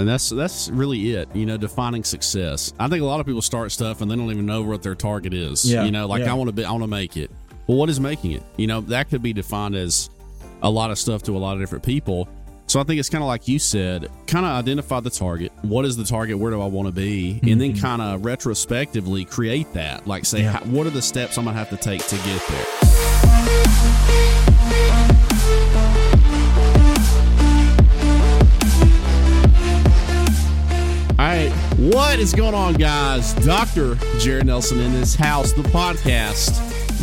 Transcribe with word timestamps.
And 0.00 0.08
that's 0.08 0.30
that's 0.30 0.70
really 0.70 1.12
it, 1.12 1.28
you 1.34 1.44
know, 1.44 1.58
defining 1.58 2.04
success. 2.04 2.72
I 2.80 2.88
think 2.88 3.02
a 3.02 3.04
lot 3.04 3.20
of 3.20 3.26
people 3.26 3.42
start 3.42 3.70
stuff 3.70 4.00
and 4.00 4.10
they 4.10 4.16
don't 4.16 4.30
even 4.30 4.46
know 4.46 4.62
what 4.62 4.82
their 4.82 4.94
target 4.94 5.34
is. 5.34 5.70
Yeah, 5.70 5.84
You 5.84 5.90
know, 5.90 6.06
like 6.06 6.22
yeah. 6.22 6.30
I 6.30 6.34
want 6.34 6.48
to 6.48 6.52
be 6.52 6.64
I 6.64 6.70
want 6.72 6.84
to 6.84 6.88
make 6.88 7.18
it. 7.18 7.30
Well, 7.66 7.76
what 7.76 7.90
is 7.90 8.00
making 8.00 8.32
it? 8.32 8.42
You 8.56 8.66
know, 8.66 8.80
that 8.82 9.10
could 9.10 9.22
be 9.22 9.34
defined 9.34 9.76
as 9.76 10.08
a 10.62 10.70
lot 10.70 10.90
of 10.90 10.98
stuff 10.98 11.22
to 11.24 11.36
a 11.36 11.38
lot 11.38 11.52
of 11.52 11.60
different 11.60 11.84
people. 11.84 12.28
So 12.66 12.80
I 12.80 12.84
think 12.84 12.98
it's 12.98 13.10
kind 13.10 13.22
of 13.22 13.28
like 13.28 13.46
you 13.46 13.58
said, 13.58 14.08
kind 14.26 14.46
of 14.46 14.52
identify 14.52 15.00
the 15.00 15.10
target. 15.10 15.52
What 15.62 15.84
is 15.84 15.96
the 15.96 16.04
target? 16.04 16.38
Where 16.38 16.50
do 16.50 16.62
I 16.62 16.66
want 16.66 16.88
to 16.88 16.92
be? 16.92 17.40
And 17.42 17.60
then 17.60 17.72
mm-hmm. 17.72 17.82
kind 17.82 18.00
of 18.00 18.24
retrospectively 18.24 19.24
create 19.24 19.72
that. 19.74 20.06
Like 20.06 20.24
say, 20.24 20.42
Yeah. 20.42 20.52
how, 20.52 20.60
what 20.60 20.86
are 20.86 20.90
the 20.90 21.02
steps 21.02 21.36
I'm 21.36 21.44
gonna 21.44 21.56
have 21.58 21.68
to 21.70 21.76
take 21.76 22.06
to 22.06 22.16
get 22.16 22.42
there? 22.48 24.39
What 31.80 32.18
is 32.18 32.34
going 32.34 32.54
on, 32.54 32.74
guys? 32.74 33.32
Dr. 33.34 33.96
Jared 34.18 34.46
Nelson 34.46 34.80
in 34.80 34.92
this 34.92 35.14
house, 35.14 35.52
the 35.52 35.62
podcast, 35.62 36.58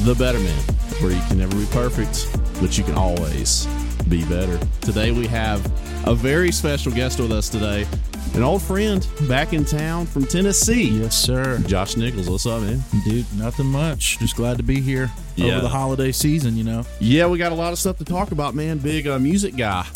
The 0.05 0.13
Better 0.15 0.39
Man, 0.39 0.59
where 1.01 1.11
you 1.11 1.21
can 1.27 1.39
never 1.39 1.55
be 1.55 1.65
perfect, 1.71 2.27
but 2.61 2.77
you 2.77 2.83
can 2.83 2.93
always 2.95 3.65
be 4.07 4.23
better. 4.25 4.59
Today 4.81 5.11
we 5.11 5.25
have 5.27 5.65
a 6.07 6.13
very 6.13 6.51
special 6.51 6.91
guest 6.91 7.19
with 7.19 7.31
us 7.31 7.49
today, 7.49 7.87
an 8.35 8.43
old 8.43 8.61
friend 8.61 9.05
back 9.27 9.51
in 9.53 9.65
town 9.65 10.05
from 10.05 10.25
Tennessee, 10.25 10.89
Yes, 10.89 11.17
sir. 11.17 11.57
Josh 11.65 11.97
Nichols. 11.97 12.29
What's 12.29 12.45
up, 12.45 12.61
man? 12.61 12.83
Dude, 13.03 13.25
nothing 13.35 13.65
much. 13.65 14.19
Just 14.19 14.35
glad 14.35 14.57
to 14.57 14.63
be 14.63 14.79
here 14.79 15.09
Yeah. 15.35 15.53
over 15.53 15.61
the 15.61 15.69
holiday 15.69 16.11
season, 16.11 16.55
you 16.55 16.63
know? 16.63 16.85
Yeah, 16.99 17.25
we 17.27 17.39
got 17.39 17.51
a 17.51 17.55
lot 17.55 17.73
of 17.73 17.79
stuff 17.79 17.97
to 17.97 18.05
talk 18.05 18.31
about, 18.31 18.53
man. 18.53 18.77
Big 18.77 19.07
uh, 19.07 19.17
music 19.17 19.55
guy. 19.55 19.87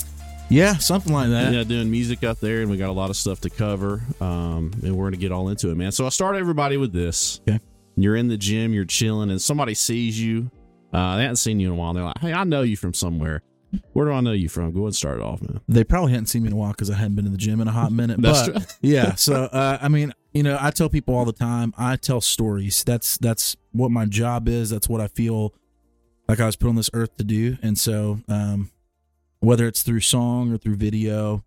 Yeah, 0.52 0.78
something 0.78 1.14
like 1.14 1.30
that. 1.30 1.54
yeah, 1.54 1.64
doing 1.64 1.90
music 1.90 2.24
up 2.24 2.40
there, 2.40 2.62
and 2.62 2.70
we 2.70 2.78
got 2.78 2.90
a 2.90 2.94
lot 2.94 3.10
of 3.10 3.16
stuff 3.16 3.40
to 3.42 3.50
cover. 3.50 4.02
Um, 4.20 4.72
and 4.84 4.96
we're 4.96 5.06
gonna 5.06 5.18
get 5.18 5.32
all 5.32 5.48
into 5.50 5.70
it, 5.70 5.76
man. 5.76 5.92
So 5.92 6.06
I 6.06 6.10
start 6.10 6.36
everybody 6.36 6.78
with 6.78 6.92
this. 6.92 7.40
Okay. 7.48 7.60
You're 7.96 8.16
in 8.16 8.28
the 8.28 8.38
gym, 8.38 8.74
you're 8.74 8.86
chilling, 8.86 9.32
and 9.32 9.42
somebody 9.42 9.74
sees 9.74 10.22
you. 10.22 10.52
Uh, 10.94 11.16
they 11.16 11.24
haven't 11.24 11.38
seen 11.38 11.60
you 11.60 11.68
in 11.68 11.74
a 11.74 11.76
while. 11.76 11.92
And 11.92 11.98
they're 11.98 12.06
like, 12.06 12.20
"Hey, 12.20 12.34
I 12.34 12.44
know 12.44 12.64
you 12.64 12.76
from 12.76 12.94
somewhere. 12.94 13.44
Where 13.94 14.06
do 14.06 14.12
I 14.12 14.20
know 14.20 14.34
you 14.34 14.50
from? 14.50 14.72
Go 14.72 14.80
ahead 14.80 14.88
and 14.88 14.96
start 14.96 15.20
it 15.20 15.24
off, 15.24 15.42
man." 15.42 15.62
They 15.70 15.86
probably 15.86 16.12
hadn't 16.12 16.28
seen 16.28 16.44
me 16.44 16.48
in 16.48 16.54
a 16.54 16.58
while 16.58 16.72
because 16.72 16.90
I 16.90 16.96
hadn't 16.96 17.16
been 17.16 17.26
in 17.26 17.32
the 17.32 17.38
gym 17.38 17.62
in 17.62 17.70
a 17.70 17.72
hot 17.72 17.94
minute. 17.94 18.22
That's 18.22 18.50
but 18.50 18.56
true. 18.58 18.66
yeah, 18.82 19.16
so 19.16 19.46
uh, 19.46 19.78
I 19.82 19.88
mean, 19.88 20.14
you 20.34 20.44
know, 20.44 20.58
I 20.60 20.72
tell 20.72 20.90
people 20.90 21.16
all 21.16 21.26
the 21.26 21.32
time. 21.32 21.74
I 21.78 21.96
tell 21.96 22.20
stories. 22.20 22.84
That's 22.84 23.18
that's 23.18 23.56
what 23.72 23.90
my 23.90 24.06
job 24.06 24.50
is. 24.50 24.70
That's 24.70 24.90
what 24.90 25.00
I 25.00 25.08
feel 25.08 25.54
like 26.28 26.42
I 26.42 26.46
was 26.46 26.58
put 26.58 26.68
on 26.68 26.76
this 26.76 26.90
earth 26.94 27.16
to 27.18 27.24
do. 27.24 27.58
And 27.62 27.78
so, 27.78 28.20
um, 28.28 28.72
whether 29.42 29.68
it's 29.68 29.84
through 29.84 30.00
song 30.00 30.52
or 30.54 30.58
through 30.58 30.78
video, 30.78 31.44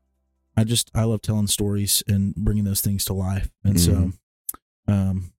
I 0.57 0.63
just 0.65 0.91
I 0.95 1.03
love 1.05 1.23
telling 1.23 1.47
stories 1.49 2.03
and 2.07 2.35
bringing 2.37 2.65
those 2.65 2.81
things 2.83 3.05
to 3.07 3.13
life. 3.15 3.51
And 3.65 3.81
so, 3.81 4.13
um, 4.87 5.33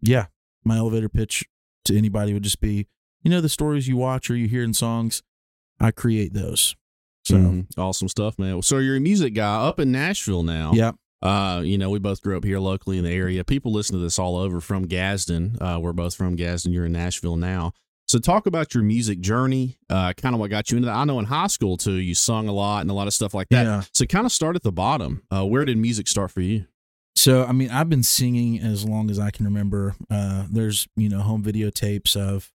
yeah, 0.00 0.26
my 0.64 0.76
elevator 0.78 1.08
pitch 1.08 1.44
to 1.86 1.96
anybody 1.98 2.32
would 2.32 2.42
just 2.44 2.60
be, 2.60 2.86
you 3.22 3.30
know, 3.30 3.40
the 3.40 3.48
stories 3.48 3.88
you 3.88 3.96
watch 3.96 4.30
or 4.30 4.36
you 4.36 4.46
hear 4.48 4.62
in 4.62 4.72
songs, 4.74 5.22
I 5.80 5.90
create 5.90 6.32
those. 6.32 6.76
So, 7.24 7.36
Mhm. 7.36 7.66
awesome 7.78 8.08
stuff, 8.08 8.38
man. 8.38 8.62
So 8.62 8.78
you're 8.78 8.96
a 8.96 9.00
music 9.00 9.34
guy 9.34 9.56
up 9.66 9.78
in 9.78 9.92
Nashville 9.92 10.42
now. 10.42 10.72
Yep. 10.72 10.96
Uh, 11.20 11.62
you 11.64 11.78
know, 11.78 11.88
we 11.88 12.00
both 12.00 12.20
grew 12.20 12.36
up 12.36 12.44
here 12.44 12.58
locally 12.58 12.98
in 12.98 13.04
the 13.04 13.10
area. 13.12 13.44
People 13.44 13.72
listen 13.72 13.94
to 13.96 14.02
this 14.02 14.18
all 14.18 14.36
over 14.36 14.60
from 14.60 14.86
Gadsden. 14.86 15.56
Uh, 15.60 15.78
we're 15.80 15.92
both 15.92 16.14
from 16.16 16.34
Gadsden. 16.34 16.72
You're 16.72 16.86
in 16.86 16.92
Nashville 16.92 17.36
now. 17.36 17.72
So 18.12 18.18
talk 18.18 18.46
about 18.46 18.74
your 18.74 18.82
music 18.82 19.20
journey, 19.20 19.78
uh, 19.88 20.12
kind 20.12 20.34
of 20.34 20.38
what 20.38 20.50
got 20.50 20.70
you 20.70 20.76
into 20.76 20.84
that. 20.84 20.94
I 20.94 21.04
know 21.04 21.18
in 21.18 21.24
high 21.24 21.46
school 21.46 21.78
too, 21.78 21.94
you 21.94 22.14
sung 22.14 22.46
a 22.46 22.52
lot 22.52 22.82
and 22.82 22.90
a 22.90 22.92
lot 22.92 23.06
of 23.06 23.14
stuff 23.14 23.32
like 23.32 23.48
that. 23.48 23.64
Yeah. 23.64 23.82
So 23.94 24.04
kind 24.04 24.26
of 24.26 24.32
start 24.32 24.54
at 24.54 24.62
the 24.62 24.70
bottom. 24.70 25.22
Uh, 25.30 25.46
where 25.46 25.64
did 25.64 25.78
music 25.78 26.06
start 26.08 26.30
for 26.30 26.42
you? 26.42 26.66
So, 27.16 27.46
I 27.46 27.52
mean, 27.52 27.70
I've 27.70 27.88
been 27.88 28.02
singing 28.02 28.58
as 28.58 28.84
long 28.84 29.10
as 29.10 29.18
I 29.18 29.30
can 29.30 29.46
remember. 29.46 29.94
Uh, 30.10 30.44
there's, 30.50 30.86
you 30.94 31.08
know, 31.08 31.20
home 31.20 31.42
videotapes 31.42 32.14
of 32.14 32.52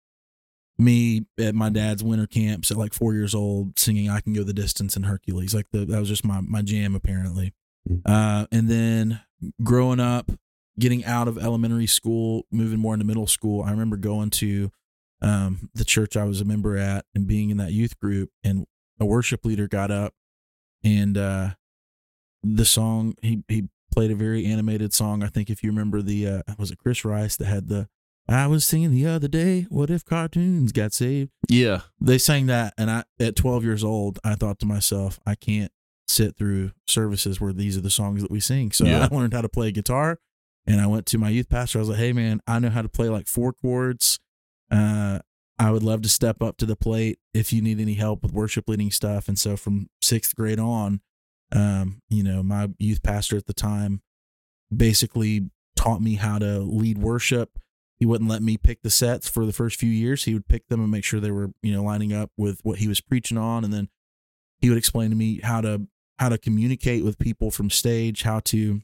me 0.78 1.26
at 1.40 1.56
my 1.56 1.70
dad's 1.70 2.04
winter 2.04 2.28
camps 2.28 2.70
at 2.70 2.78
like 2.78 2.94
four 2.94 3.16
years 3.16 3.34
old 3.34 3.80
singing 3.80 4.12
I 4.12 4.20
Can 4.20 4.34
Go 4.34 4.44
the 4.44 4.54
Distance 4.54 4.96
and 4.96 5.08
Hercules. 5.08 5.56
Like, 5.56 5.66
the, 5.72 5.86
that 5.86 6.00
was 6.00 6.10
just 6.10 6.24
my, 6.24 6.40
my 6.40 6.62
jam, 6.62 6.94
apparently. 6.94 7.56
Mm. 7.90 8.02
Uh, 8.06 8.46
and 8.52 8.70
then 8.70 9.22
growing 9.64 10.00
up, 10.00 10.30
getting 10.78 11.04
out 11.04 11.28
of 11.28 11.40
elementary 11.40 11.88
school, 11.88 12.46
moving 12.52 12.78
more 12.78 12.94
into 12.94 13.08
middle 13.08 13.26
school, 13.26 13.64
I 13.64 13.72
remember 13.72 13.98
going 13.98 14.30
to 14.30 14.70
um, 15.22 15.70
the 15.74 15.86
church 15.86 16.16
I 16.16 16.24
was 16.26 16.42
a 16.42 16.46
member 16.46 16.78
at 16.78 17.06
and 17.16 17.28
being 17.28 17.50
in 17.50 17.58
that 17.58 17.72
youth 17.72 18.00
group. 18.00 18.30
And 18.44 18.66
a 19.00 19.06
worship 19.06 19.46
leader 19.46 19.68
got 19.68 19.92
up 19.92 20.14
and 20.84 21.18
uh, 21.18 21.50
the 22.44 22.66
song, 22.66 23.16
he, 23.22 23.44
he 23.48 23.70
played 23.94 24.12
a 24.12 24.16
very 24.16 24.46
animated 24.46 24.94
song. 24.94 25.24
I 25.24 25.28
think 25.28 25.50
if 25.50 25.64
you 25.64 25.70
remember 25.70 26.02
the 26.02 26.28
uh 26.28 26.42
was 26.58 26.72
it 26.72 26.78
Chris 26.78 27.04
Rice 27.04 27.36
that 27.38 27.46
had 27.46 27.68
the 27.68 27.88
I 28.30 28.46
was 28.48 28.66
singing 28.66 28.92
the 28.92 29.08
other 29.08 29.28
day, 29.30 29.66
what 29.70 29.90
if 29.90 30.04
cartoons 30.04 30.72
got 30.74 30.94
saved? 30.94 31.32
Yeah. 31.48 31.82
They 32.00 32.18
sang 32.18 32.48
that 32.48 32.74
and 32.78 32.92
I 32.92 33.04
at 33.20 33.36
12 33.36 33.64
years 33.64 33.84
old, 33.84 34.20
I 34.24 34.36
thought 34.36 34.60
to 34.60 34.66
myself, 34.66 35.20
I 35.26 35.36
can't 35.36 35.72
sit 36.08 36.38
through 36.38 36.72
services 36.88 37.40
where 37.40 37.54
these 37.54 37.78
are 37.78 37.82
the 37.82 37.90
songs 37.90 38.22
that 38.22 38.32
we 38.32 38.40
sing. 38.40 38.72
So 38.72 38.86
Yeah. 38.86 39.08
I 39.12 39.16
learned 39.16 39.34
how 39.34 39.42
to 39.42 39.50
play 39.50 39.72
guitar 39.72 40.20
and 40.66 40.82
I 40.82 40.88
went 40.88 41.06
to 41.08 41.18
my 41.18 41.30
youth 41.30 41.50
pastor. 41.50 41.80
I 41.80 41.82
was 41.82 41.90
like, 41.90 42.00
"Hey 42.00 42.14
man, 42.14 42.42
I 42.46 42.60
know 42.60 42.70
how 42.70 42.82
to 42.82 42.90
play 42.90 43.10
like 43.10 43.28
four 43.28 43.54
chords. 43.54 44.20
Uh 44.72 45.20
I 45.60 45.72
would 45.72 45.84
love 45.84 46.04
to 46.04 46.10
step 46.10 46.44
up 46.44 46.58
to 46.58 46.68
the 46.68 46.76
plate 46.76 47.18
if 47.34 47.52
you 47.52 47.64
need 47.64 47.80
any 47.80 47.96
help 47.96 48.22
with 48.22 48.32
worship 48.32 48.70
leading 48.70 48.92
stuff." 48.92 49.28
And 49.28 49.40
so 49.40 49.58
from 49.58 49.90
6th 50.02 50.36
grade 50.36 50.60
on, 50.60 51.02
um, 51.52 52.02
you 52.10 52.24
know, 52.24 52.44
my 52.44 52.70
youth 52.78 53.02
pastor 53.02 53.38
at 53.38 53.48
the 53.48 53.54
time 53.54 54.02
basically 54.76 55.50
taught 55.76 56.02
me 56.02 56.16
how 56.16 56.40
to 56.40 56.60
lead 56.60 56.98
worship. 56.98 57.60
He 58.00 58.06
wouldn't 58.06 58.30
let 58.30 58.44
me 58.44 58.58
pick 58.58 58.84
the 58.84 58.90
sets 58.90 59.28
for 59.28 59.46
the 59.46 59.54
first 59.54 59.80
few 59.80 59.90
years. 59.90 60.26
He 60.26 60.34
would 60.34 60.48
pick 60.48 60.68
them 60.68 60.82
and 60.82 60.92
make 60.92 61.04
sure 61.04 61.20
they 61.20 61.32
were, 61.32 61.52
you 61.64 61.74
know, 61.74 61.84
lining 61.84 62.14
up 62.14 62.32
with 62.38 62.60
what 62.64 62.80
he 62.80 62.88
was 62.88 63.02
preaching 63.02 63.38
on. 63.38 63.64
And 63.64 63.74
then 63.74 63.90
he 64.60 64.70
would 64.70 64.78
explain 64.78 65.10
to 65.10 65.16
me 65.16 65.40
how 65.42 65.62
to 65.62 65.88
how 66.20 66.30
to 66.30 66.38
communicate 66.38 67.04
with 67.04 67.20
people 67.20 67.52
from 67.52 67.70
stage, 67.70 68.24
how 68.24 68.40
to 68.40 68.82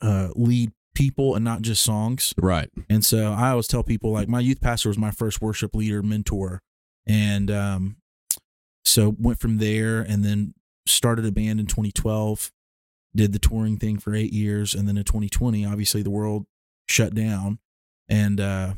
uh, 0.00 0.28
lead 0.34 0.72
people 0.94 1.34
and 1.34 1.44
not 1.44 1.62
just 1.62 1.82
songs. 1.82 2.34
Right. 2.36 2.70
And 2.88 3.04
so 3.04 3.32
I 3.32 3.50
always 3.50 3.66
tell 3.66 3.82
people 3.82 4.12
like 4.12 4.28
my 4.28 4.40
youth 4.40 4.60
pastor 4.60 4.88
was 4.88 4.98
my 4.98 5.10
first 5.10 5.42
worship 5.42 5.74
leader 5.74 6.02
mentor. 6.02 6.62
And 7.06 7.50
um 7.50 7.96
so 8.84 9.14
went 9.18 9.40
from 9.40 9.58
there 9.58 10.00
and 10.00 10.24
then 10.24 10.54
started 10.86 11.24
a 11.24 11.32
band 11.32 11.58
in 11.58 11.66
2012, 11.66 12.52
did 13.16 13.32
the 13.32 13.38
touring 13.38 13.78
thing 13.78 13.98
for 13.98 14.14
8 14.14 14.32
years 14.32 14.74
and 14.74 14.88
then 14.88 14.96
in 14.96 15.04
2020 15.04 15.64
obviously 15.64 16.02
the 16.02 16.10
world 16.10 16.46
shut 16.86 17.14
down 17.14 17.58
and 18.08 18.40
uh 18.40 18.74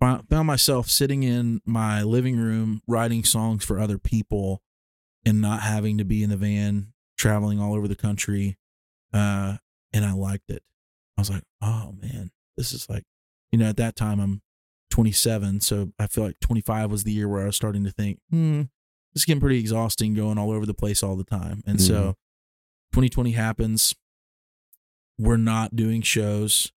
found 0.00 0.46
myself 0.46 0.88
sitting 0.88 1.22
in 1.22 1.60
my 1.66 2.02
living 2.02 2.38
room 2.38 2.80
writing 2.86 3.22
songs 3.22 3.64
for 3.64 3.78
other 3.78 3.98
people 3.98 4.62
and 5.26 5.42
not 5.42 5.60
having 5.60 5.98
to 5.98 6.04
be 6.04 6.22
in 6.22 6.30
the 6.30 6.36
van 6.36 6.92
traveling 7.18 7.60
all 7.60 7.74
over 7.74 7.86
the 7.86 7.96
country 7.96 8.56
uh 9.12 9.56
and 9.92 10.04
I 10.04 10.12
liked 10.12 10.50
it. 10.50 10.62
I 11.20 11.22
was 11.22 11.30
like, 11.30 11.44
oh 11.60 11.94
man, 12.00 12.30
this 12.56 12.72
is 12.72 12.88
like, 12.88 13.04
you 13.52 13.58
know, 13.58 13.66
at 13.68 13.76
that 13.76 13.94
time 13.94 14.20
I'm 14.20 14.40
27, 14.90 15.60
so 15.60 15.92
I 15.98 16.06
feel 16.06 16.24
like 16.24 16.40
25 16.40 16.90
was 16.90 17.04
the 17.04 17.12
year 17.12 17.28
where 17.28 17.42
I 17.42 17.46
was 17.46 17.56
starting 17.56 17.84
to 17.84 17.90
think, 17.90 18.20
hmm, 18.30 18.62
this 19.12 19.22
is 19.22 19.24
getting 19.26 19.40
pretty 19.40 19.58
exhausting 19.58 20.14
going 20.14 20.38
all 20.38 20.50
over 20.50 20.64
the 20.64 20.72
place 20.72 21.02
all 21.02 21.16
the 21.16 21.24
time. 21.24 21.62
And 21.66 21.78
so 21.78 22.14
2020 22.92 23.32
happens. 23.32 23.94
We're 25.18 25.36
not 25.36 25.76
doing 25.76 26.00
shows, 26.00 26.72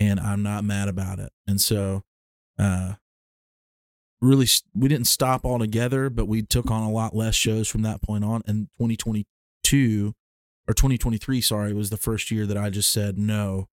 and 0.00 0.18
I'm 0.18 0.42
not 0.42 0.64
mad 0.64 0.88
about 0.88 1.20
it. 1.20 1.30
And 1.46 1.60
so, 1.60 2.02
uh, 2.58 2.94
really, 4.20 4.48
we 4.74 4.88
didn't 4.88 5.06
stop 5.06 5.44
altogether, 5.44 6.10
but 6.10 6.26
we 6.26 6.42
took 6.42 6.70
on 6.72 6.82
a 6.82 6.90
lot 6.90 7.14
less 7.14 7.36
shows 7.36 7.68
from 7.68 7.82
that 7.82 8.02
point 8.02 8.24
on. 8.24 8.42
And 8.46 8.66
2022 8.78 10.14
or 10.66 10.74
2023, 10.74 11.40
sorry, 11.40 11.72
was 11.72 11.90
the 11.90 11.96
first 11.96 12.32
year 12.32 12.46
that 12.46 12.56
I 12.56 12.70
just 12.70 12.90
said 12.90 13.16
no 13.16 13.68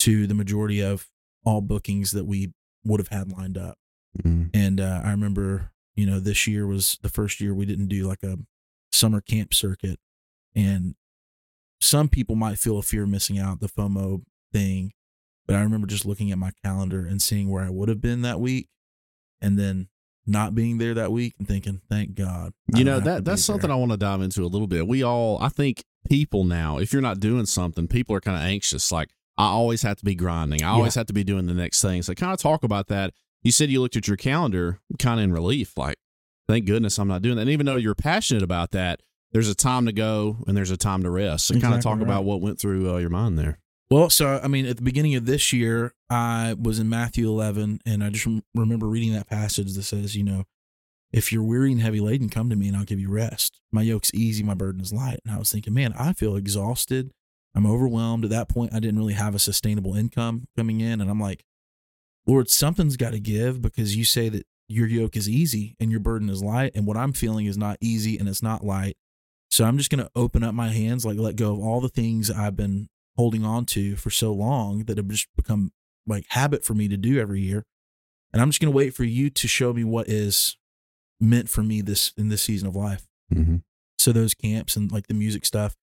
to 0.00 0.26
the 0.26 0.34
majority 0.34 0.80
of 0.82 1.06
all 1.44 1.60
bookings 1.60 2.12
that 2.12 2.24
we 2.24 2.52
would 2.84 3.00
have 3.00 3.08
had 3.08 3.30
lined 3.32 3.56
up. 3.58 3.78
Mhm. 4.22 4.50
And 4.52 4.80
uh, 4.80 5.02
I 5.04 5.10
remember, 5.10 5.70
you 5.94 6.06
know, 6.06 6.18
this 6.20 6.46
year 6.46 6.66
was 6.66 6.98
the 7.02 7.08
first 7.08 7.40
year 7.40 7.54
we 7.54 7.66
didn't 7.66 7.88
do 7.88 8.06
like 8.06 8.22
a 8.22 8.38
summer 8.92 9.20
camp 9.20 9.54
circuit. 9.54 9.98
And 10.54 10.94
some 11.80 12.08
people 12.08 12.34
might 12.36 12.58
feel 12.58 12.78
a 12.78 12.82
fear 12.82 13.04
of 13.04 13.08
missing 13.08 13.38
out, 13.38 13.60
the 13.60 13.68
FOMO 13.68 14.22
thing. 14.52 14.92
But 15.46 15.56
I 15.56 15.62
remember 15.62 15.86
just 15.86 16.04
looking 16.06 16.30
at 16.30 16.38
my 16.38 16.50
calendar 16.64 17.00
and 17.06 17.20
seeing 17.22 17.48
where 17.50 17.64
I 17.64 17.70
would 17.70 17.88
have 17.88 18.00
been 18.00 18.22
that 18.22 18.40
week 18.40 18.68
and 19.40 19.58
then 19.58 19.88
not 20.26 20.54
being 20.54 20.78
there 20.78 20.94
that 20.94 21.10
week 21.10 21.34
and 21.38 21.48
thinking, 21.48 21.80
thank 21.88 22.14
God. 22.14 22.52
I 22.74 22.78
You 22.78 22.84
know 22.84 23.00
that 23.00 23.24
that's 23.24 23.44
something 23.44 23.68
there." 23.68 23.76
I 23.76 23.78
want 23.80 23.90
to 23.92 23.96
dive 23.96 24.20
into 24.22 24.44
a 24.44 24.46
little 24.46 24.66
bit. 24.68 24.86
We 24.86 25.02
all, 25.02 25.38
I 25.40 25.48
think, 25.48 25.82
people 26.08 26.44
now, 26.44 26.78
if 26.78 26.92
you're 26.92 27.02
not 27.02 27.20
doing 27.20 27.46
something, 27.46 27.88
people 27.88 28.14
are 28.14 28.20
kind 28.20 28.36
of 28.36 28.42
anxious. 28.44 28.92
Like 28.92 29.08
I 29.40 29.46
always 29.52 29.82
have 29.82 29.96
to 29.96 30.04
be 30.04 30.14
grinding. 30.14 30.62
I 30.62 30.70
always 30.70 30.94
have 30.94 31.06
to 31.06 31.12
be 31.12 31.24
doing 31.24 31.46
the 31.46 31.54
next 31.54 31.80
thing. 31.80 32.02
So 32.02 32.14
kind 32.14 32.32
of 32.32 32.38
talk 32.38 32.62
about 32.62 32.88
that. 32.88 33.12
You 33.42 33.52
said 33.52 33.70
you 33.70 33.80
looked 33.80 33.96
at 33.96 34.06
your 34.06 34.16
calendar, 34.16 34.80
kind 34.98 35.18
of 35.18 35.24
in 35.24 35.32
relief, 35.32 35.76
like 35.76 35.96
thank 36.46 36.66
goodness 36.66 36.98
I'm 36.98 37.08
not 37.08 37.22
doing 37.22 37.36
that. 37.36 37.42
And 37.42 37.50
even 37.50 37.66
though 37.66 37.76
you're 37.76 37.94
passionate 37.94 38.42
about 38.42 38.72
that, 38.72 39.00
there's 39.32 39.48
a 39.48 39.54
time 39.54 39.86
to 39.86 39.92
go 39.92 40.38
and 40.46 40.56
there's 40.56 40.70
a 40.70 40.76
time 40.76 41.02
to 41.04 41.10
rest. 41.10 41.46
So 41.46 41.58
kind 41.58 41.74
of 41.74 41.80
talk 41.80 41.96
right. 41.96 42.02
about 42.02 42.24
what 42.24 42.40
went 42.40 42.60
through 42.60 42.92
uh, 42.92 42.98
your 42.98 43.10
mind 43.10 43.38
there. 43.38 43.58
Well, 43.90 44.10
so 44.10 44.40
I 44.42 44.48
mean, 44.48 44.66
at 44.66 44.76
the 44.76 44.82
beginning 44.82 45.14
of 45.14 45.26
this 45.26 45.52
year, 45.52 45.94
I 46.08 46.54
was 46.60 46.78
in 46.78 46.88
Matthew 46.88 47.28
11, 47.28 47.80
and 47.84 48.04
I 48.04 48.10
just 48.10 48.24
rem- 48.24 48.44
remember 48.54 48.86
reading 48.86 49.12
that 49.14 49.28
passage 49.28 49.74
that 49.74 49.82
says, 49.82 50.14
you 50.14 50.22
know, 50.22 50.44
if 51.12 51.32
you're 51.32 51.42
weary 51.42 51.72
and 51.72 51.80
heavy 51.80 51.98
laden, 51.98 52.28
come 52.28 52.50
to 52.50 52.56
me 52.56 52.68
and 52.68 52.76
I'll 52.76 52.84
give 52.84 53.00
you 53.00 53.10
rest. 53.10 53.60
My 53.72 53.82
yoke's 53.82 54.12
easy, 54.14 54.44
my 54.44 54.54
burden 54.54 54.80
is 54.80 54.92
light. 54.92 55.18
And 55.24 55.34
I 55.34 55.38
was 55.38 55.50
thinking, 55.50 55.74
man, 55.74 55.92
I 55.98 56.12
feel 56.12 56.36
exhausted. 56.36 57.10
I'm 57.54 57.66
overwhelmed. 57.66 58.24
At 58.24 58.30
that 58.30 58.48
point, 58.48 58.72
I 58.72 58.80
didn't 58.80 58.98
really 58.98 59.14
have 59.14 59.34
a 59.34 59.40
sustainable 59.40 59.94
income 59.94 60.46
coming 60.56 60.80
in. 60.80 61.00
And 61.00 61.10
I'm 61.10 61.20
like, 61.20 61.44
Lord, 62.26 62.48
something's 62.48 62.96
got 62.96 63.12
to 63.12 63.20
give 63.20 63.60
because 63.60 63.96
you 63.96 64.04
say 64.04 64.28
that 64.28 64.46
your 64.68 64.86
yoke 64.86 65.16
is 65.16 65.28
easy 65.28 65.76
and 65.80 65.90
your 65.90 66.00
burden 66.00 66.30
is 66.30 66.42
light. 66.42 66.72
And 66.74 66.86
what 66.86 66.96
I'm 66.96 67.12
feeling 67.12 67.46
is 67.46 67.58
not 67.58 67.76
easy 67.80 68.18
and 68.18 68.28
it's 68.28 68.42
not 68.42 68.64
light. 68.64 68.96
So 69.50 69.64
I'm 69.64 69.78
just 69.78 69.90
going 69.90 70.04
to 70.04 70.10
open 70.14 70.44
up 70.44 70.54
my 70.54 70.68
hands, 70.68 71.04
like 71.04 71.18
let 71.18 71.34
go 71.34 71.52
of 71.52 71.60
all 71.60 71.80
the 71.80 71.88
things 71.88 72.30
I've 72.30 72.56
been 72.56 72.88
holding 73.16 73.44
on 73.44 73.64
to 73.66 73.96
for 73.96 74.10
so 74.10 74.32
long 74.32 74.84
that 74.84 74.96
have 74.96 75.08
just 75.08 75.26
become 75.34 75.72
like 76.06 76.24
habit 76.28 76.64
for 76.64 76.74
me 76.74 76.86
to 76.86 76.96
do 76.96 77.18
every 77.18 77.40
year. 77.40 77.64
And 78.32 78.40
I'm 78.40 78.50
just 78.50 78.60
going 78.60 78.72
to 78.72 78.76
wait 78.76 78.94
for 78.94 79.02
you 79.02 79.28
to 79.28 79.48
show 79.48 79.72
me 79.72 79.82
what 79.82 80.08
is 80.08 80.56
meant 81.20 81.48
for 81.48 81.62
me 81.62 81.80
this 81.80 82.12
in 82.16 82.28
this 82.28 82.42
season 82.42 82.68
of 82.68 82.76
life. 82.76 83.08
Mm-hmm. 83.34 83.56
So 83.98 84.12
those 84.12 84.34
camps 84.34 84.76
and 84.76 84.90
like 84.90 85.08
the 85.08 85.14
music 85.14 85.44
stuff 85.44 85.74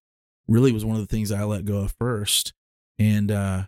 really 0.48 0.72
was 0.72 0.86
one 0.86 0.96
of 0.96 1.02
the 1.02 1.14
things 1.14 1.32
I 1.32 1.44
let 1.44 1.66
go 1.66 1.78
of 1.78 1.94
first. 2.00 2.54
And 3.00 3.32
uh 3.32 3.64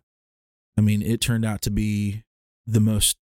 I 0.77 0.81
mean, 0.81 1.01
it 1.01 1.19
turned 1.19 1.43
out 1.45 1.61
to 1.63 1.71
be 1.71 2.23
the 2.65 2.79
most 2.79 3.17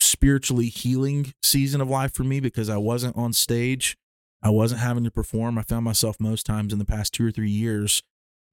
spiritually 0.00 0.66
healing 0.66 1.32
season 1.42 1.80
of 1.80 1.88
life 1.88 2.12
for 2.12 2.24
me 2.24 2.40
because 2.40 2.68
I 2.68 2.76
wasn't 2.76 3.16
on 3.16 3.32
stage. 3.32 3.96
I 4.42 4.50
wasn't 4.50 4.80
having 4.80 5.04
to 5.04 5.10
perform. 5.10 5.58
I 5.58 5.62
found 5.62 5.84
myself 5.84 6.16
most 6.18 6.46
times 6.46 6.72
in 6.72 6.78
the 6.78 6.84
past 6.84 7.12
2 7.14 7.26
or 7.26 7.30
3 7.30 7.50
years 7.50 8.02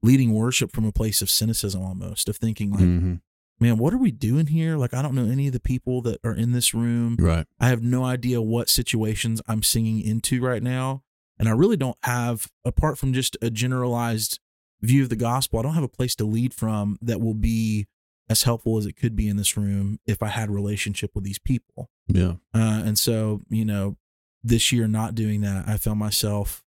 leading 0.04 0.34
worship 0.34 0.72
from 0.72 0.86
a 0.86 0.92
place 0.92 1.22
of 1.22 1.30
cynicism 1.30 1.82
almost 1.82 2.30
of 2.30 2.38
thinking 2.38 2.72
like, 2.72 2.82
Mm-hmm. 2.82 3.14
man, 3.60 3.78
what 3.78 3.94
are 3.94 3.98
we 3.98 4.12
doing 4.12 4.48
here? 4.48 4.78
Like 4.78 4.94
I 4.94 5.02
don't 5.02 5.16
know 5.16 5.26
any 5.26 5.48
of 5.48 5.54
the 5.54 5.60
people 5.60 6.02
that 6.04 6.20
are 6.24 6.34
in 6.36 6.52
this 6.52 6.74
room. 6.74 7.16
Right. 7.20 7.46
I 7.60 7.70
have 7.70 7.82
no 7.82 8.04
idea 8.06 8.42
what 8.42 8.70
situations 8.70 9.42
I'm 9.48 9.64
singing 9.64 10.02
into 10.02 10.42
right 10.42 10.62
now. 10.62 11.04
And 11.40 11.48
I 11.48 11.52
really 11.52 11.78
don't 11.78 11.98
have, 12.04 12.48
apart 12.66 12.98
from 12.98 13.14
just 13.14 13.38
a 13.42 13.50
generalized 13.50 14.40
view 14.82 15.04
of 15.04 15.10
the 15.10 15.16
gospel, 15.16 15.60
I 15.60 15.64
don't 15.64 15.74
have 15.74 15.84
a 15.84 15.88
place 15.88 16.16
to 16.16 16.26
lead 16.26 16.54
from 16.54 16.98
that 17.02 17.22
will 17.22 17.34
be 17.34 17.88
as 18.30 18.44
helpful 18.44 18.78
as 18.78 18.86
it 18.86 18.98
could 18.98 19.16
be 19.16 19.28
in 19.28 19.38
this 19.38 19.56
room 19.56 20.00
if 20.06 20.22
I 20.22 20.28
had 20.28 20.50
a 20.50 20.52
relationship 20.52 21.12
with 21.16 21.24
these 21.24 21.40
people. 21.40 21.90
Yeah. 22.08 22.34
Uh, 22.54 22.84
and 22.86 23.00
so, 23.00 23.42
you 23.50 23.66
know, 23.66 23.98
this 24.44 24.72
year 24.72 24.88
not 24.88 25.16
doing 25.16 25.42
that, 25.42 25.68
I 25.68 25.78
found 25.78 26.00
myself 26.00 26.64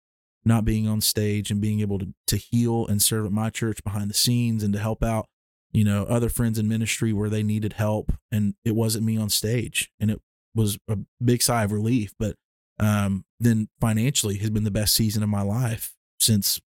not 0.46 0.66
being 0.66 0.88
on 0.88 1.02
stage 1.02 1.52
and 1.52 1.60
being 1.60 1.82
able 1.82 2.00
to, 2.00 2.14
to 2.28 2.38
heal 2.38 2.88
and 2.88 3.02
serve 3.02 3.26
at 3.26 3.32
my 3.32 3.50
church 3.50 3.84
behind 3.84 4.10
the 4.10 4.16
scenes 4.16 4.64
and 4.64 4.74
to 4.74 4.80
help 4.80 5.04
out, 5.04 5.26
you 5.72 5.84
know, 5.84 6.04
other 6.06 6.30
friends 6.30 6.58
in 6.58 6.68
ministry 6.68 7.12
where 7.12 7.30
they 7.30 7.44
needed 7.44 7.74
help. 7.74 8.14
And 8.32 8.56
it 8.64 8.76
wasn't 8.76 9.06
me 9.06 9.18
on 9.18 9.30
stage. 9.30 9.92
And 10.00 10.10
it 10.10 10.22
was 10.56 10.80
a 10.88 10.98
big 11.24 11.42
sigh 11.42 11.66
of 11.66 11.72
relief. 11.72 12.14
But 12.18 12.36
um, 12.80 13.26
then 13.40 13.68
financially 13.82 14.38
has 14.38 14.50
been 14.50 14.64
the 14.64 14.72
best 14.72 14.96
season 14.96 15.22
of 15.24 15.30
my 15.30 15.42
life 15.42 15.96
since 16.20 16.60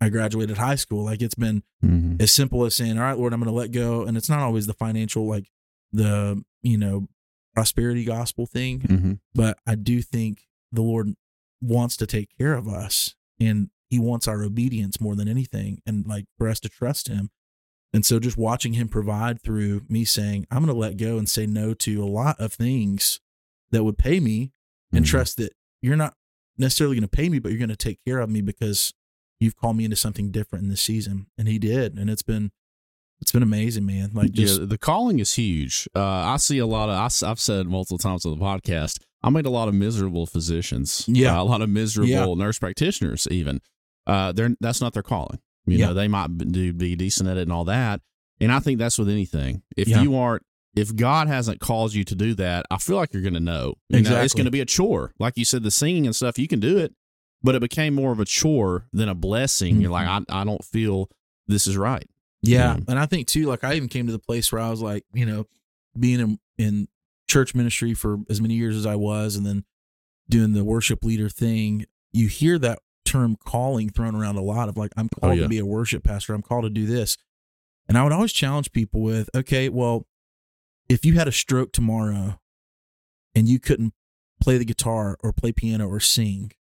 I 0.00 0.08
graduated 0.08 0.58
high 0.58 0.74
school. 0.76 1.04
Like 1.04 1.22
it's 1.22 1.34
been 1.34 1.62
Mm-hmm. 1.84 2.16
as 2.20 2.32
simple 2.32 2.64
as 2.64 2.74
saying, 2.74 2.96
"All 2.98 3.04
right, 3.04 3.18
Lord, 3.18 3.32
I'm 3.32 3.40
going 3.40 3.52
to 3.52 3.56
let 3.58 3.70
go," 3.70 4.04
and 4.04 4.16
it's 4.16 4.28
not 4.30 4.40
always 4.40 4.66
the 4.66 4.72
financial, 4.74 5.26
like 5.28 5.50
the 5.92 6.42
you 6.62 6.78
know 6.78 7.08
prosperity 7.54 8.04
gospel 8.04 8.46
thing, 8.46 8.80
Mm-hmm. 8.80 9.12
but 9.34 9.58
I 9.66 9.74
do 9.76 10.02
think 10.02 10.46
the 10.72 10.82
Lord 10.82 11.14
wants 11.60 11.96
to 11.98 12.06
take 12.06 12.30
care 12.38 12.54
of 12.54 12.66
us, 12.66 13.14
and 13.38 13.70
He 13.88 13.98
wants 13.98 14.26
our 14.26 14.42
obedience 14.42 15.00
more 15.00 15.14
than 15.14 15.28
anything, 15.28 15.80
and 15.86 16.06
like 16.06 16.24
for 16.38 16.48
us 16.48 16.58
to 16.60 16.68
trust 16.68 17.08
Him. 17.08 17.30
And 17.92 18.04
so, 18.04 18.18
just 18.18 18.36
watching 18.38 18.72
Him 18.72 18.88
provide 18.88 19.40
through 19.42 19.82
me 19.88 20.04
saying, 20.04 20.46
"I'm 20.50 20.64
going 20.64 20.74
to 20.74 20.80
let 20.80 20.96
go 20.96 21.18
and 21.18 21.28
say 21.28 21.46
no 21.46 21.72
to 21.74 22.02
a 22.02 22.06
lot 22.06 22.40
of 22.40 22.52
things 22.54 23.20
that 23.70 23.84
would 23.84 23.98
pay 23.98 24.18
me, 24.18 24.52
and 24.92 25.04
Mhm. 25.04 25.08
trust 25.08 25.36
that 25.38 25.52
you're 25.82 25.96
not 25.96 26.14
necessarily 26.58 26.96
going 26.96 27.02
to 27.02 27.08
pay 27.08 27.28
me, 27.28 27.38
but 27.38 27.50
you're 27.50 27.58
going 27.58 27.68
to 27.68 27.76
take 27.76 27.98
care 28.06 28.18
of 28.20 28.30
me 28.30 28.40
because." 28.40 28.92
You've 29.38 29.54
called 29.54 29.76
me 29.76 29.84
into 29.84 29.96
something 29.96 30.30
different 30.30 30.62
in 30.62 30.70
this 30.70 30.80
season, 30.80 31.26
and 31.36 31.46
he 31.46 31.58
did, 31.58 31.98
and 31.98 32.08
it's 32.08 32.22
been, 32.22 32.52
it's 33.20 33.32
been 33.32 33.42
amazing, 33.42 33.84
man. 33.84 34.12
Like 34.14 34.30
just 34.32 34.60
yeah, 34.60 34.64
the 34.66 34.78
calling 34.78 35.18
is 35.18 35.34
huge. 35.34 35.86
Uh, 35.94 36.00
I 36.02 36.38
see 36.38 36.56
a 36.56 36.64
lot 36.64 36.88
of. 36.88 36.94
I, 36.94 37.28
have 37.28 37.38
said 37.38 37.66
multiple 37.66 37.98
times 37.98 38.24
on 38.24 38.32
the 38.38 38.42
podcast. 38.42 38.98
I 39.22 39.28
made 39.28 39.44
a 39.44 39.50
lot 39.50 39.68
of 39.68 39.74
miserable 39.74 40.24
physicians. 40.24 41.04
Yeah. 41.06 41.38
uh, 41.38 41.42
a 41.42 41.44
lot 41.44 41.60
of 41.60 41.68
miserable 41.68 42.08
Yeah. 42.08 42.24
nurse 42.34 42.58
practitioners. 42.58 43.28
Even 43.30 43.60
uh, 44.06 44.32
they're 44.32 44.56
that's 44.58 44.80
not 44.80 44.94
their 44.94 45.02
calling. 45.02 45.38
You 45.66 45.76
Yeah. 45.76 45.88
know, 45.88 45.92
they 45.94 46.08
might 46.08 46.28
be, 46.28 46.70
be 46.70 46.96
decent 46.96 47.28
at 47.28 47.36
it 47.36 47.42
and 47.42 47.52
all 47.52 47.66
that. 47.66 48.00
And 48.40 48.50
I 48.50 48.58
think 48.60 48.78
that's 48.78 48.96
with 48.96 49.10
anything. 49.10 49.64
If 49.76 49.86
Yeah. 49.86 50.00
you 50.00 50.16
aren't, 50.16 50.44
if 50.76 50.94
God 50.94 51.26
hasn't 51.26 51.58
called 51.58 51.94
you 51.94 52.04
to 52.04 52.14
do 52.14 52.34
that, 52.34 52.66
I 52.70 52.76
feel 52.76 52.96
like 52.96 53.12
you're 53.14 53.22
going 53.22 53.34
to 53.34 53.40
know. 53.40 53.74
You 53.88 54.02
know, 54.02 54.20
it's 54.20 54.34
going 54.34 54.44
to 54.44 54.50
be 54.50 54.60
a 54.60 54.66
chore. 54.66 55.12
Like 55.18 55.36
you 55.36 55.44
said, 55.46 55.62
the 55.62 55.70
singing 55.70 56.06
and 56.06 56.14
stuff, 56.14 56.38
you 56.38 56.46
can 56.46 56.60
do 56.60 56.76
it, 56.76 56.94
but 57.42 57.54
it 57.54 57.60
became 57.60 57.94
more 57.94 58.12
of 58.12 58.20
a 58.20 58.26
chore 58.26 58.86
than 58.92 59.08
a 59.08 59.14
blessing. 59.14 59.80
You're 59.80 59.90
like, 59.90 60.06
mm-hmm. 60.06 60.32
I, 60.32 60.42
I 60.42 60.44
don't 60.44 60.62
feel 60.62 61.08
this 61.48 61.66
is 61.66 61.78
right. 61.78 62.08
Yeah. 62.42 62.76
And 62.86 62.98
I 62.98 63.06
think 63.06 63.26
too, 63.26 63.46
like 63.46 63.64
I 63.64 63.74
even 63.74 63.88
came 63.88 64.06
to 64.06 64.12
the 64.12 64.18
place 64.18 64.52
where 64.52 64.60
I 64.60 64.70
was 64.70 64.82
like, 64.82 65.04
you 65.14 65.24
know, 65.24 65.46
being 65.98 66.20
in, 66.20 66.38
in 66.58 66.88
church 67.28 67.54
ministry 67.54 67.94
for 67.94 68.18
as 68.28 68.40
many 68.40 68.54
years 68.54 68.76
as 68.76 68.84
I 68.86 68.96
was 68.96 69.34
and 69.34 69.46
then 69.46 69.64
doing 70.28 70.52
the 70.52 70.62
worship 70.62 71.04
leader 71.04 71.30
thing, 71.30 71.86
you 72.12 72.28
hear 72.28 72.58
that 72.58 72.80
term 73.04 73.36
calling 73.44 73.88
thrown 73.88 74.14
around 74.14 74.36
a 74.36 74.42
lot 74.42 74.68
of 74.68 74.76
like, 74.76 74.92
I'm 74.96 75.08
oh, 75.16 75.20
called 75.20 75.32
Oh, 75.32 75.36
yeah. 75.36 75.42
to 75.44 75.48
be 75.48 75.58
a 75.58 75.64
worship 75.64 76.04
pastor. 76.04 76.34
I'm 76.34 76.42
called 76.42 76.64
to 76.64 76.70
do 76.70 76.84
this. 76.84 77.16
And 77.88 77.96
I 77.96 78.02
would 78.02 78.12
always 78.12 78.32
challenge 78.32 78.72
people 78.72 79.00
with, 79.00 79.30
okay, 79.34 79.68
well, 79.68 80.06
if 80.88 81.04
you 81.04 81.14
had 81.14 81.28
a 81.28 81.32
stroke 81.32 81.72
tomorrow 81.72 82.40
and 83.34 83.48
you 83.48 83.58
couldn't 83.58 83.92
play 84.40 84.58
the 84.58 84.64
guitar 84.64 85.16
or 85.22 85.32
play 85.32 85.52
piano 85.52 85.88
or 85.88 86.00
sing, 86.00 86.52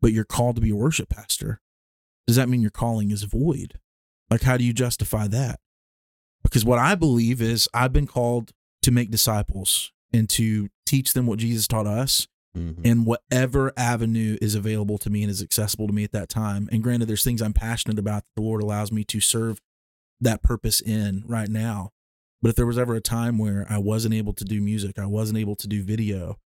but 0.00 0.12
you're 0.12 0.24
called 0.24 0.56
to 0.56 0.62
be 0.62 0.70
a 0.70 0.76
worship 0.76 1.08
pastor, 1.08 1.60
does 2.26 2.36
that 2.36 2.48
mean 2.48 2.60
your 2.62 2.70
calling 2.70 3.10
is 3.10 3.22
void? 3.24 3.78
Like, 4.30 4.42
how 4.42 4.56
do 4.56 4.64
you 4.64 4.72
justify 4.72 5.28
that? 5.28 5.60
Because 6.42 6.64
what 6.64 6.78
I 6.78 6.94
believe 6.94 7.40
is 7.42 7.68
I've 7.74 7.92
been 7.92 8.06
called 8.06 8.52
to 8.82 8.90
make 8.90 9.10
disciples 9.10 9.92
and 10.12 10.28
to 10.30 10.68
teach 10.86 11.12
them 11.12 11.26
what 11.26 11.38
Jesus 11.38 11.66
taught 11.66 11.86
us 11.86 12.28
Mhm. 12.56 12.84
in 12.86 13.04
whatever 13.04 13.72
avenue 13.76 14.38
is 14.40 14.54
available 14.54 14.96
to 14.98 15.10
me 15.10 15.22
and 15.22 15.30
is 15.30 15.42
accessible 15.42 15.86
to 15.88 15.92
me 15.92 16.04
at 16.04 16.12
that 16.12 16.28
time. 16.28 16.68
And 16.72 16.82
granted, 16.82 17.06
there's 17.06 17.24
things 17.24 17.42
I'm 17.42 17.52
passionate 17.52 17.98
about 17.98 18.22
that 18.22 18.40
the 18.40 18.42
Lord 18.42 18.62
allows 18.62 18.90
me 18.90 19.04
to 19.04 19.20
serve 19.20 19.60
that 20.20 20.42
purpose 20.42 20.80
in 20.80 21.22
right 21.26 21.48
now. 21.50 21.92
But 22.42 22.50
if 22.50 22.54
there 22.56 22.66
was 22.66 22.78
ever 22.78 22.94
a 22.94 23.00
time 23.00 23.38
where 23.38 23.66
I 23.68 23.78
wasn't 23.78 24.14
able 24.14 24.32
to 24.34 24.44
do 24.44 24.60
music, 24.60 24.98
I 24.98 25.06
wasn't 25.06 25.38
able 25.38 25.56
to 25.56 25.66
do 25.66 25.82
video, 25.82 26.38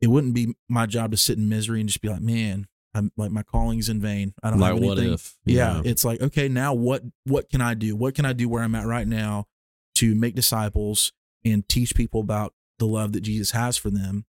it 0.00 0.06
wouldn't 0.08 0.34
be 0.34 0.54
my 0.68 0.86
job 0.86 1.10
to 1.10 1.16
sit 1.16 1.36
in 1.38 1.48
misery 1.48 1.80
and 1.80 1.88
just 1.88 2.00
be 2.00 2.08
like, 2.08 2.20
man, 2.22 2.66
I'm 2.94 3.10
like 3.16 3.30
my 3.30 3.42
calling's 3.42 3.88
in 3.88 4.00
vain. 4.00 4.34
I 4.42 4.50
don't 4.50 4.60
Like, 4.60 4.74
have 4.74 4.82
what 4.82 4.98
anything. 4.98 5.14
if? 5.14 5.36
Yeah, 5.44 5.80
it's 5.84 6.04
like 6.04 6.20
okay, 6.20 6.48
now 6.48 6.74
what 6.74 7.02
what 7.24 7.48
can 7.50 7.60
I 7.60 7.74
do? 7.74 7.96
What 7.96 8.14
can 8.14 8.24
I 8.24 8.32
do 8.32 8.48
where 8.48 8.62
I'm 8.62 8.74
at 8.74 8.86
right 8.86 9.06
now 9.08 9.46
to 9.96 10.14
make 10.14 10.34
disciples 10.34 11.12
and 11.44 11.68
teach 11.68 11.94
people 11.94 12.20
about 12.20 12.54
the 12.78 12.86
love 12.86 13.12
that 13.12 13.22
Jesus 13.22 13.52
has 13.52 13.76
for 13.76 13.90
them? 13.90 14.26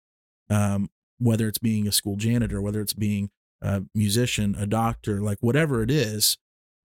Um, 0.49 0.89
whether 1.19 1.47
it's 1.47 1.57
being 1.57 1.87
a 1.87 1.91
school 1.91 2.15
janitor, 2.15 2.61
whether 2.61 2.81
it's 2.81 2.93
being 2.93 3.29
a 3.61 3.83
musician, 3.95 4.55
a 4.57 4.65
doctor, 4.65 5.21
like 5.21 5.37
whatever 5.41 5.83
it 5.83 5.91
is, 5.91 6.37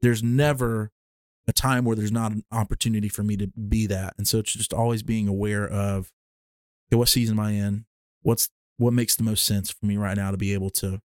there's 0.02 0.22
never 0.22 0.90
a 1.48 1.52
time 1.52 1.84
where 1.84 1.96
there's 1.96 2.12
not 2.12 2.30
an 2.30 2.44
opportunity 2.52 3.08
for 3.08 3.22
me 3.24 3.36
to 3.38 3.46
be 3.46 3.86
that. 3.86 4.14
And 4.18 4.28
so 4.28 4.38
it's 4.38 4.52
just 4.52 4.72
always 4.72 5.02
being 5.02 5.26
aware 5.26 5.66
of 5.66 6.12
okay, 6.88 6.96
what 6.98 7.08
season 7.08 7.38
am 7.38 7.44
I 7.44 7.52
in? 7.52 7.86
What's 8.22 8.50
what 8.76 8.92
makes 8.92 9.16
the 9.16 9.24
most 9.24 9.44
sense 9.44 9.70
for 9.70 9.86
me 9.86 9.96
right 9.96 10.16
now 10.16 10.30
to 10.30 10.36
be 10.36 10.54
able 10.54 10.70
to 10.70 11.00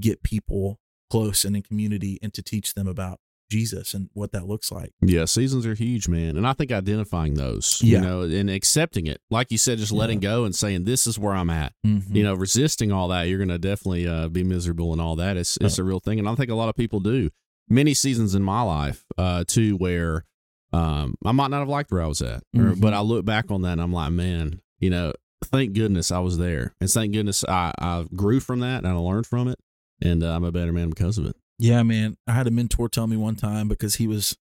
get 0.00 0.22
people 0.22 0.78
close 1.10 1.44
and 1.44 1.56
in 1.56 1.62
community 1.62 2.18
and 2.22 2.32
to 2.34 2.42
teach 2.42 2.74
them 2.74 2.86
about 2.86 3.18
Jesus 3.50 3.94
and 3.94 4.10
what 4.12 4.32
that 4.32 4.46
looks 4.46 4.72
like. 4.72 4.92
Yeah, 5.00 5.24
seasons 5.24 5.66
are 5.66 5.74
huge, 5.74 6.08
man. 6.08 6.36
And 6.36 6.46
I 6.46 6.52
think 6.52 6.72
identifying 6.72 7.34
those, 7.34 7.80
Yeah. 7.82 7.98
you 7.98 8.04
know, 8.04 8.22
and 8.22 8.50
accepting 8.50 9.06
it. 9.06 9.20
Like 9.30 9.52
you 9.52 9.58
said, 9.58 9.78
just 9.78 9.92
letting 9.92 10.18
go 10.18 10.44
and 10.44 10.54
saying, 10.54 10.82
this 10.84 11.06
is 11.06 11.16
where 11.16 11.32
I'm 11.32 11.50
at. 11.50 11.72
Mm-hmm. 11.86 12.16
You 12.16 12.24
know, 12.24 12.34
resisting 12.34 12.90
all 12.90 13.08
that, 13.08 13.24
you're 13.24 13.38
going 13.38 13.48
to 13.50 13.58
definitely 13.58 14.08
uh, 14.08 14.28
be 14.28 14.42
miserable 14.42 14.92
and 14.92 15.00
all 15.00 15.14
that. 15.16 15.36
It's, 15.36 15.56
it's 15.60 15.78
a 15.78 15.84
real 15.84 16.00
thing. 16.00 16.18
And 16.18 16.28
I 16.28 16.34
think 16.34 16.50
a 16.50 16.56
lot 16.56 16.68
of 16.68 16.74
people 16.74 16.98
do. 16.98 17.30
Many 17.68 17.94
seasons 17.94 18.34
in 18.34 18.42
my 18.42 18.62
life, 18.62 19.04
uh, 19.18 19.44
too, 19.46 19.76
where 19.76 20.24
um, 20.72 21.14
I 21.24 21.32
might 21.32 21.50
not 21.50 21.60
have 21.60 21.68
liked 21.68 21.90
where 21.90 22.02
I 22.02 22.06
was 22.06 22.20
at, 22.22 22.42
or, 22.54 22.62
Mhm. 22.74 22.80
but 22.80 22.92
I 22.92 23.00
look 23.00 23.24
back 23.24 23.50
on 23.50 23.62
that 23.62 23.72
and 23.72 23.80
I'm 23.80 23.92
like, 23.92 24.12
man, 24.12 24.60
you 24.78 24.90
know, 24.90 25.12
thank 25.44 25.72
goodness 25.74 26.10
I 26.12 26.18
was 26.18 26.38
there. 26.38 26.74
And 26.80 26.90
thank 26.90 27.12
goodness 27.12 27.44
I, 27.48 27.72
I 27.78 28.04
grew 28.14 28.40
from 28.40 28.60
that 28.60 28.78
and 28.84 28.88
I 28.88 28.92
learned 28.92 29.26
from 29.26 29.48
it. 29.48 29.58
And 30.02 30.22
uh, 30.22 30.34
I'm 30.34 30.44
a 30.44 30.52
better 30.52 30.72
man 30.72 30.90
because 30.90 31.18
of 31.18 31.26
it. 31.26 31.36
Yeah, 31.58 31.82
man. 31.82 32.16
I 32.26 32.32
had 32.32 32.46
a 32.46 32.50
mentor 32.50 32.88
tell 32.88 33.06
me 33.06 33.16
one 33.16 33.36
time 33.36 33.68
because 33.68 33.94
he 33.94 34.06
was, 34.06 34.36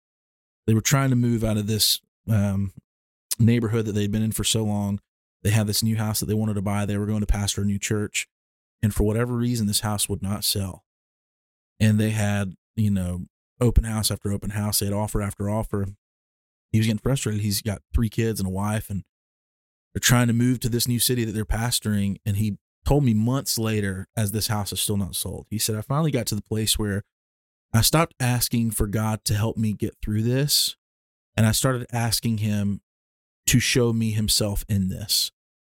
they 0.68 0.74
were 0.74 0.82
trying 0.82 1.12
to 1.12 1.16
move 1.16 1.44
out 1.44 1.58
of 1.58 1.68
this 1.68 2.02
um, 2.30 2.74
neighborhood 3.40 3.86
that 3.86 3.94
they'd 3.94 4.12
been 4.12 4.24
in 4.24 4.32
for 4.34 4.44
so 4.44 4.64
long. 4.64 5.00
They 5.44 5.52
had 5.52 5.68
this 5.68 5.84
new 5.84 5.96
house 5.96 6.20
that 6.20 6.26
they 6.26 6.34
wanted 6.34 6.56
to 6.56 6.62
buy. 6.62 6.86
They 6.86 6.98
were 6.98 7.06
going 7.06 7.22
to 7.22 7.26
pastor 7.28 7.62
a 7.62 7.66
new 7.66 7.80
church. 7.80 8.28
And 8.82 8.94
for 8.94 9.04
whatever 9.04 9.34
reason, 9.36 9.68
this 9.68 9.82
house 9.82 10.10
would 10.10 10.22
not 10.24 10.44
sell. 10.44 10.84
and 11.80 12.00
they 12.00 12.10
had 12.12 12.56
you 12.76 12.90
know 12.90 13.26
open 13.62 13.84
house 13.86 14.12
after 14.12 14.32
open 14.32 14.52
house. 14.52 14.80
They 14.80 14.86
had 14.88 14.94
offer 14.94 15.22
after 15.22 15.50
offer. 15.50 15.86
He 16.72 16.80
was 16.80 16.88
getting 16.88 17.00
frustrated. 17.00 17.42
He's 17.42 17.62
got 17.62 17.82
three 17.94 18.10
kids 18.10 18.40
and 18.40 18.48
a 18.48 18.52
wife, 18.52 18.90
and 18.90 19.04
they're 19.94 20.00
trying 20.02 20.28
to 20.28 20.34
move 20.34 20.60
to 20.62 20.70
this 20.70 20.88
new 20.88 21.00
city 21.00 21.24
that 21.24 21.32
they're 21.32 21.46
pastoring. 21.46 22.18
And 22.26 22.38
he 22.38 22.58
told 22.86 23.04
me 23.06 23.14
months 23.14 23.58
later, 23.58 24.08
as 24.18 24.32
this 24.32 24.48
house 24.48 24.74
is 24.74 24.82
still 24.82 24.98
not 24.98 25.16
sold, 25.16 25.48
he 25.50 25.58
said, 25.58 25.76
I 25.76 25.82
finally 25.82 26.12
got 26.12 26.26
to 26.28 26.36
the 26.36 26.42
place 26.42 26.78
where 26.78 27.04
I 27.74 27.82
stopped 27.82 28.14
asking 28.20 28.72
for 28.72 28.88
God 28.88 29.24
to 29.26 29.36
help 29.36 29.58
me 29.58 29.74
get 29.74 29.96
through 30.04 30.24
this. 30.24 30.76
And 31.38 31.46
I 31.46 31.52
started 31.52 31.88
asking 31.92 32.40
him 32.40 32.82
to 33.48 33.60
show 33.60 33.94
me 33.94 34.12
himself 34.12 34.66
in 34.68 34.90
this. 34.90 35.32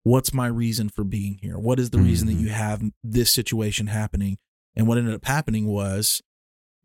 What's 0.03 0.33
my 0.33 0.47
reason 0.47 0.89
for 0.89 1.05
being 1.05 1.39
here? 1.43 1.59
What 1.59 1.79
is 1.81 1.91
the 1.91 1.99
reason 1.99 2.29
that 2.29 2.37
Mhm. 2.37 2.41
you 2.41 2.49
have 2.51 2.83
this 3.03 3.33
situation 3.33 3.89
happening? 3.89 4.39
And 4.75 4.87
what 4.87 4.99
ended 4.99 5.15
up 5.15 5.25
happening 5.25 5.67
was 5.67 6.23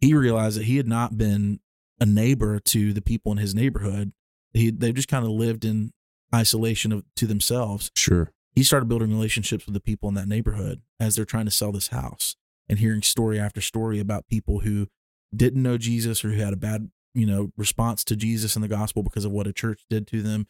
he 0.01 0.13
realized 0.13 0.57
that 0.57 0.65
he 0.65 0.77
had 0.77 0.87
not 0.87 1.17
been 1.17 1.59
a 1.99 2.05
neighbor 2.05 2.59
to 2.59 2.91
the 2.93 3.01
people 3.01 3.31
in 3.31 3.37
his 3.37 3.55
neighborhood. 3.55 4.11
He 4.53 4.69
they 4.71 4.91
just 4.91 5.07
kind 5.07 5.23
of 5.23 5.31
lived 5.31 5.63
in 5.63 5.93
isolation 6.33 6.91
of 6.91 7.03
to 7.15 7.27
themselves. 7.27 7.91
Sure. 7.95 8.31
He 8.53 8.63
started 8.63 8.89
building 8.89 9.11
relationships 9.11 9.65
with 9.65 9.73
the 9.73 9.79
people 9.79 10.09
in 10.09 10.15
that 10.15 10.27
neighborhood 10.27 10.81
as 10.99 11.15
they're 11.15 11.23
trying 11.25 11.45
to 11.45 11.51
sell 11.51 11.71
this 11.71 11.87
house 11.89 12.35
and 12.67 12.79
hearing 12.79 13.01
story 13.01 13.39
after 13.39 13.61
story 13.61 13.99
about 13.99 14.27
people 14.27 14.59
who 14.59 14.87
didn't 15.33 15.61
know 15.63 15.77
Jesus 15.77 16.25
or 16.25 16.31
who 16.31 16.41
had 16.41 16.51
a 16.53 16.57
bad, 16.57 16.89
you 17.13 17.25
know, 17.25 17.51
response 17.55 18.03
to 18.05 18.15
Jesus 18.17 18.55
and 18.55 18.63
the 18.63 18.67
gospel 18.67 19.03
because 19.03 19.23
of 19.23 19.31
what 19.31 19.47
a 19.47 19.53
church 19.53 19.85
did 19.89 20.05
to 20.07 20.21
them. 20.21 20.47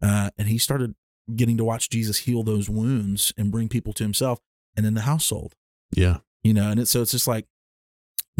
Uh, 0.00 0.30
and 0.38 0.46
he 0.48 0.58
started 0.58 0.94
getting 1.34 1.56
to 1.56 1.64
watch 1.64 1.88
Jesus 1.90 2.18
heal 2.18 2.42
those 2.44 2.68
wounds 2.70 3.32
and 3.36 3.50
bring 3.50 3.68
people 3.68 3.92
to 3.94 4.02
himself 4.04 4.38
and 4.76 4.84
in 4.86 4.94
the 4.94 5.02
household 5.02 5.54
Yeah. 5.94 6.18
you 6.42 6.52
know 6.54 6.70
and 6.70 6.80
it's 6.80 6.90
so 6.90 7.02
it's 7.02 7.10
just 7.12 7.26
like 7.28 7.46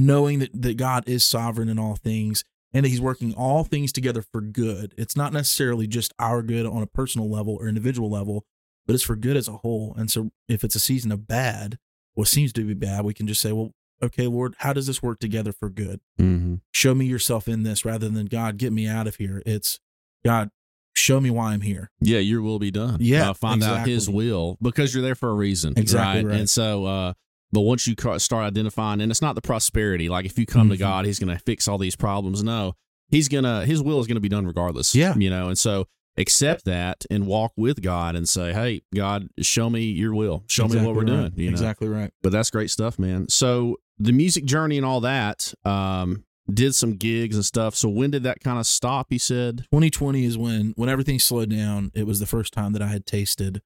knowing 0.06 0.38
that, 0.40 0.50
that 0.54 0.76
god 0.76 1.04
is 1.08 1.24
sovereign 1.24 1.68
in 1.68 1.78
all 1.78 1.96
things 1.96 2.44
and 2.72 2.84
that 2.84 2.88
he's 2.88 3.00
working 3.00 3.34
all 3.34 3.64
things 3.64 3.92
together 3.92 4.22
for 4.22 4.40
good 4.40 4.94
it's 4.96 5.16
not 5.16 5.32
necessarily 5.32 5.86
just 5.86 6.12
our 6.18 6.42
good 6.42 6.66
on 6.66 6.82
a 6.82 6.86
personal 6.86 7.28
level 7.30 7.56
or 7.60 7.68
individual 7.68 8.10
level 8.10 8.44
but 8.86 8.94
it's 8.94 9.02
for 9.04 9.16
good 9.16 9.36
as 9.36 9.48
a 9.48 9.52
whole 9.58 9.94
and 9.96 10.10
so 10.10 10.30
if 10.48 10.64
it's 10.64 10.74
a 10.74 10.80
season 10.80 11.10
of 11.12 11.26
bad 11.26 11.78
what 12.14 12.28
seems 12.28 12.52
to 12.52 12.64
be 12.64 12.74
bad 12.74 13.04
we 13.04 13.14
can 13.14 13.26
just 13.26 13.40
say 13.40 13.52
well 13.52 13.70
okay 14.02 14.26
lord 14.26 14.54
how 14.58 14.72
does 14.72 14.86
this 14.86 15.02
work 15.02 15.18
together 15.18 15.52
for 15.52 15.68
good 15.68 16.00
Mm-hmm. 16.18 16.56
show 16.72 16.94
me 16.94 17.06
yourself 17.06 17.48
in 17.48 17.62
this 17.62 17.84
rather 17.84 18.08
than 18.08 18.26
god 18.26 18.56
get 18.56 18.72
me 18.72 18.86
out 18.86 19.06
of 19.06 19.16
here 19.16 19.42
it's 19.46 19.78
god 20.24 20.50
show 20.94 21.20
me 21.20 21.30
why 21.30 21.52
i'm 21.52 21.60
here 21.62 21.90
Yeah, 22.00 22.18
your 22.18 22.42
will 22.42 22.58
be 22.58 22.70
done. 22.70 22.98
Yeah, 23.00 23.30
Uh, 23.30 23.34
find 23.34 23.62
out 23.62 23.86
His 23.86 24.08
will 24.10 24.58
because 24.60 24.92
you're 24.94 25.02
there 25.04 25.14
for 25.14 25.30
a 25.30 25.34
reason. 25.34 25.74
Exactly 25.76 26.24
right. 26.24 26.38
And 26.40 26.50
so, 26.50 26.84
uh, 26.84 27.12
but 27.52 27.60
once 27.62 27.86
you 27.86 27.94
start 28.18 28.44
identifying, 28.44 29.00
and 29.00 29.10
it's 29.10 29.22
not 29.22 29.34
the 29.34 29.40
prosperity. 29.42 30.08
Like 30.08 30.24
if 30.26 30.38
you 30.38 30.46
come 30.46 30.68
to 30.70 30.76
Mhm. 30.76 30.78
God, 30.78 31.04
He's 31.06 31.18
going 31.18 31.36
to 31.36 31.42
fix 31.42 31.66
all 31.68 31.78
these 31.78 31.96
problems. 31.96 32.42
No, 32.42 32.74
He's 33.08 33.28
gonna 33.28 33.64
His 33.66 33.82
will 33.82 34.00
is 34.00 34.06
going 34.06 34.16
to 34.16 34.20
be 34.20 34.28
done 34.28 34.46
regardless. 34.46 34.94
Yeah. 34.94 35.14
you 35.16 35.30
know. 35.30 35.48
And 35.48 35.58
so 35.58 35.86
accept 36.16 36.64
that 36.66 37.04
and 37.10 37.26
walk 37.26 37.52
with 37.56 37.80
God 37.82 38.14
and 38.16 38.28
say, 38.28 38.52
"Hey, 38.52 38.82
God, 38.94 39.28
show 39.40 39.70
me 39.70 39.84
Your 39.84 40.14
will. 40.14 40.44
Show 40.48 40.68
me 40.68 40.76
what 40.76 40.94
we're 40.94 41.02
Exactly 41.02 41.06
doing." 41.06 41.22
right. 41.22 41.38
You 41.38 41.46
know. 41.46 41.50
exactly 41.52 41.88
right 41.88 42.10
But 42.22 42.32
that's 42.32 42.50
great 42.50 42.70
stuff, 42.70 42.98
man. 42.98 43.28
So 43.28 43.76
the 43.98 44.12
music 44.12 44.44
journey 44.44 44.76
and 44.76 44.86
all 44.86 45.00
that. 45.02 45.52
Um, 45.64 46.24
did 46.52 46.74
some 46.74 46.96
gigs 46.96 47.36
and 47.36 47.44
stuff. 47.44 47.76
So 47.76 47.88
when 47.88 48.10
did 48.10 48.24
that 48.24 48.40
kind 48.40 48.58
of 48.58 48.66
stop? 48.66 49.06
He 49.10 49.18
said. 49.18 49.58
2020 49.70 50.24
is 50.24 50.36
when 50.36 50.72
when 50.76 50.88
everything 50.88 51.20
slowed 51.20 51.48
down 51.50 51.92
it 51.94 52.06
was 52.08 52.18
the 52.18 52.26
first 52.26 52.52
time 52.52 52.72
that 52.72 52.82
i 52.82 52.88
had 52.88 53.06
tasted 53.06 53.62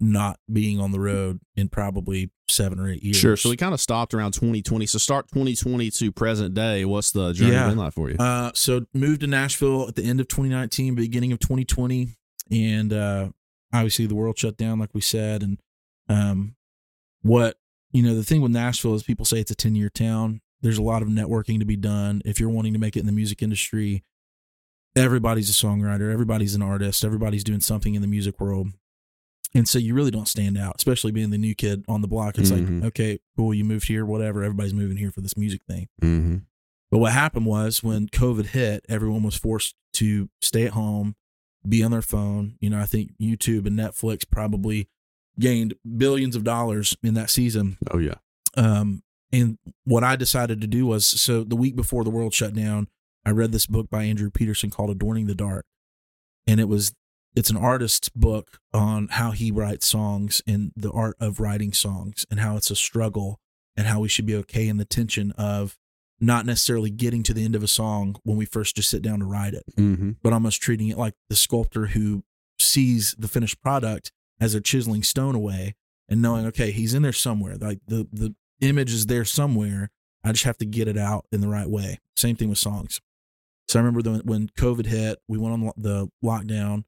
not 0.00 0.38
being 0.52 0.78
on 0.80 0.92
the 0.92 1.00
road 1.00 1.40
in 1.56 1.68
probably 1.68 2.30
seven 2.48 2.78
or 2.78 2.88
eight 2.88 3.02
years 3.02 3.16
Sure. 3.16 3.36
So 3.36 3.50
we 3.50 3.56
kind 3.56 3.74
of 3.74 3.80
stopped 3.80 4.14
around 4.14 4.32
2020. 4.32 4.86
So 4.86 4.96
start 4.98 5.26
2020 5.28 5.90
to 5.90 6.12
present 6.12 6.54
day. 6.54 6.84
What's 6.84 7.10
the 7.10 7.32
journey 7.32 7.52
Yeah. 7.52 7.68
been 7.68 7.78
like 7.78 7.92
for 7.94 8.08
you? 8.08 8.16
uh 8.18 8.52
so 8.54 8.86
moved 8.94 9.20
to 9.22 9.26
nashville 9.26 9.88
at 9.88 9.96
the 9.96 10.04
end 10.04 10.20
of 10.20 10.28
2019 10.28 10.94
beginning 10.94 11.32
of 11.32 11.40
2020 11.40 12.08
and 12.50 12.92
uh 12.92 13.28
obviously 13.72 14.06
the 14.06 14.14
world 14.14 14.38
shut 14.38 14.56
down 14.56 14.78
like 14.78 14.90
we 14.94 15.00
said 15.00 15.42
and 15.42 15.58
um 16.08 16.54
what 17.22 17.56
you 17.92 18.02
know 18.02 18.14
the 18.14 18.22
thing 18.24 18.40
with 18.40 18.52
nashville 18.52 18.94
is 18.94 19.02
people 19.02 19.24
say 19.26 19.40
it's 19.40 19.50
a 19.50 19.54
10 19.56 19.74
year 19.74 19.88
town 19.90 20.40
there's 20.62 20.78
a 20.78 20.82
lot 20.82 21.02
of 21.02 21.08
networking 21.08 21.58
to 21.58 21.64
be 21.66 21.76
done 21.76 22.22
if 22.24 22.38
you're 22.40 22.48
wanting 22.48 22.72
to 22.72 22.78
make 22.78 22.96
it 22.96 23.00
in 23.00 23.06
the 23.06 23.12
music 23.12 23.42
industry 23.42 24.04
everybody's 24.96 25.50
a 25.50 25.52
songwriter 25.52 26.12
everybody's 26.12 26.54
an 26.54 26.62
artist 26.62 27.04
everybody's 27.04 27.44
doing 27.44 27.60
something 27.60 27.94
in 27.94 28.00
the 28.02 28.08
music 28.08 28.40
world 28.40 28.68
and 29.54 29.68
so 29.68 29.78
you 29.78 29.94
really 29.94 30.10
don't 30.10 30.28
stand 30.28 30.56
out 30.58 30.74
especially 30.76 31.10
being 31.12 31.30
the 31.30 31.38
new 31.38 31.54
kid 31.54 31.84
on 31.88 32.02
the 32.02 32.08
block 32.08 32.36
it's 32.38 32.50
Mhm. 32.50 32.80
like 32.82 32.88
okay 32.88 33.18
cool 33.36 33.54
you 33.54 33.64
moved 33.64 33.88
here 33.88 34.04
whatever 34.04 34.42
everybody's 34.42 34.74
moving 34.74 34.96
here 34.96 35.10
for 35.10 35.20
this 35.20 35.36
music 35.36 35.62
thing 35.68 35.88
mm-hmm. 36.02 36.36
but 36.90 36.98
what 36.98 37.12
happened 37.12 37.46
was 37.46 37.82
when 37.82 38.08
COVID 38.08 38.46
hit, 38.46 38.84
everyone 38.88 39.22
was 39.22 39.36
forced 39.36 39.74
to 39.94 40.28
stay 40.40 40.64
at 40.64 40.72
home, 40.72 41.16
be 41.68 41.82
on 41.82 41.90
their 41.90 42.02
phone. 42.02 42.56
You 42.60 42.70
know, 42.70 42.80
I 42.80 42.86
think 42.86 43.12
YouTube 43.20 43.66
and 43.66 43.78
Netflix 43.78 44.24
probably 44.30 44.88
gained 45.38 45.74
billions 45.96 46.34
of 46.36 46.44
dollars 46.44 46.96
in 47.02 47.14
that 47.14 47.30
season. 47.30 47.76
Oh 47.90 47.98
yeah. 47.98 48.14
Um, 48.56 49.02
and 49.32 49.58
what 49.84 50.02
I 50.04 50.16
decided 50.16 50.60
to 50.62 50.66
do 50.66 50.86
was 50.86 51.04
so 51.06 51.44
the 51.44 51.56
week 51.56 51.76
before 51.76 52.04
the 52.04 52.10
world 52.10 52.32
shut 52.32 52.54
down, 52.54 52.88
I 53.26 53.30
read 53.30 53.52
this 53.52 53.66
book 53.66 53.90
by 53.90 54.04
Andrew 54.04 54.30
Peterson 54.30 54.70
called 54.70 54.90
Adorning 54.90 55.26
the 55.26 55.34
Dark. 55.34 55.66
And 56.46 56.60
it 56.60 56.68
was 56.68 56.94
it's 57.36 57.50
an 57.50 57.56
artist's 57.56 58.08
book 58.08 58.58
on 58.72 59.08
how 59.08 59.30
he 59.32 59.50
writes 59.50 59.86
songs 59.86 60.42
and 60.46 60.72
the 60.76 60.90
art 60.90 61.16
of 61.20 61.40
writing 61.40 61.72
songs 61.72 62.26
and 62.30 62.40
how 62.40 62.56
it's 62.56 62.70
a 62.70 62.76
struggle 62.76 63.38
and 63.76 63.86
how 63.86 64.00
we 64.00 64.08
should 64.08 64.26
be 64.26 64.34
okay 64.34 64.66
in 64.68 64.76
the 64.76 64.84
tension 64.84 65.32
of 65.32 65.76
not 66.20 66.44
necessarily 66.44 66.90
getting 66.90 67.22
to 67.22 67.32
the 67.32 67.44
end 67.44 67.54
of 67.54 67.62
a 67.62 67.68
song 67.68 68.16
when 68.24 68.36
we 68.36 68.44
first 68.44 68.74
just 68.74 68.90
sit 68.90 69.02
down 69.02 69.20
to 69.20 69.24
write 69.24 69.54
it, 69.54 69.62
Mm-hmm. 69.76 70.12
but 70.22 70.32
almost 70.32 70.60
treating 70.60 70.88
it 70.88 70.98
like 70.98 71.14
the 71.28 71.36
sculptor 71.36 71.86
who 71.86 72.24
sees 72.58 73.14
the 73.18 73.28
finished 73.28 73.60
product 73.62 74.10
as 74.40 74.52
they're 74.52 74.60
chiseling 74.60 75.04
stone 75.04 75.36
away 75.36 75.76
and 76.08 76.20
knowing, 76.20 76.44
okay, 76.46 76.72
he's 76.72 76.92
in 76.94 77.02
there 77.02 77.12
somewhere. 77.12 77.56
Like 77.56 77.78
the 77.86 78.08
the 78.12 78.34
image 78.60 78.92
is 78.92 79.06
there 79.06 79.24
somewhere. 79.24 79.90
I 80.24 80.32
just 80.32 80.42
have 80.44 80.58
to 80.58 80.66
get 80.66 80.88
it 80.88 80.98
out 80.98 81.26
in 81.30 81.40
the 81.40 81.46
right 81.48 81.68
way. 81.70 81.98
Same 82.16 82.34
thing 82.34 82.48
with 82.48 82.58
songs. 82.58 83.00
So 83.68 83.78
I 83.78 83.82
remember 83.82 84.02
the, 84.02 84.22
when 84.24 84.48
COVID 84.48 84.86
hit, 84.86 85.18
we 85.28 85.38
went 85.38 85.52
on 85.54 85.72
the 85.76 86.08
lockdown. 86.24 86.82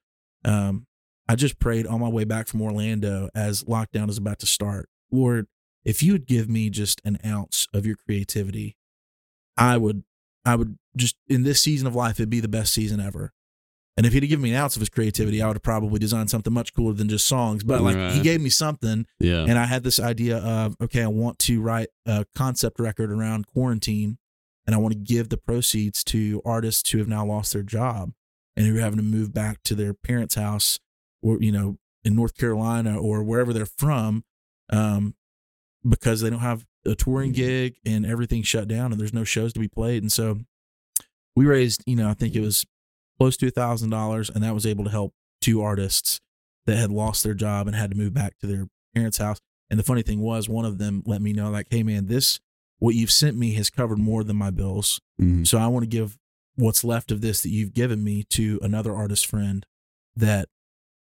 Um, 0.44 0.86
I 1.28 1.36
just 1.36 1.58
prayed 1.58 1.86
on 1.86 2.00
my 2.00 2.08
way 2.08 2.24
back 2.24 2.48
from 2.48 2.60
Orlando 2.62 3.28
as 3.34 3.62
lockdown 3.64 4.08
is 4.08 4.18
about 4.18 4.38
to 4.40 4.46
start. 4.46 4.88
Lord, 5.12 5.46
if 5.84 6.02
you 6.02 6.12
would 6.12 6.26
give 6.26 6.48
me 6.48 6.70
just 6.70 7.00
an 7.04 7.18
ounce 7.24 7.66
of 7.72 7.86
your 7.86 7.96
creativity, 7.96 8.76
I 9.56 9.76
would, 9.76 10.04
I 10.44 10.56
would 10.56 10.78
just 10.96 11.16
in 11.28 11.42
this 11.44 11.60
season 11.60 11.86
of 11.86 11.94
life, 11.94 12.18
it'd 12.18 12.30
be 12.30 12.40
the 12.40 12.48
best 12.48 12.72
season 12.74 13.00
ever. 13.00 13.32
And 13.96 14.06
if 14.06 14.12
he'd 14.12 14.22
have 14.22 14.30
given 14.30 14.42
me 14.44 14.50
an 14.50 14.56
ounce 14.56 14.76
of 14.76 14.80
his 14.80 14.88
creativity, 14.88 15.42
I 15.42 15.46
would 15.46 15.56
have 15.56 15.62
probably 15.62 15.98
designed 15.98 16.30
something 16.30 16.52
much 16.52 16.72
cooler 16.74 16.94
than 16.94 17.08
just 17.08 17.28
songs. 17.28 17.62
But 17.64 17.82
like 17.82 18.12
he 18.12 18.20
gave 18.22 18.40
me 18.40 18.48
something, 18.48 19.04
Yeah. 19.18 19.44
and 19.46 19.58
I 19.58 19.66
had 19.66 19.82
this 19.82 20.00
idea 20.00 20.38
of, 20.38 20.74
okay, 20.80 21.02
I 21.02 21.08
want 21.08 21.38
to 21.40 21.60
write 21.60 21.88
a 22.06 22.24
concept 22.34 22.80
record 22.80 23.10
around 23.10 23.46
quarantine 23.46 24.16
and 24.66 24.74
I 24.74 24.78
want 24.78 24.92
to 24.94 24.98
give 24.98 25.28
the 25.28 25.36
proceeds 25.36 26.02
to 26.04 26.40
artists 26.44 26.90
who 26.90 26.98
have 26.98 27.08
now 27.08 27.26
lost 27.26 27.52
their 27.52 27.62
job 27.62 28.12
and 28.60 28.68
who 28.68 28.76
are 28.76 28.80
having 28.82 28.98
to 28.98 29.02
move 29.02 29.32
back 29.32 29.62
to 29.62 29.74
their 29.74 29.94
parents' 29.94 30.34
house 30.34 30.78
or, 31.22 31.40
you 31.40 31.50
know, 31.50 31.78
in 32.04 32.14
North 32.14 32.36
Carolina 32.36 33.00
or 33.00 33.22
wherever 33.22 33.54
they're 33.54 33.64
from 33.64 34.22
um, 34.68 35.14
because 35.88 36.20
they 36.20 36.28
don't 36.28 36.40
have 36.40 36.66
a 36.84 36.94
touring 36.94 37.32
gig 37.32 37.76
and 37.86 38.04
everything's 38.04 38.46
shut 38.46 38.68
down 38.68 38.92
and 38.92 39.00
there's 39.00 39.14
no 39.14 39.24
shows 39.24 39.54
to 39.54 39.60
be 39.60 39.68
played. 39.68 40.02
And 40.02 40.12
so 40.12 40.40
we 41.34 41.46
raised, 41.46 41.82
you 41.86 41.96
know, 41.96 42.08
I 42.08 42.14
think 42.14 42.34
it 42.34 42.40
was 42.40 42.66
close 43.18 43.36
to 43.38 43.46
a 43.46 43.50
thousand 43.50 43.88
dollars 43.90 44.28
and 44.28 44.44
that 44.44 44.52
was 44.54 44.66
able 44.66 44.84
to 44.84 44.90
help 44.90 45.14
two 45.40 45.62
artists 45.62 46.20
that 46.66 46.76
had 46.76 46.90
lost 46.90 47.24
their 47.24 47.34
job 47.34 47.66
and 47.66 47.74
had 47.74 47.90
to 47.92 47.96
move 47.96 48.12
back 48.12 48.38
to 48.40 48.46
their 48.46 48.66
parents' 48.94 49.18
house. 49.18 49.40
And 49.70 49.78
the 49.78 49.84
funny 49.84 50.02
thing 50.02 50.20
was, 50.20 50.48
one 50.48 50.66
of 50.66 50.78
them 50.78 51.02
let 51.06 51.22
me 51.22 51.32
know, 51.32 51.50
like, 51.50 51.68
hey, 51.70 51.82
man, 51.82 52.06
this, 52.08 52.40
what 52.78 52.94
you've 52.94 53.10
sent 53.10 53.36
me 53.36 53.54
has 53.54 53.70
covered 53.70 53.98
more 53.98 54.24
than 54.24 54.36
my 54.36 54.50
bills. 54.50 55.00
Mhm. 55.20 55.46
So 55.46 55.58
I 55.58 55.66
want 55.68 55.84
to 55.84 55.88
give 55.88 56.18
what's 56.60 56.84
left 56.84 57.10
of 57.10 57.20
this 57.20 57.42
that 57.42 57.50
you've 57.50 57.72
given 57.74 58.04
me 58.04 58.22
to 58.30 58.58
another 58.62 58.94
artist 58.94 59.26
friend 59.26 59.66
that 60.16 60.48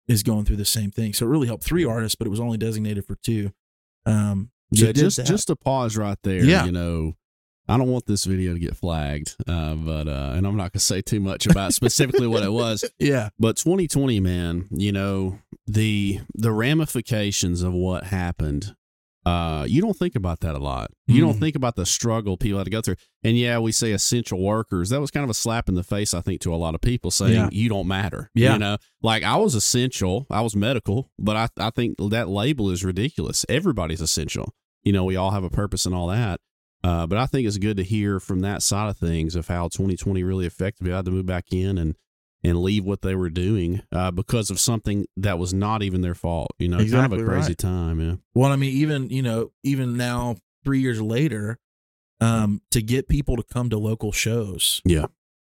is 0.09 0.23
going 0.23 0.45
through 0.45 0.57
the 0.57 0.65
same 0.65 0.91
thing. 0.91 1.13
So 1.13 1.27
it 1.27 1.29
really 1.29 1.47
helped 1.47 1.65
three 1.65 1.85
artists, 1.85 2.15
but 2.17 2.27
it 2.27 2.31
was 2.31 2.41
only 2.41 2.59
designated 2.59 3.05
for 3.07 3.15
two. 3.17 3.53
Um, 4.07 4.51
so 4.75 4.87
Yeah, 4.87 4.93
just 4.93 5.17
that. 5.19 5.27
just 5.27 5.51
a 5.51 5.57
pause 5.57 5.97
right 5.97 6.19
there. 6.23 6.45
Yeah. 6.45 6.65
You 6.67 6.73
know, 6.73 7.17
I 7.67 7.79
don't 7.79 7.89
want 7.89 8.05
this 8.05 8.25
video 8.27 8.53
to 8.53 8.59
get 8.59 8.77
flagged, 8.77 9.35
uh, 9.49 9.75
but 9.75 10.07
uh, 10.07 10.33
and 10.37 10.47
I'm 10.47 10.57
not 10.57 10.73
gonna 10.73 10.81
say 10.81 11.01
too 11.01 11.21
much 11.21 11.47
about 11.47 11.73
specifically 11.73 12.27
what 12.27 12.43
it 12.43 12.53
was. 12.63 12.85
yeah, 12.99 13.31
But 13.39 13.57
2020, 13.57 14.21
man, 14.21 14.67
you 14.71 14.93
know 14.93 15.39
the 15.67 16.21
the 16.35 16.53
ramifications 16.53 17.63
of 17.63 17.73
what 17.73 18.05
happened. 18.05 18.75
Uh, 19.25 19.65
you 19.69 19.81
don't 19.81 19.97
think 19.97 20.15
about 20.17 20.41
that 20.41 20.55
a 20.55 20.59
lot. 20.59 20.91
You 21.07 21.21
don't 21.23 21.37
Mhm. 21.37 21.41
think 21.41 21.57
about 21.57 21.77
the 21.77 21.87
struggle 21.87 22.37
people 22.37 22.59
had 22.59 22.65
to 22.65 22.71
go 22.71 22.83
through. 22.83 22.97
And 23.23 23.39
yeah, 23.39 23.59
we 23.59 23.73
say 23.73 23.93
essential 23.93 24.39
workers. 24.39 24.91
That 24.91 25.01
was 25.01 25.11
kind 25.11 25.25
of 25.25 25.31
a 25.31 25.35
slap 25.35 25.69
in 25.69 25.75
the 25.77 25.83
face, 25.83 26.13
I 26.13 26.21
think, 26.21 26.41
to 26.43 26.55
a 26.55 26.57
lot 26.57 26.75
of 26.75 26.83
people 26.83 27.11
saying 27.11 27.33
Yeah. 27.35 27.49
you 27.51 27.69
don't 27.71 27.87
matter. 27.89 28.31
Yeah. 28.35 28.53
You 28.55 28.59
know, 28.59 28.77
like 29.03 29.23
I 29.23 29.37
was 29.37 29.55
essential, 29.55 30.27
I 30.31 30.43
was 30.43 30.55
medical, 30.55 31.11
but 31.19 31.37
I, 31.37 31.49
I 31.59 31.71
think 31.71 31.97
that 32.11 32.29
label 32.29 32.71
is 32.71 32.85
ridiculous. 32.85 33.47
Everybody's 33.49 34.03
essential. 34.03 34.55
You 34.83 34.93
know, 34.93 35.05
we 35.05 35.17
all 35.17 35.31
have 35.31 35.45
a 35.45 35.51
purpose 35.51 35.87
and 35.87 35.95
all 35.95 36.09
that. 36.09 36.41
Uh, 36.83 37.07
but 37.07 37.17
I 37.17 37.25
think 37.25 37.47
it's 37.47 37.57
good 37.57 37.79
to 37.79 37.83
hear 37.83 38.21
from 38.21 38.41
that 38.41 38.63
side 38.63 38.91
of 38.91 38.99
things 38.99 39.35
of 39.37 39.49
how 39.49 39.69
2020 39.69 40.23
really 40.23 40.45
affected 40.45 40.85
me. 40.85 40.93
I 40.93 40.97
had 40.97 41.07
to 41.07 41.11
move 41.11 41.25
back 41.25 41.47
in 41.51 41.79
and 41.79 41.97
and 42.45 42.63
leave 42.63 42.85
what 42.85 43.01
they 43.03 43.15
were 43.15 43.31
doing 43.31 43.81
uh, 43.91 44.11
because 44.11 44.51
of 44.51 44.61
something 44.61 45.07
that 45.17 45.39
was 45.39 45.53
not 45.55 45.83
even 45.83 46.03
their 46.03 46.15
fault. 46.15 46.51
You 46.59 46.69
know, 46.69 46.79
Exactly 46.79 47.17
kind 47.19 47.23
of 47.23 47.27
a 47.27 47.31
crazy 47.31 47.49
right. 47.53 47.59
time. 47.59 48.01
Yeah. 48.01 48.15
Well, 48.35 48.53
I 48.53 48.57
mean, 48.57 48.71
even 48.77 49.09
you 49.11 49.23
know, 49.23 49.51
even 49.63 49.97
now, 49.97 50.37
three 50.65 50.81
years 50.81 51.01
later, 51.01 51.59
um, 52.21 52.61
to 52.71 52.81
get 52.83 53.09
people 53.09 53.37
to 53.37 53.43
come 53.43 53.71
to 53.71 53.79
local 53.79 54.13
shows, 54.13 54.81
Yeah. 54.85 55.07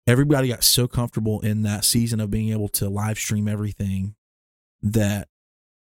everybody 0.08 0.48
got 0.48 0.64
so 0.64 0.88
comfortable 0.88 1.40
in 1.42 1.64
that 1.64 1.84
season 1.86 2.20
of 2.20 2.30
being 2.30 2.50
able 2.50 2.70
to 2.70 2.88
live 2.88 3.18
stream 3.18 3.48
everything 3.48 4.16
that 4.82 5.28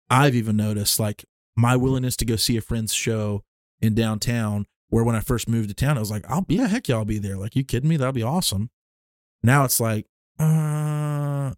I've 0.10 0.36
even 0.36 0.58
noticed, 0.58 1.00
like 1.00 1.26
my 1.56 1.76
willingness 1.76 2.16
to 2.18 2.26
go 2.26 2.36
see 2.36 2.58
a 2.58 2.62
friend's 2.62 2.94
show 2.94 3.44
in 3.82 3.96
downtown. 3.96 4.66
Where 4.92 5.04
when 5.04 5.16
I 5.16 5.20
first 5.20 5.48
moved 5.48 5.70
to 5.70 5.76
town, 5.76 5.98
I 5.98 6.00
was 6.00 6.10
like, 6.10 6.26
"I'll 6.30 6.42
be 6.42 6.56
yeah, 6.56 6.68
heck 6.68 6.88
yeah, 6.88 6.96
I'll 6.96 7.06
be 7.06 7.20
there." 7.20 7.38
Like, 7.38 7.56
you 7.56 7.64
kidding 7.64 7.88
me? 7.88 7.96
That'll 7.96 8.12
be 8.12 8.24
awesome. 8.24 8.72
Now 9.44 9.64
it's 9.64 9.80
like, 9.80 10.08
uh, 10.40 11.54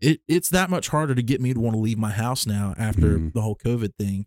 it 0.00 0.20
it's 0.28 0.48
that 0.50 0.70
much 0.70 0.88
harder 0.88 1.14
to 1.14 1.22
get 1.22 1.40
me 1.40 1.54
to 1.54 1.60
want 1.60 1.74
to 1.74 1.80
leave 1.80 1.98
my 1.98 2.10
house 2.10 2.46
now 2.46 2.74
after 2.76 3.18
Mhm. 3.18 3.32
the 3.32 3.40
whole 3.42 3.56
COVID 3.56 3.94
thing. 3.98 4.26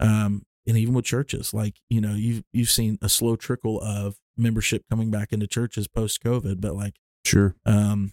Um, 0.00 0.42
and 0.66 0.76
even 0.76 0.94
with 0.94 1.04
churches, 1.04 1.52
like 1.52 1.76
you 1.90 2.00
know, 2.00 2.14
you've 2.14 2.44
you've 2.52 2.70
seen 2.70 2.98
a 3.02 3.08
slow 3.08 3.36
trickle 3.36 3.80
of 3.80 4.16
membership 4.36 4.84
coming 4.88 5.10
back 5.10 5.32
into 5.32 5.46
churches 5.46 5.88
post 5.88 6.22
COVID, 6.22 6.60
but 6.60 6.74
like 6.76 6.94
Sure. 7.24 7.56
um, 7.66 8.12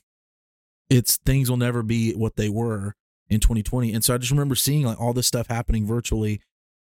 it's 0.90 1.18
things 1.18 1.50
will 1.50 1.58
never 1.58 1.84
be 1.84 2.14
what 2.14 2.36
they 2.36 2.50
were 2.50 2.96
in 3.30 3.40
2020. 3.40 3.94
And 3.94 4.04
so 4.04 4.14
I 4.14 4.18
just 4.18 4.32
remember 4.32 4.56
seeing 4.56 4.86
like 4.86 5.00
all 5.00 5.14
this 5.14 5.28
stuff 5.28 5.48
happening 5.48 5.86
virtually. 5.86 6.42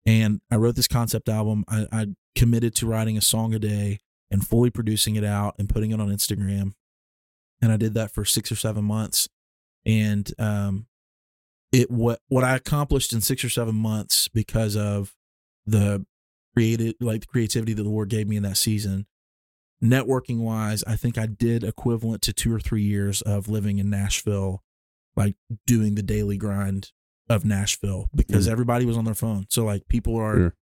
And 0.05 0.41
I 0.51 0.57
wrote 0.57 0.77
this 0.77 0.87
concept 0.89 1.29
album. 1.29 1.65
I, 1.69 1.87
I 1.91 2.07
committed 2.37 2.75
to 2.77 2.87
writing 2.87 3.17
a 3.17 3.21
song 3.21 3.55
a 3.55 3.59
day 3.59 3.99
and 4.31 4.47
fully 4.47 4.71
producing 4.71 5.17
it 5.17 5.25
out 5.25 5.55
and 5.59 5.69
putting 5.69 5.91
it 5.91 6.01
on 6.01 6.09
Instagram. 6.09 6.75
And 7.63 7.73
I 7.73 7.77
did 7.77 7.95
that 7.95 8.11
for 8.11 8.25
six 8.25 8.53
or 8.53 8.57
seven 8.57 8.85
months. 8.85 9.29
And 9.85 10.31
um, 10.39 10.87
it 11.73 11.91
what 11.91 12.21
what 12.29 12.45
I 12.45 12.55
accomplished 12.57 13.13
in 13.13 13.21
six 13.21 13.45
or 13.45 13.49
seven 13.49 13.75
months 13.75 14.29
because 14.29 14.77
of 14.77 15.15
the 15.67 16.05
creative 16.55 16.95
like 17.01 17.23
the 17.23 17.27
creativity 17.27 17.73
that 17.75 17.83
the 17.83 17.89
Lord 17.89 18.09
gave 18.09 18.29
me 18.29 18.37
in 18.37 18.43
that 18.45 18.57
season 18.57 19.07
networking 19.83 20.39
wise, 20.39 20.83
I 20.87 20.97
think 20.97 21.19
I 21.19 21.27
did 21.27 21.63
equivalent 21.63 22.23
to 22.23 22.33
two 22.33 22.53
or 22.53 22.59
three 22.61 22.83
years 22.83 23.21
of 23.23 23.49
living 23.49 23.79
in 23.79 23.91
Nashville, 23.91 24.63
like 25.17 25.37
doing 25.67 25.95
the 25.97 26.03
daily 26.03 26.37
grind 26.39 26.93
of 27.29 27.45
Nashville 27.45 28.09
because 28.15 28.47
Mm. 28.49 28.53
everybody 28.53 28.85
was 28.87 28.97
on 28.97 29.05
their 29.05 29.15
phone. 29.15 29.47
So 29.51 29.65
like 29.65 29.87
people 29.89 30.17
are 30.17 30.35
Sure. 30.37 30.55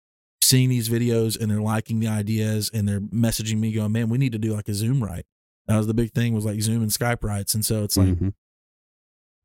seeing 0.42 0.68
these 0.68 0.88
videos 0.88 1.40
and 1.40 1.50
they're 1.50 1.60
liking 1.62 2.00
the 2.00 2.08
ideas 2.08 2.70
and 2.74 2.88
they're 2.88 3.00
messaging 3.00 3.58
me 3.58 3.70
going, 3.72 3.92
man, 3.92 4.08
we 4.08 4.18
need 4.18 4.32
to 4.32 4.38
do 4.38 4.52
like 4.52 4.68
a 4.68 4.74
Zoom 4.74 5.02
right. 5.02 5.24
That 5.66 5.76
was 5.78 5.86
the 5.86 5.94
big 5.94 6.12
thing 6.12 6.34
was 6.34 6.44
like 6.44 6.60
Zoom 6.60 6.82
and 6.82 6.90
Skype 6.90 7.22
writes. 7.24 7.54
And 7.54 7.64
so 7.64 7.84
it's 7.84 7.96
like 7.96 8.08
Mhm. 8.08 8.34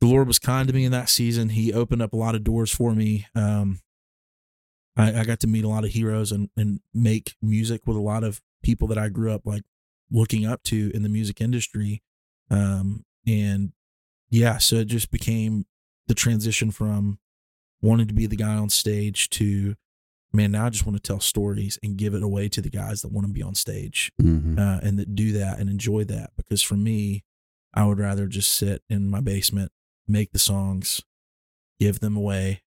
the 0.01 0.07
Lord 0.07 0.27
was 0.27 0.39
kind 0.39 0.67
to 0.67 0.73
me 0.73 0.85
in 0.85 0.91
that 0.91 1.09
season. 1.09 1.49
He 1.49 1.71
opened 1.73 2.01
up 2.01 2.13
a 2.13 2.17
lot 2.17 2.35
of 2.35 2.43
doors 2.43 2.71
for 2.71 2.93
me. 2.93 3.25
Um, 3.35 3.79
I, 4.97 5.21
I 5.21 5.23
got 5.23 5.39
to 5.41 5.47
meet 5.47 5.63
a 5.63 5.69
lot 5.69 5.85
of 5.85 5.91
heroes 5.91 6.31
and, 6.31 6.49
and 6.57 6.81
make 6.93 7.35
music 7.41 7.81
with 7.85 7.95
a 7.95 8.01
lot 8.01 8.23
of 8.23 8.41
people 8.63 8.88
that 8.89 8.97
I 8.97 9.07
grew 9.09 9.31
up 9.31 9.45
like 9.45 9.63
looking 10.11 10.45
up 10.45 10.63
to 10.63 10.91
in 10.93 11.03
the 11.03 11.09
music 11.09 11.39
industry. 11.39 12.01
Um, 12.49 13.05
and 13.25 13.71
yeah, 14.29 14.57
so 14.57 14.77
it 14.77 14.85
just 14.85 15.11
became 15.11 15.65
the 16.07 16.15
transition 16.15 16.71
from 16.71 17.19
wanting 17.81 18.07
to 18.07 18.13
be 18.13 18.25
the 18.25 18.35
guy 18.35 18.55
on 18.55 18.69
stage 18.69 19.29
to 19.31 19.75
man, 20.33 20.51
now 20.51 20.65
I 20.65 20.69
just 20.69 20.86
want 20.86 20.95
to 20.95 21.01
tell 21.01 21.19
stories 21.19 21.79
and 21.81 21.98
give 21.98 22.13
it 22.13 22.24
away 22.24 22.50
to 22.50 22.62
the 22.62 22.69
guys 22.69 23.01
that 23.01 23.12
want 23.12 23.27
to 23.27 23.33
be 23.33 23.41
on 23.41 23.55
stage 23.55 24.12
Mhm. 24.21 24.57
uh, 24.59 24.79
and 24.83 25.00
that 25.00 25.15
do 25.15 25.31
that 25.33 25.59
and 25.59 25.69
enjoy 25.69 26.03
that. 26.05 26.31
Because 26.38 26.62
for 26.62 26.75
me, 26.77 27.24
I 27.74 27.86
would 27.86 28.00
rather 28.00 28.27
just 28.27 28.51
sit 28.51 28.83
in 28.89 29.09
my 29.09 29.21
basement, 29.21 29.71
make 30.07 30.31
the 30.31 30.39
songs, 30.39 31.01
give 31.80 31.99
them 31.99 32.15
away 32.17 32.62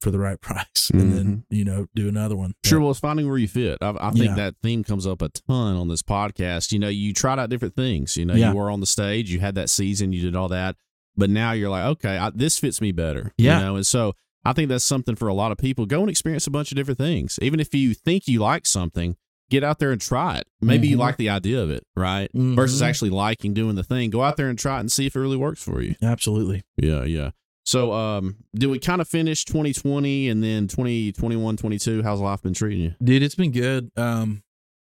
for 0.00 0.10
the 0.10 0.18
right 0.18 0.40
price, 0.40 0.90
and 0.92 1.12
then 1.14 1.44
you 1.50 1.64
know 1.64 1.86
do 1.94 2.08
another 2.08 2.36
one. 2.36 2.54
Sure. 2.64 2.78
Well, 2.80 2.90
it's 2.90 3.00
finding 3.00 3.26
where 3.28 3.38
you 3.38 3.48
fit. 3.48 3.78
I, 3.80 3.94
I 3.98 4.10
think 4.10 4.24
Yeah. 4.26 4.34
that 4.34 4.56
theme 4.62 4.84
comes 4.84 5.06
up 5.06 5.22
a 5.22 5.30
ton 5.30 5.76
on 5.76 5.88
this 5.88 6.02
podcast. 6.02 6.72
You 6.72 6.78
know, 6.78 6.88
you 6.88 7.12
tried 7.14 7.38
out 7.38 7.48
different 7.48 7.74
things. 7.74 8.16
You 8.16 8.26
know, 8.26 8.34
Yeah. 8.34 8.50
you 8.50 8.56
were 8.56 8.70
on 8.70 8.80
the 8.80 8.86
stage, 8.86 9.30
you 9.30 9.40
had 9.40 9.54
that 9.54 9.70
season, 9.70 10.12
you 10.12 10.20
did 10.20 10.36
all 10.36 10.48
that, 10.48 10.76
but 11.16 11.30
now 11.30 11.52
you're 11.52 11.70
like, 11.70 11.84
okay, 11.84 12.18
I, 12.18 12.30
this 12.30 12.58
fits 12.58 12.80
me 12.82 12.92
better. 12.92 13.32
Yeah. 13.38 13.58
You 13.60 13.64
know, 13.64 13.76
and 13.76 13.86
so 13.86 14.14
I 14.44 14.52
think 14.52 14.68
that's 14.68 14.84
something 14.84 15.16
for 15.16 15.28
a 15.28 15.34
lot 15.34 15.52
of 15.52 15.58
people. 15.58 15.86
Go 15.86 16.00
and 16.00 16.10
experience 16.10 16.46
a 16.46 16.50
bunch 16.50 16.70
of 16.72 16.76
different 16.76 16.98
things. 16.98 17.38
Even 17.42 17.60
if 17.60 17.74
you 17.74 17.94
think 17.94 18.28
you 18.28 18.40
like 18.40 18.66
something, 18.66 19.16
get 19.50 19.62
out 19.64 19.78
there 19.78 19.90
and 19.92 20.00
try 20.00 20.36
it. 20.38 20.46
Maybe 20.60 20.88
you 20.88 20.96
Mhm. 20.96 21.00
like 21.00 21.16
the 21.16 21.28
idea 21.30 21.62
of 21.62 21.70
it, 21.70 21.84
right? 21.96 22.30
Mhm. 22.34 22.54
Versus 22.56 22.82
actually 22.82 23.10
liking 23.10 23.54
doing 23.54 23.74
the 23.76 23.84
thing. 23.84 24.10
Go 24.10 24.22
out 24.22 24.36
there 24.36 24.48
and 24.48 24.58
try 24.58 24.76
it 24.78 24.80
and 24.80 24.92
see 24.92 25.06
if 25.06 25.16
it 25.16 25.20
really 25.20 25.36
works 25.36 25.62
for 25.62 25.80
you. 25.82 25.94
Absolutely. 26.02 26.62
Yeah, 26.76 27.04
yeah. 27.04 27.30
So, 27.66 27.92
um, 27.92 28.36
did 28.54 28.66
we 28.68 28.78
kind 28.78 29.00
of 29.00 29.08
finish 29.08 29.44
2020 29.46 30.28
and 30.28 30.42
then 30.44 30.68
2021, 30.68 31.56
22? 31.56 32.02
How's 32.02 32.20
life 32.20 32.42
been 32.42 32.52
treating 32.52 32.80
you? 32.80 32.94
Dude, 33.02 33.22
it's 33.22 33.34
been 33.34 33.52
good. 33.52 33.90
Um 33.96 34.42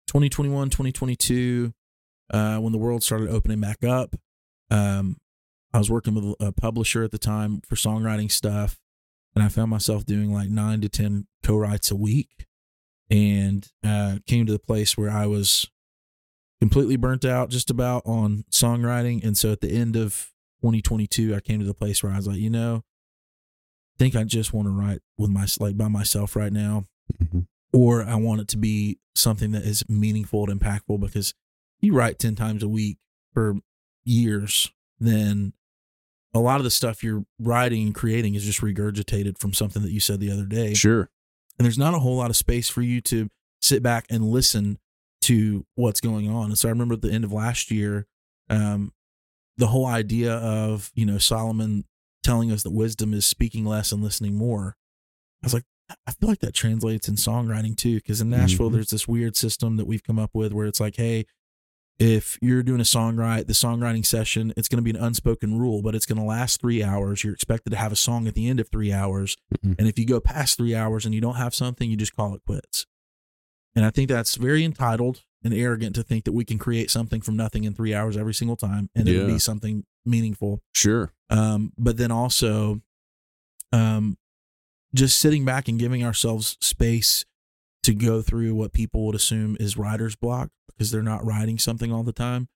2021, 0.08 0.70
2022, 0.70 1.74
uh, 2.32 2.58
when 2.60 2.72
the 2.72 2.78
world 2.80 3.04
started 3.04 3.30
opening 3.30 3.60
back 3.60 3.84
up. 3.84 4.16
Um, 4.72 5.18
I 5.74 5.78
was 5.78 5.90
working 5.90 6.14
with 6.16 6.36
a 6.40 6.52
publisher 6.52 7.04
at 7.04 7.12
the 7.12 7.18
time 7.20 7.62
for 7.68 7.76
songwriting 7.76 8.32
stuff, 8.32 8.80
and 9.36 9.44
I 9.44 9.50
found 9.50 9.70
myself 9.70 10.06
doing 10.06 10.34
like 10.34 10.50
nine 10.50 10.82
to 10.82 10.90
10 10.90 11.28
co 11.44 11.58
writes 11.58 11.92
a 11.92 11.96
week 11.96 12.46
and 13.10 13.68
uh, 13.84 14.18
came 14.28 14.46
to 14.46 14.52
the 14.52 14.60
place 14.60 14.98
where 14.98 15.10
I 15.10 15.26
was 15.26 15.66
completely 16.60 16.98
burnt 16.98 17.26
out 17.26 17.50
just 17.50 17.70
about 17.70 18.04
on 18.06 18.44
songwriting. 18.52 19.24
And 19.24 19.38
so 19.38 19.52
at 19.52 19.62
the 19.62 19.72
end 19.72 19.96
of 19.96 20.32
2022, 20.62 21.36
I 21.36 21.40
came 21.40 21.60
to 21.60 21.66
the 21.66 21.74
place 21.74 22.04
where 22.04 22.12
I 22.12 22.18
was 22.18 22.28
like, 22.28 22.40
you 22.40 22.50
know, 22.50 22.84
I 23.96 23.98
think 23.98 24.16
I 24.16 24.24
just 24.24 24.54
want 24.54 24.68
to 24.68 24.72
write 24.72 25.02
with 25.18 25.30
my 25.30 25.48
like 25.60 25.78
by 25.78 25.88
myself 25.88 26.36
right 26.36 26.54
now 26.54 26.86
or 27.74 28.04
I 28.04 28.16
want 28.16 28.42
it 28.42 28.48
to 28.50 28.58
be 28.58 29.00
something 29.16 29.52
that 29.52 29.64
is 29.64 29.84
meaningful 29.90 30.50
and 30.50 30.60
impactful 30.60 31.00
because 31.00 31.34
you 31.80 31.94
write 31.94 32.20
10 32.20 32.36
times 32.36 32.64
a 32.64 32.68
week 32.68 32.98
for 33.34 33.56
years, 34.04 34.72
then 35.00 35.54
a 36.34 36.40
lot 36.40 36.60
of 36.60 36.64
the 36.64 36.70
stuff 36.70 37.04
you're 37.04 37.24
writing 37.40 37.84
and 37.88 37.96
creating 37.96 38.36
is 38.36 38.44
just 38.46 38.62
regurgitated 38.62 39.38
from 39.40 39.54
something 39.54 39.82
that 39.82 39.92
you 39.92 40.00
said 40.00 40.20
the 40.20 40.32
other 40.32 40.46
day. 40.46 40.74
Sure. 40.74 41.10
And 41.58 41.66
there's 41.66 41.78
not 41.78 41.94
a 41.94 42.00
whole 42.00 42.16
lot 42.18 42.30
of 42.30 42.38
space 42.38 42.70
for 42.70 42.82
you 42.82 43.02
to 43.02 43.30
sit 43.62 43.82
back 43.84 44.06
and 44.10 44.24
listen 44.30 44.78
to 45.22 45.66
what's 45.76 46.00
going 46.00 46.30
on. 46.30 46.46
And 46.46 46.58
so 46.58 46.70
I 46.70 46.72
remember 46.72 46.94
at 46.94 47.02
the 47.02 47.12
end 47.12 47.24
of 47.24 47.34
last 47.34 47.72
year, 47.72 48.06
um, 48.50 48.94
the 49.58 49.68
whole 49.68 49.86
idea 49.86 50.34
of, 50.36 50.92
you 50.96 51.06
know, 51.06 51.18
Solomon 51.18 51.84
telling 52.24 52.52
us 52.52 52.64
that 52.64 52.72
wisdom 52.72 53.14
is 53.14 53.26
speaking 53.26 53.66
less 53.66 53.92
and 53.92 54.02
listening 54.02 54.36
more. 54.36 54.78
I 55.44 55.48
was 55.48 55.54
like, 55.54 55.66
I 56.08 56.12
feel 56.12 56.30
like 56.30 56.40
that 56.40 56.54
translates 56.54 57.10
in 57.10 57.16
songwriting 57.16 57.76
too, 57.76 57.96
because 57.96 58.22
in 58.22 58.30
Nashville, 58.30 58.70
Mhm. 58.70 58.74
there's 58.74 58.90
this 58.92 59.08
weird 59.08 59.36
system 59.36 59.76
that 59.78 59.86
we've 59.88 60.04
come 60.04 60.20
up 60.20 60.32
with 60.34 60.54
where 60.54 60.68
it's 60.68 60.80
like, 60.80 60.96
hey, 60.96 61.26
if 62.00 62.38
you're 62.42 62.64
doing 62.64 62.80
a 62.80 62.84
songwrite, 62.84 63.48
the 63.48 63.54
songwriting 63.54 64.06
session, 64.06 64.54
it's 64.56 64.68
going 64.70 64.84
to 64.84 64.94
be 64.94 64.98
an 64.98 65.04
unspoken 65.04 65.60
rule, 65.60 65.82
but 65.82 65.94
it's 65.96 66.06
going 66.06 66.18
to 66.18 66.24
last 66.24 66.62
three 66.62 66.82
hours. 66.82 67.24
You're 67.24 67.34
expected 67.34 67.72
to 67.72 67.76
have 67.76 67.92
a 67.92 67.96
song 67.98 68.28
at 68.28 68.36
the 68.36 68.48
end 68.48 68.60
of 68.60 68.70
three 68.70 68.94
hours. 68.94 69.36
Mhm. 69.64 69.76
And 69.78 69.88
if 69.88 70.00
you 70.00 70.06
go 70.06 70.20
past 70.22 70.58
three 70.58 70.74
hours 70.74 71.06
and 71.06 71.14
you 71.14 71.20
don't 71.22 71.36
have 71.36 71.54
something, 71.54 71.90
you 71.92 71.98
just 71.98 72.16
call 72.16 72.34
it 72.36 72.42
quits. 72.46 72.86
And 73.76 73.86
I 73.86 73.90
think 73.90 74.08
that's 74.10 74.36
very 74.36 74.64
entitled 74.64 75.24
and 75.44 75.54
arrogant 75.54 75.96
to 75.96 76.04
think 76.04 76.24
that 76.26 76.32
we 76.32 76.44
can 76.46 76.58
create 76.58 76.90
something 76.90 77.22
from 77.22 77.36
nothing 77.38 77.64
in 77.66 77.74
three 77.74 77.94
hours 77.94 78.18
every 78.18 78.34
single 78.34 78.56
time 78.58 78.90
and 78.96 79.08
it'll 79.08 79.28
Yeah. 79.28 79.34
be 79.36 79.40
something 79.40 79.86
meaningful. 80.06 80.62
Sure. 80.74 81.14
Um, 81.30 81.74
but 81.78 81.98
then 81.98 82.12
also, 82.12 82.82
um, 83.72 84.18
just 84.96 85.20
sitting 85.20 85.46
back 85.46 85.68
and 85.68 85.78
giving 85.80 86.04
ourselves 86.04 86.58
space 86.62 87.26
to 87.84 87.94
go 87.94 88.22
through 88.22 88.56
what 88.56 88.74
people 88.74 89.06
would 89.06 89.16
assume 89.16 89.58
is 89.60 89.78
writer's 89.78 90.16
block 90.16 90.50
because 90.68 90.92
they're 90.92 91.02
not 91.02 91.26
writing 91.26 91.58
something 91.58 91.92
all 91.92 92.04
the 92.04 92.12
time. 92.12 92.48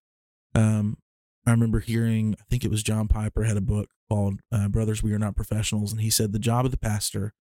Um, 0.56 0.98
I 1.46 1.52
remember 1.52 1.80
hearing, 1.80 2.36
I 2.40 2.44
think 2.50 2.64
it 2.64 2.72
was 2.72 2.84
John 2.84 3.08
Piper 3.08 3.44
had 3.44 3.58
a 3.58 3.62
book 3.62 3.90
called 4.10 4.40
uh, 4.52 4.70
Brothers, 4.70 5.04
We 5.04 5.14
Are 5.14 5.20
Not 5.20 5.36
Professionals. 5.36 5.92
And 5.92 6.02
he 6.02 6.10
said 6.10 6.32
the 6.32 6.40
job 6.40 6.66
of 6.66 6.72
the 6.72 6.78
pastor, 6.78 7.34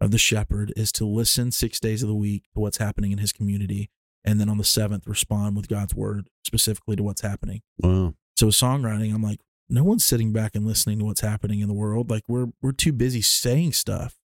of 0.00 0.10
the 0.10 0.18
shepherd, 0.18 0.72
is 0.76 0.92
to 0.92 1.06
listen 1.06 1.52
six 1.52 1.80
days 1.80 2.02
of 2.02 2.08
the 2.08 2.14
week 2.14 2.44
to 2.54 2.60
what's 2.60 2.78
happening 2.78 3.12
in 3.12 3.18
his 3.18 3.32
community. 3.32 3.90
And 4.24 4.40
then 4.40 4.48
on 4.48 4.58
the 4.58 4.64
seventh, 4.64 5.06
respond 5.06 5.56
with 5.56 5.68
God's 5.68 5.94
word 5.94 6.28
specifically 6.44 6.96
to 6.96 7.02
what's 7.02 7.22
happening. 7.22 7.62
Wow. 7.78 8.14
So 8.36 8.48
songwriting, 8.48 9.14
I'm 9.14 9.22
like, 9.22 9.40
no 9.68 9.84
one's 9.84 10.04
sitting 10.04 10.32
back 10.32 10.54
and 10.54 10.66
listening 10.66 10.98
to 10.98 11.04
what's 11.04 11.20
happening 11.20 11.60
in 11.60 11.68
the 11.68 11.74
world. 11.74 12.10
Like 12.10 12.24
we're 12.28 12.48
we're 12.60 12.72
too 12.72 12.92
busy 12.92 13.22
saying 13.22 13.72
stuff. 13.72 14.16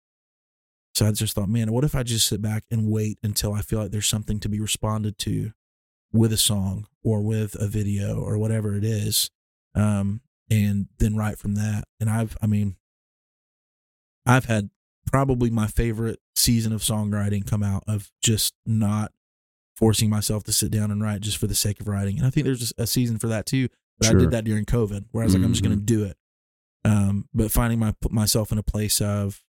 So 0.94 1.08
I 1.08 1.12
just 1.12 1.34
thought, 1.34 1.50
man, 1.50 1.72
what 1.72 1.84
if 1.84 1.96
I 1.96 2.04
just 2.04 2.28
sit 2.28 2.42
back 2.42 2.64
and 2.70 2.92
wait 2.92 3.18
until 3.24 3.54
I 3.54 3.62
feel 3.62 3.80
like 3.80 3.92
there's 3.92 4.08
something 4.08 4.40
to 4.42 4.50
be 4.50 4.60
responded 4.60 5.18
to 5.20 5.52
with 6.12 6.34
a 6.34 6.38
song 6.38 6.88
or 7.04 7.22
with 7.22 7.56
a 7.60 7.68
video 7.68 8.20
or 8.20 8.38
whatever 8.38 8.76
it 8.76 8.84
is, 8.84 9.30
um, 9.74 10.22
and 10.50 10.88
then 11.00 11.16
write 11.16 11.38
from 11.38 11.56
that. 11.56 11.86
And 12.00 12.10
I've, 12.10 12.38
I 12.42 12.48
mean, 12.48 12.76
I've 14.26 14.46
had 14.46 14.70
probably 15.08 15.50
my 15.50 15.68
favorite 15.68 16.20
season 16.36 16.74
of 16.74 16.82
songwriting 16.82 17.50
come 17.50 17.64
out 17.64 17.84
of 17.88 18.12
just 18.22 18.54
not 18.66 19.12
forcing 19.76 20.10
myself 20.10 20.44
to 20.44 20.52
sit 20.52 20.72
down 20.72 20.92
and 20.92 21.02
write 21.02 21.22
just 21.22 21.38
for 21.38 21.48
the 21.48 21.56
sake 21.56 21.80
of 21.80 21.88
writing. 21.88 22.18
And 22.18 22.28
I 22.28 22.30
think 22.30 22.46
there's 22.46 22.60
just 22.60 22.74
a 22.78 22.86
season 22.86 23.18
for 23.18 23.28
that 23.28 23.46
too. 23.46 23.70
But 23.98 24.10
I 24.10 24.14
did 24.20 24.32
that 24.32 24.44
during 24.44 24.66
COVID, 24.66 25.06
where 25.12 25.24
I 25.24 25.26
was 25.26 25.36
like, 25.36 25.44
I'm 25.44 25.54
just 25.54 25.64
going 25.64 25.78
to 25.78 25.84
do 25.84 26.04
it. 26.06 26.18
Um, 26.84 27.30
but 27.34 27.52
finding 27.52 27.80
my 27.80 27.94
put 28.02 28.12
myself 28.12 28.52
in 28.52 28.58
a 28.58 28.64
place 28.64 29.00
of 29.00 29.42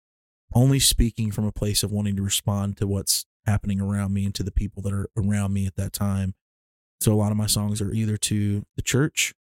only 0.55 0.79
speaking 0.79 1.31
from 1.31 1.45
a 1.45 1.53
place 1.53 1.83
of 1.83 1.93
wanting 1.93 2.17
to 2.17 2.23
respond 2.23 2.77
to 2.79 2.87
what's 2.87 3.27
happening 3.47 3.81
around 3.81 4.13
me 4.13 4.25
and 4.25 4.35
to 4.35 4.43
the 4.43 4.53
people 4.53 4.83
that 4.83 4.93
are 4.93 5.09
around 5.17 5.53
me 5.53 5.67
at 5.67 5.77
that 5.77 5.93
time. 5.93 6.35
So 7.01 7.13
a 7.13 7.15
lot 7.15 7.31
of 7.31 7.39
my 7.39 7.47
songs 7.47 7.81
are 7.81 7.93
either 7.93 8.17
to 8.17 8.65
the 8.77 8.83
church 8.83 9.33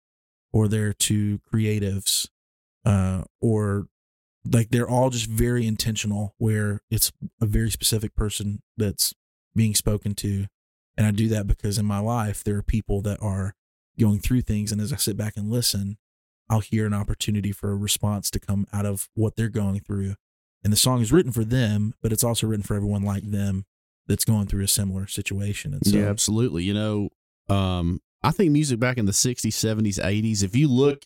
or 0.52 0.66
they're 0.66 0.92
to 0.92 1.40
creatives, 1.52 2.28
uh, 2.84 3.22
or 3.40 3.86
like 4.44 4.70
they're 4.70 4.88
all 4.88 5.10
just 5.10 5.26
very 5.26 5.66
intentional 5.66 6.34
where 6.38 6.80
it's 6.90 7.12
a 7.40 7.46
very 7.46 7.70
specific 7.70 8.14
person 8.14 8.62
that's 8.76 9.14
being 9.54 9.74
spoken 9.74 10.14
to. 10.14 10.46
And 10.96 11.06
I 11.06 11.10
do 11.10 11.28
that 11.28 11.46
because 11.46 11.78
in 11.78 11.86
my 11.86 11.98
life, 11.98 12.42
there 12.42 12.56
are 12.56 12.62
people 12.62 13.02
that 13.02 13.18
are 13.20 13.54
going 13.98 14.18
through 14.18 14.42
things. 14.42 14.72
And 14.72 14.80
as 14.80 14.92
I 14.92 14.96
sit 14.96 15.16
back 15.16 15.34
and 15.36 15.50
listen, 15.50 15.98
I'll 16.48 16.60
hear 16.60 16.86
an 16.86 16.94
opportunity 16.94 17.52
for 17.52 17.70
a 17.70 17.76
response 17.76 18.30
to 18.30 18.40
come 18.40 18.66
out 18.72 18.86
of 18.86 19.08
what 19.14 19.36
they're 19.36 19.48
going 19.48 19.80
through. 19.80 20.14
And 20.62 20.72
the 20.72 20.76
song 20.76 21.00
is 21.00 21.10
written 21.12 21.32
for 21.32 21.44
them, 21.44 21.94
but 22.02 22.12
it's 22.12 22.24
also 22.24 22.46
written 22.46 22.62
for 22.62 22.74
everyone 22.74 23.02
like 23.02 23.30
them 23.30 23.64
that's 24.06 24.24
going 24.24 24.46
through 24.46 24.64
a 24.64 24.68
similar 24.68 25.06
situation. 25.06 25.72
And 25.72 25.86
so, 25.86 25.96
yeah, 25.96 26.06
absolutely. 26.06 26.64
You 26.64 26.74
know, 26.74 27.08
um, 27.48 28.00
I 28.22 28.30
think 28.30 28.50
music 28.52 28.78
back 28.78 28.98
in 28.98 29.06
the 29.06 29.12
60s, 29.12 29.46
70s, 29.48 29.98
80s, 29.98 30.42
if 30.42 30.54
you 30.54 30.68
look, 30.68 31.04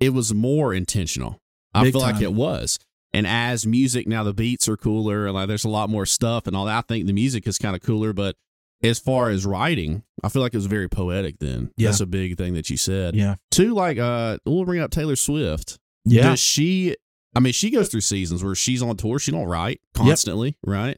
it 0.00 0.10
was 0.10 0.32
more 0.32 0.72
intentional. 0.72 1.40
I 1.74 1.90
feel 1.90 2.00
like 2.00 2.22
it 2.22 2.32
was. 2.32 2.78
And 3.12 3.26
as 3.26 3.66
music, 3.66 4.08
now 4.08 4.24
the 4.24 4.34
beats 4.34 4.68
are 4.68 4.76
cooler, 4.76 5.26
and 5.26 5.34
like 5.34 5.48
there's 5.48 5.64
a 5.64 5.68
lot 5.68 5.88
more 5.90 6.06
stuff 6.06 6.46
and 6.46 6.56
all 6.56 6.64
that. 6.64 6.76
I 6.76 6.80
think 6.82 7.06
the 7.06 7.12
music 7.12 7.46
is 7.46 7.58
kind 7.58 7.76
of 7.76 7.82
cooler, 7.82 8.12
but 8.12 8.36
as 8.82 8.98
far 8.98 9.30
as 9.30 9.46
writing, 9.46 10.02
I 10.22 10.28
feel 10.28 10.42
like 10.42 10.52
it 10.52 10.58
was 10.58 10.66
very 10.66 10.88
poetic 10.88 11.38
then. 11.38 11.70
Yeah. 11.76 11.88
That's 11.88 12.00
a 12.00 12.06
big 12.06 12.36
thing 12.36 12.54
that 12.54 12.70
you 12.70 12.76
said. 12.76 13.14
yeah. 13.14 13.36
Too, 13.50 13.72
like, 13.74 13.98
uh, 13.98 14.38
we'll 14.44 14.64
bring 14.64 14.80
up 14.80 14.90
Taylor 14.90 15.16
Swift. 15.16 15.78
Yeah. 16.04 16.30
Does 16.30 16.40
she, 16.40 16.96
I 17.34 17.40
mean, 17.40 17.52
she 17.52 17.70
goes 17.70 17.88
through 17.88 18.02
seasons 18.02 18.44
where 18.44 18.54
she's 18.54 18.82
on 18.82 18.96
tour. 18.96 19.18
She 19.18 19.30
don't 19.32 19.46
write 19.46 19.80
constantly, 19.94 20.56
right? 20.64 20.96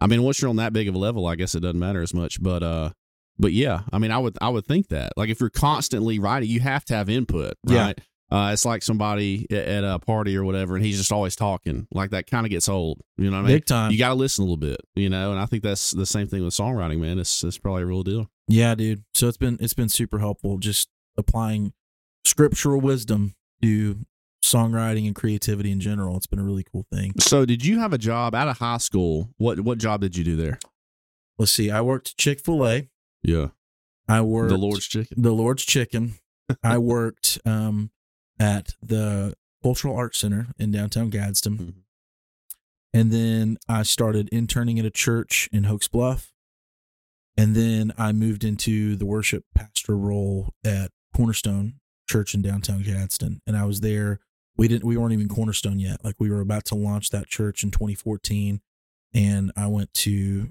I 0.00 0.06
mean, 0.06 0.22
once 0.22 0.40
you're 0.40 0.48
on 0.50 0.56
that 0.56 0.72
big 0.72 0.88
of 0.88 0.94
a 0.94 0.98
level, 0.98 1.26
I 1.26 1.34
guess 1.36 1.54
it 1.54 1.60
doesn't 1.60 1.78
matter 1.78 2.02
as 2.02 2.12
much. 2.14 2.42
But, 2.42 2.62
uh, 2.62 2.90
but 3.38 3.52
yeah, 3.52 3.82
I 3.92 3.98
mean, 3.98 4.10
I 4.10 4.18
would, 4.18 4.36
I 4.40 4.48
would 4.48 4.66
think 4.66 4.88
that 4.88 5.12
like 5.16 5.28
if 5.28 5.40
you're 5.40 5.50
constantly 5.50 6.18
writing, 6.18 6.48
you 6.48 6.60
have 6.60 6.84
to 6.86 6.94
have 6.94 7.08
input, 7.08 7.54
Yeah. 7.66 7.86
right? 7.86 8.00
Uh, 8.30 8.50
it's 8.52 8.64
like 8.64 8.82
somebody 8.82 9.46
at- 9.50 9.68
at 9.68 9.84
a 9.84 9.98
party 9.98 10.36
or 10.36 10.42
whatever, 10.44 10.74
and 10.76 10.84
he's 10.84 10.96
just 10.98 11.12
always 11.12 11.36
talking. 11.36 11.86
Like 11.92 12.10
that 12.10 12.26
kind 12.26 12.46
of 12.46 12.50
gets 12.50 12.68
old. 12.68 13.00
You 13.18 13.26
know 13.30 13.36
what 13.36 13.44
I 13.44 13.48
mean? 13.48 13.56
Big 13.56 13.66
time. 13.66 13.92
You 13.92 13.98
got 13.98 14.08
to 14.08 14.14
listen 14.14 14.42
a 14.42 14.46
little 14.46 14.56
bit, 14.56 14.80
you 14.96 15.08
know. 15.10 15.30
And 15.30 15.38
I 15.38 15.46
think 15.46 15.62
that's 15.62 15.92
the 15.92 16.06
same 16.06 16.26
thing 16.26 16.42
with 16.42 16.54
songwriting, 16.54 16.98
man. 16.98 17.18
It's 17.18 17.44
it's 17.44 17.58
probably 17.58 17.82
a 17.82 17.86
real 17.86 18.02
deal. 18.02 18.30
Yeah, 18.48 18.74
dude. 18.74 19.04
So 19.14 19.28
it's 19.28 19.36
been 19.36 19.58
it's 19.60 19.74
been 19.74 19.90
super 19.90 20.18
helpful 20.18 20.58
just 20.58 20.88
applying 21.16 21.74
scriptural 22.24 22.80
wisdom 22.80 23.34
to 23.62 23.98
songwriting 24.44 25.06
and 25.06 25.14
creativity 25.14 25.70
in 25.72 25.80
general. 25.80 26.16
It's 26.16 26.26
been 26.26 26.38
a 26.38 26.44
really 26.44 26.64
cool 26.64 26.86
thing. 26.92 27.12
So, 27.18 27.44
did 27.44 27.64
you 27.64 27.78
have 27.80 27.92
a 27.92 27.98
job 27.98 28.34
out 28.34 28.48
of 28.48 28.58
high 28.58 28.78
school? 28.78 29.30
What 29.38 29.60
what 29.60 29.78
job 29.78 30.00
did 30.02 30.16
you 30.16 30.24
do 30.24 30.36
there? 30.36 30.58
Let's 31.38 31.52
see. 31.52 31.70
I 31.70 31.80
worked 31.80 32.16
Chick 32.18 32.40
Fil 32.44 32.66
A. 32.66 32.88
Yeah, 33.22 33.48
I 34.08 34.20
worked 34.20 34.50
the 34.50 34.58
Lord's 34.58 34.86
Chicken. 34.86 35.22
the 35.22 35.32
Lord's 35.32 35.64
Chicken. 35.64 36.14
I 36.62 36.78
worked 36.78 37.38
um, 37.46 37.90
at 38.38 38.74
the 38.82 39.34
Cultural 39.62 39.96
Arts 39.96 40.18
Center 40.18 40.48
in 40.58 40.70
downtown 40.70 41.08
Gadsden, 41.10 41.56
Mhm. 41.58 41.74
and 42.92 43.10
then 43.10 43.56
I 43.68 43.82
started 43.82 44.28
interning 44.28 44.78
at 44.78 44.84
a 44.84 44.90
church 44.90 45.48
in 45.52 45.64
Hokes 45.64 45.88
Bluff, 45.88 46.32
and 47.36 47.56
then 47.56 47.92
I 47.96 48.12
moved 48.12 48.44
into 48.44 48.94
the 48.94 49.06
worship 49.06 49.44
pastor 49.54 49.96
role 49.96 50.52
at 50.64 50.90
Cornerstone 51.16 51.80
Church 52.08 52.34
in 52.34 52.42
downtown 52.42 52.82
Gadsden, 52.82 53.40
and 53.46 53.56
I 53.56 53.64
was 53.64 53.80
there. 53.80 54.20
We 54.56 54.68
didn't. 54.68 54.84
We 54.84 54.96
weren't 54.96 55.12
even 55.12 55.28
Cornerstone 55.28 55.78
yet. 55.78 56.04
Like 56.04 56.16
we 56.18 56.30
were 56.30 56.40
about 56.40 56.64
to 56.66 56.74
launch 56.74 57.10
that 57.10 57.26
church 57.26 57.64
in 57.64 57.70
2014, 57.70 58.60
and 59.12 59.52
I 59.56 59.66
went 59.66 59.92
to 59.94 60.50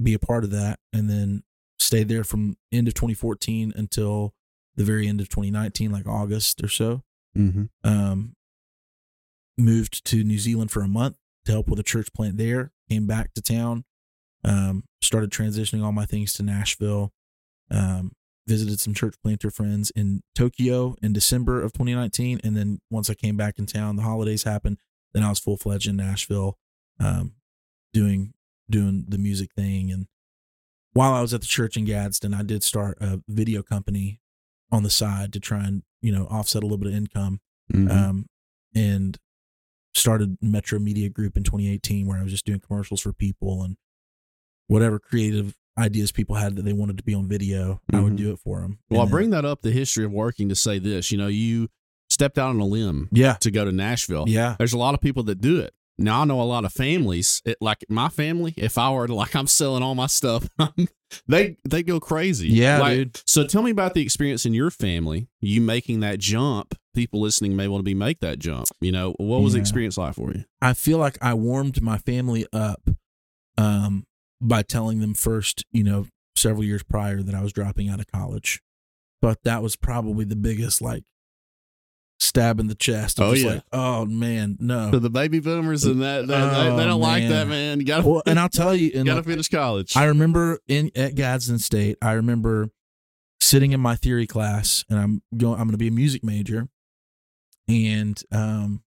be 0.00 0.14
a 0.14 0.18
part 0.18 0.44
of 0.44 0.50
that, 0.50 0.78
and 0.92 1.10
then 1.10 1.42
stayed 1.78 2.08
there 2.08 2.24
from 2.24 2.56
end 2.72 2.88
of 2.88 2.94
2014 2.94 3.72
until 3.76 4.34
the 4.76 4.84
very 4.84 5.08
end 5.08 5.20
of 5.20 5.28
2019, 5.28 5.90
like 5.90 6.06
August 6.06 6.62
or 6.62 6.68
so. 6.68 7.02
Mm-hmm. 7.36 7.64
Um, 7.82 8.34
moved 9.58 10.04
to 10.06 10.24
New 10.24 10.38
Zealand 10.38 10.70
for 10.70 10.82
a 10.82 10.88
month 10.88 11.16
to 11.44 11.52
help 11.52 11.68
with 11.68 11.78
a 11.78 11.84
church 11.84 12.08
plant 12.14 12.36
there. 12.36 12.72
Came 12.90 13.06
back 13.06 13.34
to 13.34 13.42
town. 13.42 13.84
Um, 14.44 14.84
started 15.00 15.30
transitioning 15.30 15.84
all 15.84 15.92
my 15.92 16.06
things 16.06 16.32
to 16.34 16.42
Nashville. 16.42 17.12
Um, 17.70 18.12
visited 18.46 18.80
some 18.80 18.94
church 18.94 19.14
planter 19.22 19.50
friends 19.50 19.90
in 19.96 20.22
Tokyo 20.34 20.96
in 21.02 21.12
December 21.12 21.62
of 21.62 21.72
2019, 21.72 22.40
and 22.44 22.56
then 22.56 22.80
once 22.90 23.08
I 23.08 23.14
came 23.14 23.36
back 23.36 23.58
in 23.58 23.66
town, 23.66 23.96
the 23.96 24.02
holidays 24.02 24.44
happened. 24.44 24.78
Then 25.12 25.22
I 25.22 25.30
was 25.30 25.38
full 25.38 25.56
fledged 25.56 25.86
in 25.88 25.96
Nashville, 25.96 26.58
um, 27.00 27.34
doing 27.92 28.34
doing 28.68 29.04
the 29.08 29.18
music 29.18 29.50
thing. 29.54 29.90
And 29.90 30.06
while 30.92 31.12
I 31.12 31.20
was 31.20 31.32
at 31.34 31.40
the 31.40 31.46
church 31.46 31.76
in 31.76 31.84
Gadsden, 31.84 32.34
I 32.34 32.42
did 32.42 32.62
start 32.64 32.98
a 33.00 33.20
video 33.28 33.62
company 33.62 34.20
on 34.72 34.82
the 34.82 34.90
side 34.90 35.32
to 35.34 35.40
try 35.40 35.64
and 35.64 35.82
you 36.02 36.12
know 36.12 36.26
offset 36.26 36.62
a 36.62 36.66
little 36.66 36.78
bit 36.78 36.88
of 36.88 36.94
income 36.94 37.40
Mm-hmm. 37.72 37.90
um, 37.90 38.26
and 38.74 39.16
started 39.94 40.36
Metro 40.42 40.78
Media 40.78 41.08
Group 41.08 41.36
in 41.36 41.44
2018, 41.44 42.06
where 42.06 42.18
I 42.18 42.22
was 42.22 42.32
just 42.32 42.44
doing 42.44 42.60
commercials 42.60 43.00
for 43.00 43.12
people 43.14 43.62
and 43.62 43.76
whatever 44.66 44.98
creative 44.98 45.54
ideas 45.78 46.12
people 46.12 46.36
had 46.36 46.56
that 46.56 46.62
they 46.64 46.72
wanted 46.72 46.96
to 46.98 47.04
be 47.04 47.14
on 47.14 47.26
video, 47.28 47.80
I 47.92 48.00
would 48.00 48.12
Mhm. 48.14 48.16
do 48.18 48.32
it 48.32 48.38
for 48.38 48.60
them. 48.60 48.78
Well, 48.90 49.02
I 49.02 49.06
bring 49.06 49.30
that 49.30 49.44
up 49.44 49.62
the 49.62 49.70
history 49.72 50.04
of 50.04 50.12
working 50.12 50.48
to 50.48 50.54
say 50.54 50.78
this. 50.78 51.10
You 51.10 51.18
know, 51.18 51.26
you 51.28 51.68
stepped 52.10 52.38
out 52.38 52.50
on 52.50 52.60
a 52.60 52.66
limb 52.66 53.08
yeah, 53.12 53.34
to 53.40 53.50
go 53.50 53.64
to 53.64 53.72
Nashville. 53.72 54.24
yeah, 54.28 54.54
There's 54.58 54.72
a 54.72 54.78
lot 54.78 54.94
of 54.94 55.00
people 55.00 55.22
that 55.24 55.40
do 55.40 55.58
it. 55.60 55.74
Now 55.96 56.22
I 56.22 56.24
know 56.24 56.40
a 56.40 56.42
lot 56.42 56.64
of 56.64 56.72
families. 56.72 57.40
It, 57.44 57.56
like 57.60 57.84
my 57.88 58.08
family, 58.08 58.52
if 58.56 58.78
I 58.78 58.90
were 58.90 59.06
to 59.06 59.14
like, 59.14 59.34
I'm 59.36 59.46
selling 59.46 59.82
all 59.82 59.94
my 59.94 60.08
stuff. 60.08 60.48
they 61.28 61.56
they 61.68 61.82
go 61.84 62.00
crazy. 62.00 62.48
Yeah, 62.48 62.78
Like, 62.80 62.96
dude. 62.96 63.20
So 63.26 63.46
tell 63.46 63.62
me 63.62 63.70
about 63.70 63.94
the 63.94 64.02
experience 64.02 64.44
in 64.44 64.54
your 64.54 64.70
family. 64.70 65.28
You 65.40 65.60
making 65.60 66.00
that 66.00 66.18
jump. 66.18 66.74
People 66.94 67.20
listening 67.20 67.54
may 67.56 67.68
want 67.68 67.80
to 67.80 67.84
be 67.84 67.94
make 67.94 68.20
that 68.20 68.38
jump. 68.40 68.66
You 68.80 68.90
know, 68.92 69.14
what 69.18 69.42
was 69.42 69.52
the 69.54 69.60
experience 69.60 69.96
like 69.96 70.14
for 70.14 70.32
you? 70.32 70.44
I 70.60 70.72
feel 70.74 70.98
like 70.98 71.16
I 71.22 71.34
warmed 71.34 71.80
my 71.80 71.98
family 71.98 72.44
up 72.52 72.88
um, 73.56 74.04
by 74.44 74.62
telling 74.62 75.00
them 75.00 75.14
first, 75.14 75.64
you 75.72 75.82
know, 75.82 76.06
several 76.36 76.64
years 76.64 76.82
prior 76.82 77.22
that 77.22 77.34
I 77.34 77.42
was 77.42 77.52
dropping 77.52 77.88
out 77.88 78.00
of 78.00 78.06
college. 78.06 78.60
But 79.22 79.42
that 79.44 79.62
was 79.62 79.74
probably 79.74 80.24
the 80.24 80.36
biggest 80.36 80.82
like 80.82 81.04
stab 82.20 82.60
in 82.60 82.66
the 82.66 82.74
chest. 82.74 83.20
Oh, 83.20 83.32
yeah. 83.32 83.54
like, 83.54 83.62
oh 83.72 84.04
man, 84.04 84.56
no. 84.60 84.90
To 84.90 85.00
the 85.00 85.10
baby 85.10 85.40
boomers 85.40 85.84
and 85.84 86.02
that, 86.02 86.26
that 86.26 86.50
they, 86.50 86.76
they 86.76 86.82
Oh, 86.84 86.86
don't 86.86 87.00
like 87.00 87.28
that, 87.28 87.48
man. 87.48 87.80
You 87.80 87.86
gotta, 87.86 88.06
well, 88.06 88.22
and 88.26 88.38
I'll 88.38 88.48
tell 88.48 88.74
you, 88.74 88.92
and 88.94 89.06
gotta 89.06 89.20
like, 89.20 89.26
finish 89.26 89.48
college. 89.48 89.96
I 89.96 90.04
remember 90.04 90.60
in 90.68 90.90
at 90.94 91.14
Gadsden 91.14 91.58
State, 91.58 91.96
I 92.02 92.12
remember 92.12 92.68
sitting 93.40 93.72
in 93.72 93.80
my 93.80 93.96
theory 93.96 94.26
class, 94.26 94.84
and 94.90 94.98
I'm 94.98 95.22
going. 95.36 95.54
I'm 95.54 95.66
going 95.66 95.72
to 95.72 95.78
be 95.78 95.88
a 95.88 95.92
music 95.92 96.22
major, 96.22 96.68
and 97.66 98.22
um, 98.30 98.82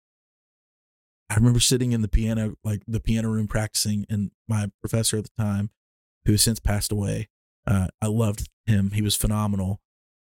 I 1.33 1.37
remember 1.37 1.59
sitting 1.59 1.93
in 1.93 2.03
the 2.03 2.07
piano, 2.07 2.53
like 2.63 2.83
the 2.87 2.99
piano 2.99 3.29
room, 3.29 3.47
practicing, 3.47 4.05
and 4.07 4.29
my 4.47 4.69
professor 4.81 5.17
at 5.17 5.23
the 5.23 5.43
time, 5.43 5.71
who 6.25 6.33
has 6.33 6.43
since 6.43 6.59
passed 6.59 6.91
away, 6.91 7.27
uh, 7.65 7.87
I 7.99 8.05
loved 8.05 8.49
him. 8.67 8.91
He 8.91 9.01
was 9.01 9.15
phenomenal, 9.15 9.81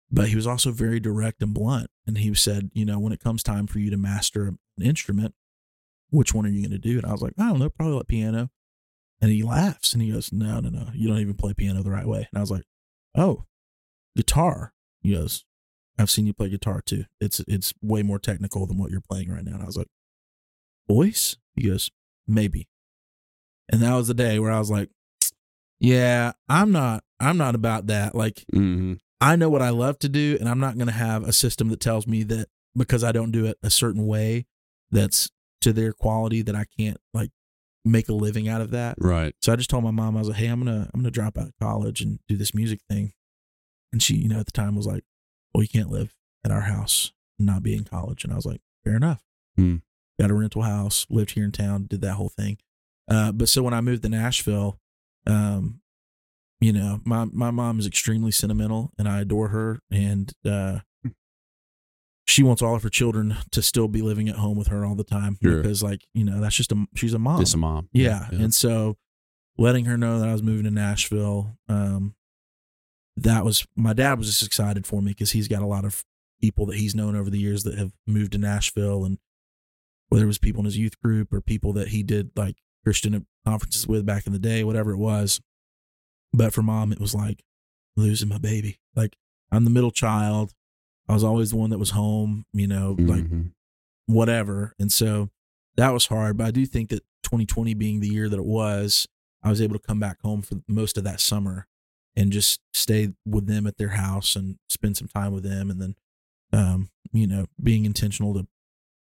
but 0.08 0.28
he 0.28 0.36
was 0.36 0.46
also 0.46 0.70
very 0.70 1.00
direct 1.00 1.42
and 1.42 1.52
blunt. 1.52 1.90
And 2.06 2.18
he 2.18 2.32
said, 2.34 2.70
you 2.74 2.84
know, 2.84 3.00
when 3.00 3.12
it 3.12 3.18
comes 3.18 3.42
time 3.42 3.66
for 3.66 3.80
you 3.80 3.90
to 3.90 3.96
master 3.96 4.46
an 4.46 4.84
instrument, 4.84 5.34
which 6.10 6.32
one 6.32 6.46
are 6.46 6.50
you 6.50 6.60
going 6.60 6.70
to 6.70 6.78
do? 6.78 6.98
And 6.98 7.06
I 7.06 7.10
was 7.10 7.22
like, 7.22 7.34
I 7.36 7.48
don't 7.48 7.58
know, 7.58 7.70
probably 7.70 7.96
like 7.96 8.06
piano. 8.06 8.50
And 9.20 9.32
he 9.32 9.42
laughs 9.42 9.92
and 9.92 10.00
he 10.00 10.12
goes, 10.12 10.32
No, 10.32 10.60
no, 10.60 10.68
no, 10.68 10.90
you 10.94 11.08
don't 11.08 11.18
even 11.18 11.34
play 11.34 11.54
piano 11.54 11.82
the 11.82 11.90
right 11.90 12.06
way. 12.06 12.28
And 12.30 12.38
I 12.38 12.40
was 12.40 12.52
like, 12.52 12.64
Oh, 13.16 13.46
guitar. 14.16 14.74
He 15.02 15.14
goes, 15.14 15.44
I've 15.98 16.10
seen 16.10 16.26
you 16.26 16.32
play 16.32 16.48
guitar 16.48 16.80
too. 16.80 17.04
It's 17.20 17.40
it's 17.40 17.74
way 17.82 18.02
more 18.02 18.20
technical 18.20 18.66
than 18.66 18.78
what 18.78 18.92
you're 18.92 19.02
playing 19.02 19.30
right 19.30 19.44
now. 19.44 19.54
And 19.54 19.62
I 19.62 19.66
was 19.66 19.76
like, 19.76 19.88
Voice? 20.88 21.36
He 21.54 21.68
goes, 21.68 21.90
Maybe. 22.26 22.68
And 23.68 23.82
that 23.82 23.94
was 23.94 24.08
the 24.08 24.14
day 24.14 24.38
where 24.38 24.52
I 24.52 24.58
was 24.58 24.70
like, 24.70 24.90
Yeah, 25.78 26.32
I'm 26.48 26.72
not 26.72 27.04
I'm 27.18 27.36
not 27.36 27.54
about 27.54 27.86
that. 27.88 28.14
Like 28.14 28.44
hmm 28.52 28.94
I 29.22 29.36
know 29.36 29.50
what 29.50 29.60
I 29.60 29.68
love 29.68 29.98
to 29.98 30.08
do, 30.08 30.38
and 30.40 30.48
I'm 30.48 30.60
not 30.60 30.78
gonna 30.78 30.92
have 30.92 31.24
a 31.24 31.32
system 31.32 31.68
that 31.68 31.80
tells 31.80 32.06
me 32.06 32.22
that 32.24 32.48
because 32.74 33.04
I 33.04 33.12
don't 33.12 33.32
do 33.32 33.44
it 33.44 33.58
a 33.62 33.68
certain 33.68 34.06
way 34.06 34.46
that's 34.90 35.30
to 35.60 35.74
their 35.74 35.92
quality 35.92 36.40
that 36.40 36.54
I 36.54 36.64
can't 36.78 36.96
like 37.12 37.30
make 37.84 38.08
a 38.08 38.14
living 38.14 38.48
out 38.48 38.62
of 38.62 38.70
that. 38.70 38.96
Right. 38.98 39.34
So 39.42 39.52
I 39.52 39.56
just 39.56 39.68
told 39.68 39.84
my 39.84 39.90
mom, 39.90 40.16
I 40.16 40.20
was 40.20 40.28
like, 40.28 40.38
"Hey, 40.38 40.46
I'm 40.46 40.60
gonna 40.64 40.88
I'm 40.94 41.00
gonna 41.00 41.10
drop 41.10 41.36
out 41.36 41.48
of 41.48 41.54
college 41.60 42.00
and 42.00 42.18
do 42.28 42.36
this 42.36 42.54
music 42.54 42.80
thing," 42.88 43.12
and 43.92 44.02
she, 44.02 44.14
you 44.16 44.28
know, 44.28 44.40
at 44.40 44.46
the 44.46 44.52
time 44.52 44.74
was 44.74 44.86
like, 44.86 45.04
"Well, 45.54 45.62
you 45.62 45.68
can't 45.68 45.90
live 45.90 46.14
at 46.44 46.50
our 46.50 46.62
house 46.62 47.12
and 47.38 47.46
not 47.46 47.62
be 47.62 47.74
in 47.74 47.84
college," 47.84 48.24
and 48.24 48.32
I 48.32 48.36
was 48.36 48.46
like, 48.46 48.62
"Fair 48.84 48.96
enough." 48.96 49.22
Hmm. 49.56 49.76
Got 50.20 50.30
a 50.30 50.34
rental 50.34 50.62
house, 50.62 51.06
lived 51.08 51.30
here 51.30 51.44
in 51.44 51.52
town, 51.52 51.86
did 51.88 52.00
that 52.02 52.14
whole 52.14 52.28
thing. 52.28 52.58
Uh, 53.08 53.32
but 53.32 53.48
so 53.48 53.62
when 53.62 53.72
I 53.74 53.80
moved 53.80 54.02
to 54.02 54.08
Nashville, 54.08 54.78
um, 55.26 55.80
you 56.60 56.72
know, 56.72 57.00
my 57.04 57.24
my 57.24 57.50
mom 57.50 57.78
is 57.78 57.86
extremely 57.86 58.30
sentimental, 58.30 58.92
and 58.98 59.08
I 59.08 59.20
adore 59.20 59.48
her, 59.48 59.80
and 59.90 60.30
uh, 60.44 60.80
she 62.26 62.42
wants 62.42 62.60
all 62.62 62.76
of 62.76 62.82
her 62.82 62.90
children 62.90 63.36
to 63.50 63.62
still 63.62 63.88
be 63.88 64.02
living 64.02 64.28
at 64.28 64.36
home 64.36 64.56
with 64.56 64.68
her 64.68 64.84
all 64.84 64.94
the 64.94 65.04
time 65.04 65.38
Sure. 65.42 65.62
because, 65.62 65.82
like, 65.82 66.06
you 66.14 66.24
know, 66.24 66.40
that's 66.40 66.54
just 66.54 66.70
a 66.70 66.86
she's 66.94 67.14
a 67.14 67.18
mom. 67.18 67.40
Just 67.40 67.54
a 67.54 67.58
mom. 67.58 67.88
Yeah. 67.92 68.28
And 68.30 68.54
so 68.54 68.96
letting 69.58 69.86
her 69.86 69.96
know 69.96 70.20
that 70.20 70.28
I 70.28 70.32
was 70.32 70.42
moving 70.42 70.64
to 70.64 70.70
Nashville, 70.70 71.56
um, 71.68 72.14
that 73.16 73.44
was 73.44 73.66
my 73.74 73.92
dad 73.94 74.18
was 74.18 74.28
just 74.28 74.46
excited 74.46 74.86
for 74.86 75.02
me 75.02 75.12
because 75.12 75.32
he's 75.32 75.48
got 75.48 75.62
a 75.62 75.66
lot 75.66 75.84
of 75.84 76.04
people 76.40 76.66
that 76.66 76.76
he's 76.76 76.94
known 76.94 77.16
over 77.16 77.30
the 77.30 77.38
years 77.38 77.64
that 77.64 77.78
have 77.78 77.92
moved 78.06 78.32
to 78.32 78.38
Nashville 78.38 79.04
and 79.04 79.18
whether 80.10 80.24
it 80.24 80.28
was 80.28 80.38
people 80.38 80.60
in 80.60 80.66
his 80.66 80.76
youth 80.78 81.00
group 81.00 81.32
or 81.32 81.40
people 81.40 81.72
that 81.72 81.88
he 81.88 82.02
did 82.02 82.30
like 82.36 82.56
Christian 82.84 83.26
conferences 83.46 83.86
with 83.86 84.04
back 84.04 84.26
in 84.26 84.32
the 84.32 84.38
day, 84.38 84.62
whatever 84.64 84.90
it 84.92 84.98
was. 84.98 85.40
But 86.32 86.52
for 86.52 86.62
mom, 86.62 86.92
it 86.92 87.00
was 87.00 87.14
like 87.14 87.42
losing 87.96 88.28
my 88.28 88.38
baby. 88.38 88.78
Like 88.94 89.16
I'm 89.50 89.64
the 89.64 89.70
middle 89.70 89.90
child. 89.90 90.52
I 91.08 91.14
was 91.14 91.24
always 91.24 91.50
the 91.50 91.56
one 91.56 91.70
that 91.70 91.78
was 91.78 91.90
home, 91.90 92.44
you 92.52 92.66
know, 92.68 92.94
like 92.98 93.24
Mhm. 93.24 93.52
whatever. 94.06 94.74
And 94.78 94.92
so 94.92 95.30
that 95.76 95.90
was 95.92 96.06
hard. 96.06 96.36
But 96.36 96.46
I 96.46 96.50
do 96.50 96.66
think 96.66 96.90
that 96.90 97.04
2020 97.22 97.74
being 97.74 98.00
the 98.00 98.08
year 98.08 98.28
that 98.28 98.38
it 98.38 98.44
was, 98.44 99.06
I 99.42 99.50
was 99.50 99.60
able 99.60 99.74
to 99.74 99.82
come 99.86 99.98
back 99.98 100.20
home 100.22 100.42
for 100.42 100.60
most 100.68 100.98
of 100.98 101.04
that 101.04 101.20
summer 101.20 101.66
and 102.16 102.32
just 102.32 102.60
stay 102.74 103.14
with 103.24 103.46
them 103.46 103.66
at 103.66 103.76
their 103.78 103.90
house 103.90 104.36
and 104.36 104.58
spend 104.68 104.96
some 104.96 105.08
time 105.08 105.32
with 105.32 105.44
them. 105.44 105.70
And 105.70 105.80
then, 105.80 105.94
um, 106.52 106.90
you 107.12 107.26
know, 107.26 107.46
being 107.62 107.84
intentional 107.84 108.34
to, 108.34 108.46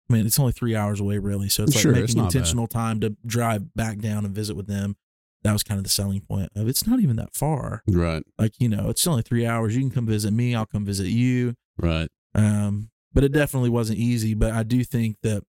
I 0.09 0.13
mean, 0.13 0.25
it's 0.25 0.37
only 0.39 0.51
three 0.51 0.75
hours 0.75 0.99
away, 0.99 1.17
really. 1.17 1.49
So 1.49 1.63
it's 1.63 1.75
like 1.75 1.81
Sure, 1.81 1.91
it's 1.95 2.13
making 2.13 2.15
bad. 2.17 2.25
intentional 2.35 2.67
time 2.67 2.99
to 3.01 3.15
drive 3.25 3.73
back 3.75 3.99
down 3.99 4.25
and 4.25 4.35
visit 4.35 4.55
with 4.55 4.67
them. 4.67 4.95
That 5.43 5.53
was 5.53 5.63
kind 5.63 5.77
of 5.77 5.83
the 5.83 5.89
selling 5.89 6.21
point 6.21 6.49
of 6.55 6.67
it's 6.67 6.85
not 6.87 6.99
even 6.99 7.15
that 7.17 7.33
far. 7.33 7.83
right, 7.87 8.23
Like, 8.37 8.53
you 8.59 8.69
know, 8.69 8.89
it's 8.89 9.05
only 9.07 9.23
three 9.23 9.45
hours. 9.45 9.75
You 9.75 9.81
can 9.81 9.91
come 9.91 10.05
visit 10.05 10.31
me. 10.31 10.55
I'll 10.55 10.65
come 10.65 10.85
visit 10.85 11.07
you. 11.07 11.55
right. 11.77 12.09
Um, 12.35 12.89
but 13.13 13.23
it 13.23 13.31
definitely 13.31 13.69
wasn't 13.69 13.99
easy. 13.99 14.33
But 14.33 14.53
I 14.53 14.63
do 14.63 14.83
think 14.83 15.17
that, 15.23 15.43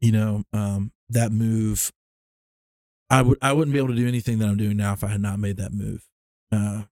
you 0.00 0.12
know, 0.12 0.44
um, 0.52 0.92
that 1.10 1.30
move, 1.30 1.92
I 3.08 3.22
would 3.22 3.38
I 3.40 3.52
wouldn't 3.52 3.72
be 3.72 3.78
able 3.78 3.88
to 3.90 3.94
do 3.94 4.08
anything 4.08 4.38
that 4.38 4.48
I'm 4.48 4.56
doing 4.56 4.76
now 4.76 4.92
if 4.94 5.04
I 5.04 5.08
had 5.08 5.20
not 5.20 5.38
made 5.38 5.58
that 5.58 5.72
move. 5.72 6.06
Uh, 6.50 6.82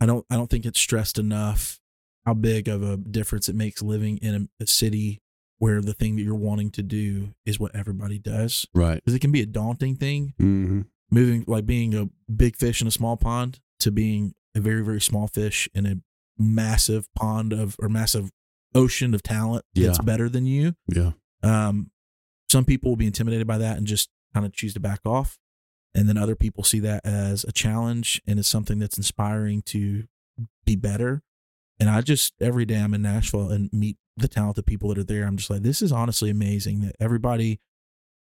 I 0.00 0.06
don't 0.06 0.26
I 0.30 0.34
don't 0.36 0.50
think 0.50 0.66
it's 0.66 0.80
stressed 0.80 1.18
enough 1.18 1.78
how 2.26 2.34
big 2.34 2.68
of 2.68 2.82
a 2.82 2.96
difference 2.96 3.48
it 3.48 3.54
makes 3.54 3.82
living 3.82 4.18
in 4.18 4.48
a, 4.60 4.64
a 4.64 4.66
city 4.66 5.20
where 5.60 5.80
the 5.80 5.94
thing 5.94 6.16
that 6.16 6.22
you're 6.22 6.34
wanting 6.34 6.70
to 6.72 6.82
do 6.82 7.32
is 7.46 7.60
what 7.60 7.74
everybody 7.74 8.18
does. 8.18 8.66
Right. 8.74 8.96
because 8.96 9.14
it 9.14 9.20
can 9.20 9.30
be 9.32 9.42
a 9.42 9.46
daunting 9.46 9.94
thing. 9.94 10.34
Hmm 10.38 10.80
moving 11.10 11.44
like 11.46 11.66
being 11.66 11.94
a 11.94 12.08
big 12.32 12.56
fish 12.56 12.80
in 12.80 12.86
a 12.86 12.90
small 12.90 13.16
pond 13.16 13.60
to 13.80 13.90
being 13.90 14.34
a 14.54 14.60
very 14.60 14.82
very 14.84 15.00
small 15.00 15.26
fish 15.26 15.68
in 15.74 15.86
a 15.86 15.96
massive 16.38 17.12
pond 17.14 17.52
of 17.52 17.76
or 17.80 17.88
massive 17.88 18.30
ocean 18.74 19.14
of 19.14 19.22
talent 19.22 19.64
that's 19.74 19.98
better 19.98 20.28
than 20.28 20.46
you. 20.46 20.74
Yeah. 20.88 21.12
um 21.42 21.90
some 22.48 22.64
people 22.64 22.90
will 22.90 22.96
be 22.96 23.06
intimidated 23.06 23.46
by 23.46 23.58
that 23.58 23.76
and 23.76 23.86
just 23.86 24.10
kind 24.34 24.44
of 24.46 24.52
choose 24.52 24.74
to 24.74 24.80
back 24.80 25.00
off. 25.04 25.38
And 25.94 26.08
then 26.08 26.16
other 26.16 26.36
people 26.36 26.62
see 26.64 26.78
that 26.80 27.04
as 27.04 27.44
a 27.44 27.52
challenge 27.52 28.22
and 28.26 28.38
as 28.38 28.46
something 28.46 28.78
that's 28.78 28.96
inspiring 28.96 29.62
to 29.66 30.04
be 30.64 30.76
better. 30.76 31.22
And 31.80 31.88
i 31.90 32.00
just 32.02 32.34
every 32.40 32.64
day 32.64 32.76
i'm 32.76 32.94
in 32.94 33.02
nashville 33.02 33.50
and 33.50 33.70
meet 33.72 33.96
the 34.16 34.28
talented 34.28 34.66
people 34.66 34.88
that 34.88 34.98
are 34.98 35.04
there 35.04 35.24
i'm 35.24 35.36
just 35.36 35.50
like 35.50 35.62
this 35.62 35.80
is 35.82 35.92
honestly 35.92 36.30
amazing 36.30 36.80
that 36.80 36.94
everybody 37.00 37.60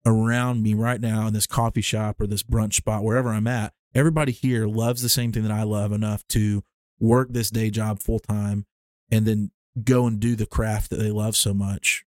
around 0.04 0.62
me 0.62 0.74
right 0.74 1.00
now 1.00 1.26
in 1.26 1.32
this 1.34 1.46
coffee 1.46 1.80
shop 1.80 2.20
or 2.20 2.26
this 2.26 2.42
brunch 2.42 2.74
spot 2.74 3.02
wherever 3.02 3.30
i'm 3.30 3.46
at 3.46 3.72
everybody 3.94 4.32
here 4.32 4.66
loves 4.66 5.02
the 5.02 5.08
same 5.08 5.32
thing 5.32 5.42
that 5.42 5.52
i 5.52 5.62
love 5.62 5.92
enough 5.92 6.26
to 6.28 6.62
work 7.00 7.28
this 7.32 7.50
day 7.50 7.70
job 7.70 7.98
full 8.00 8.18
time 8.18 8.66
and 9.10 9.26
then 9.26 9.50
go 9.84 10.06
and 10.06 10.20
do 10.20 10.34
the 10.36 10.46
craft 10.46 10.90
that 10.90 10.96
they 10.96 11.10
love 11.10 11.36
so 11.36 11.52
much 11.52 12.04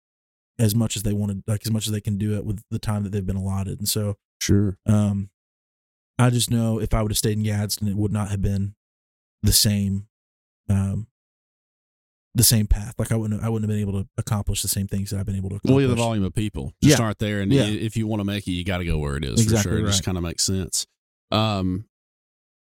as 0.60 0.76
much 0.76 0.96
as 0.96 1.04
they 1.04 1.14
want 1.14 1.32
to 1.32 1.44
like 1.48 1.62
as 1.66 1.72
much 1.72 1.86
as 1.88 1.92
they 1.92 2.02
can 2.02 2.18
do 2.18 2.36
it 2.36 2.46
with 2.46 2.62
the 2.72 2.80
time 2.80 3.04
that 3.04 3.12
they've 3.12 3.26
been 3.26 3.36
allotted 3.36 3.80
and 3.80 3.90
so 3.90 4.16
Sure. 4.40 4.78
um 4.86 5.30
i 6.20 6.30
just 6.30 6.52
know 6.52 6.80
if 6.80 6.94
i 6.94 7.02
would 7.02 7.12
have 7.12 7.18
stayed 7.18 7.38
in 7.38 7.44
gadsden 7.44 7.88
it 7.88 7.96
would 7.96 8.12
not 8.12 8.30
have 8.30 8.42
been 8.42 8.76
the 9.42 9.54
same 9.54 10.08
um 10.70 11.08
the 12.36 12.43
same 12.43 12.67
path 12.67 12.93
like 13.00 13.12
i 13.12 13.15
wouldn't 13.15 13.41
i 13.43 13.50
wouldn't 13.50 13.69
have 13.69 13.74
been 13.76 13.82
able 13.88 14.04
to 14.04 14.08
accomplish 14.17 14.62
the 14.62 14.67
same 14.67 14.88
things 14.88 15.10
that 15.10 15.19
i've 15.19 15.26
been 15.26 15.36
able 15.38 15.50
to 15.50 15.56
accomplish 15.56 15.74
Well, 15.74 15.82
yeah, 15.82 15.88
the 15.88 15.95
volume 15.95 16.24
of 16.26 16.34
people 16.36 16.74
just 16.84 17.00
Yeah. 17.00 17.06
aren't 17.06 17.19
there, 17.19 17.39
and 17.41 17.52
Yeah. 17.52 17.63
if 17.63 17.95
you 17.98 18.06
want 18.08 18.19
to 18.19 18.26
make 18.26 18.45
it, 18.48 18.52
you 18.52 18.63
got 18.65 18.80
to 18.80 18.86
go 18.86 18.98
where 19.00 19.15
it 19.15 19.24
is 19.24 19.41
Exactly 19.41 19.71
for 19.71 19.78
sure. 19.78 19.86
It 19.88 19.91
just 19.91 20.04
kind 20.04 20.17
of 20.17 20.24
makes 20.24 20.43
sense. 20.43 20.86
Um, 21.32 21.86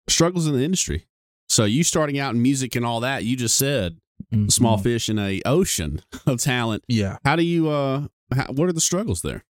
struggles 0.08 0.46
in 0.46 0.52
the 0.54 0.62
industry. 0.62 1.06
So 1.48 1.64
you 1.64 1.82
starting 1.84 2.18
out 2.18 2.34
in 2.34 2.42
music 2.42 2.76
and 2.76 2.84
all 2.84 3.00
that, 3.00 3.24
you 3.24 3.36
just 3.36 3.56
said 3.56 3.96
Mhm. 4.32 4.50
small 4.52 4.78
fish 4.78 5.08
in 5.08 5.18
a 5.18 5.40
ocean 5.44 6.00
of 6.26 6.40
talent. 6.40 6.84
yeah 6.88 7.18
How 7.24 7.36
do 7.36 7.42
you? 7.42 7.68
uh 7.68 8.08
how, 8.34 8.46
What 8.52 8.68
are 8.68 8.72
the 8.72 8.80
struggles 8.80 9.22
there? 9.22 9.44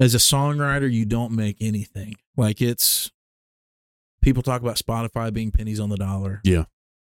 as 0.00 0.14
a 0.14 0.18
songwriter 0.18 0.90
you 0.92 1.04
don't 1.06 1.30
make 1.32 1.56
anything 1.60 2.14
like 2.36 2.60
it's 2.60 3.12
people 4.20 4.42
talk 4.42 4.60
about 4.60 4.76
spotify 4.76 5.32
being 5.32 5.52
pennies 5.52 5.78
on 5.78 5.88
the 5.88 5.96
dollar 5.96 6.40
Yeah. 6.44 6.64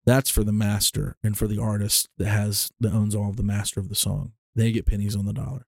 That's 0.08 0.30
for 0.30 0.42
the 0.42 0.52
master 0.52 1.18
and 1.22 1.36
for 1.36 1.46
the 1.46 1.60
artist 1.60 2.08
that 2.16 2.28
has 2.28 2.72
that 2.80 2.94
owns 2.94 3.14
all 3.14 3.28
of 3.28 3.36
the 3.36 3.42
master 3.42 3.78
of 3.78 3.90
the 3.90 3.94
song. 3.94 4.32
They 4.56 4.72
get 4.72 4.86
pennies 4.86 5.14
on 5.14 5.26
the 5.26 5.34
dollar. 5.34 5.66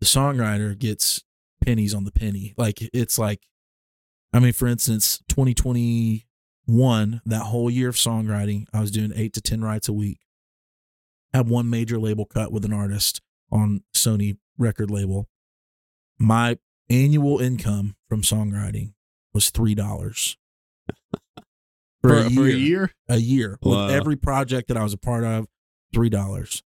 The 0.00 0.06
songwriter 0.06 0.78
gets 0.78 1.24
pennies 1.64 1.94
on 1.94 2.04
the 2.04 2.12
penny. 2.12 2.52
Like 2.58 2.80
it's 2.92 3.18
like 3.18 3.46
I 4.34 4.38
mean, 4.40 4.52
for 4.52 4.68
instance, 4.68 5.22
2021, 5.30 7.22
that 7.24 7.44
whole 7.44 7.70
year 7.70 7.88
of 7.88 7.94
songwriting, 7.94 8.66
I 8.74 8.82
was 8.82 8.90
doing 8.90 9.12
eight 9.16 9.32
to 9.32 9.40
10 9.40 9.62
writes 9.62 9.88
a 9.88 9.94
week. 9.94 10.18
Had 11.32 11.48
one 11.48 11.70
major 11.70 11.98
label 11.98 12.26
cut 12.26 12.52
with 12.52 12.66
an 12.66 12.74
artist 12.74 13.22
on 13.50 13.82
Sony 13.96 14.36
record 14.58 14.90
label. 14.90 15.26
My 16.18 16.58
annual 16.90 17.38
income 17.38 17.96
from 18.10 18.20
songwriting 18.20 18.92
was 19.32 19.50
$3 19.50 20.36
for, 22.08 22.22
for, 22.22 22.26
a, 22.26 22.30
for 22.30 22.46
year, 22.48 22.56
a 22.56 22.58
year. 22.58 22.90
A 23.08 23.16
year 23.16 23.58
wow. 23.62 23.86
with 23.86 23.94
every 23.94 24.16
project 24.16 24.68
that 24.68 24.76
I 24.76 24.82
was 24.82 24.92
a 24.92 24.98
part 24.98 25.24
of, 25.24 25.46
three 25.92 26.10
dollars. 26.10 26.62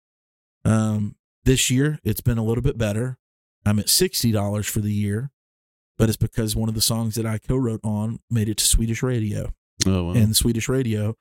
Um, 0.64 1.16
this 1.44 1.70
year 1.70 1.98
it's 2.04 2.20
been 2.20 2.38
a 2.38 2.44
little 2.44 2.62
bit 2.62 2.78
better. 2.78 3.18
I'm 3.64 3.78
at 3.78 3.88
sixty 3.88 4.32
dollars 4.32 4.66
for 4.66 4.80
the 4.80 4.92
year, 4.92 5.30
but 5.96 6.08
it's 6.08 6.16
because 6.16 6.56
one 6.56 6.68
of 6.68 6.74
the 6.74 6.80
songs 6.80 7.14
that 7.16 7.26
I 7.26 7.38
co-wrote 7.38 7.80
on 7.84 8.20
made 8.30 8.48
it 8.48 8.56
to 8.58 8.64
Swedish 8.64 9.02
radio. 9.02 9.52
Oh, 9.86 10.04
wow. 10.04 10.12
and 10.12 10.34
Swedish 10.34 10.68
radio 10.68 11.14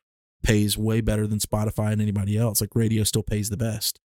pays 0.44 0.78
way 0.78 1.00
better 1.02 1.28
than 1.28 1.40
Spotify 1.40 1.92
and 1.92 2.02
anybody 2.02 2.38
else. 2.38 2.60
Like 2.60 2.76
radio 2.76 3.04
still 3.04 3.24
pays 3.24 3.50
the 3.50 3.58
best, 3.58 4.00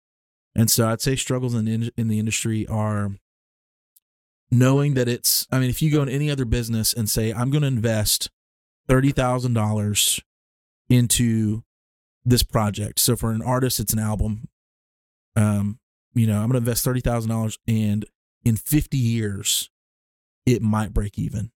and 0.54 0.70
so 0.70 0.88
I'd 0.88 1.00
say 1.00 1.16
struggles 1.16 1.54
in 1.54 1.64
the, 1.64 1.92
in 1.96 2.08
the 2.08 2.18
industry 2.18 2.66
are 2.66 3.12
knowing 4.50 4.94
that 4.94 5.08
it's. 5.08 5.46
I 5.52 5.60
mean, 5.60 5.70
if 5.70 5.80
you 5.80 5.90
go 5.90 6.02
in 6.02 6.08
any 6.08 6.30
other 6.30 6.44
business 6.44 6.92
and 6.92 7.08
say 7.08 7.32
I'm 7.32 7.50
going 7.50 7.62
to 7.62 7.68
invest 7.68 8.30
thirty 8.90 9.12
thousand 9.12 9.54
dollars 9.54 10.20
into 10.88 11.62
this 12.24 12.42
project. 12.42 12.98
So 12.98 13.14
for 13.14 13.30
an 13.30 13.40
artist, 13.40 13.78
it's 13.78 13.92
an 13.92 14.00
album. 14.00 14.48
Um, 15.36 15.78
you 16.12 16.26
know, 16.26 16.34
I'm 16.34 16.48
going 16.48 16.52
to 16.52 16.58
invest 16.58 16.84
thirty 16.84 17.00
thousand 17.00 17.30
dollars, 17.30 17.58
and 17.68 18.04
in 18.44 18.56
fifty 18.56 18.98
years, 18.98 19.70
it 20.44 20.60
might 20.60 20.92
break 20.92 21.18
even. 21.18 21.52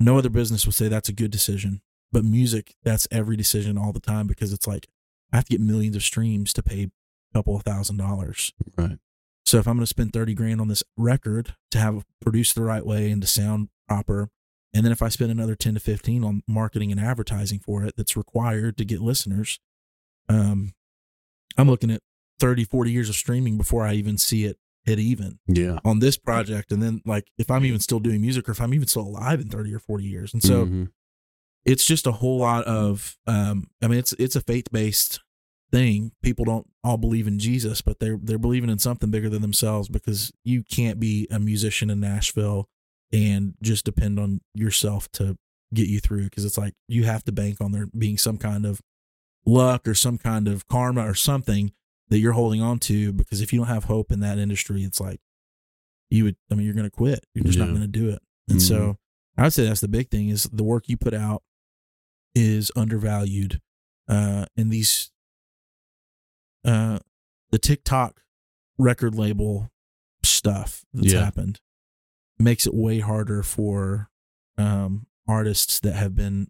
No 0.00 0.16
other 0.16 0.30
business 0.30 0.64
would 0.64 0.74
say 0.74 0.88
that's 0.88 1.10
a 1.10 1.12
good 1.12 1.30
decision, 1.30 1.82
but 2.10 2.24
music, 2.24 2.74
that's 2.82 3.06
every 3.10 3.36
decision 3.36 3.76
all 3.76 3.92
the 3.92 4.00
time 4.00 4.26
because 4.26 4.52
it's 4.52 4.66
like 4.66 4.88
I 5.32 5.36
have 5.36 5.44
to 5.46 5.50
get 5.50 5.60
millions 5.60 5.96
of 5.96 6.02
streams 6.02 6.54
to 6.54 6.62
pay 6.62 6.84
a 6.84 6.90
couple 7.36 7.56
of 7.56 7.62
thousand 7.62 7.98
dollars. 7.98 8.52
right. 8.76 8.98
So 9.44 9.58
if 9.58 9.66
I'm 9.66 9.76
going 9.76 9.82
to 9.82 9.86
spend 9.86 10.12
30 10.12 10.34
grand 10.34 10.60
on 10.60 10.68
this 10.68 10.84
record 10.96 11.54
to 11.70 11.78
have 11.78 11.96
it 11.96 12.04
produced 12.20 12.54
the 12.54 12.62
right 12.62 12.84
way 12.84 13.10
and 13.10 13.22
to 13.22 13.26
sound 13.26 13.70
proper, 13.88 14.28
and 14.74 14.84
then 14.84 14.92
if 14.92 15.02
I 15.02 15.08
spend 15.08 15.30
another 15.30 15.54
10 15.54 15.74
to 15.74 15.80
15 15.80 16.24
on 16.24 16.42
marketing 16.46 16.90
and 16.92 17.00
advertising 17.00 17.58
for 17.58 17.84
it 17.84 17.94
that's 17.96 18.16
required 18.16 18.76
to 18.78 18.84
get 18.84 19.00
listeners, 19.00 19.58
um, 20.28 20.72
I'm 21.56 21.68
looking 21.68 21.90
at 21.90 22.00
30, 22.40 22.64
40 22.64 22.90
years 22.92 23.08
of 23.08 23.14
streaming 23.16 23.56
before 23.56 23.84
I 23.84 23.94
even 23.94 24.18
see 24.18 24.44
it 24.44 24.58
hit 24.84 24.98
even 24.98 25.38
Yeah. 25.46 25.78
on 25.84 25.98
this 25.98 26.16
project. 26.16 26.70
And 26.72 26.82
then 26.82 27.02
like 27.04 27.28
if 27.38 27.50
I'm 27.50 27.64
even 27.64 27.80
still 27.80 27.98
doing 28.00 28.20
music 28.20 28.48
or 28.48 28.52
if 28.52 28.60
I'm 28.60 28.72
even 28.74 28.86
still 28.86 29.02
alive 29.02 29.40
in 29.40 29.48
30 29.48 29.74
or 29.74 29.78
40 29.80 30.04
years. 30.04 30.32
And 30.32 30.42
so 30.42 30.66
Mhm. 30.66 30.90
it's 31.64 31.84
just 31.84 32.06
a 32.06 32.12
whole 32.12 32.38
lot 32.38 32.64
of 32.64 33.18
um 33.26 33.68
i 33.82 33.88
mean 33.88 33.98
it's 33.98 34.12
it's 34.14 34.36
a 34.36 34.40
faith-based 34.40 35.20
thing 35.72 36.12
people 36.22 36.44
don't 36.44 36.66
all 36.84 36.96
believe 36.96 37.26
in 37.26 37.38
jesus 37.38 37.82
but 37.82 37.98
they're 37.98 38.16
they're 38.22 38.38
believing 38.38 38.70
in 38.70 38.78
something 38.78 39.10
bigger 39.10 39.28
than 39.28 39.42
themselves 39.42 39.88
because 39.88 40.32
you 40.44 40.62
can't 40.62 40.98
be 41.00 41.26
a 41.30 41.38
musician 41.38 41.90
in 41.90 41.98
nashville 42.00 42.68
and 43.12 43.54
just 43.62 43.84
depend 43.84 44.18
on 44.18 44.40
yourself 44.54 45.10
to 45.12 45.36
get 45.74 45.86
you 45.88 46.00
through 46.00 46.24
because 46.24 46.44
it's 46.44 46.58
like 46.58 46.74
you 46.88 47.04
have 47.04 47.24
to 47.24 47.32
bank 47.32 47.60
on 47.60 47.72
there 47.72 47.86
being 47.96 48.16
some 48.18 48.36
kind 48.38 48.64
of 48.66 48.80
luck 49.46 49.86
or 49.86 49.94
some 49.94 50.18
kind 50.18 50.48
of 50.48 50.66
karma 50.68 51.06
or 51.06 51.14
something 51.14 51.72
that 52.08 52.18
you're 52.18 52.32
holding 52.32 52.60
on 52.62 52.78
to 52.78 53.12
because 53.12 53.40
if 53.40 53.52
you 53.52 53.58
don't 53.58 53.68
have 53.68 53.84
hope 53.84 54.10
in 54.12 54.20
that 54.20 54.38
industry 54.38 54.82
it's 54.82 55.00
like 55.00 55.20
you 56.10 56.24
would 56.24 56.36
i 56.50 56.54
mean 56.54 56.64
you're 56.64 56.74
going 56.74 56.84
to 56.84 56.90
quit 56.90 57.24
you're 57.34 57.44
just 57.44 57.58
not 57.58 57.68
going 57.68 57.80
to 57.80 57.86
do 57.86 58.08
it 58.08 58.20
and 58.48 58.58
Mhm. 58.58 58.62
so 58.68 58.98
I 59.36 59.42
would 59.44 59.52
say 59.52 59.64
that's 59.66 59.80
the 59.80 59.88
big 59.88 60.10
thing 60.10 60.30
is 60.30 60.44
the 60.52 60.64
work 60.64 60.88
you 60.88 60.96
put 60.96 61.14
out 61.14 61.42
is 62.34 62.72
undervalued. 62.74 63.60
Uh, 64.08 64.46
and 64.56 64.72
these, 64.72 65.12
uh, 66.64 66.98
the 67.50 67.58
TikTok 67.58 68.20
record 68.78 69.14
label 69.14 69.70
stuff 70.24 70.84
that's 70.92 71.12
Yeah. 71.12 71.24
happened 71.24 71.60
makes 72.38 72.66
it 72.66 72.74
way 72.74 73.00
harder 73.00 73.42
for 73.42 74.10
um, 74.56 75.06
artists 75.26 75.80
that 75.80 75.94
have 75.94 76.14
been 76.14 76.48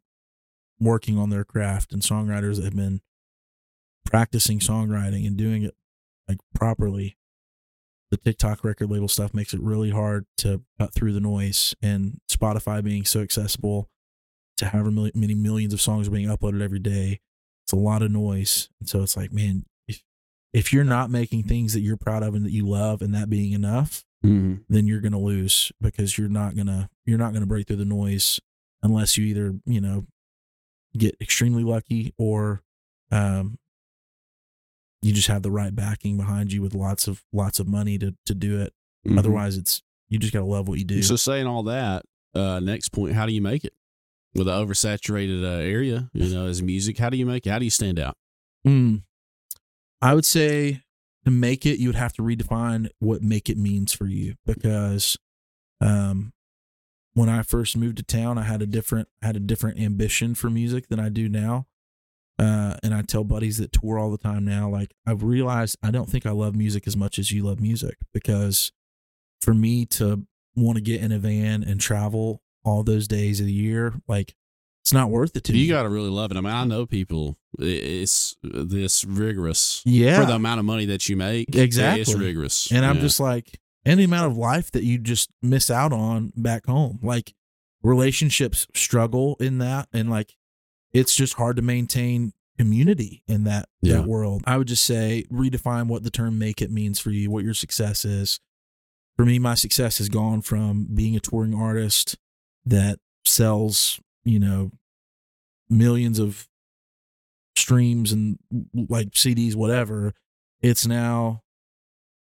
working 0.80 1.18
on 1.18 1.30
their 1.30 1.44
craft 1.44 1.92
and 1.92 2.02
songwriters 2.02 2.56
that 2.56 2.64
have 2.64 2.76
been 2.76 3.00
practicing 4.04 4.58
songwriting 4.58 5.26
and 5.26 5.36
doing 5.36 5.62
it 5.62 5.74
like 6.28 6.38
properly. 6.54 7.16
The 8.10 8.16
TikTok 8.16 8.64
record 8.64 8.90
label 8.90 9.08
stuff 9.08 9.34
makes 9.34 9.52
it 9.52 9.60
really 9.60 9.90
hard 9.90 10.24
to 10.38 10.62
cut 10.78 10.94
through 10.94 11.12
the 11.12 11.20
noise, 11.20 11.74
and 11.82 12.20
Spotify 12.30 12.82
being 12.82 13.04
so 13.04 13.20
accessible 13.20 13.90
to 14.56 14.66
however 14.66 14.90
many 14.90 15.34
millions 15.34 15.74
of 15.74 15.80
songs 15.80 16.08
being 16.08 16.28
uploaded 16.28 16.62
every 16.62 16.78
day, 16.78 17.20
it's 17.64 17.72
a 17.72 17.76
lot 17.76 18.02
of 18.02 18.10
noise. 18.10 18.70
And 18.80 18.88
so 18.88 19.02
it's 19.02 19.16
like, 19.16 19.30
man, 19.30 19.64
if, 20.52 20.72
you're 20.72 20.84
not 20.84 21.10
making 21.10 21.44
things 21.44 21.72
that 21.74 21.80
you're 21.80 21.96
proud 21.96 22.22
of 22.22 22.34
and 22.34 22.44
that 22.44 22.52
you 22.52 22.66
love, 22.66 23.02
and 23.02 23.14
that 23.14 23.28
being 23.30 23.52
enough, 23.52 24.04
Mm-hmm. 24.26 24.62
then 24.68 24.88
you're 24.88 25.00
going 25.00 25.12
to 25.12 25.18
lose 25.18 25.70
because 25.80 26.18
you're 26.18 26.28
not 26.28 26.56
going 26.56 26.66
to 26.66 26.88
you're 27.06 27.18
not 27.18 27.30
going 27.30 27.42
to 27.42 27.46
break 27.46 27.68
through 27.68 27.76
the 27.76 27.84
noise 27.84 28.40
unless 28.82 29.16
you 29.16 29.24
either 29.26 29.54
you 29.64 29.80
know 29.80 30.06
get 30.96 31.14
extremely 31.20 31.62
lucky 31.62 32.12
or 32.18 32.60
um 33.12 33.58
you 35.02 35.12
just 35.12 35.28
have 35.28 35.42
the 35.44 35.52
right 35.52 35.72
backing 35.72 36.16
behind 36.16 36.52
you 36.52 36.60
with 36.60 36.74
lots 36.74 37.06
of 37.06 37.22
lots 37.32 37.60
of 37.60 37.68
money 37.68 37.96
to 37.96 38.12
to 38.26 38.34
do 38.34 38.60
it 38.60 38.72
otherwise 39.16 39.56
it's 39.56 39.82
you 40.08 40.18
just 40.18 40.32
got 40.32 40.40
to 40.40 40.44
love 40.46 40.66
what 40.66 40.80
you 40.80 40.84
do 40.84 40.96
Mm-hmm. 40.96 41.02
So 41.04 41.14
saying 41.14 41.46
all 41.46 41.62
that, 41.62 42.02
uh, 42.34 42.58
next 42.58 42.88
point, 42.88 43.14
how 43.14 43.24
do 43.24 43.32
you 43.32 43.40
make 43.40 43.64
it 43.64 43.74
with 44.34 44.48
an 44.48 44.54
oversaturated 44.66 45.44
uh, 45.44 45.62
area? 45.62 46.10
You 46.12 46.34
know, 46.34 46.46
as 46.46 46.60
music, 46.60 46.98
how 46.98 47.08
do 47.08 47.16
you 47.16 47.24
make 47.26 47.46
it? 47.46 47.50
How 47.50 47.60
do 47.60 47.64
you 47.66 47.70
stand 47.70 48.00
out? 48.00 48.16
Mm. 48.66 49.02
I 50.00 50.14
would 50.14 50.24
say 50.24 50.82
to 51.24 51.30
make 51.30 51.66
it, 51.66 51.78
you 51.78 51.88
would 51.88 51.96
have 51.96 52.12
to 52.14 52.22
redefine 52.22 52.88
what 52.98 53.22
make 53.22 53.50
it 53.50 53.58
means 53.58 53.92
for 53.92 54.06
you 54.06 54.34
because 54.46 55.18
um, 55.80 56.32
when 57.14 57.28
I 57.28 57.42
first 57.42 57.76
moved 57.76 57.98
to 57.98 58.02
town, 58.02 58.38
I 58.38 58.42
had 58.42 58.62
a 58.62 58.66
different 58.66 59.08
had 59.22 59.36
a 59.36 59.40
different 59.40 59.78
ambition 59.80 60.34
for 60.34 60.50
music 60.50 60.88
than 60.88 61.00
I 61.00 61.08
do 61.08 61.28
now. 61.28 61.66
Uh, 62.38 62.76
and 62.84 62.94
I 62.94 63.02
tell 63.02 63.24
buddies 63.24 63.58
that 63.58 63.72
tour 63.72 63.98
all 63.98 64.12
the 64.12 64.18
time 64.18 64.44
now, 64.44 64.68
like 64.68 64.94
I've 65.04 65.24
realized 65.24 65.76
I 65.82 65.90
don't 65.90 66.08
think 66.08 66.24
I 66.24 66.30
love 66.30 66.54
music 66.54 66.86
as 66.86 66.96
much 66.96 67.18
as 67.18 67.32
you 67.32 67.42
love 67.42 67.60
music 67.60 67.96
because 68.14 68.70
for 69.40 69.52
me 69.52 69.84
to 69.86 70.24
want 70.54 70.76
to 70.76 70.82
get 70.82 71.02
in 71.02 71.10
a 71.10 71.18
van 71.18 71.64
and 71.64 71.80
travel 71.80 72.40
all 72.64 72.84
those 72.84 73.08
days 73.08 73.40
of 73.40 73.46
the 73.46 73.52
year, 73.52 73.94
like 74.06 74.36
it's 74.88 74.92
not 74.94 75.10
worth 75.10 75.36
it 75.36 75.44
to 75.44 75.52
me. 75.52 75.58
You 75.58 75.68
got 75.68 75.82
to 75.82 75.90
really 75.90 76.08
love 76.08 76.30
it. 76.30 76.38
I 76.38 76.40
mean, 76.40 76.50
I 76.52 76.64
know 76.64 76.86
people. 76.86 77.36
It's 77.58 78.34
this 78.42 79.04
rigorous 79.04 79.82
yeah, 79.84 80.18
for 80.18 80.26
the 80.26 80.34
amount 80.34 80.60
of 80.60 80.64
money 80.64 80.86
that 80.86 81.08
you 81.10 81.16
make. 81.16 81.54
Exactly. 81.54 82.00
it's 82.00 82.14
rigorous. 82.14 82.72
And 82.72 82.86
I'm 82.86 82.96
Yeah. 82.96 83.02
just 83.02 83.20
like, 83.20 83.60
any 83.84 84.04
amount 84.04 84.30
of 84.30 84.36
life 84.38 84.70
that 84.72 84.84
you 84.84 84.96
just 84.98 85.30
miss 85.42 85.70
out 85.70 85.92
on 85.92 86.32
back 86.36 86.64
home. 86.66 86.98
Like 87.02 87.34
relationships 87.82 88.66
struggle 88.74 89.36
in 89.40 89.58
that. 89.58 89.88
And 89.92 90.08
like, 90.10 90.34
it's 90.92 91.14
just 91.14 91.34
hard 91.34 91.56
to 91.56 91.62
maintain 91.62 92.32
community 92.58 93.22
in 93.28 93.44
that, 93.44 93.68
Yeah. 93.82 93.96
that 93.98 94.06
world. 94.06 94.42
I 94.46 94.56
would 94.58 94.68
just 94.68 94.84
say 94.84 95.24
redefine 95.30 95.86
what 95.88 96.02
the 96.02 96.10
term 96.10 96.38
make 96.38 96.60
it 96.62 96.70
means 96.70 96.98
for 96.98 97.10
you, 97.10 97.30
what 97.30 97.44
your 97.44 97.54
success 97.54 98.04
is. 98.04 98.40
For 99.16 99.24
me, 99.24 99.38
my 99.38 99.54
success 99.54 99.98
has 99.98 100.08
gone 100.08 100.42
from 100.42 100.86
being 100.94 101.14
a 101.16 101.20
touring 101.20 101.54
artist 101.54 102.16
that 102.64 103.00
sells, 103.24 104.00
you 104.28 104.38
know, 104.38 104.70
millions 105.68 106.18
of 106.18 106.48
streams 107.56 108.12
and 108.12 108.38
like 108.74 109.10
CDs, 109.10 109.54
whatever. 109.54 110.14
It's 110.60 110.86
now 110.86 111.42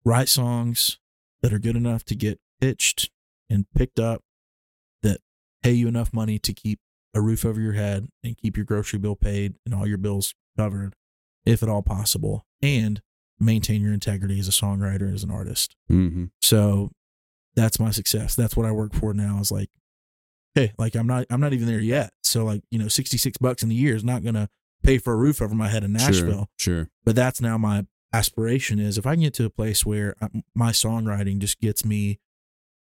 write 0.03 0.29
songs 0.29 0.99
that 1.41 1.53
are 1.53 1.59
good 1.59 1.75
enough 1.75 2.03
to 2.05 2.15
get 2.15 2.39
pitched 2.59 3.09
and 3.49 3.65
picked 3.75 3.99
up 3.99 4.23
that 5.03 5.21
pay 5.63 5.73
you 5.73 5.87
enough 5.87 6.13
money 6.13 6.39
to 6.39 6.53
keep 6.53 6.79
a 7.13 7.21
roof 7.21 7.45
over 7.45 7.59
your 7.59 7.73
head 7.73 8.07
and 8.23 8.37
keep 8.37 8.57
your 8.57 8.65
grocery 8.65 8.99
bill 8.99 9.15
paid 9.15 9.55
and 9.65 9.73
all 9.73 9.87
your 9.87 9.97
bills 9.97 10.33
covered, 10.57 10.95
if 11.45 11.63
at 11.63 11.69
all 11.69 11.81
possible, 11.81 12.45
and 12.61 13.01
maintain 13.39 13.81
your 13.81 13.93
integrity 13.93 14.39
as 14.39 14.47
a 14.47 14.51
songwriter, 14.51 15.13
as 15.13 15.23
an 15.23 15.31
artist. 15.31 15.75
Mhm. 15.89 16.31
So 16.41 16.91
that's 17.55 17.79
my 17.79 17.91
success. 17.91 18.35
That's 18.35 18.55
what 18.55 18.65
I 18.65 18.71
work 18.71 18.93
for 18.93 19.13
now 19.13 19.39
is 19.39 19.51
like, 19.51 19.69
hey, 20.57 20.73
like 20.77 20.95
I'm 20.95 21.07
not 21.07 21.25
I'm 21.29 21.39
not 21.39 21.53
even 21.53 21.67
there 21.67 21.79
yet. 21.79 22.11
So 22.23 22.43
like, 22.45 22.63
you 22.71 22.79
know, 22.79 22.87
66 22.87 23.37
bucks 23.37 23.63
in 23.63 23.69
the 23.69 23.75
year 23.75 23.95
is 23.95 24.03
not 24.03 24.23
gonna 24.23 24.49
pay 24.83 24.97
for 24.97 25.13
a 25.13 25.15
roof 25.15 25.41
over 25.41 25.53
my 25.55 25.67
head 25.69 25.83
in 25.83 25.93
Nashville 25.93 26.49
Sure. 26.57 26.75
sure. 26.75 26.89
but 27.05 27.15
that's 27.15 27.41
now 27.41 27.57
my 27.57 27.85
aspiration 28.13 28.79
is 28.79 28.97
if 28.97 29.05
I 29.05 29.13
can 29.15 29.21
get 29.23 29.33
to 29.35 29.45
a 29.45 29.49
place 29.49 29.85
where 29.85 30.15
I, 30.21 30.27
my 30.55 30.71
songwriting 30.71 31.39
just 31.39 31.59
gets 31.59 31.83
me 31.85 32.19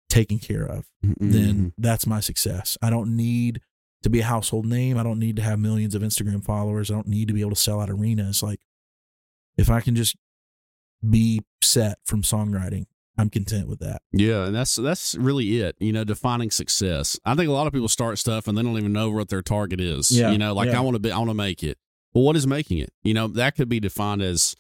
taken 0.09 0.39
care 0.39 0.65
of, 0.65 0.87
Mhm. 1.05 1.15
then 1.33 1.73
that's 1.79 2.07
my 2.07 2.21
success. 2.21 2.77
I 2.83 2.91
don't 2.91 3.15
need 3.17 3.61
to 4.03 4.11
be 4.11 4.21
a 4.21 4.25
household 4.25 4.67
name. 4.67 4.97
I 4.97 5.03
don't 5.03 5.19
need 5.19 5.37
to 5.37 5.43
have 5.43 5.59
millions 5.59 5.95
of 5.95 6.03
Instagram 6.03 6.43
followers. 6.45 6.91
I 6.91 6.95
don't 6.95 7.07
need 7.09 7.29
to 7.29 7.35
be 7.35 7.41
able 7.43 7.51
to 7.51 7.57
sell 7.57 7.81
out 7.81 7.91
arenas. 7.91 8.43
Like 8.43 8.61
if 9.57 9.69
I 9.71 9.81
can 9.81 9.95
just 9.95 10.17
be 11.09 11.41
set 11.63 11.99
from 12.05 12.23
songwriting, 12.23 12.87
I'm 13.21 13.31
content 13.31 13.69
with 13.69 13.79
that. 13.81 14.03
Yeah, 14.13 14.47
and 14.47 14.55
that's 14.55 14.75
that's 14.77 15.15
really 15.15 15.61
it. 15.61 15.77
You 15.79 15.93
know, 15.93 16.05
defining 16.05 16.51
success. 16.51 17.19
I 17.25 17.35
think 17.35 17.49
a 17.49 17.53
lot 17.53 17.67
of 17.67 17.73
people 17.73 17.89
start 17.89 18.19
stuff 18.19 18.49
and 18.49 18.57
they 18.57 18.63
don't 18.63 18.77
even 18.79 18.93
know 18.93 19.11
what 19.11 19.29
their 19.29 19.43
target 19.43 19.81
is. 19.81 20.11
Yeah, 20.11 20.31
You 20.31 20.39
know, 20.39 20.55
like 20.55 20.71
yeah. 20.71 20.79
I 20.79 20.81
want 20.81 20.95
to 20.97 20.99
be, 21.01 21.13
I 21.13 21.19
want 21.19 21.31
to 21.31 21.35
make 21.35 21.63
it. 21.63 21.79
Well, 22.15 22.25
what 22.25 22.37
is 22.37 22.47
making 22.47 22.79
it? 22.79 22.93
You 23.03 23.15
know, 23.15 23.29
that 23.29 23.55
could 23.57 23.69
be 23.69 23.79
defined 23.81 24.23
as 24.23 24.57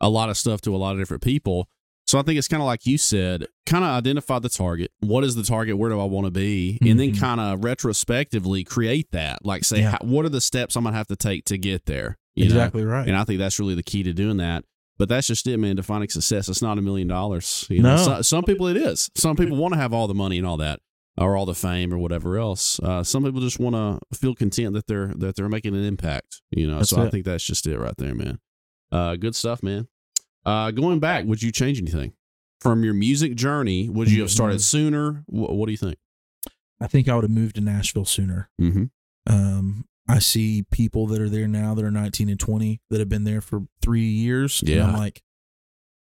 a 0.00 0.08
lot 0.08 0.28
of 0.28 0.36
stuff 0.36 0.60
to 0.62 0.74
a 0.74 0.78
lot 0.78 0.92
of 0.92 0.98
different 0.98 1.22
people. 1.22 1.68
So 2.06 2.18
I 2.18 2.22
think 2.22 2.36
it's 2.38 2.48
kind 2.48 2.60
of 2.60 2.66
like 2.66 2.84
you 2.84 2.98
said, 2.98 3.46
kind 3.64 3.84
of 3.84 3.90
identify 3.90 4.38
the 4.40 4.48
target. 4.48 4.90
What 5.00 5.24
is 5.24 5.34
the 5.36 5.44
target? 5.44 5.78
Where 5.78 5.88
do 5.88 6.00
I 6.00 6.04
want 6.04 6.26
to 6.26 6.30
be? 6.32 6.78
And 6.82 6.98
then 7.00 7.12
Mhm. 7.12 7.20
kind 7.20 7.40
of 7.40 7.64
retrospectively 7.64 8.64
create 8.64 9.10
that. 9.12 9.44
Like 9.44 9.64
say, 9.64 9.78
Yeah. 9.80 9.92
how, 9.92 9.98
what 10.02 10.24
are 10.24 10.28
the 10.28 10.40
steps 10.40 10.76
I'm 10.76 10.84
gonna 10.84 10.96
have 10.96 11.06
to 11.08 11.16
take 11.16 11.44
to 11.46 11.56
get 11.58 11.86
there? 11.86 12.18
You 12.34 12.44
know? 12.44 12.48
exactly 12.54 12.84
right. 12.84 13.06
And 13.06 13.16
I 13.16 13.24
think 13.24 13.38
that's 13.38 13.58
really 13.60 13.74
the 13.74 13.82
key 13.82 14.02
to 14.02 14.12
doing 14.12 14.38
that. 14.38 14.64
But 14.98 15.08
that's 15.08 15.26
just 15.26 15.46
it, 15.46 15.56
man. 15.58 15.76
Defining 15.76 16.08
success. 16.08 16.48
It's 16.48 16.62
not 16.62 16.78
a 16.78 16.82
million 16.82 17.08
dollars. 17.08 17.66
You 17.70 17.82
know, 17.82 17.96
No. 17.96 18.02
So- 18.04 18.22
some 18.22 18.44
people 18.44 18.66
it 18.68 18.76
is. 18.76 19.10
Some 19.16 19.36
people 19.36 19.56
want 19.56 19.74
to 19.74 19.80
have 19.80 19.92
all 19.92 20.06
the 20.06 20.14
money 20.14 20.38
and 20.38 20.46
all 20.46 20.58
that, 20.58 20.80
or 21.18 21.36
all 21.36 21.46
the 21.46 21.54
fame 21.54 21.92
or 21.92 21.98
whatever 21.98 22.38
else. 22.38 22.78
Uh, 22.80 23.02
some 23.02 23.24
people 23.24 23.40
just 23.40 23.58
want 23.58 23.74
to 23.74 24.16
feel 24.16 24.34
content 24.34 24.74
that 24.74 24.86
they're 24.86 25.12
that 25.16 25.34
they're 25.36 25.48
making 25.48 25.74
an 25.74 25.84
impact. 25.84 26.42
You 26.50 26.66
know, 26.66 26.78
That's 26.78 26.90
so 26.90 27.02
I 27.02 27.10
think 27.10 27.24
that's 27.24 27.44
just 27.44 27.66
it 27.66 27.78
right 27.78 27.96
there, 27.96 28.14
man. 28.14 28.38
Uh, 28.92 29.16
good 29.16 29.34
stuff, 29.34 29.62
man. 29.62 29.88
Uh, 30.44 30.70
going 30.70 30.98
back, 31.00 31.24
would 31.24 31.42
you 31.42 31.50
change 31.52 31.80
anything 31.80 32.12
from 32.60 32.84
your 32.84 32.94
music 32.94 33.34
journey? 33.34 33.88
Would 33.88 34.10
you 34.10 34.20
have 34.20 34.30
started 34.30 34.58
Mhm. 34.58 34.62
sooner? 34.64 35.24
What, 35.26 35.54
what 35.56 35.66
do 35.66 35.72
you 35.72 35.78
think? 35.78 35.96
I 36.80 36.86
think 36.88 37.08
I 37.08 37.14
would 37.14 37.24
have 37.24 37.30
moved 37.30 37.54
to 37.54 37.60
Nashville 37.60 38.04
sooner. 38.04 38.50
Mm-hmm. 38.60 38.84
Um, 39.32 39.84
I 40.08 40.18
see 40.18 40.64
people 40.70 41.06
that 41.08 41.20
are 41.20 41.28
there 41.28 41.46
now 41.48 41.74
that 41.74 41.84
are 41.84 41.90
19 41.90 42.28
and 42.28 42.38
20 42.40 42.80
that 42.90 42.98
have 42.98 43.08
been 43.08 43.24
there 43.24 43.40
for 43.40 43.62
three 43.80 44.08
years. 44.08 44.60
And 44.60 44.70
Yeah. 44.70 44.86
I'm 44.88 44.96
like, 44.96 45.22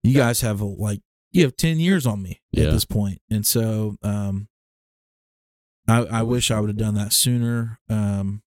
you 0.03 0.13
guys 0.13 0.41
have 0.41 0.61
like, 0.61 1.01
you 1.31 1.43
have 1.43 1.55
10 1.55 1.79
years 1.79 2.05
on 2.05 2.21
me 2.21 2.41
Yeah. 2.51 2.65
at 2.65 2.71
this 2.71 2.85
point. 2.85 3.21
And 3.29 3.45
so, 3.45 3.97
um, 4.03 4.49
I, 5.87 5.99
I 6.05 6.23
wish 6.23 6.51
I 6.51 6.59
would 6.59 6.69
have 6.69 6.77
done 6.77 6.95
that 6.95 7.13
sooner. 7.13 7.79
Um, 7.89 8.43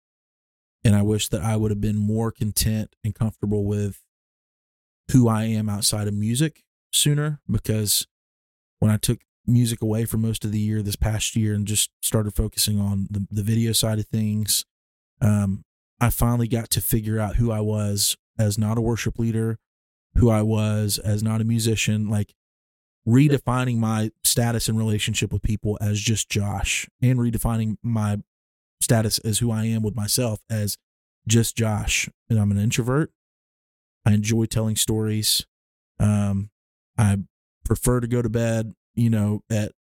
and 0.85 0.95
I 0.97 1.03
wish 1.03 1.29
that 1.29 1.43
I 1.43 1.57
would 1.57 1.71
have 1.71 1.81
been 1.81 1.97
more 1.97 2.31
content 2.33 2.95
and 3.05 3.15
comfortable 3.15 3.65
with 3.65 4.03
who 5.13 5.29
I 5.29 5.45
am 5.45 5.69
outside 5.69 6.09
of 6.09 6.15
music 6.15 6.63
sooner 6.93 7.41
because 7.51 8.07
when 8.79 8.91
I 8.91 8.97
took 8.97 9.21
music 9.47 9.83
away 9.83 10.05
for 10.07 10.17
most 10.17 10.45
of 10.45 10.53
the 10.53 10.59
year 10.59 10.83
this 10.83 10.97
past 10.97 11.37
year 11.37 11.55
and 11.55 11.67
just 11.67 11.91
started 12.03 12.35
focusing 12.35 12.81
on 12.81 13.07
the, 13.11 13.27
the 13.31 13.43
video 13.43 13.73
side 13.73 13.99
of 13.99 14.07
things, 14.07 14.65
um, 15.21 15.65
I 16.01 16.11
finally 16.11 16.49
got 16.49 16.71
to 16.71 16.81
figure 16.81 17.19
out 17.19 17.37
who 17.37 17.51
I 17.51 17.61
was 17.61 18.17
as 18.39 18.59
not 18.59 18.79
a 18.79 18.83
worship 18.83 19.19
leader, 19.19 19.59
who 20.17 20.31
I 20.31 20.43
was 20.43 20.99
as 20.99 21.23
not 21.23 21.41
a 21.41 21.45
musician, 21.45 22.09
like 22.09 22.35
redefining 23.07 23.79
my 23.79 24.11
status 24.25 24.69
and 24.69 24.77
relationship 24.77 25.33
with 25.33 25.43
people 25.43 25.79
as 25.81 26.01
just 26.01 26.29
Josh 26.29 26.89
and 27.01 27.19
redefining 27.19 27.77
my 27.83 28.19
status 28.81 29.19
as 29.21 29.39
who 29.39 29.51
I 29.51 29.65
am 29.65 29.83
with 29.83 29.95
myself 29.95 30.41
as 30.51 30.77
just 31.27 31.57
Josh. 31.57 32.09
And 32.29 32.39
I'm 32.39 32.51
an 32.51 32.59
introvert. 32.59 33.11
I 34.05 34.13
enjoy 34.13 34.47
telling 34.47 34.77
stories. 34.77 35.47
Um, 35.99 36.51
I 36.99 37.19
prefer 37.65 38.01
to 38.01 38.07
go 38.07 38.23
to 38.23 38.29
bed, 38.29 38.75
you 38.95 39.11
know, 39.11 39.43
at 39.51 39.73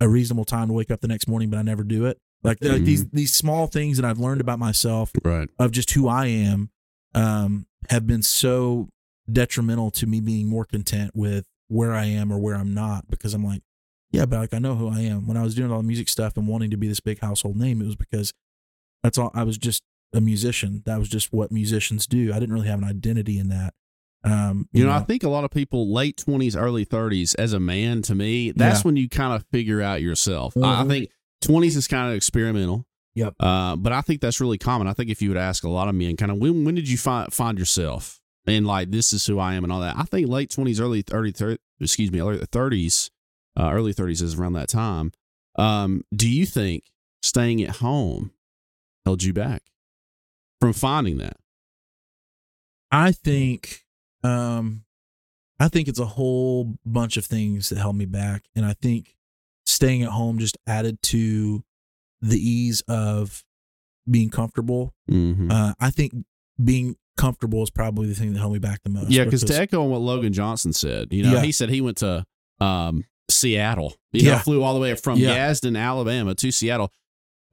a 0.00 0.08
reasonable 0.08 0.44
time 0.44 0.68
to 0.68 0.74
wake 0.74 0.90
up 0.90 1.00
the 1.00 1.08
next 1.08 1.28
morning, 1.28 1.50
but 1.50 1.58
I 1.58 1.62
never 1.62 1.82
do 1.82 2.06
it. 2.06 2.18
Like, 2.44 2.58
like 2.62 2.84
these 2.84 3.06
these 3.08 3.34
small 3.34 3.66
things 3.66 3.96
that 3.96 4.04
I've 4.04 4.18
learned 4.18 4.40
about 4.42 4.58
myself 4.58 5.10
Right. 5.24 5.48
of 5.58 5.70
just 5.72 5.90
who 5.92 6.06
I 6.08 6.26
am 6.26 6.70
um, 7.14 7.66
have 7.88 8.06
been 8.06 8.22
so 8.22 8.88
detrimental 9.30 9.90
to 9.92 10.06
me 10.06 10.20
being 10.20 10.46
more 10.46 10.64
content 10.66 11.12
with 11.14 11.46
where 11.68 11.92
I 11.94 12.04
am 12.04 12.30
or 12.30 12.38
where 12.38 12.54
I'm 12.54 12.74
not 12.74 13.08
because 13.08 13.32
I'm 13.32 13.44
like, 13.44 13.62
yeah, 14.10 14.26
but 14.26 14.38
like 14.40 14.52
I 14.54 14.58
know 14.58 14.74
who 14.74 14.88
I 14.88 15.00
am. 15.00 15.26
When 15.26 15.36
I 15.38 15.42
was 15.42 15.54
doing 15.54 15.72
all 15.72 15.78
the 15.78 15.86
music 15.86 16.08
stuff 16.10 16.36
and 16.36 16.46
wanting 16.46 16.70
to 16.70 16.76
be 16.76 16.86
this 16.86 17.00
big 17.00 17.20
household 17.20 17.56
name, 17.56 17.80
it 17.80 17.86
was 17.86 17.96
because 17.96 18.32
that's 19.02 19.16
all 19.16 19.30
I 19.34 19.42
was 19.44 19.56
just 19.58 19.82
a 20.12 20.20
musician. 20.20 20.82
That 20.84 20.98
was 20.98 21.08
just 21.08 21.32
what 21.32 21.50
musicians 21.50 22.06
do. 22.06 22.30
I 22.32 22.38
didn't 22.38 22.54
really 22.54 22.68
have 22.68 22.78
an 22.80 22.84
identity 22.84 23.38
in 23.38 23.48
that. 23.48 23.72
Um, 24.22 24.68
You 24.72 24.84
know, 24.84 24.92
I 24.92 25.00
think 25.00 25.22
a 25.22 25.28
lot 25.28 25.44
of 25.44 25.50
people 25.50 25.92
late 25.92 26.16
twenties, 26.18 26.56
early 26.56 26.84
thirties, 26.84 27.34
as 27.34 27.52
a 27.54 27.60
man, 27.60 28.02
to 28.02 28.14
me, 28.14 28.52
that's 28.52 28.80
Yeah. 28.80 28.82
when 28.82 28.96
you 28.96 29.08
kind 29.08 29.34
of 29.34 29.44
figure 29.50 29.80
out 29.82 30.00
yourself. 30.02 30.56
I, 30.56 30.82
I 30.82 30.84
think 30.86 31.10
twenties 31.44 31.76
is 31.76 31.86
kind 31.86 32.08
of 32.08 32.16
experimental. 32.16 32.86
Yep. 33.14 33.34
Uh, 33.38 33.76
but 33.76 33.92
I 33.92 34.00
think 34.00 34.20
that's 34.20 34.40
really 34.40 34.58
common. 34.58 34.88
I 34.88 34.92
think 34.92 35.08
if 35.08 35.22
you 35.22 35.28
would 35.28 35.38
ask 35.38 35.62
a 35.62 35.68
lot 35.68 35.88
of 35.88 35.94
men, 35.94 36.16
kind 36.16 36.32
of 36.32 36.38
when 36.38 36.64
when 36.64 36.74
did 36.74 36.88
you 36.88 36.98
find 36.98 37.32
find 37.32 37.58
yourself 37.58 38.20
and 38.46 38.66
like 38.66 38.90
this 38.90 39.12
is 39.12 39.24
who 39.26 39.38
I 39.38 39.54
am 39.54 39.64
and 39.64 39.72
all 39.72 39.80
that. 39.80 39.96
I 39.96 40.02
think 40.02 40.28
late 40.28 40.50
twenties, 40.50 40.80
early 40.80 41.02
thirty, 41.02 41.32
thir- 41.32 41.58
excuse 41.80 42.10
me, 42.10 42.20
early 42.20 42.44
thirties, 42.50 43.10
uh, 43.58 43.70
early 43.72 43.92
thirties 43.92 44.22
is 44.22 44.34
around 44.34 44.54
that 44.54 44.68
time. 44.68 45.12
Um, 45.56 46.02
do 46.14 46.28
you 46.28 46.46
think 46.46 46.84
staying 47.22 47.62
at 47.62 47.76
home 47.76 48.32
held 49.04 49.22
you 49.22 49.32
back 49.32 49.62
from 50.60 50.72
finding 50.72 51.18
that? 51.18 51.36
I 52.90 53.12
think 53.12 53.84
um 54.22 54.84
I 55.60 55.68
think 55.68 55.88
it's 55.88 56.00
a 56.00 56.06
whole 56.06 56.76
bunch 56.84 57.16
of 57.16 57.24
things 57.24 57.68
that 57.68 57.78
held 57.78 57.96
me 57.96 58.06
back 58.06 58.44
and 58.56 58.64
I 58.66 58.74
think 58.74 59.16
staying 59.74 60.02
at 60.02 60.10
home 60.10 60.38
just 60.38 60.56
added 60.66 61.02
to 61.02 61.64
the 62.20 62.38
ease 62.38 62.82
of 62.88 63.44
being 64.10 64.30
comfortable. 64.30 64.94
Mm-hmm. 65.10 65.50
Uh 65.50 65.72
I 65.80 65.90
think 65.90 66.12
being 66.62 66.96
comfortable 67.16 67.62
is 67.62 67.70
probably 67.70 68.06
the 68.08 68.14
thing 68.14 68.32
that 68.32 68.38
held 68.40 68.52
me 68.52 68.58
back 68.58 68.82
the 68.82 68.90
most. 68.90 69.10
Yeah, 69.10 69.24
because 69.24 69.44
to 69.44 69.58
echo 69.58 69.82
on 69.84 69.90
what 69.90 70.00
Logan 70.00 70.32
Johnson 70.32 70.72
said, 70.72 71.12
you 71.12 71.22
know, 71.22 71.34
Yeah. 71.34 71.42
he 71.42 71.52
said 71.52 71.68
he 71.70 71.80
went 71.80 71.98
to 71.98 72.24
um, 72.60 73.04
Seattle. 73.30 73.94
You 74.12 74.24
know, 74.24 74.30
Yeah. 74.32 74.38
flew 74.42 74.62
all 74.62 74.74
the 74.74 74.80
way 74.80 74.94
from 74.94 75.18
Yeah. 75.18 75.34
Gadsden, 75.34 75.76
Alabama 75.76 76.34
to 76.36 76.50
Seattle. 76.50 76.90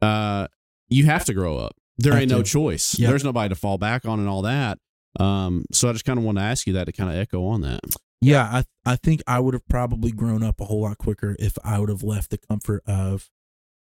Uh, 0.01 0.47
you 0.89 1.05
have 1.05 1.25
to 1.25 1.33
grow 1.33 1.57
up. 1.57 1.75
There 1.97 2.13
Have 2.13 2.21
ain't 2.23 2.31
no 2.31 2.41
choice. 2.43 2.97
Yeah. 2.97 3.09
There's 3.09 3.23
nobody 3.23 3.49
to 3.49 3.55
fall 3.55 3.77
back 3.77 4.05
on 4.05 4.19
and 4.19 4.27
all 4.27 4.41
that. 4.43 4.77
Um, 5.19 5.65
so 5.71 5.89
I 5.89 5.91
just 5.93 6.05
kind 6.05 6.17
of 6.19 6.25
want 6.25 6.37
to 6.37 6.43
ask 6.43 6.65
you 6.67 6.73
that 6.73 6.85
to 6.85 6.91
kind 6.91 7.09
of 7.09 7.15
echo 7.15 7.45
on 7.45 7.61
that. 7.61 7.81
Yeah, 8.21 8.43
I 8.43 8.63
I 8.85 8.95
think 8.97 9.21
I 9.27 9.39
would 9.39 9.53
have 9.55 9.67
probably 9.67 10.11
grown 10.11 10.43
up 10.43 10.61
a 10.61 10.65
whole 10.65 10.81
lot 10.81 10.97
quicker 10.99 11.35
if 11.39 11.57
I 11.63 11.79
would 11.79 11.89
have 11.89 12.03
left 12.03 12.29
the 12.29 12.37
comfort 12.37 12.83
of, 12.85 13.29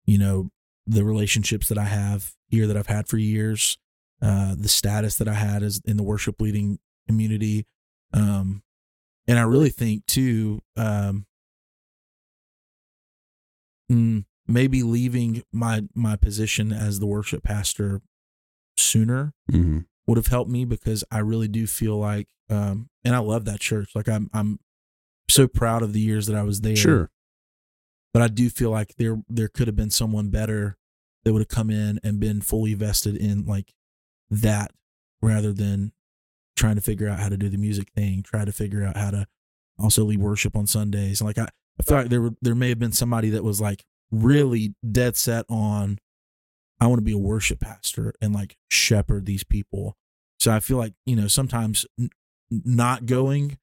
you 0.05 0.17
know, 0.17 0.49
the 0.87 1.03
relationships 1.03 1.69
that 1.69 1.77
I 1.77 1.85
have 1.85 2.33
here 2.47 2.65
that 2.67 2.75
I've 2.75 2.87
had 2.87 3.07
for 3.07 3.17
years, 3.17 3.77
uh, 4.21 4.55
the 4.57 4.67
status 4.69 5.17
that 5.17 5.27
I 5.27 5.33
had 5.35 5.61
as 5.63 5.81
in 5.85 5.97
the 5.97 6.03
worship 6.03 6.41
leading 6.41 6.79
community, 7.07 7.67
um, 8.13 8.63
and 9.27 9.37
I 9.37 9.43
really 9.43 9.69
think 9.69 10.05
too, 10.07 10.61
um, 10.75 11.25
mm, 13.91 14.25
maybe 14.47 14.83
leaving 14.83 15.43
my 15.51 15.83
my 15.93 16.15
position 16.15 16.71
as 16.73 16.99
the 16.99 17.05
worship 17.07 17.43
pastor 17.43 18.01
sooner 18.77 19.33
Mm-hmm. 19.51 19.79
would 20.07 20.17
have 20.17 20.27
helped 20.27 20.49
me 20.49 20.65
because 20.65 21.03
I 21.11 21.19
really 21.19 21.47
do 21.47 21.67
feel 21.67 21.97
like, 21.97 22.27
um, 22.53 22.89
and 23.03 23.15
I 23.15 23.19
love 23.19 23.45
that 23.45 23.59
church. 23.59 23.91
Like 23.95 24.07
I'm, 24.07 24.29
I'm 24.33 24.59
so 25.29 25.47
proud 25.47 25.81
of 25.81 25.93
the 25.93 25.99
years 25.99 26.27
that 26.27 26.35
I 26.35 26.43
was 26.43 26.61
there. 26.61 26.75
Sure. 26.75 27.09
but 28.13 28.21
I 28.21 28.27
do 28.27 28.49
feel 28.49 28.69
like 28.69 28.95
there, 28.97 29.21
there 29.27 29.47
could 29.47 29.67
have 29.67 29.75
been 29.75 29.89
someone 29.89 30.29
better 30.29 30.77
that 31.23 31.33
would 31.33 31.39
have 31.41 31.47
come 31.47 31.69
in 31.69 31.99
and 32.03 32.19
been 32.19 32.41
fully 32.41 32.73
vested 32.73 33.15
in 33.17 33.45
like 33.45 33.73
that, 34.29 34.71
rather 35.21 35.53
than 35.53 35.91
trying 36.55 36.75
to 36.75 36.81
figure 36.81 37.07
out 37.09 37.19
how 37.19 37.29
to 37.29 37.37
do 37.37 37.49
the 37.49 37.57
music 37.57 37.89
thing, 37.95 38.21
try 38.23 38.45
to 38.45 38.51
figure 38.51 38.83
out 38.83 38.97
how 38.97 39.09
to 39.09 39.25
also 39.79 40.03
lead 40.03 40.19
worship 40.19 40.55
on 40.55 40.67
Sundays. 40.67 41.21
Like 41.21 41.37
I, 41.37 41.47
I 41.79 41.83
feel 41.83 41.97
like 41.97 42.09
there, 42.09 42.21
were, 42.21 42.35
there 42.41 42.55
may 42.55 42.69
have 42.69 42.79
been 42.79 42.91
somebody 42.91 43.29
that 43.31 43.43
was 43.43 43.59
like 43.59 43.85
really 44.11 44.75
dead 44.91 45.17
set 45.17 45.45
on 45.49 45.97
I 46.79 46.87
want 46.87 46.99
to 46.99 47.05
be 47.05 47.13
a 47.13 47.17
worship 47.17 47.61
pastor 47.61 48.13
and 48.21 48.33
like 48.33 48.57
shepherd 48.69 49.25
these 49.25 49.43
people. 49.43 49.95
So 50.39 50.51
I 50.51 50.59
feel 50.59 50.77
like, 50.77 50.93
you 51.05 51.15
know, 51.15 51.27
sometimes 51.27 51.85
not 52.65 53.05
going 53.05 53.57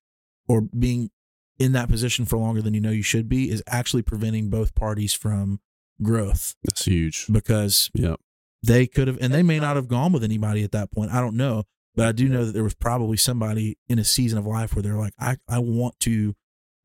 or 0.49 0.63
being 0.63 1.11
in 1.59 1.73
that 1.73 1.89
position 1.89 2.25
for 2.25 2.37
longer 2.39 2.63
than 2.63 2.75
you 2.75 2.81
know 2.81 2.91
you 2.91 3.03
should 3.03 3.29
be 3.29 3.51
is 3.51 3.63
actually 3.67 4.03
preventing 4.03 4.49
both 4.49 4.75
parties 4.75 5.13
from 5.13 5.61
growth 6.03 6.55
That's 6.65 6.85
huge. 6.87 7.27
because 7.31 7.91
yeah. 7.95 8.17
they 8.63 8.87
could 8.87 9.09
have, 9.09 9.19
and 9.21 9.33
they 9.33 9.43
may 9.43 9.61
not 9.61 9.77
have 9.77 9.89
gone 9.89 10.13
with 10.13 10.25
anybody 10.25 10.65
at 10.65 10.73
that 10.73 10.91
point. 10.91 11.13
I 11.13 11.21
don't 11.21 11.37
know. 11.37 11.65
But 11.97 12.07
I 12.07 12.13
do 12.13 12.29
know 12.29 12.45
that 12.45 12.53
there 12.53 12.63
was 12.63 12.75
probably 12.75 13.17
somebody 13.17 13.77
in 13.89 13.99
a 13.99 14.05
season 14.05 14.39
of 14.39 14.47
life 14.47 14.75
where 14.75 14.83
they're 14.83 14.95
like, 14.95 15.13
I, 15.19 15.39
I 15.49 15.59
want 15.59 15.99
to 16.01 16.35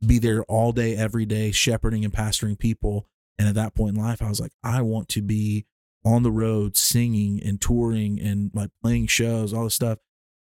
be 0.06 0.20
there 0.20 0.44
all 0.44 0.72
day, 0.72 0.96
every 0.96 1.26
day, 1.26 1.52
shepherding 1.52 2.04
and 2.04 2.14
pastoring 2.14 2.58
people. 2.58 3.08
And 3.38 3.48
at 3.48 3.56
that 3.56 3.76
point 3.76 3.96
in 3.96 4.04
life, 4.04 4.22
I 4.22 4.30
was 4.30 4.42
like, 4.42 4.52
I 4.64 4.82
want 4.82 5.10
to 5.10 5.22
be 5.22 5.68
on 6.04 6.24
the 6.24 6.32
road 6.32 6.76
singing 6.76 7.42
and 7.44 7.62
touring 7.62 8.20
and 8.20 8.52
like 8.54 8.72
playing 8.82 9.08
shows, 9.08 9.54
all 9.54 9.66
this 9.66 9.76
stuff. 9.76 10.00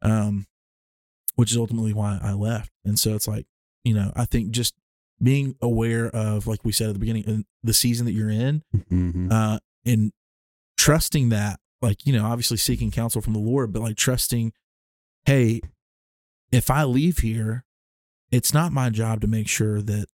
Um, 0.02 0.46
which 1.38 1.52
is 1.52 1.56
ultimately 1.56 1.92
why 1.92 2.18
I 2.20 2.32
left. 2.32 2.72
And 2.84 2.98
so 2.98 3.14
it's 3.14 3.28
like, 3.28 3.46
you 3.84 3.94
know, 3.94 4.10
I 4.16 4.24
think 4.24 4.50
just 4.50 4.74
being 5.22 5.54
aware 5.62 6.08
of, 6.08 6.48
like 6.48 6.64
we 6.64 6.72
said 6.72 6.88
at 6.88 6.94
the 6.94 6.98
beginning, 6.98 7.28
uh, 7.28 7.42
the 7.62 7.72
season 7.72 8.06
that 8.06 8.12
you're 8.12 8.28
in, 8.28 8.64
Mm-hmm. 8.90 9.30
uh, 9.30 9.58
and 9.86 10.10
trusting 10.76 11.28
that, 11.28 11.60
like, 11.80 12.04
you 12.04 12.12
know, 12.12 12.24
obviously 12.26 12.56
seeking 12.56 12.90
counsel 12.90 13.22
from 13.22 13.34
the 13.34 13.38
Lord, 13.38 13.72
but 13.72 13.82
like 13.82 13.96
trusting, 13.96 14.52
hey, 15.26 15.60
if 16.50 16.70
I 16.70 16.82
leave 16.82 17.18
here, 17.18 17.64
it's 18.32 18.52
not 18.52 18.72
my 18.72 18.90
job 18.90 19.20
to 19.20 19.28
make 19.28 19.46
sure 19.46 19.80
that 19.80 20.06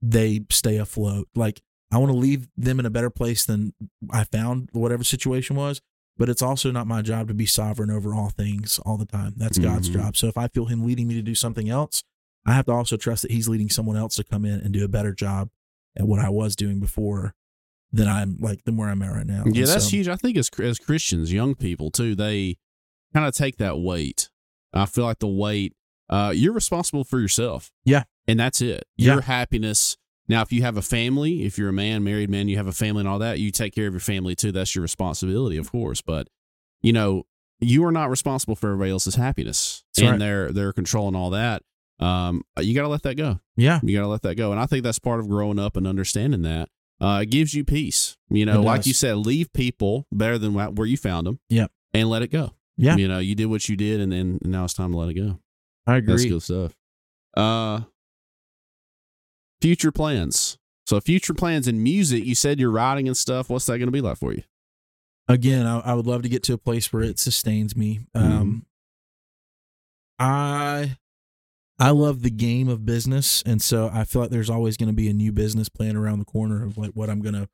they 0.00 0.46
stay 0.50 0.78
afloat. 0.78 1.28
Like, 1.34 1.60
I 1.92 1.98
want 1.98 2.10
to 2.10 2.16
leave 2.18 2.48
them 2.56 2.80
in 2.80 2.86
a 2.86 2.90
better 2.90 3.10
place 3.10 3.44
than 3.44 3.74
I 4.10 4.24
found 4.24 4.70
whatever 4.72 5.04
situation 5.04 5.56
was, 5.56 5.82
but 6.16 6.28
it's 6.28 6.42
also 6.42 6.70
not 6.70 6.86
my 6.86 7.02
job 7.02 7.28
to 7.28 7.34
be 7.34 7.46
sovereign 7.46 7.90
over 7.90 8.14
all 8.14 8.30
things 8.30 8.78
all 8.80 8.96
the 8.96 9.06
time. 9.06 9.34
That's 9.36 9.58
God's 9.58 9.88
Mhm. 9.90 9.94
job. 9.94 10.16
So 10.16 10.28
if 10.28 10.36
I 10.38 10.48
feel 10.48 10.66
Him 10.66 10.84
leading 10.84 11.08
me 11.08 11.14
to 11.14 11.22
do 11.22 11.34
something 11.34 11.68
else, 11.68 12.02
I 12.46 12.52
have 12.54 12.66
to 12.66 12.72
also 12.72 12.96
trust 12.96 13.22
that 13.22 13.30
He's 13.30 13.48
leading 13.48 13.68
someone 13.70 13.96
else 13.96 14.16
to 14.16 14.24
come 14.24 14.44
in 14.44 14.60
and 14.60 14.72
do 14.72 14.84
a 14.84 14.88
better 14.88 15.12
job 15.12 15.50
at 15.96 16.06
what 16.06 16.20
I 16.20 16.28
was 16.28 16.54
doing 16.56 16.78
before 16.80 17.34
than 17.92 18.08
I'm 18.08 18.36
like 18.40 18.64
than 18.64 18.76
where 18.76 18.88
I'm 18.88 19.02
at 19.02 19.12
right 19.12 19.26
now. 19.26 19.44
Yeah, 19.46 19.62
And 19.62 19.68
that's 19.68 19.84
so- 19.84 19.90
huge. 19.90 20.08
I 20.08 20.16
think 20.16 20.36
as 20.36 20.50
as 20.60 20.78
Christians, 20.78 21.32
young 21.32 21.54
people 21.54 21.90
too, 21.90 22.14
they 22.14 22.58
kind 23.12 23.26
of 23.26 23.34
take 23.34 23.56
that 23.58 23.78
weight. 23.78 24.30
I 24.72 24.86
feel 24.86 25.04
like 25.04 25.20
the 25.20 25.28
weight. 25.28 25.74
Uh, 26.10 26.32
you're 26.36 26.52
responsible 26.52 27.04
for 27.04 27.18
yourself. 27.20 27.70
Yeah. 27.84 28.04
and 28.26 28.40
that's 28.40 28.60
it. 28.62 28.84
Yeah. 28.96 29.12
Your 29.12 29.20
happiness. 29.22 29.96
Now, 30.28 30.42
if 30.42 30.52
you 30.52 30.62
have 30.62 30.76
a 30.76 30.82
family, 30.82 31.44
if 31.44 31.58
you're 31.58 31.68
a 31.68 31.72
man, 31.72 32.02
married 32.02 32.30
man, 32.30 32.48
you 32.48 32.56
have 32.56 32.66
a 32.66 32.72
family 32.72 33.00
and 33.00 33.08
all 33.08 33.18
that, 33.18 33.38
you 33.38 33.50
take 33.50 33.74
care 33.74 33.86
of 33.86 33.92
your 33.92 34.00
family 34.00 34.34
too. 34.34 34.52
That's 34.52 34.74
your 34.74 34.82
responsibility, 34.82 35.56
of 35.56 35.70
course. 35.70 36.00
But 36.00 36.28
you 36.82 36.92
know, 36.92 37.26
you 37.60 37.84
are 37.84 37.92
not 37.92 38.10
responsible 38.10 38.56
for 38.56 38.68
everybody 38.68 38.90
else's 38.90 39.14
happiness 39.14 39.84
That's 39.94 40.02
and 40.02 40.10
right. 40.12 40.18
their 40.18 40.52
their 40.52 40.72
control 40.72 41.08
and 41.08 41.16
all 41.16 41.30
that. 41.30 41.62
Um, 42.00 42.42
you 42.60 42.74
got 42.74 42.82
to 42.82 42.88
let 42.88 43.02
that 43.02 43.16
go. 43.16 43.40
Yeah. 43.56 43.80
You 43.82 43.96
got 43.96 44.02
to 44.02 44.08
let 44.08 44.22
that 44.22 44.34
go. 44.34 44.50
And 44.50 44.60
I 44.60 44.66
think 44.66 44.82
that's 44.82 44.98
part 44.98 45.20
of 45.20 45.28
growing 45.28 45.58
up 45.58 45.76
and 45.76 45.86
understanding 45.86 46.42
that. 46.42 46.68
Uh, 47.00 47.20
it 47.22 47.26
gives 47.26 47.54
you 47.54 47.64
peace. 47.64 48.16
You 48.30 48.46
know, 48.46 48.62
like 48.62 48.86
you 48.86 48.94
said, 48.94 49.16
leave 49.18 49.52
people 49.52 50.06
better 50.12 50.38
than 50.38 50.54
where 50.54 50.86
you 50.86 50.96
found 50.96 51.26
them. 51.26 51.40
Yep. 51.48 51.70
And 51.92 52.08
let 52.10 52.22
it 52.22 52.32
go. 52.32 52.54
Yeah. 52.76 52.96
You 52.96 53.06
know, 53.06 53.18
you 53.20 53.34
did 53.34 53.46
what 53.46 53.68
you 53.68 53.76
did, 53.76 54.00
and 54.00 54.10
then 54.10 54.40
now 54.42 54.64
it's 54.64 54.74
time 54.74 54.90
to 54.92 54.98
let 54.98 55.08
it 55.08 55.14
go. 55.14 55.38
I 55.86 55.96
agree. 55.96 56.12
That's 56.12 56.24
good 56.24 56.42
stuff. 56.42 56.74
Uh, 57.36 57.80
future 59.64 59.90
plans. 59.90 60.58
So, 60.86 61.00
future 61.00 61.32
plans 61.32 61.66
in 61.66 61.82
music. 61.82 62.26
You 62.26 62.34
said 62.34 62.60
you're 62.60 62.70
writing 62.70 63.08
and 63.08 63.16
stuff. 63.16 63.48
What's 63.48 63.64
that 63.64 63.78
going 63.78 63.88
to 63.88 63.92
be 63.92 64.02
like 64.02 64.18
for 64.18 64.34
you? 64.34 64.42
Again, 65.26 65.66
I, 65.66 65.80
I 65.80 65.94
would 65.94 66.06
love 66.06 66.22
to 66.22 66.28
get 66.28 66.42
to 66.44 66.52
a 66.52 66.58
place 66.58 66.92
where 66.92 67.02
it 67.02 67.18
sustains 67.18 67.74
me. 67.74 68.00
Mm-hmm. 68.14 68.32
Um, 68.32 68.66
I 70.18 70.98
I 71.78 71.90
love 71.90 72.22
the 72.22 72.30
game 72.30 72.68
of 72.68 72.84
business, 72.84 73.42
and 73.46 73.62
so 73.62 73.90
I 73.90 74.04
feel 74.04 74.20
like 74.20 74.30
there's 74.30 74.50
always 74.50 74.76
going 74.76 74.90
to 74.90 74.94
be 74.94 75.08
a 75.08 75.14
new 75.14 75.32
business 75.32 75.70
plan 75.70 75.96
around 75.96 76.18
the 76.18 76.26
corner 76.26 76.62
of 76.62 76.76
like 76.76 76.90
what 76.90 77.08
I'm 77.08 77.22
going 77.22 77.34
to 77.34 77.48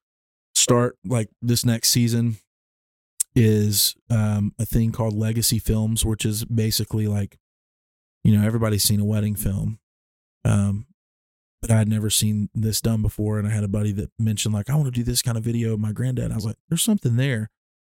start. 0.56 0.98
Like 1.04 1.28
this 1.40 1.64
next 1.64 1.90
season 1.90 2.38
is 3.36 3.94
um, 4.11 4.52
a 4.58 4.66
thing 4.66 4.90
called 4.90 5.14
Legacy 5.14 5.61
Films, 5.61 6.04
which 6.04 6.26
is 6.26 6.44
basically 6.44 7.06
like, 7.06 7.38
you 8.24 8.36
know, 8.36 8.44
everybody's 8.44 8.82
seen 8.82 8.98
a 8.98 9.04
wedding 9.04 9.36
film, 9.36 9.78
um, 10.44 10.86
but 11.61 11.70
I 11.70 11.76
had 11.78 11.88
never 11.88 12.11
seen 12.11 12.48
this 12.54 12.80
done 12.80 13.02
before. 13.02 13.38
And 13.38 13.46
I 13.46 13.50
had 13.50 13.64
a 13.64 13.68
buddy 13.68 13.92
that 13.92 14.11
mentioned 14.18 14.54
like, 14.54 14.70
I 14.70 14.74
want 14.74 14.86
to 14.86 14.90
do 14.90 15.02
this 15.02 15.22
kind 15.22 15.36
of 15.36 15.44
video 15.44 15.74
of 15.74 15.80
my 15.80 15.92
granddad. 15.92 16.24
And 16.26 16.32
I 16.32 16.36
was 16.36 16.44
like, 16.46 16.56
there's 16.68 16.82
something 16.82 17.16
there, 17.16 17.50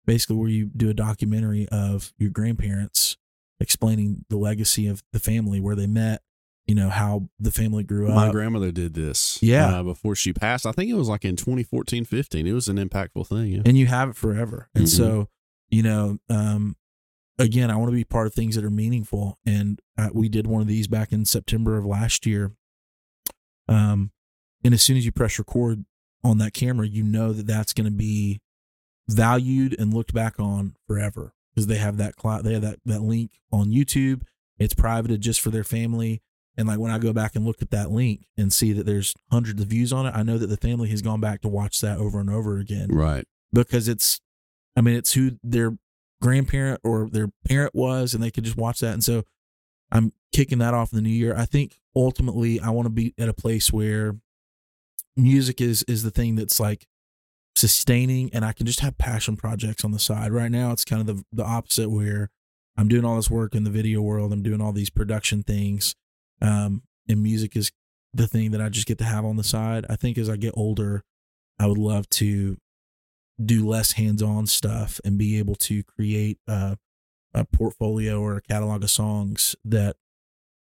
basically 0.06 0.36
where 0.36 0.50
you 0.50 0.66
do 0.76 0.90
a 0.90 0.94
documentary 0.94 1.68
of 1.70 2.14
your 2.18 2.30
grandparents 2.30 3.18
explaining 3.60 4.26
the 4.30 4.38
legacy 4.38 4.88
of 4.88 5.02
the 5.14 5.20
family, 5.20 5.60
where 5.60 5.76
they 5.76 5.88
met, 5.88 6.22
you 6.68 6.76
know, 6.76 6.90
how 6.90 7.30
the 7.40 7.52
family 7.52 7.84
grew 7.84 8.10
up. 8.10 8.16
My 8.16 8.32
grandmother 8.32 8.72
did 8.72 8.94
this. 8.94 9.40
Yeah. 9.42 9.80
Uh, 9.80 9.84
before 9.84 10.16
she 10.16 10.34
passed. 10.34 10.66
I 10.66 10.72
think 10.72 10.92
it 10.92 10.96
was 10.96 11.08
like 11.10 11.24
in 11.26 11.36
2014, 11.36 12.06
15. 12.06 12.46
It 12.48 12.52
was 12.54 12.68
an 12.68 12.78
impactful 12.78 13.28
thing. 13.28 13.48
Yeah. 13.54 13.62
and 13.66 13.78
you 13.78 13.86
have 13.88 14.10
it 14.10 14.16
forever. 14.16 14.70
And 14.76 14.86
Mhm. 14.86 14.90
so, 14.90 15.30
you 15.70 15.82
know, 15.84 16.18
um, 16.30 16.76
again, 17.40 17.72
I 17.72 17.78
want 17.78 17.90
to 17.90 17.96
be 17.96 18.04
part 18.04 18.28
of 18.28 18.34
things 18.34 18.56
that 18.56 18.64
are 18.66 18.70
meaningful. 18.70 19.40
And 19.46 19.80
uh, 19.98 20.10
we 20.14 20.28
did 20.30 20.46
one 20.48 20.62
of 20.62 20.68
these 20.68 20.88
back 20.88 21.12
in 21.14 21.26
September 21.26 21.78
of 21.78 21.86
last 21.86 22.26
year. 22.26 22.52
Um, 23.68 24.12
and 24.64 24.74
as 24.74 24.82
soon 24.82 24.98
as 24.98 25.06
you 25.06 25.12
press 25.12 25.38
record 25.40 25.86
on 26.24 26.38
that 26.40 26.54
camera, 26.54 26.88
you 26.88 27.04
know 27.04 27.34
that 27.34 27.48
that's 27.48 27.74
going 27.74 27.86
to 27.86 27.92
be 27.96 28.42
valued 29.08 29.76
and 29.80 29.94
looked 29.94 30.14
back 30.14 30.40
on 30.40 30.76
forever. 30.88 31.34
because 31.54 31.68
they 31.68 31.78
have 31.78 31.98
that 31.98 32.16
cloud, 32.16 32.44
they 32.44 32.54
have 32.54 32.62
that 32.64 32.80
that 32.86 33.02
link 33.02 33.32
on 33.52 33.70
YouTube. 33.70 34.24
It's 34.58 34.74
privated 34.74 35.22
just 35.22 35.42
for 35.42 35.50
their 35.52 35.64
family. 35.64 36.22
And 36.58 36.68
like 36.68 36.80
when 36.80 36.92
I 36.92 36.98
go 37.00 37.12
back 37.12 37.36
and 37.36 37.46
look 37.46 37.62
at 37.62 37.72
that 37.72 37.92
link 37.92 38.26
and 38.38 38.52
see 38.52 38.72
that 38.74 38.86
there's 38.86 39.14
hundreds 39.30 39.62
of 39.62 39.68
views 39.68 39.92
on 39.92 40.06
it, 40.06 40.14
I 40.16 40.24
know 40.24 40.38
that 40.38 40.48
the 40.48 40.56
family 40.58 40.90
has 40.90 41.02
gone 41.02 41.20
back 41.20 41.42
to 41.42 41.50
watch 41.50 41.82
that 41.82 41.98
over 41.98 42.20
and 42.22 42.30
over 42.30 42.58
again 42.58 42.88
Right. 42.90 43.26
because 43.52 43.90
it's, 43.90 44.22
I 44.76 44.82
mean, 44.82 44.96
it's 44.96 45.14
who 45.14 45.32
their 45.44 45.78
grandparent 46.22 46.80
or 46.84 47.10
their 47.10 47.28
parent 47.46 47.76
was, 47.76 48.14
and 48.14 48.24
they 48.24 48.32
could 48.32 48.46
just 48.46 48.56
watch 48.56 48.80
that. 48.80 48.94
And 48.94 49.04
so 49.04 49.24
I'm 49.92 50.14
kicking 50.34 50.60
that 50.60 50.74
off 50.74 50.92
in 50.92 50.98
the 50.98 51.02
new 51.02 51.10
year. 51.10 51.36
I 51.36 51.46
think 51.46 51.80
ultimately 51.96 52.60
I 52.60 52.70
want 52.70 52.86
to 52.88 52.92
be 52.92 53.14
at 53.18 53.30
a 53.30 53.34
place 53.34 53.72
where 53.72 54.16
music 55.16 55.62
is 55.62 55.84
is 55.84 56.04
the 56.04 56.12
thing 56.12 56.36
that's 56.36 56.60
like 56.60 56.88
sustaining 57.56 58.30
and 58.34 58.44
I 58.44 58.52
can 58.52 58.66
just 58.66 58.82
have 58.82 58.98
passion 58.98 59.38
projects 59.38 59.86
on 59.86 59.92
the 59.92 60.00
side. 60.00 60.32
Right 60.32 60.52
now 60.52 60.72
it's 60.72 60.84
kind 60.86 61.02
of 61.02 61.08
the 61.08 61.24
the 61.32 61.46
opposite 61.46 61.90
where 61.90 62.30
I'm 62.78 62.90
doing 62.90 63.06
all 63.06 63.16
this 63.16 63.30
work 63.30 63.56
in 63.56 63.64
the 63.64 63.70
video 63.70 64.02
world, 64.02 64.34
I'm 64.34 64.44
doing 64.44 64.62
all 64.62 64.74
these 64.74 64.90
production 64.90 65.44
things. 65.44 65.96
Um 66.42 66.84
and 67.08 67.24
music 67.24 67.56
is 67.56 67.72
the 68.14 68.28
thing 68.28 68.52
that 68.52 68.62
I 68.62 68.70
just 68.70 68.88
get 68.88 68.98
to 68.98 69.04
have 69.06 69.26
on 69.26 69.38
the 69.38 69.44
side. 69.44 69.86
I 69.90 69.96
think 69.96 70.18
as 70.18 70.30
I 70.30 70.38
get 70.38 70.54
older, 70.58 71.04
I 71.60 71.68
would 71.68 71.78
love 71.78 72.10
to 72.12 72.58
do 73.44 73.68
less 73.68 73.94
hands-on 73.94 74.48
stuff 74.48 75.00
and 75.04 75.18
be 75.18 75.38
able 75.38 75.56
to 75.56 75.84
create 75.84 76.40
a, 76.48 76.78
a 77.36 77.44
portfolio 77.46 78.20
or 78.20 78.38
a 78.38 78.42
catalog 78.42 78.82
of 78.84 78.90
songs 78.90 79.56
that 79.66 79.98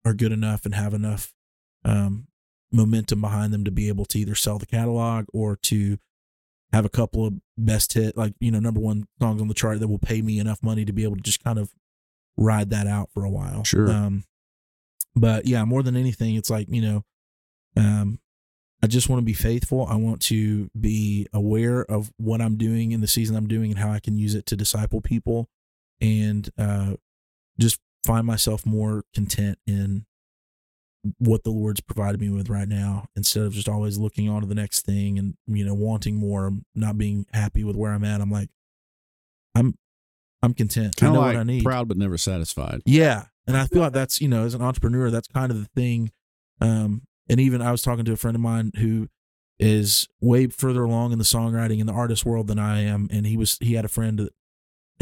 are 0.04 0.14
good 0.14 0.32
enough 0.32 0.64
and 0.64 0.74
have 0.74 0.94
enough 0.94 1.34
um, 1.84 2.26
momentum 2.72 3.20
behind 3.20 3.52
them 3.52 3.64
to 3.64 3.70
be 3.70 3.88
able 3.88 4.06
to 4.06 4.18
either 4.18 4.34
sell 4.34 4.58
the 4.58 4.66
catalog 4.66 5.26
or 5.32 5.54
to 5.56 5.98
have 6.72 6.84
a 6.86 6.88
couple 6.90 7.26
of 7.26 7.34
best 7.58 7.92
hit 7.92 8.16
like 8.16 8.32
you 8.40 8.50
know 8.50 8.58
number 8.58 8.80
one 8.80 9.06
songs 9.20 9.40
on 9.42 9.48
the 9.48 9.54
chart 9.54 9.78
that 9.78 9.88
will 9.88 9.98
pay 9.98 10.22
me 10.22 10.38
enough 10.38 10.62
money 10.62 10.84
to 10.86 10.92
be 10.92 11.04
able 11.04 11.16
to 11.16 11.22
just 11.22 11.44
kind 11.44 11.58
of 11.58 11.70
ride 12.36 12.70
that 12.70 12.86
out 12.86 13.10
for 13.12 13.24
a 13.24 13.30
while. 13.30 13.62
Sure. 13.62 13.90
um 13.90 14.24
but 15.14 15.46
yeah 15.46 15.64
more 15.64 15.82
than 15.82 15.96
anything 15.96 16.34
it's 16.34 16.48
like 16.48 16.66
you 16.70 16.80
know 16.80 17.04
um 17.76 18.18
i 18.82 18.86
just 18.86 19.10
want 19.10 19.20
to 19.20 19.24
be 19.24 19.34
faithful. 19.34 19.86
I 19.86 19.96
want 19.96 20.22
to 20.22 20.70
be 20.78 21.26
aware 21.34 21.84
of 21.84 22.10
what 22.16 22.40
i'm 22.40 22.56
doing 22.56 22.92
in 22.92 23.02
the 23.02 23.06
season 23.06 23.36
i'm 23.36 23.48
doing 23.48 23.70
and 23.70 23.78
how 23.78 23.90
i 23.90 24.00
can 24.00 24.16
use 24.16 24.34
it 24.34 24.46
to 24.46 24.56
disciple 24.56 25.02
people 25.02 25.50
and 26.02 26.50
uh 26.58 26.94
just 27.58 27.78
find 28.04 28.26
myself 28.26 28.66
more 28.66 29.04
content 29.14 29.58
in 29.66 30.04
what 31.18 31.42
the 31.42 31.50
Lord's 31.50 31.80
provided 31.80 32.20
me 32.20 32.30
with 32.30 32.48
right 32.48 32.68
now 32.68 33.06
instead 33.16 33.44
of 33.44 33.52
just 33.52 33.68
always 33.68 33.98
looking 33.98 34.28
on 34.28 34.42
to 34.42 34.46
the 34.46 34.54
next 34.54 34.82
thing 34.82 35.18
and 35.18 35.34
you 35.46 35.64
know 35.64 35.74
wanting 35.74 36.16
more, 36.16 36.52
not 36.74 36.98
being 36.98 37.26
happy 37.32 37.64
with 37.64 37.76
where 37.76 37.92
I'm 37.92 38.04
at. 38.04 38.20
I'm 38.20 38.30
like, 38.30 38.50
I'm 39.54 39.74
I'm 40.42 40.54
content. 40.54 40.96
Kind 40.96 41.08
I 41.08 41.10
of 41.10 41.14
know 41.14 41.26
like 41.26 41.34
what 41.34 41.40
I 41.40 41.44
need. 41.44 41.64
proud 41.64 41.88
but 41.88 41.96
never 41.96 42.18
satisfied. 42.18 42.82
Yeah. 42.84 43.24
And 43.46 43.56
I 43.56 43.66
feel 43.66 43.82
like 43.82 43.92
that's, 43.92 44.20
you 44.20 44.28
know, 44.28 44.44
as 44.44 44.54
an 44.54 44.62
entrepreneur, 44.62 45.10
that's 45.10 45.28
kind 45.28 45.50
of 45.50 45.58
the 45.58 45.68
thing. 45.74 46.10
Um, 46.60 47.02
and 47.28 47.40
even 47.40 47.60
I 47.60 47.72
was 47.72 47.82
talking 47.82 48.04
to 48.04 48.12
a 48.12 48.16
friend 48.16 48.36
of 48.36 48.40
mine 48.40 48.72
who 48.78 49.08
is 49.58 50.08
way 50.20 50.46
further 50.46 50.84
along 50.84 51.12
in 51.12 51.18
the 51.18 51.24
songwriting 51.24 51.80
in 51.80 51.86
the 51.86 51.92
artist 51.92 52.24
world 52.24 52.46
than 52.46 52.58
I 52.58 52.82
am. 52.82 53.08
And 53.10 53.26
he 53.26 53.36
was, 53.36 53.58
he 53.60 53.74
had 53.74 53.84
a 53.84 53.88
friend 53.88 54.18
that 54.18 54.32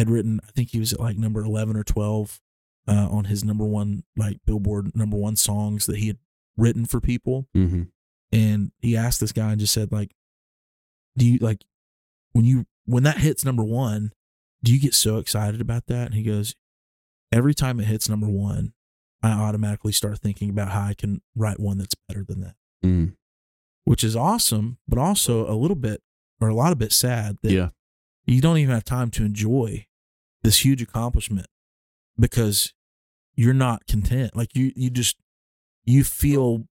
had 0.00 0.10
written, 0.10 0.40
I 0.46 0.50
think 0.52 0.70
he 0.70 0.78
was 0.80 0.92
at 0.92 1.00
like 1.00 1.16
number 1.16 1.40
11 1.42 1.76
or 1.76 1.84
12 1.84 2.40
uh, 2.88 3.08
on 3.10 3.24
his 3.26 3.44
number 3.44 3.64
one, 3.64 4.02
like 4.16 4.38
Billboard 4.46 4.94
number 4.96 5.16
one 5.16 5.36
songs 5.36 5.86
that 5.86 5.96
he 5.98 6.08
had 6.08 6.18
written 6.56 6.84
for 6.86 7.00
people. 7.00 7.46
Mm-hmm. 7.56 7.82
And 8.32 8.72
he 8.78 8.96
asked 8.96 9.20
this 9.20 9.32
guy 9.32 9.50
and 9.52 9.60
just 9.60 9.72
said, 9.72 9.92
like, 9.92 10.12
do 11.16 11.26
you 11.26 11.38
like 11.40 11.64
when 12.32 12.44
you, 12.44 12.66
when 12.86 13.02
that 13.04 13.18
hits 13.18 13.44
number 13.44 13.64
one, 13.64 14.12
do 14.62 14.72
you 14.72 14.80
get 14.80 14.94
so 14.94 15.18
excited 15.18 15.60
about 15.60 15.86
that? 15.86 16.06
And 16.06 16.14
he 16.14 16.22
goes, 16.22 16.54
every 17.32 17.54
time 17.54 17.80
it 17.80 17.84
hits 17.86 18.08
number 18.08 18.28
one, 18.28 18.72
I 19.22 19.32
automatically 19.32 19.92
start 19.92 20.18
thinking 20.20 20.48
about 20.50 20.70
how 20.70 20.82
I 20.82 20.94
can 20.94 21.20
write 21.36 21.60
one 21.60 21.78
that's 21.78 21.94
better 22.08 22.24
than 22.26 22.40
that, 22.40 22.54
Mm. 22.84 23.14
which 23.84 24.02
is 24.04 24.16
awesome, 24.16 24.78
but 24.88 24.98
also 24.98 25.50
a 25.50 25.54
little 25.54 25.76
bit 25.76 26.02
or 26.40 26.48
a 26.48 26.54
lot 26.54 26.72
of 26.72 26.78
bit 26.78 26.92
sad 26.92 27.36
that 27.42 27.52
Yeah. 27.52 27.68
you 28.26 28.40
don't 28.40 28.56
even 28.58 28.72
have 28.74 28.84
time 28.84 29.10
to 29.10 29.24
enjoy 29.24 29.86
this 30.42 30.64
huge 30.64 30.82
accomplishment 30.82 31.46
because 32.18 32.72
you're 33.34 33.54
not 33.54 33.86
content. 33.86 34.36
Like 34.36 34.54
you, 34.54 34.72
you 34.74 34.90
just, 34.90 35.16
you 35.84 36.04
feel 36.04 36.66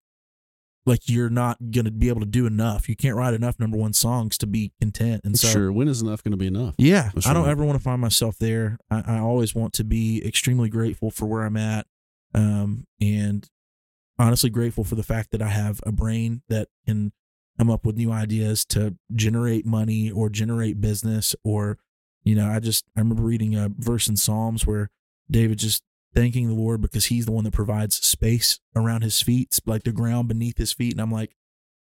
like 0.86 1.01
you're 1.09 1.30
not 1.30 1.57
going 1.72 1.86
to 1.86 1.91
be 1.91 2.09
able 2.09 2.22
to 2.22 2.26
do 2.26 2.45
enough. 2.45 2.89
You 2.89 2.95
can't 2.95 3.15
write 3.15 3.34
enough 3.34 3.59
number 3.59 3.78
one 3.78 3.93
songs 3.93 4.38
to 4.39 4.47
be 4.47 4.72
content. 4.80 5.22
And 5.24 5.38
so, 5.38 5.47
sure. 5.47 5.72
When 5.72 5.88
is 5.88 6.01
enough 6.01 6.24
going 6.24 6.32
to 6.32 6.38
be 6.38 6.47
enough? 6.47 6.76
yeah, 6.78 7.11
That's 7.13 7.28
I 7.28 7.34
don't 7.34 7.43
right. 7.43 7.51
ever 7.51 7.63
want 7.63 7.78
to 7.78 7.84
find 7.84 8.01
myself 8.01 8.38
there. 8.39 8.80
I, 8.89 9.03
I 9.05 9.20
always 9.20 9.53
want 9.53 9.74
to 9.74 9.84
be 9.84 10.26
extremely 10.26 10.70
grateful 10.70 11.11
for 11.11 11.26
where 11.28 11.43
I'm 11.43 11.57
at, 11.57 11.86
um, 12.34 12.86
and 12.99 13.47
honestly 14.17 14.49
grateful 14.49 14.84
for 14.84 14.95
the 14.95 15.03
fact 15.03 15.32
that 15.32 15.41
I 15.41 15.49
have 15.49 15.80
a 15.86 15.91
brain 15.91 16.41
that 16.49 16.70
can 16.88 17.11
come 17.57 17.70
up 17.70 17.86
with 17.86 17.95
new 17.97 18.11
ideas 18.11 18.65
to 18.65 18.95
generate 19.13 19.65
money 19.65 20.09
or 20.09 20.30
generate 20.30 20.82
business. 20.82 21.36
Or, 21.43 21.78
you 22.24 22.36
know, 22.36 22.49
I 22.49 22.59
just 22.59 22.86
I 22.95 22.99
remember 22.99 23.24
reading 23.24 23.55
a 23.55 23.70
verse 23.78 24.07
in 24.07 24.17
Psalms 24.17 24.65
where 24.65 24.89
David 25.30 25.59
just 25.59 25.84
thanking 26.13 26.47
the 26.47 26.55
Lord 26.55 26.82
because 26.82 27.05
He's 27.05 27.26
the 27.26 27.32
one 27.32 27.43
that 27.43 27.53
provides 27.53 27.95
space 27.95 28.59
around 28.76 29.03
His 29.03 29.22
feet, 29.22 29.57
like 29.65 29.84
the 29.84 29.91
ground 29.91 30.28
beneath 30.28 30.57
His 30.57 30.74
feet, 30.74 30.93
and 30.93 31.01
I'm 31.01 31.11
like, 31.11 31.36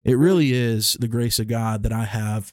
it 0.05 0.17
really 0.17 0.53
is 0.53 0.97
the 1.01 1.09
grace 1.09 1.39
of 1.39 1.49
God 1.49 1.83
that 1.83 1.93
I 1.93 2.05
have 2.05 2.53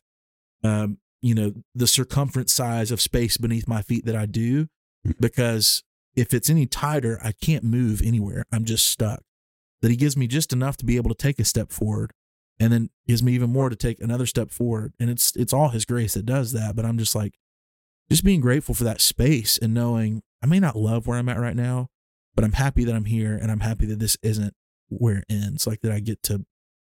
um, 0.64 0.98
you 1.22 1.36
know, 1.36 1.54
the 1.76 1.88
circumference 1.88 2.54
size 2.54 2.92
of 2.92 3.02
space 3.02 3.38
beneath 3.38 3.68
my 3.68 3.82
feet 3.82 4.06
that 4.06 4.16
I 4.16 4.26
do, 4.26 4.68
because 5.20 5.84
if 6.16 6.34
it's 6.34 6.50
any 6.50 6.66
tighter, 6.66 7.20
I 7.24 7.32
can't 7.32 7.64
move 7.64 8.02
anywhere. 8.04 8.46
I'm 8.52 8.66
just 8.66 8.88
stuck. 8.88 9.22
That 9.82 9.92
he 9.92 9.98
gives 9.98 10.18
me 10.18 10.28
just 10.28 10.52
enough 10.52 10.76
to 10.78 10.86
be 10.86 10.98
able 10.98 11.10
to 11.10 11.16
take 11.16 11.40
a 11.40 11.46
step 11.46 11.72
forward 11.72 12.12
and 12.60 12.74
then 12.74 12.90
gives 13.08 13.24
me 13.24 13.32
even 13.34 13.50
more 13.50 13.70
to 13.70 13.76
take 13.76 14.02
another 14.02 14.26
step 14.26 14.52
forward. 14.52 14.94
And 15.00 15.10
it's 15.10 15.34
it's 15.38 15.54
all 15.54 15.70
his 15.70 15.86
grace 15.86 16.16
that 16.16 16.26
does 16.26 16.52
that. 16.52 16.76
But 16.76 16.84
I'm 16.84 16.98
just 16.98 17.16
like 17.16 17.36
just 18.12 18.24
being 18.24 18.42
grateful 18.42 18.76
for 18.76 18.84
that 18.86 19.02
space 19.02 19.58
and 19.58 19.74
knowing 19.74 20.22
I 20.42 20.48
may 20.48 20.60
not 20.60 20.76
love 20.76 21.08
where 21.08 21.18
I'm 21.18 21.30
at 21.30 21.40
right 21.40 21.56
now, 21.56 21.90
but 22.36 22.44
I'm 22.46 22.54
happy 22.54 22.84
that 22.86 22.96
I'm 22.96 23.06
here 23.06 23.36
and 23.36 23.52
I'm 23.52 23.60
happy 23.62 23.86
that 23.88 24.00
this 24.00 24.18
isn't 24.24 24.54
where 24.90 25.18
it 25.18 25.26
ends. 25.30 25.68
Like 25.68 25.82
that 25.82 25.92
I 25.92 26.00
get 26.00 26.24
to 26.24 26.46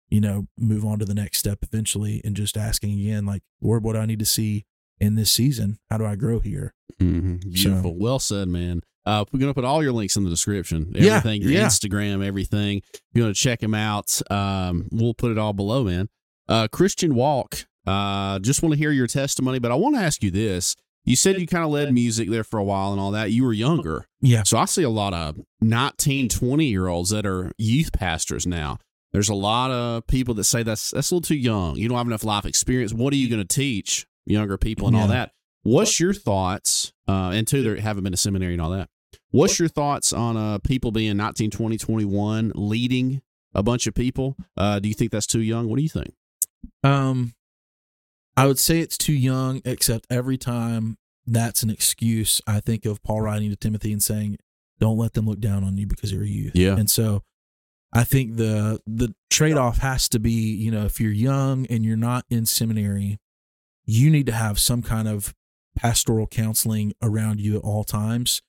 you 0.08 0.20
know, 0.20 0.46
move 0.58 0.84
on 0.84 0.98
to 0.98 1.06
the 1.06 1.14
next 1.14 1.38
step 1.38 1.60
eventually 1.62 2.20
and 2.22 2.36
just 2.36 2.58
asking 2.58 2.92
again, 3.00 3.24
like, 3.24 3.42
Lord, 3.62 3.82
what 3.82 3.94
do 3.94 3.98
I 3.98 4.04
need 4.04 4.18
to 4.18 4.26
see 4.26 4.66
in 5.00 5.14
this 5.14 5.30
season? 5.30 5.78
How 5.88 5.96
do 5.96 6.04
I 6.04 6.16
grow 6.16 6.38
here? 6.38 6.74
hmm 6.98 7.36
Beautiful. 7.36 7.96
Well 7.96 8.18
said, 8.18 8.48
man. 8.48 8.82
Uh, 9.06 9.24
we're 9.32 9.40
going 9.40 9.48
to 9.50 9.54
put 9.54 9.64
all 9.64 9.82
your 9.82 9.92
links 9.92 10.14
in 10.14 10.22
the 10.24 10.28
description. 10.28 10.92
Yeah, 10.94 11.16
Everything, 11.16 11.40
your 11.40 11.52
yeah. 11.52 11.66
Instagram, 11.66 12.22
everything. 12.24 12.82
If 12.92 13.00
you 13.14 13.22
want 13.22 13.34
to 13.34 13.40
check 13.42 13.62
him 13.62 13.72
out, 13.74 14.20
um, 14.30 14.86
we'll 14.92 15.14
put 15.14 15.32
it 15.32 15.38
all 15.38 15.54
below, 15.54 15.84
man. 15.84 16.10
Uh, 16.46 16.68
Christian 16.70 17.14
Walk, 17.14 17.64
uh, 17.86 18.38
just 18.40 18.62
want 18.62 18.74
to 18.74 18.78
hear 18.78 18.92
your 18.92 19.06
testimony, 19.06 19.58
but 19.60 19.72
I 19.72 19.76
want 19.76 19.96
to 19.96 20.02
ask 20.02 20.22
you 20.22 20.30
this. 20.30 20.76
You 21.05 21.16
said 21.16 21.40
you 21.40 21.46
kind 21.46 21.64
of 21.64 21.70
led 21.70 21.92
music 21.92 22.30
there 22.30 22.44
for 22.44 22.59
a 22.59 22.64
while 22.64 22.92
and 22.92 23.00
all 23.00 23.11
that. 23.11 23.32
You 23.32 23.44
were 23.44 23.53
younger. 23.53 24.07
Yeah. 24.20 24.44
So 24.44 24.57
I 24.57 24.66
see 24.66 24.84
a 24.84 24.90
lot 24.90 25.12
of 25.14 25.40
19, 25.61 26.28
20 26.28 26.64
year 26.66 26.86
olds 26.86 27.11
that 27.11 27.26
are 27.26 27.50
youth 27.59 27.92
pastors 27.92 28.46
now. 28.46 28.78
There's 29.12 29.28
a 29.28 29.34
lot 29.34 29.70
of 29.70 30.07
people 30.07 30.34
that 30.34 30.44
say 30.44 30.62
that's 30.62 30.90
that's 30.92 31.11
a 31.11 31.14
little 31.14 31.26
too 31.26 31.36
young. 31.36 31.76
You 31.76 31.88
don't 31.88 31.98
have 31.98 32.07
enough 32.07 32.24
life 32.24 32.46
experience. 32.46 32.94
What 32.94 33.12
are 33.12 33.16
you 33.16 33.28
going 33.28 33.46
to 33.46 33.55
teach 33.55 34.07
younger 34.24 34.57
people 34.57 34.86
and 34.88 34.96
all 34.96 35.09
that? 35.09 35.32
What's 35.64 36.00
your 36.00 36.14
thoughts? 36.14 36.92
Uh, 37.07 37.30
and 37.34 37.46
two, 37.46 37.62
there 37.62 37.76
haven't 37.76 38.05
been 38.05 38.14
a 38.14 38.18
seminary 38.18 38.55
and 38.55 38.62
all 38.62 38.70
that. 38.70 38.88
What's 39.30 39.59
your 39.59 39.68
thoughts 39.68 40.12
on 40.12 40.36
uh, 40.36 40.59
people 40.59 40.92
being 40.92 41.16
19, 41.16 41.50
20, 41.50 41.78
21, 41.78 42.53
leading 42.55 43.22
a 43.55 43.62
bunch 43.62 43.86
of 43.86 43.94
people? 43.94 44.36
Uh, 44.57 44.78
do 44.78 44.88
you 44.88 44.94
think 44.94 45.11
that's 45.11 45.26
too 45.26 45.40
young? 45.40 45.68
What 45.68 45.76
do 45.76 45.82
you 45.82 45.88
think? 45.88 46.14
Um, 46.82 47.34
I 48.37 48.47
would 48.47 48.59
say 48.59 48.80
it's 48.80 48.97
too 48.99 49.12
young, 49.12 49.61
except 49.64 50.07
every 50.11 50.39
time 50.39 50.97
that's 51.26 51.62
an 51.62 51.70
excuse, 51.70 52.41
I 52.47 52.61
think 52.61 52.85
of 52.87 53.03
Paul 53.03 53.20
writing 53.20 53.51
to 53.51 53.57
Timothy 53.57 53.93
and 53.93 54.03
saying, 54.03 54.39
Don't 54.80 54.97
let 54.99 55.14
them 55.14 55.26
look 55.26 55.41
down 55.41 55.64
on 55.64 55.76
you 55.76 55.87
because 55.87 56.12
you're 56.12 56.24
a 56.24 56.26
youth. 56.28 56.57
Yeah. 56.57 56.76
And 56.76 56.91
so 56.91 57.22
I 57.93 58.05
think 58.05 58.37
the 58.37 58.80
the 58.87 59.14
trade 59.30 59.57
off 59.57 59.78
has 59.78 60.09
to 60.11 60.18
be, 60.18 60.30
you 60.33 60.70
know, 60.70 60.85
if 60.85 61.01
you're 61.01 61.12
young 61.12 61.66
and 61.66 61.85
you're 61.85 61.97
not 61.97 62.24
in 62.30 62.47
seminary, 62.47 63.18
you 63.85 64.11
need 64.11 64.26
to 64.26 64.33
have 64.33 64.59
some 64.59 64.83
kind 64.83 65.09
of 65.09 65.35
pastoral 65.76 66.26
counseling 66.26 66.93
around 67.03 67.41
you 67.41 67.57
at 67.57 67.62
all 67.62 67.85
times, 67.85 68.43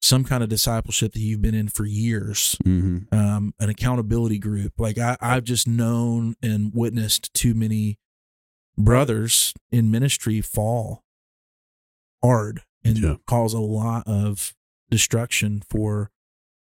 some 0.00 0.22
kind 0.24 0.42
of 0.42 0.48
discipleship 0.48 1.12
that 1.14 1.20
you've 1.20 1.42
been 1.42 1.54
in 1.54 1.68
for 1.68 1.84
years 1.86 2.56
Mm-hmm. 2.64 3.14
um, 3.18 3.54
an 3.58 3.68
accountability 3.70 4.38
group. 4.38 4.74
Like 4.78 4.98
I, 4.98 5.16
I've 5.20 5.44
just 5.44 5.66
known 5.66 6.36
and 6.42 6.72
witnessed 6.74 7.32
too 7.34 7.54
many 7.54 7.98
brothers 8.84 9.52
in 9.70 9.90
ministry 9.90 10.40
fall 10.40 11.04
hard 12.22 12.62
and 12.84 12.98
Yeah. 12.98 13.16
cause 13.26 13.54
a 13.54 13.60
lot 13.60 14.06
of 14.06 14.54
destruction 14.90 15.62
for 15.68 16.10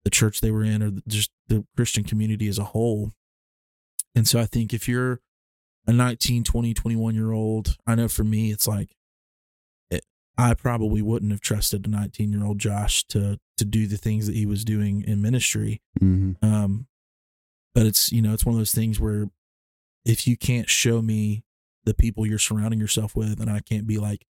the 0.03 0.09
church 0.09 0.41
they 0.41 0.51
were 0.51 0.63
in 0.63 0.81
or 0.81 0.91
just 1.07 1.31
the 1.47 1.65
Christian 1.75 2.03
community 2.03 2.47
as 2.47 2.57
a 2.57 2.63
whole. 2.65 3.11
And 4.15 4.27
so 4.27 4.39
I 4.39 4.45
think 4.45 4.73
if 4.73 4.87
you're 4.87 5.19
a 5.87 5.93
19, 5.93 6.43
20, 6.43 6.73
21 6.73 7.15
year 7.15 7.31
old, 7.31 7.77
I 7.85 7.95
know 7.95 8.07
for 8.07 8.23
me, 8.23 8.51
it's 8.51 8.67
like, 8.67 8.95
it, 9.89 10.05
I 10.37 10.53
probably 10.53 11.01
wouldn't 11.01 11.31
have 11.31 11.41
trusted 11.41 11.85
a 11.85 11.89
19 11.89 12.31
year 12.31 12.45
old 12.45 12.59
Josh 12.59 13.03
to 13.07 13.39
to 13.57 13.65
do 13.65 13.87
the 13.87 13.97
things 13.97 14.25
that 14.27 14.35
he 14.35 14.45
was 14.45 14.63
doing 14.63 15.03
in 15.03 15.21
ministry. 15.21 15.81
Mm-hmm. 16.01 16.45
Um, 16.45 16.87
but 17.75 17.85
it's 17.85 18.11
you 18.11 18.21
know 18.21 18.33
it's 18.33 18.45
one 18.45 18.53
of 18.55 18.59
those 18.59 18.73
things 18.73 18.99
where 18.99 19.29
if 20.05 20.27
you 20.27 20.37
can't 20.37 20.69
show 20.69 21.01
me 21.01 21.43
the 21.89 21.93
people 21.95 22.25
you're 22.25 22.37
surrounding 22.37 22.79
yourself 22.79 23.15
with, 23.15 23.39
and 23.41 23.49
I 23.49 23.59
can't 23.59 23.87
be 23.87 23.97
like, 23.97 24.25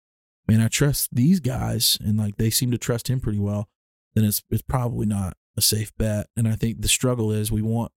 man, 0.49 0.61
I 0.61 0.69
trust 0.69 1.09
these 1.15 1.41
guys, 1.41 1.97
and 2.05 2.19
like 2.19 2.37
they 2.37 2.51
seem 2.51 2.71
to 2.73 2.79
trust 2.79 3.09
him 3.09 3.21
pretty 3.21 3.39
well, 3.39 3.69
then 4.15 4.25
it's 4.25 4.43
it's 4.51 4.63
probably 4.63 5.07
not 5.07 5.37
a 5.57 5.61
safe 5.63 5.97
bet. 5.97 6.27
And 6.37 6.47
I 6.49 6.57
think 6.57 6.81
the 6.83 6.89
struggle 6.89 7.31
is 7.33 7.51
we 7.53 7.63
want 7.63 7.93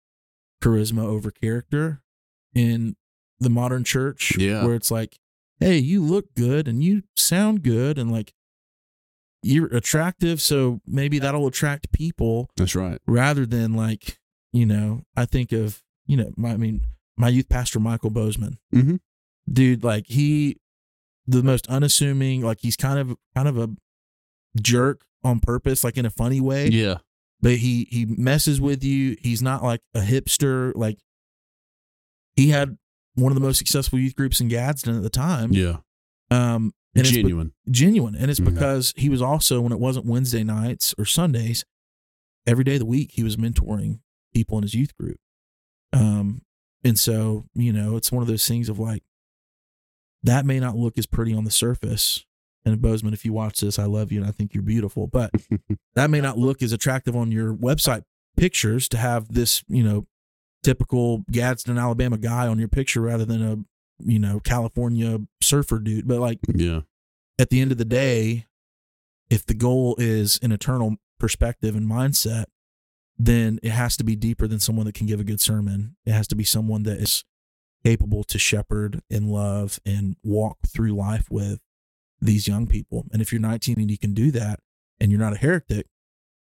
charisma 0.64 1.04
over 1.06 1.32
character 1.32 2.02
in 2.54 2.96
the 3.40 3.50
modern 3.50 3.84
church, 3.84 4.38
Yeah. 4.38 4.64
where 4.66 4.76
it's 4.76 4.90
like, 4.92 5.20
hey, 5.60 5.78
you 5.78 6.04
look 6.04 6.34
good 6.36 6.68
and 6.68 6.84
you 6.84 7.04
sound 7.16 7.64
good, 7.64 7.98
and 7.98 8.12
like 8.12 8.34
you're 9.44 9.68
attractive, 9.76 10.42
so 10.42 10.82
maybe 10.86 11.20
that'll 11.20 11.48
attract 11.48 11.92
people 11.92 12.50
That's 12.58 12.76
right. 12.76 13.00
rather 13.08 13.46
than 13.46 13.74
like 13.74 14.20
you 14.54 14.66
know 14.66 15.04
i 15.16 15.26
think 15.26 15.52
of 15.52 15.84
you 16.06 16.16
know 16.16 16.32
my, 16.38 16.52
i 16.52 16.58
mean 16.58 16.86
my 17.18 17.28
youth 17.28 17.50
pastor 17.50 17.80
michael 17.82 18.10
bozeman 18.10 18.58
Mhm. 18.74 19.00
Dude 19.52 19.84
like 19.84 20.06
he 20.08 20.58
the 21.26 21.44
most 21.44 21.68
unassuming 21.68 22.42
like 22.42 22.60
he's 22.62 22.76
kind 22.76 23.00
of 23.00 23.16
kind 23.36 23.48
of 23.48 23.58
a 23.58 23.70
jerk 24.62 25.02
on 25.24 25.40
purpose 25.40 25.84
like 25.84 25.98
in 25.98 26.06
a 26.06 26.10
funny 26.10 26.40
way 26.42 26.68
Yeah. 26.68 26.96
but 27.42 27.58
he 27.58 27.88
he 27.90 28.06
messes 28.06 28.60
with 28.62 28.84
you 28.84 29.16
he's 29.22 29.42
not 29.42 29.64
like 29.64 29.82
a 29.94 30.00
hipster 30.02 30.72
like 30.76 30.98
he 32.36 32.50
had 32.50 32.78
one 33.16 33.32
of 33.32 33.36
the 33.36 33.42
most 33.42 33.58
successful 33.58 34.00
youth 34.00 34.16
groups 34.16 34.40
in 34.40 34.48
gadsden 34.48 34.96
at 34.96 35.04
the 35.04 35.10
time 35.10 35.52
Yeah. 35.54 35.78
um 36.32 36.74
and 36.96 37.06
it's 37.06 37.12
be- 37.12 37.22
Genuine. 37.22 37.54
genuine 37.70 38.16
and 38.16 38.32
it's 38.32 38.40
Okay. 38.40 38.50
because 38.52 38.94
he 38.96 39.10
was 39.10 39.22
also 39.22 39.62
when 39.62 39.72
it 39.72 39.80
wasn't 39.80 40.06
wednesday 40.06 40.44
nights 40.44 40.94
or 40.98 41.06
sundays 41.06 41.64
every 42.46 42.64
day 42.64 42.74
of 42.74 42.80
the 42.80 42.86
week 42.86 43.12
he 43.14 43.24
was 43.24 43.36
mentoring 43.38 44.00
people 44.34 44.58
in 44.58 44.64
his 44.64 44.74
youth 44.74 44.96
group 44.98 45.18
um 45.94 46.42
and 46.84 46.98
so 46.98 47.46
you 47.54 47.74
know 47.74 47.98
it's 47.98 48.12
one 48.12 48.22
of 48.22 48.28
those 48.28 48.48
things 48.48 48.70
of 48.70 48.80
like 48.80 49.04
that 50.24 50.46
may 50.46 50.60
not 50.60 50.76
look 50.76 50.98
as 50.98 51.06
pretty 51.06 51.34
on 51.34 51.44
the 51.44 51.52
surface 51.52 52.26
and 52.66 52.82
bozeman 52.82 53.14
if 53.14 53.24
you 53.24 53.34
watch 53.34 53.60
this 53.60 53.80
i 53.80 53.86
love 53.86 54.12
you 54.12 54.20
and 54.20 54.28
i 54.28 54.32
think 54.32 54.54
you're 54.54 54.64
beautiful 54.64 55.08
but 55.08 55.32
that 55.96 56.10
may 56.10 56.20
not 56.22 56.38
look 56.38 56.62
as 56.62 56.72
attractive 56.72 57.16
on 57.16 57.32
your 57.32 57.54
website 57.54 58.04
pictures 58.36 58.88
to 58.90 58.98
have 58.98 59.34
this 59.34 59.64
you 59.68 59.84
know 59.84 60.06
typical 60.64 61.24
gadsden 61.32 61.78
alabama 61.78 62.18
guy 62.18 62.48
on 62.48 62.60
your 62.60 62.68
picture 62.68 63.02
rather 63.02 63.26
than 63.26 63.42
a 63.42 63.58
you 64.00 64.20
know 64.20 64.40
california 64.40 65.20
surfer 65.42 65.80
dude 65.80 66.08
but 66.08 66.20
like 66.20 66.40
yeah. 66.54 66.82
at 67.40 67.50
the 67.50 67.62
end 67.62 67.72
of 67.72 67.78
the 67.78 67.86
day, 67.86 68.46
if 69.30 69.46
the 69.46 69.54
goal 69.54 69.96
is 69.98 70.40
an 70.42 70.52
eternal 70.52 70.96
perspective 71.20 71.76
and 71.76 71.90
mindset, 71.90 72.46
then 73.18 73.60
it 73.64 73.72
has 73.72 73.98
to 73.98 74.04
be 74.04 74.16
deeper 74.16 74.48
than 74.48 74.60
someone 74.60 74.86
that 74.86 74.96
can 74.96 75.08
give 75.08 75.20
a 75.20 75.24
good 75.24 75.42
sermon. 75.42 75.96
It 76.06 76.12
has 76.12 76.28
to 76.30 76.36
be 76.36 76.44
someone 76.44 76.84
that 76.84 77.00
is 77.00 77.24
capable 77.84 78.24
to 78.26 78.40
shepherd 78.40 79.02
and 79.10 79.30
love 79.30 79.80
and 79.86 80.16
walk 80.24 80.58
through 80.68 80.94
life 80.94 81.28
with 81.30 81.60
these 82.20 82.48
young 82.48 82.68
people. 82.68 83.06
And 83.12 83.22
if 83.22 83.32
you're 83.32 83.42
19 83.42 83.80
and 83.80 83.92
you 83.92 83.98
can 83.98 84.14
do 84.14 84.32
that 84.32 84.60
and 85.00 85.12
you're 85.12 85.22
not 85.22 85.34
a 85.34 85.38
heretic, 85.38 85.88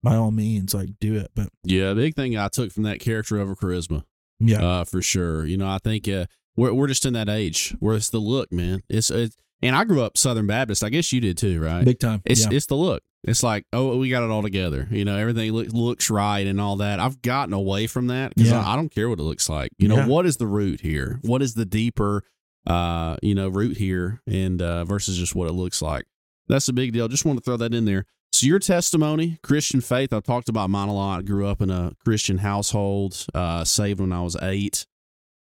by 0.01 0.15
all 0.15 0.31
means, 0.31 0.73
like 0.73 0.89
do 0.99 1.15
it. 1.15 1.31
But 1.35 1.49
Yeah. 1.63 1.93
Big 1.93 2.15
thing 2.15 2.37
I 2.37 2.47
took 2.47 2.71
from 2.71 2.83
that 2.83 2.99
character 2.99 3.39
over 3.39 3.55
charisma. 3.55 4.03
yeah, 4.39 4.63
uh, 4.63 4.83
for 4.85 5.01
sure. 5.01 5.45
You 5.45 5.57
know, 5.57 5.67
I 5.67 5.79
think 5.79 6.07
uh, 6.07 6.25
we're 6.55 6.73
we're 6.73 6.87
just 6.87 7.05
in 7.05 7.13
that 7.13 7.29
age 7.29 7.75
where 7.79 7.95
it's 7.95 8.09
the 8.09 8.19
look, 8.19 8.51
man. 8.51 8.83
It's 8.89 9.09
it, 9.09 9.35
and 9.61 9.75
I 9.75 9.83
grew 9.83 10.01
up 10.01 10.17
Southern 10.17 10.47
Baptist. 10.47 10.83
I 10.83 10.89
guess 10.89 11.11
you 11.11 11.19
did 11.19 11.37
too, 11.37 11.59
right? 11.59 11.83
big 11.83 11.99
time. 11.99 12.21
It's 12.25 12.41
yeah. 12.41 12.55
it's 12.55 12.65
the 12.65 12.75
look. 12.75 13.03
It's 13.25 13.43
like 13.43 13.65
oh, 13.73 13.97
we 13.97 14.09
got 14.09 14.23
it 14.23 14.29
all 14.29 14.41
together. 14.41 14.87
You 14.89 15.03
know, 15.05 15.17
everything 15.17 15.51
look, 15.51 15.67
looks 15.73 16.09
right 16.09 16.45
and 16.47 16.59
all 16.61 16.77
that. 16.77 16.99
I've 16.99 17.21
gotten 17.21 17.53
away 17.53 17.85
from 17.87 18.07
that 18.07 18.33
because 18.35 18.51
Yeah. 18.51 18.61
I, 18.65 18.73
I 18.73 18.75
don't 18.75 18.89
care 18.89 19.09
what 19.09 19.19
it 19.19 19.23
looks 19.23 19.49
like. 19.49 19.71
You 19.77 19.87
know, 19.89 19.97
Yeah. 19.97 20.05
what 20.07 20.25
is 20.25 20.37
the 20.37 20.47
root 20.47 20.81
here? 20.81 21.19
What 21.23 21.41
is 21.41 21.53
the 21.53 21.65
deeper, 21.65 22.23
uh, 22.65 23.17
you 23.21 23.35
know, 23.35 23.49
root 23.49 23.77
here, 23.77 24.21
and 24.25 24.61
uh, 24.61 24.85
versus 24.85 25.17
just 25.17 25.35
what 25.35 25.49
it 25.49 25.53
looks 25.53 25.81
like. 25.81 26.05
That's 26.47 26.67
a 26.69 26.73
big 26.73 26.93
deal. 26.93 27.07
Just 27.07 27.25
want 27.25 27.37
to 27.39 27.43
throw 27.43 27.57
that 27.57 27.73
in 27.73 27.85
there. 27.85 28.05
So 28.31 28.45
your 28.47 28.59
testimony, 28.59 29.37
Christian 29.43 29.81
faith. 29.81 30.13
I've 30.13 30.23
talked 30.23 30.49
about 30.49 30.69
mine 30.69 30.87
a 30.87 30.93
lot. 30.93 31.25
Grew 31.25 31.45
up 31.47 31.61
in 31.61 31.69
a 31.69 31.93
Christian 32.03 32.37
household. 32.37 33.25
Uh, 33.33 33.63
saved 33.65 33.99
when 33.99 34.13
I 34.13 34.21
was 34.21 34.37
eight. 34.41 34.85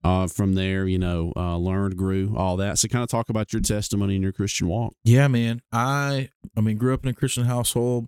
Uh, 0.05 0.27
from 0.27 0.53
there, 0.53 0.85
you 0.85 0.99
know, 0.99 1.33
uh, 1.35 1.57
learned, 1.57 1.97
grew, 1.97 2.35
all 2.37 2.57
that. 2.57 2.77
So, 2.77 2.87
kind 2.87 3.01
of 3.01 3.09
talk 3.09 3.29
about 3.29 3.51
your 3.51 3.61
testimony 3.61 4.13
and 4.13 4.21
your 4.21 4.31
Christian 4.31 4.67
walk. 4.67 4.93
Yeah, 5.03 5.27
man. 5.27 5.63
I 5.71 6.29
I 6.55 6.61
mean, 6.61 6.77
grew 6.77 6.93
up 6.93 7.03
in 7.03 7.09
a 7.09 7.13
Christian 7.13 7.45
household, 7.45 8.05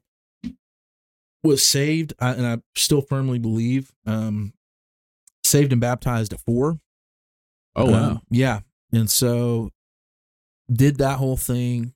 was 1.43 1.65
saved, 1.65 2.13
I, 2.19 2.33
and 2.33 2.45
I 2.45 2.57
still 2.75 3.01
firmly 3.01 3.39
believe 3.39 3.91
um, 4.05 4.53
saved 5.43 5.71
and 5.71 5.81
baptized 5.81 6.33
at 6.33 6.39
four. 6.41 6.79
Oh 7.75 7.91
Um, 7.91 8.21
yeah, 8.29 8.59
and 8.91 9.09
so 9.09 9.71
did 10.71 10.97
that 10.99 11.17
whole 11.17 11.37
thing. 11.37 11.93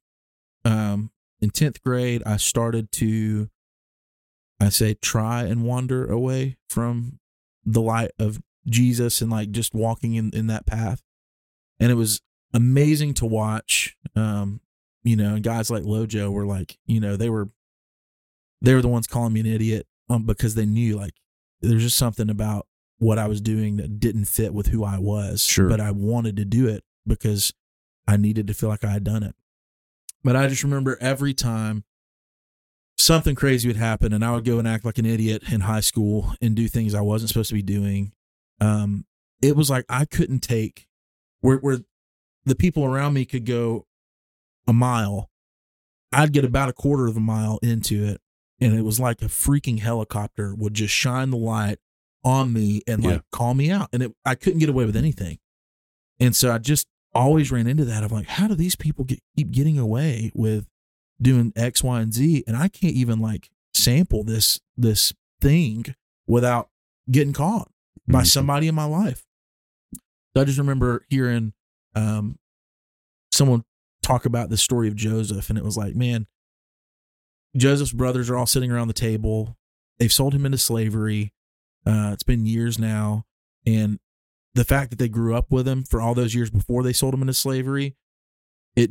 Um, 0.65 1.11
in 1.41 1.51
tenth 1.51 1.83
grade, 1.83 2.23
I 2.25 2.37
started 2.37 2.91
to, 2.93 3.49
I 4.59 4.69
say, 4.69 4.95
try 4.95 5.43
and 5.43 5.63
wander 5.63 6.07
away 6.07 6.57
from 6.69 7.19
the 7.63 7.81
light 7.81 8.11
of 8.17 8.41
Jesus 8.67 9.21
and 9.21 9.31
like 9.31 9.51
just 9.51 9.73
walking 9.73 10.15
in 10.15 10.31
in 10.33 10.47
that 10.47 10.65
path, 10.65 11.01
and 11.79 11.91
it 11.91 11.95
was 11.95 12.21
amazing 12.53 13.13
to 13.15 13.25
watch. 13.25 13.95
Um, 14.15 14.61
you 15.03 15.15
know, 15.15 15.35
and 15.35 15.43
guys 15.43 15.71
like 15.71 15.83
Lojo 15.83 16.31
were 16.31 16.45
like, 16.45 16.77
you 16.85 16.99
know, 16.99 17.17
they 17.17 17.29
were 17.29 17.49
they 18.61 18.73
were 18.73 18.81
the 18.81 18.87
ones 18.87 19.07
calling 19.07 19.33
me 19.33 19.39
an 19.39 19.45
idiot 19.47 19.87
um, 20.09 20.23
because 20.23 20.55
they 20.55 20.65
knew 20.65 20.95
like 20.95 21.13
there's 21.61 21.83
just 21.83 21.97
something 21.97 22.29
about 22.29 22.67
what 22.97 23.17
I 23.17 23.27
was 23.27 23.41
doing 23.41 23.77
that 23.77 23.99
didn't 23.99 24.25
fit 24.25 24.53
with 24.53 24.67
who 24.67 24.83
I 24.83 24.99
was. 24.99 25.43
Sure. 25.43 25.67
But 25.67 25.79
I 25.79 25.91
wanted 25.91 26.37
to 26.37 26.45
do 26.45 26.67
it 26.67 26.83
because 27.07 27.51
I 28.07 28.17
needed 28.17 28.47
to 28.47 28.53
feel 28.53 28.69
like 28.69 28.83
I 28.83 28.91
had 28.91 29.03
done 29.03 29.23
it. 29.23 29.35
But 30.23 30.35
I 30.35 30.47
just 30.47 30.63
remember 30.63 30.97
every 31.01 31.33
time 31.33 31.83
something 32.97 33.33
crazy 33.33 33.67
would 33.67 33.77
happen 33.77 34.13
and 34.13 34.23
I 34.23 34.31
would 34.33 34.45
go 34.45 34.59
and 34.59 34.67
act 34.67 34.85
like 34.85 34.99
an 34.99 35.05
idiot 35.05 35.51
in 35.51 35.61
high 35.61 35.79
school 35.79 36.35
and 36.41 36.55
do 36.55 36.67
things 36.67 36.93
I 36.93 37.01
wasn't 37.01 37.29
supposed 37.29 37.49
to 37.49 37.55
be 37.55 37.63
doing. 37.63 38.11
Um, 38.61 39.05
it 39.41 39.55
was 39.55 39.69
like 39.69 39.85
I 39.89 40.05
couldn't 40.05 40.39
take 40.39 40.87
where 41.41 41.57
where 41.57 41.79
the 42.45 42.55
people 42.55 42.85
around 42.85 43.13
me 43.13 43.25
could 43.25 43.45
go 43.45 43.85
a 44.67 44.73
mile. 44.73 45.29
I'd 46.13 46.31
get 46.33 46.45
about 46.45 46.69
a 46.69 46.73
quarter 46.73 47.07
of 47.07 47.17
a 47.17 47.21
mile 47.21 47.59
into 47.63 48.03
it, 48.05 48.21
and 48.59 48.73
it 48.77 48.83
was 48.83 48.99
like 48.99 49.21
a 49.21 49.25
freaking 49.25 49.79
helicopter 49.79 50.53
would 50.55 50.73
just 50.73 50.93
shine 50.93 51.31
the 51.31 51.37
light 51.37 51.79
on 52.23 52.53
me 52.53 52.81
and 52.87 53.03
like 53.03 53.15
Yeah. 53.15 53.19
call 53.31 53.53
me 53.55 53.71
out, 53.71 53.89
and 53.91 54.03
it, 54.03 54.13
I 54.25 54.35
couldn't 54.35 54.59
get 54.59 54.69
away 54.69 54.85
with 54.85 54.95
anything. 54.95 55.39
And 56.19 56.35
so 56.35 56.51
I 56.51 56.59
just 56.59 56.87
always 57.13 57.51
ran 57.51 57.65
into 57.67 57.83
that 57.85 58.03
of 58.03 58.11
like, 58.11 58.27
how 58.27 58.47
do 58.47 58.53
these 58.55 58.75
people 58.75 59.03
get, 59.05 59.19
keep 59.35 59.51
getting 59.51 59.79
away 59.79 60.31
with 60.35 60.67
doing 61.21 61.51
X, 61.55 61.83
Y, 61.83 61.99
and 61.99 62.13
Z, 62.13 62.43
and 62.45 62.55
I 62.55 62.67
can't 62.67 62.93
even 62.93 63.19
like 63.19 63.49
sample 63.73 64.23
this 64.23 64.59
this 64.77 65.13
thing 65.39 65.95
without 66.27 66.69
getting 67.09 67.33
caught 67.33 67.71
by 68.07 68.21
Mhm. 68.21 68.27
somebody 68.27 68.67
in 68.67 68.75
my 68.75 68.85
life. 68.85 69.25
So 70.35 70.41
I 70.41 70.45
just 70.45 70.59
remember 70.59 71.05
hearing 71.09 71.53
um, 71.93 72.39
someone 73.33 73.65
talk 74.01 74.25
about 74.25 74.49
the 74.49 74.57
story 74.57 74.87
of 74.87 74.95
Joseph, 74.95 75.49
and 75.49 75.57
it 75.57 75.63
was 75.65 75.75
like, 75.75 75.93
man, 75.95 76.25
Joseph's 77.55 77.91
brothers 77.91 78.29
are 78.29 78.37
all 78.37 78.45
sitting 78.45 78.71
around 78.71 78.87
the 78.87 78.93
table. 78.93 79.57
They've 79.99 80.11
sold 80.11 80.33
him 80.33 80.45
into 80.45 80.57
slavery. 80.57 81.33
Uh, 81.85 82.11
it's 82.13 82.23
been 82.23 82.45
years 82.45 82.79
now, 82.79 83.25
and 83.65 83.99
the 84.53 84.63
fact 84.63 84.91
that 84.91 84.99
they 84.99 85.09
grew 85.09 85.35
up 85.35 85.51
with 85.51 85.67
him 85.67 85.83
for 85.83 85.99
all 85.99 86.13
those 86.13 86.33
years 86.35 86.49
before 86.49 86.83
they 86.83 86.93
sold 86.93 87.13
him 87.13 87.21
into 87.21 87.33
slavery, 87.33 87.95
it 88.75 88.89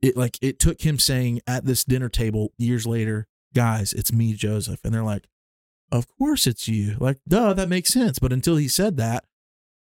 it 0.00 0.16
like 0.16 0.38
it 0.40 0.58
took 0.58 0.82
him 0.82 0.98
saying 0.98 1.40
at 1.46 1.64
this 1.64 1.84
dinner 1.84 2.08
table 2.08 2.52
years 2.56 2.86
later, 2.86 3.26
guys, 3.54 3.92
it's 3.92 4.12
me, 4.12 4.34
Joseph, 4.34 4.80
and 4.84 4.94
they're 4.94 5.02
like, 5.02 5.26
of 5.94 6.08
course 6.18 6.48
it's 6.48 6.66
you. 6.66 6.96
Like, 6.98 7.18
duh, 7.28 7.54
that 7.54 7.68
makes 7.68 7.92
sense. 7.92 8.18
But 8.18 8.32
until 8.32 8.56
he 8.56 8.66
said 8.66 8.96
that, 8.96 9.24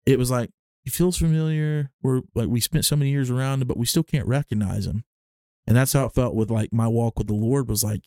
it 0.04 0.18
was 0.18 0.30
like 0.30 0.50
he 0.82 0.90
feels 0.90 1.16
familiar. 1.16 1.92
We're 2.02 2.22
like 2.34 2.48
we 2.48 2.60
spent 2.60 2.84
so 2.84 2.96
many 2.96 3.12
years 3.12 3.30
around 3.30 3.62
him, 3.62 3.68
but 3.68 3.76
we 3.76 3.86
still 3.86 4.02
can't 4.02 4.26
recognize 4.26 4.86
him. 4.86 5.04
And 5.68 5.76
that's 5.76 5.92
how 5.92 6.06
it 6.06 6.12
felt 6.12 6.34
with 6.34 6.50
like 6.50 6.72
my 6.72 6.88
walk 6.88 7.16
with 7.16 7.28
the 7.28 7.34
Lord 7.34 7.68
was 7.68 7.84
like 7.84 8.02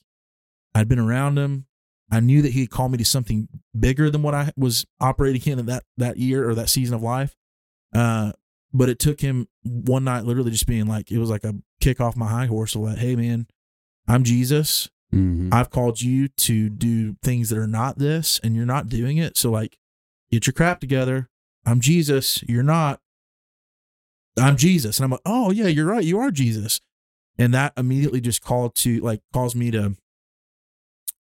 I'd 0.76 0.90
been 0.90 1.00
around 1.00 1.38
him. 1.38 1.66
I 2.12 2.20
knew 2.20 2.42
that 2.42 2.52
he 2.52 2.60
had 2.62 2.70
called 2.70 2.92
me 2.92 2.98
to 2.98 3.06
something 3.06 3.48
bigger 3.80 4.10
than 4.10 4.22
what 4.22 4.36
I 4.36 4.52
was 4.58 4.86
operating 5.00 5.58
in 5.58 5.66
that 5.68 5.84
that 5.96 6.18
year 6.18 6.48
or 6.48 6.56
that 6.56 6.70
season 6.70 6.96
of 6.96 7.02
life. 7.02 7.38
Uh, 7.96 8.34
but 8.74 8.90
it 8.90 9.00
took 9.00 9.22
him 9.22 9.48
one 9.64 10.04
night, 10.04 10.26
literally 10.26 10.52
just 10.52 10.68
being 10.68 10.88
like, 10.88 11.10
it 11.10 11.20
was 11.20 11.30
like 11.30 11.46
a 11.46 11.54
kick 11.80 12.02
off 12.02 12.18
my 12.18 12.28
high 12.28 12.48
horse 12.48 12.76
of 12.76 12.82
like, 12.82 12.98
hey 12.98 13.16
man, 13.16 13.48
I'm 14.10 14.26
Jesus. 14.26 14.90
Mhm. 15.14 15.54
I've 15.54 15.70
called 15.70 16.02
you 16.02 16.28
to 16.28 16.70
do 16.70 17.16
things 17.22 17.50
that 17.50 17.58
are 17.58 17.68
not 17.68 18.00
this, 18.00 18.40
and 18.44 18.56
you're 18.56 18.66
not 18.66 18.90
doing 18.90 19.18
it. 19.18 19.38
So 19.38 19.52
like, 19.52 19.78
get 20.32 20.48
your 20.48 20.54
crap 20.54 20.80
together. 20.80 21.30
I'm 21.66 21.80
Jesus. 21.80 22.44
You're 22.48 22.64
not. 22.64 23.00
I'm 24.38 24.58
Jesus. 24.58 24.98
And 24.98 25.06
I'm 25.06 25.12
like, 25.12 25.22
oh 25.26 25.52
yeah, 25.52 25.68
you're 25.68 25.86
right. 25.86 26.04
You 26.04 26.20
are 26.20 26.32
Jesus. 26.32 26.82
and 27.38 27.52
that 27.54 27.74
immediately 27.78 28.22
just 28.22 28.42
called 28.44 28.76
to 28.76 29.00
like 29.00 29.22
caused 29.34 29.56
me 29.56 29.72
to 29.72 29.96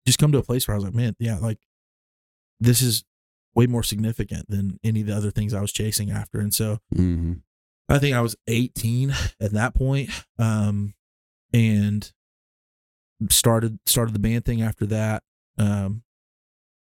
just 0.07 0.19
come 0.19 0.33
to 0.33 0.39
a 0.39 0.43
place 0.43 0.67
where 0.67 0.75
I 0.75 0.79
was 0.79 0.85
like, 0.85 0.95
man, 0.95 1.15
yeah, 1.21 1.39
like 1.39 1.59
this 2.61 2.83
is 2.83 3.05
way 3.55 3.67
more 3.67 3.83
significant 3.85 4.49
than 4.51 4.79
any 4.83 5.03
of 5.03 5.07
the 5.07 5.17
other 5.17 5.31
things 5.31 5.55
I 5.55 5.61
was 5.61 5.73
chasing 5.73 6.11
after. 6.11 6.41
And 6.41 6.53
so 6.55 6.79
Mm-hmm. 6.95 7.35
I 7.89 7.99
think 7.99 8.17
I 8.17 8.21
was 8.23 8.35
18 8.49 9.15
at 9.41 9.53
that 9.53 9.75
point, 9.75 10.11
um, 10.39 10.95
and 11.53 12.11
started 13.31 13.79
started 13.87 14.15
the 14.15 14.19
band 14.19 14.45
thing 14.45 14.63
after 14.63 14.87
that. 14.87 15.23
Um, 15.59 16.03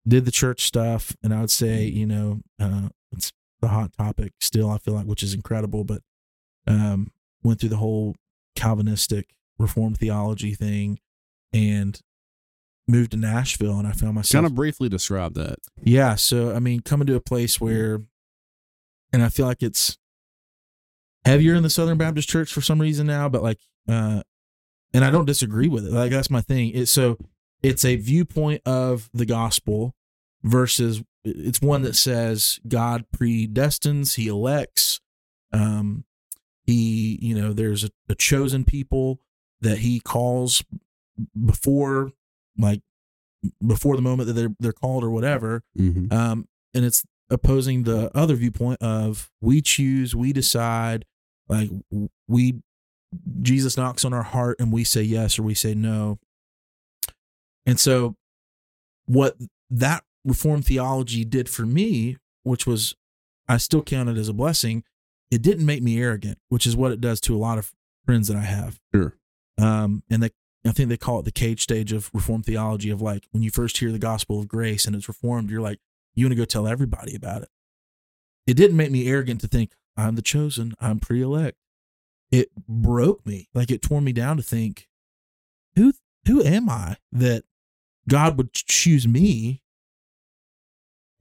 did 0.08 0.26
the 0.26 0.32
church 0.32 0.62
stuff, 0.64 1.16
and 1.24 1.34
I 1.34 1.42
would 1.42 1.50
say, 1.52 1.86
you 1.86 2.06
know, 2.06 2.42
uh, 2.60 2.90
it's 3.12 3.32
the 3.62 3.70
hot 3.70 3.92
topic 3.94 4.34
still. 4.40 4.70
I 4.70 4.78
feel 4.78 4.94
like, 4.94 5.06
which 5.08 5.24
is 5.24 5.34
incredible, 5.34 5.84
but 5.84 6.02
um, 6.68 7.12
went 7.44 7.60
through 7.60 7.70
the 7.70 7.78
whole 7.78 8.16
Calvinistic 8.56 9.30
Reformed 9.58 9.98
theology 9.98 10.54
thing, 10.54 11.00
and 11.54 12.00
moved 12.88 13.12
to 13.12 13.18
Nashville, 13.18 13.80
and 13.80 13.88
I 13.88 13.94
found 13.94 14.16
myself 14.16 14.44
Kind 14.44 14.46
of 14.46 14.54
briefly 14.56 14.90
describe 14.90 15.34
that. 15.36 15.58
yeah. 15.82 16.16
So, 16.16 16.54
I 16.54 16.60
mean, 16.60 16.82
coming 16.82 17.08
to 17.08 17.16
a 17.16 17.22
place 17.22 17.60
where, 17.60 18.02
and 19.12 19.24
I 19.24 19.30
feel 19.30 19.48
like 19.48 19.64
it's 19.64 19.98
heavier 21.24 21.56
in 21.56 21.64
the 21.64 21.70
Southern 21.70 21.98
Baptist 21.98 22.30
Church 22.30 22.54
for 22.54 22.62
some 22.62 22.80
reason 22.80 23.08
now, 23.08 23.28
but 23.28 23.42
like, 23.42 23.60
uh, 23.90 24.22
and 24.96 25.06
I 25.06 25.12
don't 25.12 25.26
disagree 25.26 25.68
with 25.68 25.86
it. 25.86 25.92
Like, 25.92 26.12
that's 26.12 26.30
my 26.30 26.42
thing. 26.42 26.72
It's 26.74 26.92
so 26.92 27.18
it's 27.62 27.86
a 27.86 27.96
viewpoint 27.96 28.62
of 28.66 29.10
the 29.14 29.26
gospel 29.26 29.94
versus 30.44 31.04
it's 31.24 31.62
one 31.62 31.82
that 31.82 31.96
says 31.96 32.60
God 32.68 33.06
predestines, 33.16 34.16
he 34.16 34.28
elects, 34.28 35.02
um, 35.52 36.06
he, 36.64 37.20
you 37.22 37.36
know, 37.36 37.54
there's 37.54 37.84
a, 37.84 37.90
a 38.10 38.16
chosen 38.16 38.64
people 38.64 39.20
that 39.62 39.80
he 39.80 40.00
calls 40.00 40.64
before, 41.46 42.12
like, 42.58 42.82
before 43.66 43.96
the 43.96 44.02
moment 44.02 44.28
that 44.28 44.34
they're 44.34 44.56
they're 44.60 44.74
called 44.74 45.04
or 45.04 45.10
whatever. 45.10 45.64
Mm-hmm. 45.78 46.12
Um, 46.12 46.48
and 46.74 46.86
it's 46.86 47.04
opposing 47.30 47.84
the 47.84 48.16
other 48.16 48.36
viewpoint 48.36 48.82
of 48.82 49.32
we 49.42 49.62
choose, 49.62 50.16
we 50.16 50.34
decide, 50.34 51.06
like 51.48 51.70
we 52.28 52.62
Jesus 53.42 53.78
knocks 53.78 54.06
on 54.06 54.14
our 54.14 54.24
heart 54.24 54.58
and 54.60 54.72
we 54.72 54.84
say 54.84 55.02
yes 55.02 55.38
or 55.38 55.44
we 55.44 55.54
say 55.54 55.74
no. 55.74 56.20
And 57.66 57.80
so 57.80 58.16
what 59.06 59.38
that 59.70 60.04
reformed 60.24 60.66
theology 60.66 61.26
did 61.26 61.50
for 61.50 61.66
me, 61.66 62.18
which 62.44 62.66
was 62.66 62.96
I 63.48 63.58
still 63.58 63.84
count 63.84 64.10
it 64.10 64.18
as 64.18 64.30
a 64.30 64.34
blessing, 64.34 64.84
it 65.32 65.42
didn't 65.42 65.66
make 65.66 65.84
me 65.84 66.00
arrogant, 66.00 66.40
which 66.50 66.66
is 66.66 66.76
what 66.76 66.92
it 66.92 67.02
does 67.02 67.20
to 67.22 67.36
a 67.36 67.40
lot 67.40 67.58
of 67.58 67.74
friends 68.06 68.28
that 68.28 68.38
I 68.38 68.42
have. 68.42 68.80
Sure. 68.94 69.16
Um, 69.58 70.04
and 70.10 70.24
they, 70.24 70.30
I 70.66 70.72
think 70.72 70.90
they 70.90 70.98
call 70.98 71.20
it 71.20 71.26
the 71.26 71.32
cage 71.32 71.62
stage 71.62 71.92
of 71.92 72.10
reformed 72.14 72.46
theology 72.46 72.90
of 72.90 73.02
like 73.02 73.26
when 73.32 73.44
you 73.44 73.52
first 73.52 73.78
hear 73.78 73.92
the 73.92 74.00
gospel 74.00 74.40
of 74.40 74.48
grace 74.48 74.86
and 74.86 74.96
it's 74.96 75.08
reformed, 75.08 75.50
you're 75.50 75.62
like, 75.62 75.80
you 76.16 76.26
want 76.26 76.32
to 76.32 76.38
go 76.38 76.46
tell 76.46 76.68
everybody 76.68 77.16
about 77.16 77.44
it. 77.44 77.50
It 78.48 78.56
didn't 78.56 78.78
make 78.78 78.92
me 78.92 79.08
arrogant 79.08 79.42
to 79.42 79.48
think 79.48 79.72
I'm 79.98 80.16
the 80.16 80.22
chosen, 80.22 80.74
I'm 80.80 81.00
pre 81.00 81.22
elect. 81.22 81.58
It 82.36 82.50
broke 82.68 83.26
me. 83.26 83.48
Like 83.54 83.72
it 83.72 83.82
tore 83.82 84.02
me 84.02 84.12
down 84.12 84.36
to 84.38 84.44
think, 84.44 84.90
who 85.76 85.94
who 86.28 86.44
am 86.44 86.70
I 86.70 86.98
that 87.12 87.44
God 88.10 88.38
would 88.38 88.54
choose 88.54 89.08
me 89.08 89.62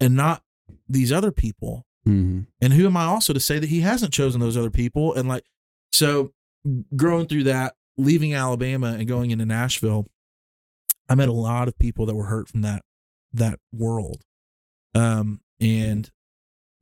and 0.00 0.16
not 0.16 0.42
these 0.88 1.12
other 1.12 1.30
people? 1.30 1.86
Mm-hmm. 2.06 2.42
And 2.60 2.72
who 2.72 2.86
am 2.86 2.96
I 2.96 3.04
also 3.04 3.32
to 3.32 3.40
say 3.40 3.58
that 3.58 3.68
he 3.68 3.80
hasn't 3.80 4.12
chosen 4.12 4.40
those 4.40 4.56
other 4.56 4.70
people? 4.70 5.14
And 5.14 5.28
like, 5.28 5.44
so 5.92 6.32
growing 6.96 7.26
through 7.26 7.44
that, 7.44 7.74
leaving 7.96 8.34
Alabama 8.34 8.96
and 8.98 9.06
going 9.06 9.30
into 9.30 9.46
Nashville, 9.46 10.06
I 11.08 11.14
met 11.14 11.28
a 11.28 11.32
lot 11.32 11.68
of 11.68 11.78
people 11.78 12.06
that 12.06 12.14
were 12.14 12.24
hurt 12.24 12.48
from 12.48 12.62
that 12.62 12.82
that 13.32 13.60
world, 13.72 14.22
um, 14.94 15.40
and 15.60 16.10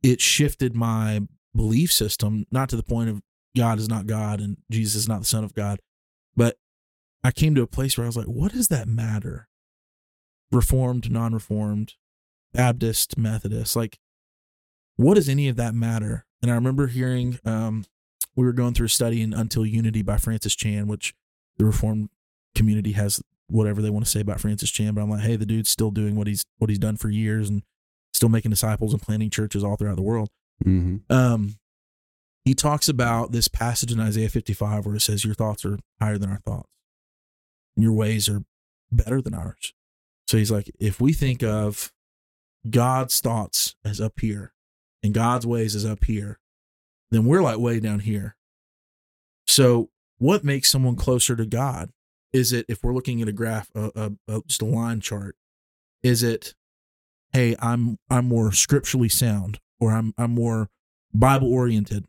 it 0.01 0.21
shifted 0.21 0.75
my 0.75 1.21
belief 1.55 1.91
system. 1.91 2.45
Not 2.51 2.69
to 2.69 2.75
the 2.75 2.83
point 2.83 3.09
of 3.09 3.21
God 3.55 3.79
is 3.79 3.89
not 3.89 4.07
God 4.07 4.39
and 4.39 4.57
Jesus 4.71 4.95
is 4.95 5.07
not 5.07 5.19
the 5.19 5.25
Son 5.25 5.43
of 5.43 5.53
God, 5.53 5.79
but 6.35 6.57
I 7.23 7.31
came 7.31 7.55
to 7.55 7.61
a 7.61 7.67
place 7.67 7.97
where 7.97 8.05
I 8.05 8.07
was 8.07 8.17
like, 8.17 8.27
what 8.27 8.51
does 8.51 8.67
that 8.69 8.87
matter? 8.87 9.47
Reformed, 10.51 11.11
non-reformed, 11.11 11.93
Baptist, 12.53 13.17
Methodist, 13.17 13.75
like 13.75 13.99
what 14.95 15.15
does 15.15 15.29
any 15.29 15.47
of 15.47 15.55
that 15.55 15.73
matter? 15.73 16.25
And 16.41 16.51
I 16.51 16.55
remember 16.55 16.87
hearing 16.87 17.39
um, 17.45 17.85
we 18.35 18.45
were 18.45 18.53
going 18.53 18.73
through 18.73 18.87
a 18.87 18.89
study 18.89 19.21
in 19.21 19.33
Until 19.33 19.65
Unity 19.65 20.01
by 20.01 20.17
Francis 20.17 20.55
Chan, 20.55 20.87
which 20.87 21.13
the 21.57 21.65
Reformed 21.65 22.09
community 22.55 22.91
has 22.93 23.21
whatever 23.47 23.81
they 23.81 23.89
want 23.89 24.05
to 24.05 24.11
say 24.11 24.21
about 24.21 24.39
Francis 24.39 24.71
Chan, 24.71 24.93
but 24.93 25.01
I'm 25.01 25.09
like, 25.09 25.21
hey, 25.21 25.35
the 25.35 25.45
dude's 25.45 25.69
still 25.69 25.91
doing 25.91 26.15
what 26.15 26.27
he's 26.27 26.45
what 26.57 26.69
he's 26.69 26.79
done 26.79 26.97
for 26.97 27.09
years 27.09 27.49
and 27.49 27.63
still 28.13 28.29
making 28.29 28.51
disciples 28.51 28.93
and 28.93 29.01
planting 29.01 29.29
churches 29.29 29.63
all 29.63 29.75
throughout 29.75 29.95
the 29.95 30.01
world. 30.01 30.29
Mm-hmm. 30.63 31.11
Um, 31.13 31.55
he 32.45 32.53
talks 32.53 32.89
about 32.89 33.31
this 33.31 33.47
passage 33.47 33.91
in 33.91 33.99
Isaiah 33.99 34.29
55 34.29 34.85
where 34.85 34.95
it 34.95 35.01
says, 35.01 35.23
Your 35.23 35.35
thoughts 35.35 35.65
are 35.65 35.79
higher 36.01 36.17
than 36.17 36.29
our 36.29 36.39
thoughts, 36.39 36.69
and 37.75 37.83
your 37.83 37.93
ways 37.93 38.27
are 38.27 38.43
better 38.91 39.21
than 39.21 39.33
ours. 39.33 39.73
So 40.27 40.37
he's 40.37 40.51
like, 40.51 40.71
if 40.79 40.99
we 40.99 41.13
think 41.13 41.43
of 41.43 41.91
God's 42.69 43.19
thoughts 43.19 43.75
as 43.83 43.99
up 43.99 44.19
here 44.19 44.53
and 45.01 45.13
God's 45.13 45.45
ways 45.45 45.75
as 45.75 45.85
up 45.85 46.05
here, 46.05 46.39
then 47.11 47.25
we're 47.25 47.41
like 47.41 47.59
way 47.59 47.79
down 47.79 47.99
here. 47.99 48.35
So, 49.45 49.89
what 50.17 50.43
makes 50.43 50.69
someone 50.69 50.95
closer 50.95 51.35
to 51.35 51.45
God? 51.45 51.91
Is 52.31 52.53
it 52.53 52.65
if 52.69 52.83
we're 52.83 52.93
looking 52.93 53.21
at 53.21 53.27
a 53.27 53.33
graph, 53.33 53.69
a, 53.75 54.13
just 54.47 54.61
a 54.61 54.65
line 54.65 55.01
chart? 55.01 55.35
Is 56.01 56.23
it, 56.23 56.55
hey, 57.33 57.55
I'm 57.59 57.99
I'm 58.09 58.25
more 58.25 58.51
scripturally 58.53 59.09
sound, 59.09 59.59
or 59.79 59.91
I'm 59.91 60.13
I'm 60.17 60.31
more 60.31 60.69
Bible 61.13 61.53
oriented, 61.53 62.05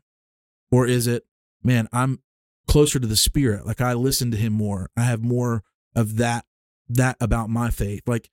or 0.75 0.87
is 0.87 1.07
it, 1.07 1.25
man, 1.63 1.87
I'm 1.93 2.19
closer 2.67 2.99
to 2.99 3.07
the 3.07 3.15
Spirit, 3.15 3.65
like 3.65 3.79
I 3.81 3.93
listen 3.93 4.31
to 4.31 4.37
Him 4.37 4.53
more, 4.53 4.89
I 4.97 5.03
have 5.03 5.23
more 5.23 5.63
of 5.95 6.17
that 6.17 6.45
that 6.89 7.17
about 7.19 7.49
my 7.49 7.69
faith, 7.71 8.01
like, 8.07 8.29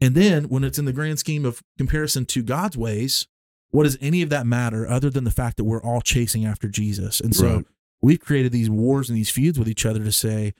and 0.00 0.14
then 0.14 0.44
when 0.44 0.64
it's 0.64 0.78
in 0.78 0.84
the 0.86 0.92
grand 0.92 1.18
scheme 1.18 1.44
of 1.44 1.62
comparison 1.78 2.24
to 2.26 2.42
God's 2.42 2.76
ways, 2.76 3.26
what 3.70 3.84
does 3.84 3.98
any 4.00 4.22
of 4.22 4.30
that 4.30 4.46
matter 4.46 4.88
other 4.88 5.10
than 5.10 5.24
the 5.24 5.30
fact 5.30 5.56
that 5.56 5.64
we're 5.64 5.82
all 5.82 6.00
chasing 6.00 6.44
after 6.46 6.68
Jesus? 6.68 7.20
And 7.20 7.34
so 7.34 7.56
Right. 7.56 7.64
we've 8.02 8.20
created 8.20 8.52
these 8.52 8.70
wars 8.70 9.08
and 9.08 9.16
these 9.18 9.30
feuds 9.30 9.58
with 9.58 9.68
each 9.68 9.84
other 9.86 10.02
to 10.04 10.12
say, 10.12 10.54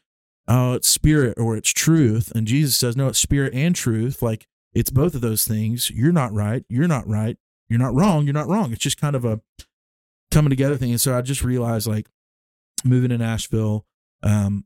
oh, 0.49 0.75
it's 0.75 0.89
spirit 0.89 1.39
or 1.39 1.57
it's 1.57 1.71
truth. 1.73 2.31
And 2.35 2.47
Jesus 2.47 2.77
says, 2.77 2.97
no, 2.97 3.09
it's 3.09 3.19
spirit 3.19 3.55
and 3.55 3.75
truth. 3.75 4.21
Like 4.21 4.47
it's 4.75 4.91
both 4.91 5.15
of 5.15 5.21
those 5.21 5.47
things. 5.47 5.91
You're 5.91 6.13
not 6.13 6.33
right. 6.33 6.65
You're 6.69 6.89
not 6.89 7.07
right. 7.09 7.37
You're 7.69 7.79
not 7.79 7.95
wrong. 7.95 8.25
You're 8.25 8.35
not 8.35 8.49
wrong. 8.49 8.73
It's 8.73 8.83
just 8.83 9.01
kind 9.01 9.17
of 9.17 9.25
a 9.25 9.41
coming 10.35 10.51
together 10.51 10.77
thing. 10.77 10.91
And 10.91 11.01
so 11.01 11.17
I 11.17 11.23
just 11.23 11.45
realized 11.45 11.87
like 11.87 12.09
moving 12.85 13.11
to 13.11 13.19
Nashville, 13.19 13.87
um, 14.23 14.65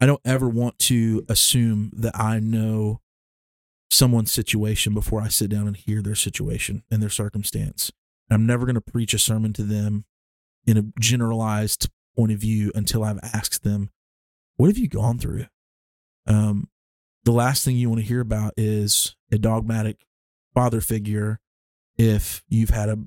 I 0.00 0.06
don't 0.06 0.20
ever 0.24 0.48
want 0.48 0.78
to 0.80 1.24
assume 1.28 1.90
that 1.96 2.18
I 2.18 2.38
know 2.38 3.00
someone's 3.90 4.30
situation 4.30 4.92
before 4.92 5.22
I 5.22 5.28
sit 5.28 5.50
down 5.50 5.66
and 5.66 5.76
hear 5.76 6.02
their 6.02 6.14
situation 6.14 6.82
and 6.90 7.02
their 7.02 7.10
circumstance. 7.10 7.90
I'm 8.30 8.46
never 8.46 8.66
going 8.66 8.74
to 8.74 8.80
preach 8.80 9.14
a 9.14 9.18
sermon 9.18 9.52
to 9.54 9.62
them 9.62 10.04
in 10.66 10.76
a 10.76 11.00
generalized 11.00 11.88
point 12.16 12.32
of 12.32 12.38
view 12.38 12.72
until 12.74 13.04
I've 13.04 13.20
asked 13.22 13.62
them, 13.62 13.90
"What 14.56 14.66
have 14.66 14.78
you 14.78 14.88
gone 14.88 15.18
through?" 15.18 15.46
Um, 16.26 16.68
the 17.24 17.32
last 17.32 17.64
thing 17.64 17.76
you 17.76 17.88
want 17.88 18.00
to 18.00 18.06
hear 18.06 18.20
about 18.20 18.52
is 18.56 19.16
a 19.32 19.38
dogmatic 19.38 20.04
father 20.54 20.80
figure 20.80 21.40
if 21.96 22.42
you've 22.48 22.70
had 22.70 22.88
a 22.88 22.98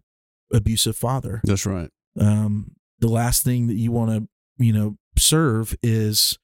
abusive 0.54 0.96
father. 0.96 1.42
That's 1.44 1.66
right. 1.66 1.90
Um, 2.20 2.72
the 3.00 3.08
last 3.08 3.44
thing 3.44 3.68
that 3.68 3.76
you 3.76 3.92
want 3.92 4.12
to, 4.12 4.28
you 4.64 4.74
know, 4.74 4.98
serve 5.18 5.76
is 5.84 6.38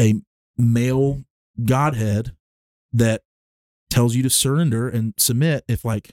a 0.00 0.14
male 0.56 1.22
godhead 1.64 2.32
that 2.92 3.22
tells 3.90 4.14
you 4.14 4.22
to 4.22 4.30
surrender 4.30 4.88
and 4.88 5.14
submit 5.18 5.64
if 5.68 5.84
like 5.84 6.12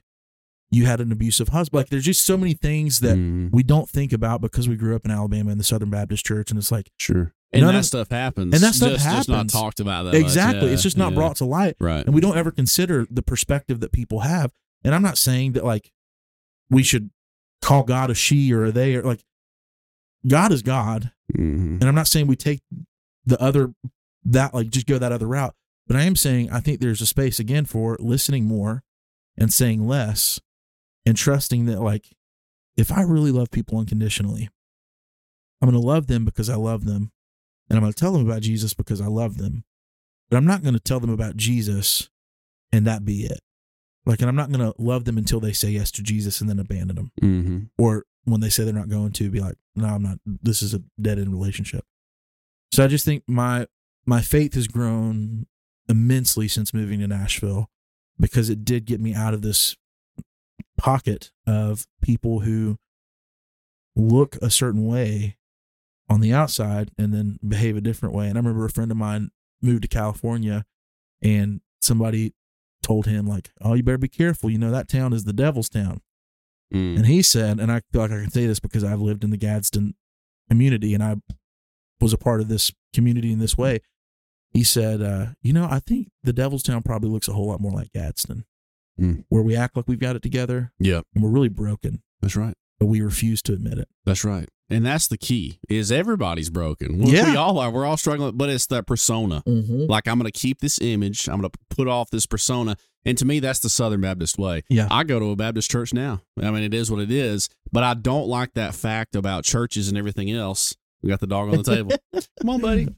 you 0.70 0.86
had 0.86 1.00
an 1.02 1.12
abusive 1.12 1.50
husband. 1.50 1.80
Like 1.80 1.90
there's 1.90 2.06
just 2.06 2.26
so 2.26 2.38
many 2.38 2.54
things 2.54 3.00
that 3.00 3.18
Mhm. 3.18 3.52
we 3.52 3.64
don't 3.64 3.90
think 3.90 4.14
about 4.14 4.42
because 4.42 4.68
we 4.70 4.76
grew 4.76 4.96
up 4.96 5.06
in 5.06 5.12
Alabama 5.12 5.52
in 5.52 5.58
the 5.58 5.64
Southern 5.64 5.90
Baptist 5.90 6.26
Church, 6.26 6.52
and 6.52 6.58
it's 6.60 6.72
like 6.72 6.92
Sure. 6.98 7.34
And 7.52 7.64
None 7.64 7.74
that 7.74 7.80
of- 7.80 7.86
stuff 7.86 8.10
happens. 8.12 8.54
and 8.54 8.62
that 8.64 8.76
stuff 8.76 8.92
just, 8.92 9.06
Just 9.06 9.30
not 9.30 9.50
talked 9.50 9.80
about 9.80 10.04
that 10.04 10.14
exactly, 10.14 10.68
Yeah, 10.68 10.74
it's 10.74 10.84
just 10.84 10.98
not 10.98 11.14
yeah. 11.14 11.16
brought 11.16 11.38
to 11.38 11.46
light, 11.46 11.76
Right. 11.80 12.06
and 12.06 12.14
we 12.14 12.22
don't 12.22 12.38
ever 12.38 12.52
consider 12.52 13.08
the 13.10 13.24
perspective 13.24 13.80
that 13.80 13.92
people 13.92 14.20
have. 14.20 14.54
And 14.84 14.94
I'm 14.94 15.02
not 15.02 15.18
saying 15.18 15.54
that 15.54 15.66
like 15.66 15.92
we 16.70 16.84
should 16.84 17.10
call 17.62 17.84
God 17.84 18.10
a 18.10 18.16
she 18.16 18.54
or 18.54 18.66
a 18.66 18.72
they 18.72 18.96
or 18.96 19.04
like 19.04 19.24
God 20.28 20.52
is 20.52 20.62
God, 20.62 21.12
hmm 21.36 21.78
and 21.80 21.84
I'm 21.84 21.96
not 21.96 22.08
saying 22.08 22.28
we 22.28 22.36
take 22.36 22.62
the 23.26 23.42
other 23.42 23.74
that 24.26 24.54
like 24.54 24.70
just 24.70 24.88
go 24.88 24.98
that 24.98 25.12
other 25.12 25.28
route, 25.28 25.56
but 25.88 25.96
I 25.96 26.04
am 26.04 26.16
saying 26.16 26.52
I 26.52 26.60
think 26.60 26.80
there's 26.80 27.02
a 27.02 27.06
space 27.06 27.40
again 27.40 27.66
for 27.66 27.98
listening 28.00 28.46
more 28.46 28.84
and 29.38 29.54
saying 29.54 29.88
less 29.88 30.40
and 31.06 31.16
trusting 31.16 31.66
that 31.66 31.82
like 31.82 32.16
if 32.78 32.92
I 32.92 33.02
really 33.02 33.32
love 33.32 33.52
people 33.52 33.78
unconditionally, 33.78 34.50
I'm 35.62 35.70
going 35.70 35.80
to 35.80 35.86
love 35.86 36.08
them 36.08 36.24
because 36.24 36.50
I 36.50 36.56
love 36.56 36.86
them. 36.86 37.12
And 37.70 37.78
I'm 37.78 37.84
going 37.84 37.94
to 37.94 38.00
tell 38.00 38.14
them 38.14 38.26
about 38.26 38.42
Jesus 38.42 38.74
because 38.74 39.02
I 39.02 39.08
love 39.08 39.38
them. 39.38 39.64
But 40.30 40.38
I'm 40.38 40.46
not 40.46 40.64
going 40.64 40.74
to 40.74 40.80
tell 40.80 41.00
them 41.00 41.10
about 41.10 41.36
Jesus 41.36 42.10
and 42.72 42.88
that 42.88 43.04
be 43.04 43.26
it. 43.26 43.42
Like, 44.10 44.22
and 44.22 44.28
I'm 44.28 44.36
not 44.36 44.52
going 44.52 44.66
to 44.66 44.74
love 44.82 45.06
them 45.06 45.20
until 45.20 45.40
they 45.40 45.54
say 45.54 45.70
yes 45.70 45.92
to 45.92 46.02
Jesus 46.02 46.42
and 46.42 46.50
then 46.50 46.58
abandon 46.58 46.96
them. 46.96 47.12
Mm-hmm. 47.22 47.60
Or 47.78 48.06
when 48.24 48.42
they 48.42 48.50
say 48.50 48.64
they're 48.64 48.74
not 48.74 48.90
going 48.90 49.12
to, 49.12 49.30
be 49.30 49.40
like, 49.40 49.54
no, 49.76 49.86
I'm 49.86 50.02
not. 50.02 50.18
This 50.26 50.64
is 50.64 50.74
a 50.74 50.82
dead 51.00 51.20
end 51.20 51.32
relationship. 51.32 51.86
So 52.74 52.84
I 52.84 52.88
just 52.88 53.06
think 53.06 53.24
my 53.28 53.68
my 54.08 54.22
faith 54.22 54.56
has 54.56 54.68
grown 54.68 55.46
immensely 55.88 56.48
since 56.48 56.74
moving 56.74 57.02
to 57.02 57.08
Nashville 57.08 57.70
because 58.20 58.50
it 58.50 58.66
did 58.66 58.86
get 58.86 59.00
me 59.00 59.14
out 59.14 59.36
of 59.36 59.44
this 59.44 59.76
pocket 60.76 61.32
of 61.46 61.86
people 62.02 62.40
who 62.40 62.78
look 63.96 64.38
a 64.38 64.50
certain 64.50 64.88
way 64.88 65.38
on 66.10 66.20
the 66.20 66.34
outside 66.34 66.90
and 66.98 67.14
then 67.14 67.38
behave 67.48 67.78
a 67.78 67.82
different 67.82 68.16
way. 68.16 68.28
And 68.28 68.40
I 68.40 68.42
remember 68.42 68.66
a 68.66 68.72
friend 68.72 68.90
of 68.90 68.98
mine 68.98 69.30
moved 69.62 69.84
to 69.84 69.88
California 69.88 70.66
and 71.22 71.62
somebody 71.80 72.34
told 72.90 73.06
him 73.06 73.28
like, 73.28 73.52
"Oh, 73.62 73.74
you 73.76 73.84
better 73.84 73.98
be 74.00 74.08
careful. 74.08 74.50
You 74.50 74.58
know 74.58 74.72
that 74.72 74.90
town 74.90 75.14
is 75.14 75.24
the 75.26 75.34
devil's 75.34 75.70
town." 75.70 76.02
Mm. 76.74 76.98
And 76.98 77.06
he 77.06 77.22
said, 77.22 77.60
and 77.60 77.72
I 77.72 77.82
feel 77.92 78.02
like 78.02 78.12
I 78.12 78.22
can 78.22 78.32
say 78.32 78.46
this 78.46 78.60
because 78.60 78.84
I've 78.84 79.00
lived 79.02 79.24
in 79.24 79.30
the 79.32 79.38
Gadsden 79.38 79.96
community 80.50 80.94
and 80.94 81.04
I 81.04 81.16
was 82.02 82.14
a 82.14 82.18
part 82.18 82.42
of 82.42 82.48
this 82.48 82.72
community 82.94 83.32
in 83.32 83.40
this 83.40 83.58
way. 83.58 83.80
He 84.52 84.64
said, 84.64 85.02
uh, 85.02 85.28
you 85.42 85.52
know, 85.54 85.68
I 85.70 85.80
think 85.80 86.10
the 86.24 86.32
Devil's 86.34 86.64
Town 86.64 86.82
probably 86.84 87.10
looks 87.10 87.28
a 87.28 87.34
whole 87.34 87.48
lot 87.48 87.60
more 87.62 87.72
like 87.72 87.92
Gadsden, 87.92 88.46
Mm. 89.00 89.24
where 89.30 89.42
we 89.42 89.56
act 89.56 89.76
like 89.78 89.88
we've 89.88 90.00
got 90.00 90.16
it 90.16 90.22
together 90.22 90.72
yeah, 90.80 91.02
and 91.16 91.24
we're 91.24 91.30
really 91.30 91.50
broken, 91.50 92.02
That's 92.22 92.36
right. 92.36 92.56
but 92.80 92.88
we 92.88 93.00
refuse 93.02 93.42
to 93.44 93.54
admit 93.54 93.78
it. 93.80 93.88
That's 94.06 94.24
right. 94.26 94.50
And 94.70 94.86
that's 94.86 95.08
the 95.08 95.18
key 95.18 95.60
is 95.68 95.92
everybody's 95.92 96.50
broken. 96.50 97.00
Well, 97.00 97.10
Yeah. 97.10 97.32
We 97.32 97.36
all 97.38 97.58
are. 97.58 97.72
We're 97.72 97.86
all 97.86 97.98
struggling, 97.98 98.38
but 98.38 98.50
it's 98.50 98.68
that 98.68 98.86
persona. 98.86 99.42
Mm-hmm. 99.48 99.86
Like 99.90 100.08
I'm 100.08 100.20
going 100.20 100.32
to 100.32 100.38
keep 100.40 100.60
this 100.62 100.80
image. 100.80 101.28
I'm 101.28 101.40
going 101.42 101.50
to 101.50 101.58
put 101.76 101.88
off 101.88 102.12
this 102.12 102.26
persona. 102.26 102.78
And 103.06 103.18
to 103.18 103.26
me, 103.26 103.40
that's 103.40 103.60
the 103.60 103.70
Southern 103.70 104.02
Baptist 104.02 104.38
way. 104.38 104.64
Yeah. 104.70 104.88
I 104.92 105.04
go 105.04 105.20
to 105.20 105.32
a 105.32 105.36
Baptist 105.36 105.72
church 105.72 105.94
now. 105.94 106.22
I 106.40 106.52
mean, 106.52 106.64
it 106.64 106.74
is 106.74 106.92
what 106.92 107.02
it 107.02 107.12
is, 107.12 107.50
but 107.72 107.84
I 107.84 107.94
don't 107.94 108.28
like 108.28 108.54
that 108.54 108.76
fact 108.76 109.16
about 109.16 109.44
churches 109.44 109.88
and 109.90 109.98
everything 109.98 110.30
else. 110.32 110.76
We 111.02 111.10
got 111.10 111.22
the 111.22 111.28
dog 111.28 111.50
on 111.50 111.56
the 111.56 111.64
table. 111.64 111.92
Come 112.42 112.50
on, 112.50 112.60
buddy. 112.62 112.90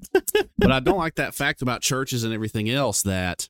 But 0.57 0.71
I 0.71 0.79
don't 0.79 0.97
like 0.97 1.15
that 1.15 1.35
fact 1.35 1.61
about 1.61 1.81
churches 1.81 2.23
and 2.23 2.33
everything 2.33 2.69
else 2.69 3.03
that, 3.03 3.47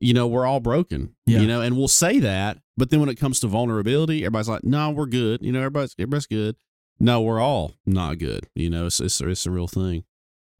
you 0.00 0.14
know, 0.14 0.26
we're 0.26 0.46
all 0.46 0.60
broken. 0.60 1.14
Yeah. 1.26 1.40
You 1.40 1.46
know, 1.46 1.60
and 1.60 1.76
we'll 1.76 1.86
say 1.88 2.18
that, 2.20 2.58
but 2.78 2.88
then 2.90 3.00
when 3.00 3.10
it 3.10 3.16
comes 3.16 3.40
to 3.40 3.46
vulnerability, 3.46 4.20
everybody's 4.22 4.48
like, 4.48 4.64
no, 4.64 4.90
we're 4.90 5.04
good. 5.06 5.42
You 5.42 5.52
know, 5.52 5.58
everybody's 5.60 5.94
everybody's 5.98 6.26
good. 6.26 6.56
No, 7.00 7.22
we're 7.22 7.40
all 7.40 7.72
not 7.86 8.18
good. 8.18 8.48
You 8.54 8.70
know, 8.70 8.86
it's 8.86 9.00
it's, 9.00 9.20
it's 9.20 9.46
a 9.46 9.50
real 9.50 9.68
thing. 9.68 10.04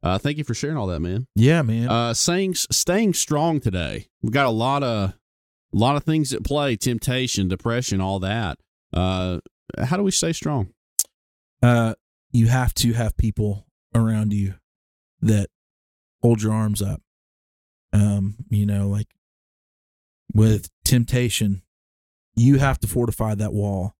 Uh, 0.03 0.17
thank 0.17 0.39
you 0.39 0.43
for 0.43 0.55
sharing 0.55 0.77
all 0.77 0.87
that, 0.87 0.99
man. 0.99 1.27
Yeah, 1.35 1.61
man. 1.61 1.87
Uh, 1.87 2.13
saying 2.13 2.55
staying 2.55 3.13
strong 3.13 3.59
today. 3.59 4.07
We've 4.21 4.33
got 4.33 4.47
a 4.47 4.51
lot 4.51 4.81
of 4.83 5.11
a 5.73 5.77
lot 5.77 5.95
of 5.95 6.03
things 6.03 6.33
at 6.33 6.43
play: 6.43 6.75
temptation, 6.75 7.47
depression, 7.47 8.01
all 8.01 8.19
that. 8.19 8.57
Uh, 8.91 9.39
how 9.77 9.97
do 9.97 10.03
we 10.03 10.11
stay 10.11 10.33
strong? 10.33 10.73
uh, 11.61 11.93
you 12.31 12.47
have 12.47 12.73
to 12.73 12.93
have 12.93 13.17
people 13.17 13.67
around 13.93 14.33
you 14.33 14.55
that 15.21 15.49
hold 16.21 16.41
your 16.41 16.53
arms 16.53 16.81
up. 16.81 17.01
Um, 17.93 18.37
you 18.49 18.65
know, 18.65 18.87
like 18.87 19.07
with 20.33 20.69
temptation, 20.85 21.61
you 22.35 22.57
have 22.59 22.79
to 22.79 22.87
fortify 22.87 23.35
that 23.35 23.53
wall. 23.53 23.95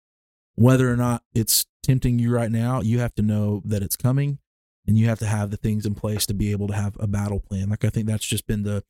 Whether 0.56 0.92
or 0.92 0.96
not 0.98 1.24
it's 1.34 1.66
tempting 1.84 2.20
you 2.20 2.32
right 2.32 2.52
now, 2.52 2.82
you 2.82 3.00
have 3.00 3.14
to 3.16 3.22
know 3.22 3.62
that 3.66 3.82
it's 3.84 3.96
coming 3.96 4.40
and 4.88 4.98
you 4.98 5.08
have 5.08 5.20
to 5.20 5.26
have 5.28 5.52
the 5.52 5.58
things 5.58 5.86
in 5.86 5.96
place 5.96 6.26
to 6.28 6.34
be 6.34 6.52
able 6.52 6.68
to 6.68 6.74
have 6.74 6.96
a 7.00 7.08
battle 7.08 7.40
plan. 7.40 7.70
Like 7.70 7.84
I 7.86 7.90
think 7.90 8.08
that's 8.08 8.26
just 8.26 8.48
been 8.48 8.64
the 8.64 8.84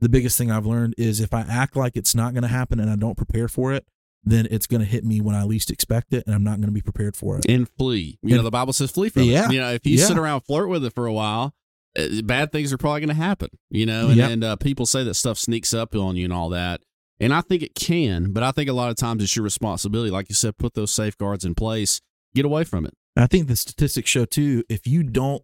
the 0.00 0.08
biggest 0.10 0.36
thing 0.36 0.50
I've 0.50 0.66
learned 0.66 0.94
is 0.98 1.20
if 1.20 1.32
I 1.32 1.40
act 1.48 1.74
like 1.74 1.96
it's 1.96 2.14
not 2.14 2.34
going 2.34 2.42
to 2.42 2.48
happen 2.48 2.78
and 2.80 2.90
I 2.90 2.96
don't 2.96 3.16
prepare 3.16 3.48
for 3.48 3.72
it, 3.72 3.86
then 4.22 4.46
it's 4.50 4.66
going 4.66 4.80
to 4.80 4.86
hit 4.86 5.04
me 5.04 5.22
when 5.22 5.34
I 5.34 5.44
least 5.44 5.70
expect 5.70 6.12
it 6.12 6.24
and 6.26 6.34
I'm 6.34 6.44
not 6.44 6.56
going 6.56 6.66
to 6.68 6.72
be 6.72 6.82
prepared 6.82 7.16
for 7.16 7.38
it. 7.38 7.46
And 7.48 7.66
flee. 7.78 8.18
You 8.22 8.36
know, 8.36 8.42
the 8.42 8.50
Bible 8.50 8.74
says 8.74 8.90
flee 8.90 9.08
from 9.08 9.22
Yeah. 9.22 9.46
it. 9.46 9.52
You 9.52 9.60
know, 9.60 9.72
if 9.72 9.86
you 9.86 9.96
Yeah. 9.96 10.04
sit 10.04 10.18
around 10.18 10.42
flirt 10.42 10.68
with 10.68 10.84
it 10.84 10.94
for 10.94 11.06
a 11.06 11.12
while, 11.14 11.54
uh, 11.98 12.20
bad 12.24 12.52
things 12.52 12.74
are 12.74 12.76
probably 12.76 13.00
going 13.00 13.08
to 13.08 13.14
happen. 13.14 13.48
You 13.70 13.86
know, 13.86 14.08
and, 14.08 14.16
Yep. 14.18 14.30
and 14.30 14.44
uh, 14.44 14.56
people 14.56 14.84
say 14.84 15.02
that 15.04 15.14
stuff 15.14 15.38
sneaks 15.38 15.72
up 15.72 15.94
on 15.94 16.16
you 16.16 16.24
and 16.24 16.32
all 16.32 16.50
that. 16.50 16.82
And 17.18 17.32
I 17.32 17.40
think 17.40 17.62
it 17.62 17.74
can, 17.74 18.32
but 18.34 18.42
I 18.42 18.50
think 18.50 18.68
a 18.68 18.74
lot 18.74 18.90
of 18.90 18.96
times 18.96 19.22
it's 19.22 19.34
your 19.34 19.44
responsibility. 19.44 20.10
Like 20.10 20.28
you 20.28 20.34
said, 20.34 20.58
put 20.58 20.74
those 20.74 20.90
safeguards 20.90 21.46
in 21.46 21.54
place. 21.54 22.02
Get 22.36 22.44
away 22.44 22.64
from 22.64 22.84
it. 22.84 22.92
I 23.16 23.26
think 23.26 23.48
the 23.48 23.56
statistics 23.56 24.10
show 24.10 24.26
too, 24.26 24.62
if 24.68 24.86
you 24.86 25.02
don't 25.02 25.42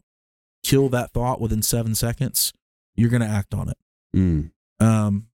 kill 0.63 0.91
that 0.91 1.11
thought 1.13 1.41
within 1.41 1.63
seven 1.63 1.95
seconds, 1.95 2.53
you're 2.95 3.09
going 3.09 3.23
to 3.23 3.27
act 3.27 3.55
on 3.55 3.71
it. 3.71 3.79
Mm. 4.15 4.51
Um, 4.79 5.29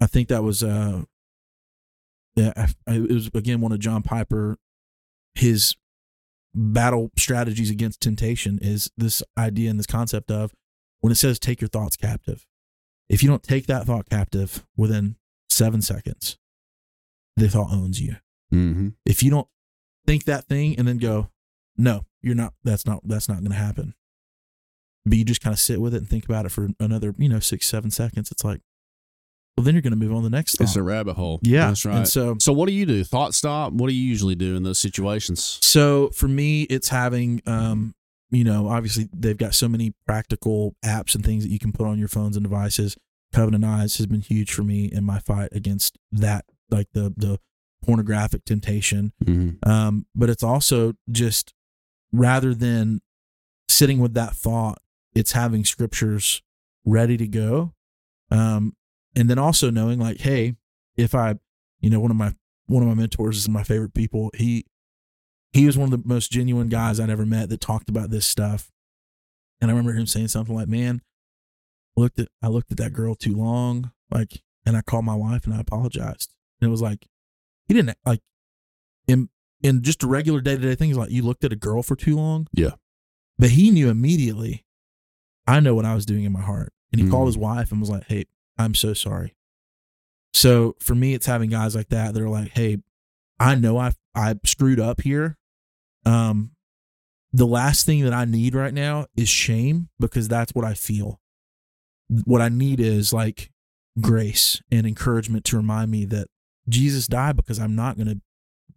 I 0.00 0.06
think 0.06 0.28
that 0.28 0.44
was, 0.44 0.62
uh, 0.62 1.02
yeah, 2.36 2.68
it 2.86 3.10
was 3.10 3.28
again 3.34 3.60
one 3.60 3.72
of 3.72 3.80
John 3.80 4.04
Piper. 4.04 4.56
His 5.34 5.74
battle 6.54 7.10
strategies 7.18 7.68
against 7.68 8.00
temptation 8.00 8.60
is 8.62 8.88
this 8.96 9.24
idea 9.36 9.68
and 9.68 9.80
this 9.80 9.86
concept 9.86 10.30
of 10.30 10.52
when 11.00 11.10
it 11.10 11.16
says 11.16 11.40
take 11.40 11.60
your 11.60 11.68
thoughts 11.68 11.96
captive. 11.96 12.46
If 13.08 13.20
you 13.20 13.28
don't 13.28 13.42
take 13.42 13.66
that 13.66 13.84
thought 13.86 14.08
captive 14.08 14.64
within 14.76 15.16
seven 15.50 15.82
seconds, 15.82 16.38
the 17.36 17.48
thought 17.48 17.72
owns 17.72 18.00
you. 18.00 18.14
hmm 18.52 18.90
if 19.04 19.24
you 19.24 19.30
don't 19.30 19.48
think 20.06 20.24
that 20.24 20.44
thing 20.46 20.76
and 20.78 20.86
then 20.86 20.98
go 20.98 21.30
no 21.76 22.04
you're 22.22 22.34
not 22.34 22.54
that's 22.64 22.86
not 22.86 23.00
that's 23.06 23.28
not 23.28 23.38
going 23.38 23.50
to 23.50 23.56
happen 23.56 23.94
but 25.04 25.18
you 25.18 25.24
just 25.24 25.40
kind 25.40 25.52
of 25.54 25.58
sit 25.60 25.80
with 25.80 25.94
it 25.94 25.98
and 25.98 26.08
think 26.08 26.24
about 26.24 26.46
it 26.46 26.50
for 26.50 26.68
another 26.80 27.14
you 27.18 27.28
know 27.28 27.40
six 27.40 27.66
seven 27.66 27.90
seconds 27.90 28.30
it's 28.30 28.44
like 28.44 28.60
well 29.56 29.64
then 29.64 29.74
you're 29.74 29.82
going 29.82 29.90
to 29.92 29.96
move 29.96 30.12
on 30.12 30.18
to 30.22 30.28
the 30.28 30.36
next 30.36 30.60
It's 30.60 30.76
a 30.76 30.82
rabbit 30.82 31.14
hole. 31.14 31.40
yeah 31.42 31.68
That's 31.68 31.84
right. 31.84 31.96
and 31.98 32.08
so 32.08 32.36
So 32.38 32.52
what 32.52 32.66
do 32.68 32.74
you 32.74 32.84
do? 32.84 33.02
Thought 33.04 33.32
stop? 33.34 33.72
What 33.72 33.88
do 33.88 33.94
you 33.94 34.02
usually 34.06 34.34
do 34.34 34.54
in 34.56 34.62
those 34.64 34.78
situations? 34.78 35.58
so 35.62 36.10
for 36.10 36.28
me 36.28 36.62
it's 36.64 36.88
having 36.88 37.40
um 37.46 37.94
you 38.30 38.44
know 38.44 38.68
obviously 38.68 39.08
they've 39.14 39.38
got 39.38 39.54
so 39.54 39.68
many 39.68 39.94
practical 40.06 40.74
apps 40.84 41.14
and 41.14 41.24
things 41.24 41.44
that 41.44 41.50
you 41.50 41.58
can 41.58 41.72
put 41.72 41.86
on 41.86 41.98
your 41.98 42.08
phones 42.08 42.36
and 42.36 42.44
devices 42.44 42.96
covenant 43.32 43.64
eyes 43.64 43.96
has 43.98 44.06
been 44.06 44.20
huge 44.20 44.52
for 44.52 44.62
me 44.62 44.86
in 44.86 45.04
my 45.04 45.18
fight 45.18 45.48
against 45.52 45.96
that 46.12 46.44
like 46.70 46.88
the 46.92 47.12
the 47.16 47.38
pornographic 47.84 48.44
temptation 48.44 49.12
Mm-hmm. 49.24 49.68
Um, 49.68 50.06
but 50.14 50.28
it's 50.30 50.42
also 50.42 50.94
just 51.10 51.54
rather 52.12 52.54
than 52.54 53.00
sitting 53.68 53.98
with 53.98 54.14
that 54.14 54.34
thought, 54.34 54.78
it's 55.14 55.32
having 55.32 55.64
scriptures 55.64 56.42
ready 56.84 57.16
to 57.16 57.26
go. 57.26 57.74
Um, 58.30 58.74
and 59.14 59.30
then 59.30 59.38
also 59.38 59.70
knowing 59.70 59.98
like, 59.98 60.20
hey, 60.20 60.56
if 60.96 61.14
I, 61.14 61.36
you 61.80 61.90
know, 61.90 62.00
one 62.00 62.10
of 62.10 62.16
my 62.16 62.32
one 62.66 62.82
of 62.82 62.88
my 62.88 62.94
mentors 62.94 63.38
is 63.38 63.48
my 63.48 63.62
favorite 63.62 63.94
people. 63.94 64.30
He 64.34 64.66
he 65.52 65.66
was 65.66 65.78
one 65.78 65.92
of 65.92 66.02
the 66.02 66.08
most 66.08 66.30
genuine 66.30 66.68
guys 66.68 66.98
I'd 67.00 67.10
ever 67.10 67.24
met 67.24 67.48
that 67.48 67.60
talked 67.60 67.88
about 67.88 68.10
this 68.10 68.26
stuff. 68.26 68.70
And 69.60 69.70
I 69.70 69.74
remember 69.74 69.98
him 69.98 70.06
saying 70.06 70.28
something 70.28 70.54
like, 70.54 70.68
"Man, 70.68 71.00
looked 71.96 72.18
at 72.18 72.28
I 72.42 72.48
looked 72.48 72.70
at 72.72 72.78
that 72.78 72.92
girl 72.92 73.14
too 73.14 73.34
long, 73.34 73.92
like, 74.10 74.42
and 74.66 74.76
I 74.76 74.82
called 74.82 75.04
my 75.04 75.14
wife 75.14 75.44
and 75.44 75.54
I 75.54 75.60
apologized." 75.60 76.34
And 76.60 76.68
it 76.68 76.70
was 76.70 76.82
like 76.82 77.06
he 77.66 77.74
didn't 77.74 77.96
like 78.04 78.20
in 79.08 79.28
in 79.62 79.82
just 79.82 80.02
a 80.02 80.06
regular 80.06 80.40
day 80.40 80.56
to 80.56 80.62
day 80.62 80.74
things 80.74 80.96
like 80.96 81.10
you 81.10 81.22
looked 81.22 81.44
at 81.44 81.52
a 81.52 81.56
girl 81.56 81.82
for 81.82 81.96
too 81.96 82.16
long. 82.16 82.46
Yeah. 82.52 82.72
But 83.38 83.50
he 83.50 83.70
knew 83.70 83.88
immediately. 83.90 84.64
I 85.46 85.60
know 85.60 85.74
what 85.74 85.84
I 85.84 85.94
was 85.94 86.06
doing 86.06 86.24
in 86.24 86.32
my 86.32 86.40
heart, 86.42 86.72
and 86.92 87.00
he 87.00 87.06
Mhm. 87.06 87.10
called 87.10 87.28
his 87.28 87.38
wife 87.38 87.70
and 87.70 87.80
was 87.80 87.90
like, 87.90 88.04
"Hey, 88.04 88.24
I'm 88.58 88.74
so 88.74 88.94
sorry." 88.94 89.34
So 90.34 90.76
for 90.80 90.94
me, 90.94 91.14
it's 91.14 91.26
having 91.26 91.50
guys 91.50 91.74
like 91.74 91.88
that 91.88 92.14
that 92.14 92.22
are 92.22 92.28
like, 92.28 92.50
"Hey, 92.52 92.78
I 93.38 93.54
know 93.54 93.78
I 93.78 93.92
I 94.14 94.34
screwed 94.44 94.80
up 94.80 95.02
here. 95.02 95.36
Um, 96.04 96.52
the 97.32 97.46
last 97.46 97.84
thing 97.86 98.02
that 98.04 98.12
I 98.14 98.24
need 98.24 98.54
right 98.54 98.72
now 98.72 99.06
is 99.16 99.28
shame 99.28 99.88
because 100.00 100.26
that's 100.28 100.52
what 100.54 100.64
I 100.64 100.74
feel. 100.74 101.20
What 102.08 102.40
I 102.40 102.48
need 102.48 102.80
is 102.80 103.12
like 103.12 103.50
grace 104.00 104.62
and 104.70 104.86
encouragement 104.86 105.44
to 105.46 105.56
remind 105.56 105.90
me 105.90 106.04
that 106.06 106.28
Jesus 106.68 107.06
died 107.06 107.36
because 107.36 107.58
I'm 107.58 107.74
not 107.74 107.96
going 107.96 108.08
to 108.08 108.20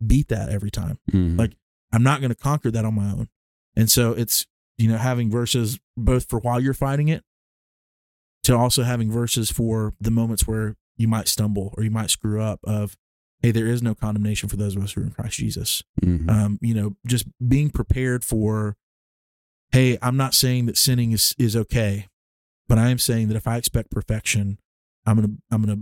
beat 0.06 0.28
that 0.30 0.50
every 0.50 0.72
time. 0.72 1.00
Mm-hmm. 1.12 1.38
Like 1.38 1.54
I'm 1.92 2.04
not 2.04 2.22
going 2.22 2.30
to 2.30 2.36
conquer 2.36 2.72
that 2.72 2.86
on 2.86 2.94
my 2.94 3.12
own. 3.12 3.30
And 3.76 3.90
so 3.90 4.14
it's 4.14 4.46
you 4.78 4.88
know 4.90 4.98
having 4.98 5.30
verses 5.30 5.80
both 5.98 6.28
for 6.30 6.40
while 6.40 6.60
you're 6.60 6.74
fighting 6.74 7.08
it 7.10 7.24
to 8.44 8.56
also 8.56 8.84
having 8.84 9.12
verses 9.12 9.52
for 9.52 9.94
the 10.00 10.12
moments 10.12 10.48
where 10.48 10.76
you 10.98 11.08
might 11.08 11.28
stumble 11.28 11.74
or 11.78 11.84
you 11.84 11.92
might 11.92 12.10
screw 12.10 12.42
up 12.42 12.60
of 12.64 12.98
hey 13.42 13.52
there 13.52 13.68
is 13.68 13.82
no 13.82 13.94
condemnation 13.96 14.48
for 14.50 14.56
those 14.58 14.76
of 14.76 14.84
us 14.84 14.94
who 14.94 15.02
are 15.02 15.06
in 15.06 15.12
Christ 15.12 15.38
Jesus 15.38 15.84
Mhm. 16.02 16.30
um, 16.30 16.60
you 16.62 16.74
know, 16.74 16.96
just 17.06 17.26
being 17.46 17.70
prepared 17.70 18.24
for, 18.24 18.76
hey, 19.72 19.98
I'm 20.02 20.18
not 20.18 20.34
saying 20.34 20.66
that 20.68 20.78
sinning 20.78 21.12
is 21.12 21.36
is 21.38 21.56
okay, 21.56 22.08
but 22.68 22.78
I 22.78 22.90
am 22.90 23.00
saying 23.00 23.28
that 23.30 23.36
if 23.38 23.48
I 23.48 23.58
expect 23.58 23.92
perfection, 23.92 24.58
I'm 25.06 25.16
gonna 25.18 25.34
I'm 25.52 25.62
gonna 25.66 25.82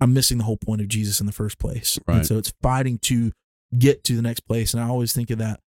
I'm 0.00 0.12
missing 0.12 0.38
the 0.38 0.44
whole 0.44 0.56
point 0.56 0.80
of 0.80 0.88
Jesus 0.88 1.20
in 1.20 1.26
the 1.26 1.32
first 1.32 1.58
place. 1.58 1.98
Right. 2.06 2.18
And 2.18 2.26
so 2.26 2.36
it's 2.38 2.52
fighting 2.62 2.98
to 3.02 3.32
get 3.76 4.04
to 4.04 4.16
the 4.16 4.22
next 4.22 4.40
place. 4.40 4.74
And 4.74 4.82
I 4.82 4.88
always 4.88 5.12
think 5.12 5.30
of 5.30 5.38
that 5.38 5.60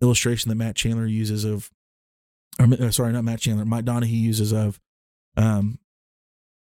illustration 0.00 0.48
that 0.48 0.54
Matt 0.54 0.76
Chandler 0.76 1.06
uses 1.06 1.44
of, 1.44 1.70
or 2.58 2.66
uh, 2.72 2.90
sorry, 2.90 3.12
not 3.12 3.24
Matt 3.24 3.40
Chandler, 3.40 3.64
Mike 3.64 3.84
Donehey 3.84 4.08
uses 4.10 4.52
of, 4.52 4.80
um, 5.36 5.78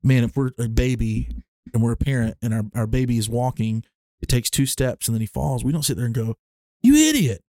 man, 0.03 0.23
if 0.23 0.35
we're 0.35 0.51
a 0.59 0.67
baby 0.67 1.29
and 1.73 1.81
we're 1.81 1.93
a 1.93 1.97
parent 1.97 2.37
and 2.41 2.53
our, 2.53 2.63
our 2.73 2.87
baby 2.87 3.17
is 3.17 3.29
walking, 3.29 3.83
it 4.21 4.27
takes 4.27 4.49
two 4.49 4.65
steps 4.65 5.07
and 5.07 5.15
then 5.15 5.21
he 5.21 5.27
falls. 5.27 5.63
We 5.63 5.71
don't 5.71 5.83
sit 5.83 5.97
there 5.97 6.05
and 6.05 6.15
go, 6.15 6.35
you 6.81 6.95
idiot. 6.95 7.41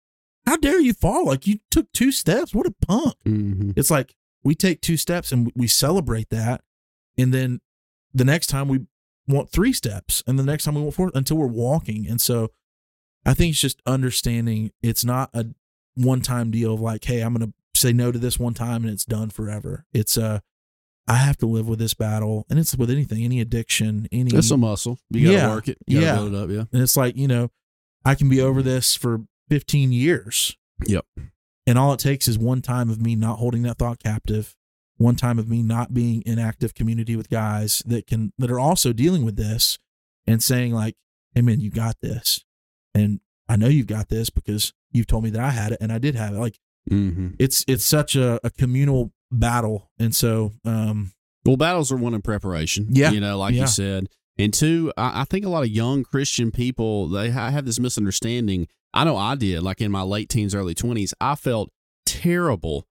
How 0.45 0.57
dare 0.57 0.79
you 0.79 0.93
fall? 0.93 1.25
Like 1.25 1.47
you 1.47 1.59
took 1.71 1.91
two 1.91 2.11
steps. 2.11 2.53
What 2.53 2.67
a 2.67 2.73
punk. 2.85 3.15
Mm-hmm. 3.25 3.71
It's 3.75 3.89
like 3.89 4.15
we 4.43 4.53
take 4.53 4.81
two 4.81 4.97
steps 4.97 5.31
and 5.31 5.51
we 5.55 5.67
celebrate 5.67 6.29
that. 6.29 6.61
And 7.17 7.33
then 7.33 7.61
the 8.13 8.25
next 8.25 8.47
time 8.47 8.67
we 8.67 8.85
want 9.27 9.49
three 9.49 9.73
steps 9.73 10.23
and 10.27 10.37
the 10.37 10.43
next 10.43 10.63
time 10.65 10.75
we 10.75 10.81
want 10.81 10.95
four 10.95 11.11
until 11.15 11.37
we're 11.37 11.47
walking. 11.47 12.07
And 12.07 12.19
so 12.21 12.51
I 13.25 13.33
think 13.33 13.51
it's 13.51 13.61
just 13.61 13.81
understanding 13.85 14.71
it's 14.83 15.03
not 15.03 15.29
a 15.33 15.47
one 15.95 16.21
time 16.21 16.51
deal 16.51 16.73
of 16.75 16.81
like, 16.81 17.03
hey, 17.05 17.21
I'm 17.21 17.33
going 17.33 17.51
to 17.51 17.79
say 17.79 17.91
no 17.93 18.11
to 18.11 18.19
this 18.19 18.37
one 18.39 18.53
time 18.53 18.83
and 18.83 18.91
it's 18.91 19.05
done 19.05 19.29
forever. 19.29 19.85
It's 19.93 20.15
a, 20.17 20.41
I 21.07 21.15
have 21.15 21.37
to 21.37 21.45
live 21.45 21.67
with 21.67 21.79
this 21.79 21.93
battle. 21.93 22.45
And 22.49 22.57
it's 22.59 22.75
with 22.75 22.89
anything, 22.89 23.23
any 23.23 23.39
addiction, 23.41 24.07
any. 24.11 24.35
It's 24.35 24.51
a 24.51 24.57
muscle. 24.57 24.99
You 25.09 25.25
got 25.25 25.31
to 25.31 25.37
Yeah. 25.37 25.49
work 25.49 25.67
it. 25.67 25.77
You 25.87 26.01
got 26.01 26.01
to 26.01 26.05
Yeah. 26.07 26.15
build 26.15 26.33
it 26.33 26.37
up. 26.37 26.49
Yeah. 26.49 26.65
and 26.73 26.81
it's 26.81 26.97
like, 26.97 27.15
you 27.15 27.27
know, 27.27 27.49
I 28.03 28.15
can 28.15 28.29
be 28.29 28.41
over 28.41 28.61
this 28.61 28.95
for 28.95 29.21
15 29.49 29.91
years. 29.91 30.55
Yep. 30.87 31.05
And 31.67 31.77
all 31.79 31.93
it 31.93 31.99
takes 31.99 32.27
is 32.27 32.37
one 32.37 32.61
time 32.61 32.89
of 32.91 33.01
me 33.01 33.15
not 33.15 33.39
holding 33.39 33.63
that 33.63 33.77
thought 33.79 33.99
captive, 33.99 34.55
one 34.97 35.15
time 35.15 35.37
of 35.39 35.49
me 35.49 35.61
not 35.61 35.93
being 35.93 36.21
in 36.23 36.39
active 36.39 36.73
community 36.73 37.15
with 37.15 37.29
guys 37.29 37.81
that 37.85 38.07
can 38.07 38.31
that 38.37 38.49
are 38.51 38.59
also 38.59 38.93
dealing 38.93 39.25
with 39.25 39.35
this 39.35 39.77
and 40.27 40.41
saying 40.43 40.73
like, 40.73 40.95
"Hey 41.33 41.41
man, 41.41 41.59
you 41.59 41.69
got 41.69 41.95
this." 42.01 42.43
And 42.93 43.19
I 43.49 43.57
know 43.57 43.67
you've 43.67 43.87
got 43.87 44.07
this 44.09 44.29
because 44.29 44.73
you've 44.91 45.07
told 45.07 45.23
me 45.25 45.29
that 45.31 45.41
I 45.43 45.51
had 45.51 45.73
it 45.73 45.79
and 45.81 45.91
I 45.91 45.97
did 45.97 46.15
have 46.15 46.33
it. 46.33 46.39
Like 46.39 46.59
Mm-hmm. 46.89 47.29
it's 47.39 47.65
it's 47.67 47.83
such 47.83 48.15
a, 48.15 48.39
a 48.45 48.51
communal 48.51 49.11
battle. 49.31 49.89
And 49.97 50.15
so 50.15 50.53
um 50.63 51.11
Well, 51.43 51.57
battles 51.57 51.91
are 51.91 51.97
one 51.97 52.13
in 52.13 52.21
preparation. 52.21 52.87
Yeah. 52.91 53.09
You 53.11 53.19
know, 53.19 53.39
like 53.39 53.55
Yeah. 53.55 53.61
you 53.61 53.67
said. 53.67 54.07
And 54.37 54.53
two, 54.53 54.93
I, 54.95 55.21
I 55.21 55.23
think 55.23 55.45
a 55.45 55.49
lot 55.49 55.63
of 55.63 55.69
young 55.69 56.03
Christian 56.03 56.51
people, 56.51 57.07
they 57.07 57.31
ha- 57.31 57.49
have 57.49 57.65
this 57.65 57.79
misunderstanding. 57.79 58.67
I 58.93 59.03
know 59.03 59.17
I 59.17 59.33
did, 59.35 59.63
like 59.63 59.81
in 59.81 59.91
my 59.91 60.03
late 60.03 60.29
teens, 60.29 60.53
early 60.53 60.75
20s. 60.75 61.13
I 61.19 61.33
felt 61.35 61.71
terrible 62.05 62.85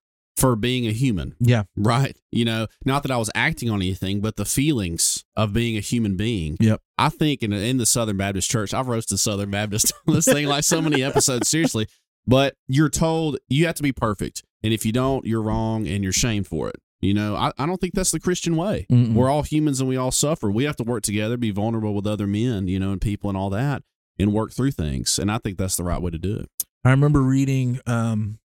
for 0.44 0.56
being 0.56 0.86
a 0.86 0.92
human, 0.92 1.34
yeah, 1.40 1.62
right? 1.74 2.16
You 2.30 2.44
know, 2.44 2.66
not 2.84 3.02
that 3.04 3.10
I 3.10 3.16
was 3.16 3.30
acting 3.34 3.70
on 3.70 3.80
anything, 3.80 4.20
but 4.20 4.36
the 4.36 4.44
feelings 4.44 5.24
of 5.34 5.54
being 5.54 5.78
a 5.78 5.80
human 5.80 6.16
being. 6.16 6.58
Yep. 6.60 6.82
I 6.98 7.08
think 7.08 7.42
in, 7.42 7.54
in 7.54 7.78
the 7.78 7.86
Southern 7.86 8.18
Baptist 8.18 8.50
Church, 8.50 8.74
I've 8.74 8.88
roasted 8.88 9.18
Southern 9.20 9.50
Baptist 9.50 9.94
on 10.06 10.14
this 10.14 10.26
thing 10.26 10.46
like 10.46 10.64
so 10.64 10.82
many 10.82 11.02
episodes, 11.02 11.48
seriously. 11.48 11.86
But 12.26 12.56
you're 12.68 12.90
told 12.90 13.38
you 13.48 13.64
have 13.64 13.74
to 13.76 13.82
be 13.82 13.92
perfect. 13.92 14.42
And 14.62 14.74
if 14.74 14.84
you 14.84 14.92
don't, 14.92 15.24
you're 15.24 15.40
wrong 15.40 15.86
and 15.86 16.02
you're 16.02 16.12
shamed 16.12 16.46
for 16.46 16.68
it. 16.68 16.76
You 17.00 17.14
know, 17.14 17.36
I, 17.36 17.52
I 17.56 17.64
don't 17.64 17.80
think 17.80 17.94
that's 17.94 18.10
the 18.10 18.20
Christian 18.20 18.54
way. 18.54 18.86
Mm-mm. 18.90 19.14
We're 19.14 19.30
all 19.30 19.44
humans 19.44 19.80
and 19.80 19.88
we 19.88 19.96
all 19.96 20.10
suffer. 20.10 20.50
We 20.50 20.64
have 20.64 20.76
to 20.76 20.84
work 20.84 21.02
together, 21.04 21.38
be 21.38 21.52
vulnerable 21.52 21.94
with 21.94 22.06
other 22.06 22.26
men, 22.26 22.68
you 22.68 22.78
know, 22.78 22.92
and 22.92 23.00
people 23.00 23.30
and 23.30 23.36
all 23.38 23.48
that, 23.50 23.82
and 24.18 24.32
work 24.32 24.52
through 24.52 24.72
things. 24.72 25.18
And 25.18 25.32
I 25.32 25.38
think 25.38 25.56
that's 25.56 25.76
the 25.76 25.84
right 25.84 26.02
way 26.02 26.10
to 26.10 26.18
do 26.18 26.36
it. 26.36 26.50
I 26.84 26.90
remember 26.90 27.22
reading 27.22 27.80
um 27.86 28.38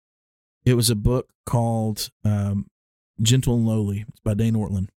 it 0.70 0.76
was 0.76 0.90
a 0.90 0.96
book 0.96 1.30
called 1.46 2.10
um 2.24 2.68
Gentle 3.22 3.56
and 3.56 3.66
Lowly. 3.66 4.06
It's 4.08 4.20
by 4.22 4.34
Dane 4.34 4.54
Ortlund. 4.54 4.90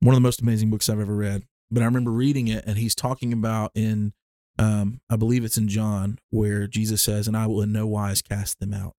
One 0.00 0.14
of 0.14 0.16
the 0.16 0.20
most 0.20 0.40
amazing 0.42 0.70
books 0.70 0.88
I've 0.88 1.00
ever 1.00 1.16
read. 1.16 1.44
But 1.70 1.82
I 1.82 1.86
remember 1.86 2.10
reading 2.12 2.48
it 2.48 2.64
and 2.66 2.78
he's 2.78 2.94
talking 2.94 3.32
about 3.32 3.72
in 3.74 4.12
um 4.58 5.00
I 5.10 5.16
believe 5.16 5.44
it's 5.44 5.58
in 5.58 5.68
John 5.68 6.18
where 6.30 6.66
Jesus 6.66 7.02
says, 7.02 7.26
And 7.26 7.36
I 7.36 7.46
will 7.46 7.62
in 7.62 7.72
no 7.72 7.86
wise 7.86 8.22
cast 8.22 8.60
them 8.60 8.74
out. 8.74 8.94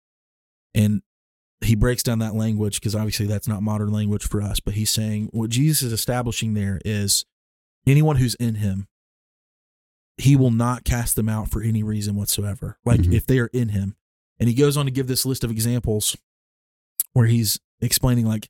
And 0.74 1.02
he 1.60 1.74
breaks 1.74 2.02
down 2.02 2.20
that 2.20 2.34
language 2.34 2.80
because 2.80 2.94
obviously 2.94 3.26
that's 3.26 3.48
not 3.48 3.62
modern 3.62 3.92
language 3.92 4.26
for 4.26 4.40
us, 4.40 4.60
but 4.60 4.74
he's 4.74 4.90
saying 4.90 5.28
what 5.32 5.50
Jesus 5.50 5.82
is 5.82 5.92
establishing 5.92 6.54
there 6.54 6.80
is 6.84 7.24
anyone 7.86 8.16
who's 8.16 8.36
in 8.36 8.56
him, 8.56 8.86
he 10.16 10.36
will 10.36 10.50
not 10.52 10.84
cast 10.84 11.16
them 11.16 11.28
out 11.28 11.50
for 11.50 11.62
any 11.62 11.82
reason 11.82 12.14
whatsoever. 12.16 12.78
Like 12.84 13.00
Mhm. 13.00 13.12
if 13.12 13.26
they 13.26 13.38
are 13.38 13.48
in 13.52 13.70
him. 13.70 13.96
And 14.40 14.48
he 14.48 14.54
goes 14.54 14.76
on 14.76 14.86
to 14.86 14.92
give 14.92 15.06
this 15.06 15.26
list 15.26 15.44
of 15.44 15.50
examples 15.50 16.16
where 17.12 17.26
he's 17.26 17.58
explaining 17.80 18.26
like 18.26 18.48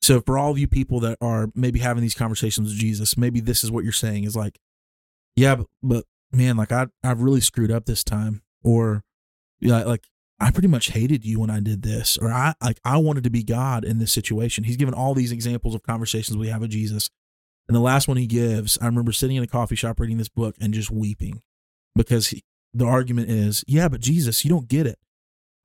so 0.00 0.20
for 0.20 0.36
all 0.36 0.50
of 0.50 0.58
you 0.58 0.68
people 0.68 1.00
that 1.00 1.16
are 1.22 1.48
maybe 1.54 1.78
having 1.78 2.02
these 2.02 2.14
conversations 2.14 2.68
with 2.68 2.78
Jesus, 2.78 3.16
maybe 3.16 3.40
this 3.40 3.64
is 3.64 3.70
what 3.70 3.84
you're 3.84 3.92
saying 3.92 4.24
is 4.24 4.36
like, 4.36 4.58
yeah, 5.34 5.56
but, 5.56 5.66
but 5.82 6.04
man, 6.30 6.56
like 6.56 6.72
I 6.72 6.88
I've 7.02 7.22
really 7.22 7.40
screwed 7.40 7.70
up 7.70 7.86
this 7.86 8.04
time, 8.04 8.42
or 8.62 9.02
yeah, 9.60 9.82
like 9.84 10.06
I 10.38 10.50
pretty 10.50 10.68
much 10.68 10.88
hated 10.88 11.24
you 11.24 11.40
when 11.40 11.48
I 11.48 11.60
did 11.60 11.82
this, 11.82 12.18
or 12.18 12.30
I 12.30 12.54
like 12.62 12.80
I 12.84 12.98
wanted 12.98 13.24
to 13.24 13.30
be 13.30 13.42
God 13.42 13.84
in 13.84 13.98
this 13.98 14.12
situation. 14.12 14.64
He's 14.64 14.76
given 14.76 14.94
all 14.94 15.14
these 15.14 15.32
examples 15.32 15.74
of 15.74 15.82
conversations 15.82 16.36
we 16.36 16.48
have 16.48 16.60
with 16.60 16.70
Jesus, 16.70 17.08
and 17.66 17.74
the 17.74 17.80
last 17.80 18.06
one 18.06 18.18
he 18.18 18.26
gives, 18.26 18.78
I 18.82 18.86
remember 18.86 19.12
sitting 19.12 19.36
in 19.36 19.42
a 19.42 19.48
coffee 19.48 19.76
shop 19.76 19.98
reading 19.98 20.18
this 20.18 20.28
book 20.28 20.54
and 20.60 20.74
just 20.74 20.90
weeping 20.90 21.40
because 21.96 22.28
he, 22.28 22.42
the 22.74 22.84
argument 22.84 23.30
is, 23.30 23.64
yeah, 23.66 23.88
but 23.88 24.00
Jesus, 24.00 24.44
you 24.44 24.50
don't 24.50 24.68
get 24.68 24.86
it. 24.86 24.98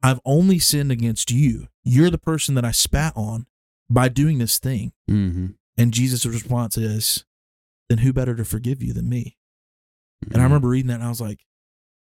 I've 0.01 0.19
only 0.25 0.59
sinned 0.59 0.91
against 0.91 1.31
you. 1.31 1.67
You're 1.83 2.09
the 2.09 2.17
person 2.17 2.55
that 2.55 2.65
I 2.65 2.71
spat 2.71 3.13
on 3.15 3.47
by 3.89 4.09
doing 4.09 4.37
this 4.37 4.59
thing. 4.59 4.93
Mm-hmm. 5.09 5.47
And 5.77 5.93
Jesus' 5.93 6.25
response 6.25 6.77
is, 6.77 7.25
then 7.89 7.99
who 7.99 8.13
better 8.13 8.35
to 8.35 8.45
forgive 8.45 8.83
you 8.83 8.93
than 8.93 9.09
me? 9.09 9.37
And 10.31 10.41
I 10.41 10.43
remember 10.43 10.67
reading 10.67 10.89
that 10.89 10.95
and 10.95 11.03
I 11.03 11.09
was 11.09 11.21
like, 11.21 11.45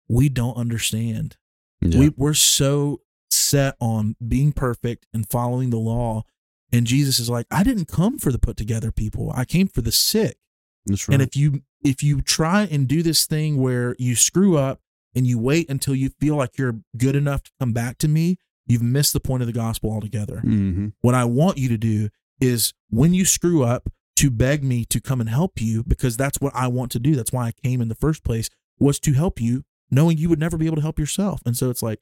we 0.07 0.29
don't 0.29 0.55
understand. 0.55 1.37
Yeah. 1.81 1.99
We, 1.99 2.09
we're 2.09 2.33
so 2.33 3.01
set 3.31 3.75
on 3.79 4.15
being 4.25 4.51
perfect 4.51 5.07
and 5.13 5.29
following 5.29 5.71
the 5.71 5.77
law. 5.77 6.23
And 6.71 6.87
Jesus 6.87 7.19
is 7.19 7.29
like, 7.29 7.47
I 7.51 7.63
didn't 7.63 7.87
come 7.87 8.17
for 8.17 8.31
the 8.31 8.39
put 8.39 8.57
together 8.57 8.91
people. 8.91 9.31
I 9.35 9.45
came 9.45 9.67
for 9.67 9.81
the 9.81 9.91
sick. 9.91 10.37
that's 10.85 11.07
right. 11.07 11.15
And 11.15 11.21
if 11.21 11.35
you 11.35 11.63
if 11.83 12.01
you 12.01 12.21
try 12.21 12.63
and 12.63 12.87
do 12.87 13.03
this 13.03 13.25
thing 13.25 13.57
where 13.57 13.95
you 13.99 14.15
screw 14.15 14.57
up 14.57 14.79
and 15.15 15.27
you 15.27 15.39
wait 15.39 15.69
until 15.69 15.95
you 15.95 16.09
feel 16.19 16.35
like 16.35 16.57
you're 16.57 16.79
good 16.97 17.15
enough 17.15 17.43
to 17.43 17.51
come 17.59 17.73
back 17.73 17.97
to 17.99 18.07
me, 18.07 18.37
you've 18.65 18.81
missed 18.81 19.13
the 19.13 19.19
point 19.19 19.41
of 19.41 19.47
the 19.47 19.53
gospel 19.53 19.91
altogether. 19.91 20.37
mm-hmm. 20.37 20.87
What 21.01 21.15
I 21.15 21.25
want 21.25 21.57
you 21.57 21.69
to 21.69 21.77
do 21.77 22.09
is 22.39 22.73
when 22.89 23.13
you 23.13 23.25
screw 23.25 23.63
up 23.63 23.89
to 24.15 24.29
beg 24.29 24.63
me 24.63 24.85
to 24.85 25.01
come 25.01 25.19
and 25.19 25.29
help 25.29 25.59
you 25.59 25.83
because 25.83 26.17
that's 26.17 26.39
what 26.39 26.53
I 26.55 26.67
want 26.67 26.91
to 26.91 26.99
do. 26.99 27.15
That's 27.15 27.31
why 27.31 27.47
I 27.47 27.51
came 27.63 27.81
in 27.81 27.87
the 27.87 27.95
first 27.95 28.23
place 28.23 28.49
was 28.79 28.99
to 29.01 29.13
help 29.13 29.41
you 29.41 29.63
knowing 29.89 30.17
you 30.17 30.29
would 30.29 30.39
never 30.39 30.57
be 30.57 30.65
able 30.65 30.77
to 30.77 30.81
help 30.81 30.99
yourself. 30.99 31.41
And 31.45 31.57
so 31.57 31.69
it's 31.69 31.83
like 31.83 31.99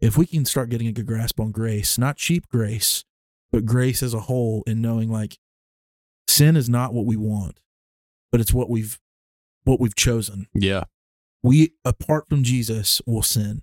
if 0.00 0.16
we 0.16 0.26
can 0.26 0.44
start 0.44 0.70
getting 0.70 0.86
a 0.86 0.92
good 0.92 1.06
grasp 1.06 1.38
on 1.40 1.52
grace, 1.52 1.98
not 1.98 2.16
cheap 2.16 2.48
grace, 2.48 3.04
but 3.50 3.66
grace 3.66 4.02
as 4.02 4.14
a 4.14 4.20
whole 4.20 4.62
and 4.66 4.80
knowing 4.80 5.10
like 5.10 5.38
sin 6.26 6.56
is 6.56 6.68
not 6.68 6.94
what 6.94 7.06
we 7.06 7.16
want, 7.16 7.60
but 8.30 8.40
it's 8.40 8.52
what 8.52 8.70
we've 8.70 8.98
what 9.64 9.78
we've 9.78 9.94
chosen 9.94 10.48
Yeah. 10.54 10.84
We 11.42 11.72
apart 11.84 12.28
from 12.28 12.42
Jesus 12.42 13.00
will 13.06 13.22
sin. 13.22 13.62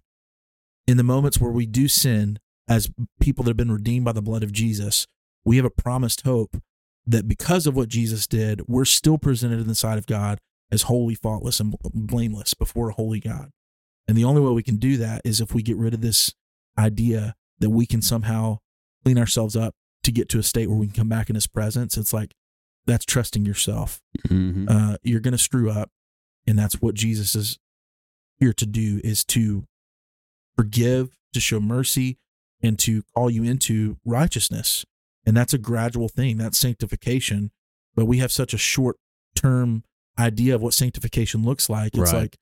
In 0.87 0.97
the 0.97 1.03
moments 1.03 1.39
where 1.39 1.51
we 1.51 1.65
do 1.65 1.87
sin 1.87 2.39
as 2.67 2.89
people 3.19 3.43
that 3.43 3.51
have 3.51 3.57
been 3.57 3.71
redeemed 3.71 4.05
by 4.05 4.11
the 4.11 4.21
blood 4.21 4.43
of 4.43 4.51
Jesus, 4.51 5.05
we 5.45 5.55
have 5.57 5.65
a 5.65 5.69
promised 5.69 6.21
hope 6.21 6.57
that 7.05 7.27
because 7.27 7.65
of 7.67 7.75
what 7.75 7.89
Jesus 7.89 8.27
did, 8.27 8.67
we're 8.67 8.85
still 8.85 9.17
presented 9.17 9.59
in 9.59 9.67
the 9.67 9.75
sight 9.75 9.97
of 9.97 10.05
God 10.07 10.39
as 10.71 10.83
holy, 10.83 11.15
faultless, 11.15 11.59
and 11.59 11.75
blameless 11.93 12.53
before 12.53 12.89
a 12.89 12.93
holy 12.93 13.19
God. 13.19 13.49
And 14.07 14.17
the 14.17 14.23
only 14.25 14.41
way 14.41 14.51
we 14.51 14.63
can 14.63 14.77
do 14.77 14.97
that 14.97 15.21
is 15.23 15.39
if 15.41 15.53
we 15.53 15.61
get 15.63 15.77
rid 15.77 15.93
of 15.93 16.01
this 16.01 16.33
idea 16.77 17.35
that 17.59 17.69
we 17.69 17.85
can 17.85 18.01
somehow 18.01 18.59
clean 19.03 19.17
ourselves 19.17 19.55
up 19.55 19.73
to 20.03 20.11
get 20.11 20.29
to 20.29 20.39
a 20.39 20.43
state 20.43 20.67
where 20.69 20.77
we 20.77 20.87
can 20.87 20.95
come 20.95 21.09
back 21.09 21.29
in 21.29 21.35
his 21.35 21.47
presence. 21.47 21.97
It's 21.97 22.13
like 22.13 22.33
that's 22.85 23.05
trusting 23.05 23.45
yourself 23.45 24.01
Mm-hmm. 24.27 24.65
uh, 24.67 24.95
you're 25.03 25.19
going 25.19 25.33
to 25.33 25.37
screw 25.37 25.69
up 25.69 25.91
and 26.47 26.57
that's 26.57 26.81
what 26.81 26.95
jesus 26.95 27.35
is 27.35 27.57
here 28.39 28.53
to 28.53 28.65
do 28.65 29.01
is 29.03 29.23
to 29.25 29.65
forgive 30.55 31.17
to 31.33 31.39
show 31.39 31.59
mercy 31.59 32.17
and 32.61 32.77
to 32.79 33.03
call 33.15 33.29
you 33.29 33.43
into 33.43 33.97
righteousness. 34.05 34.85
And 35.25 35.35
that's 35.37 35.53
a 35.53 35.57
gradual 35.57 36.09
thing 36.09 36.37
that's 36.37 36.57
sanctification. 36.57 37.51
But 37.95 38.05
we 38.05 38.17
have 38.19 38.31
such 38.31 38.53
a 38.53 38.57
short 38.57 38.97
term 39.35 39.83
idea 40.17 40.55
of 40.55 40.61
what 40.61 40.73
sanctification 40.73 41.43
looks 41.43 41.69
like. 41.69 41.95
It's 41.95 42.11
Right. 42.13 42.21
like 42.21 42.37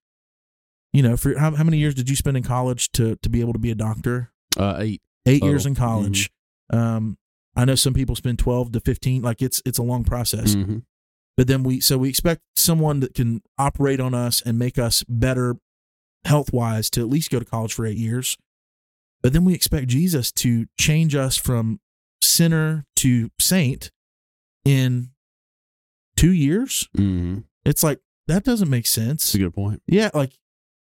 you 0.93 1.03
know 1.03 1.17
for 1.17 1.37
how, 1.37 1.51
how 1.55 1.63
many 1.63 1.77
years 1.77 1.93
did 1.95 2.09
you 2.09 2.15
spend 2.15 2.37
in 2.37 2.43
college 2.43 2.91
to 2.93 3.17
to 3.17 3.29
be 3.29 3.41
able 3.41 3.53
to 3.53 3.59
be 3.59 3.71
a 3.71 3.75
doctor? 3.75 4.31
Uh, 4.57 4.77
eight. 4.79 5.01
eight 5.27 5.43
years 5.43 5.65
in 5.65 5.75
college. 5.75 6.31
um 6.71 7.17
i 7.55 7.63
know 7.65 7.75
some 7.75 7.93
people 7.93 8.15
spend 8.15 8.37
12 8.39 8.71
to 8.73 8.79
15 8.79 9.21
like 9.21 9.41
it's 9.41 9.61
it's 9.65 9.77
a 9.77 9.83
long 9.83 10.03
process. 10.03 10.55
Mhm. 10.55 10.83
but 11.35 11.47
then 11.47 11.61
we 11.63 11.79
so 11.79 11.97
we 11.97 12.09
expect 12.09 12.41
someone 12.55 12.99
that 13.01 13.13
can 13.13 13.41
operate 13.57 13.99
on 13.99 14.13
us 14.13 14.41
and 14.41 14.57
make 14.57 14.77
us 14.79 15.03
better 15.07 15.57
health 16.27 16.51
wise 16.53 16.89
to 16.91 17.01
at 17.01 17.07
least 17.09 17.31
go 17.31 17.39
to 17.39 17.45
college 17.45 17.73
for 17.73 17.85
eight 17.85 17.97
years 17.97 18.37
but 19.21 19.33
then 19.33 19.43
we 19.45 19.53
expect 19.53 19.87
jesus 19.87 20.31
to 20.31 20.65
change 20.79 21.15
us 21.15 21.35
from 21.37 21.79
sinner 22.21 22.85
to 22.95 23.29
saint 23.39 23.91
in 24.65 25.09
two 26.15 26.31
years 26.31 26.87
Mhm. 26.95 27.43
it's 27.65 27.83
like 27.83 27.99
that 28.27 28.43
doesn't 28.43 28.69
make 28.69 28.85
sense 28.87 29.23
That's 29.23 29.35
a 29.35 29.39
good 29.39 29.53
point. 29.55 29.81
yeah 29.87 30.09
like 30.13 30.37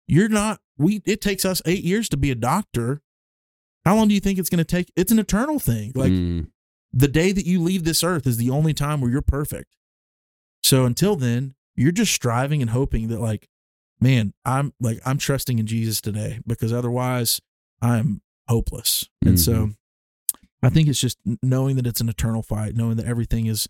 you're 0.08 0.30
not 0.30 0.60
we 0.78 1.02
it 1.06 1.22
takes 1.22 1.46
us 1.46 1.62
eight 1.66 1.84
years 1.84 2.08
to 2.10 2.18
be 2.18 2.32
a 2.32 2.36
doctor 2.36 3.02
How 3.86 3.96
long 3.98 4.08
do 4.08 4.14
you 4.14 4.22
think 4.22 4.40
it's 4.40 4.50
going 4.50 4.64
to 4.64 4.76
take? 4.76 4.94
It's 4.96 5.12
an 5.12 5.20
eternal 5.20 5.60
thing. 5.60 5.92
Like 5.94 6.14
Mm. 6.14 6.48
the 6.94 7.10
day 7.10 7.34
that 7.34 7.46
you 7.46 7.62
leave 7.62 7.84
this 7.84 8.02
earth 8.02 8.26
is 8.26 8.38
the 8.38 8.50
only 8.50 8.74
time 8.74 9.02
where 9.02 9.12
you're 9.12 9.22
perfect. 9.22 9.76
So 10.64 10.86
until 10.86 11.18
then, 11.18 11.56
you're 11.76 11.92
just 11.92 12.14
striving 12.14 12.62
and 12.62 12.72
hoping 12.72 13.10
that 13.10 13.20
like, 13.20 13.50
man, 14.04 14.34
I'm 14.45 14.74
like 14.80 14.99
I'm 15.06 15.18
trusting 15.18 15.58
in 15.60 15.66
Jesus 15.66 16.01
today 16.01 16.39
because 16.45 16.72
otherwise 16.74 17.39
I'm 17.82 18.22
hopeless. 18.47 19.10
And 19.26 19.39
so 19.39 19.72
I 20.62 20.70
think 20.70 20.88
it's 20.89 20.99
just 20.99 21.18
knowing 21.41 21.76
that 21.78 21.88
it's 21.88 22.01
an 22.01 22.10
eternal 22.10 22.43
fight, 22.43 22.76
knowing 22.76 22.97
that 22.97 23.06
everything 23.06 23.45
is 23.47 23.68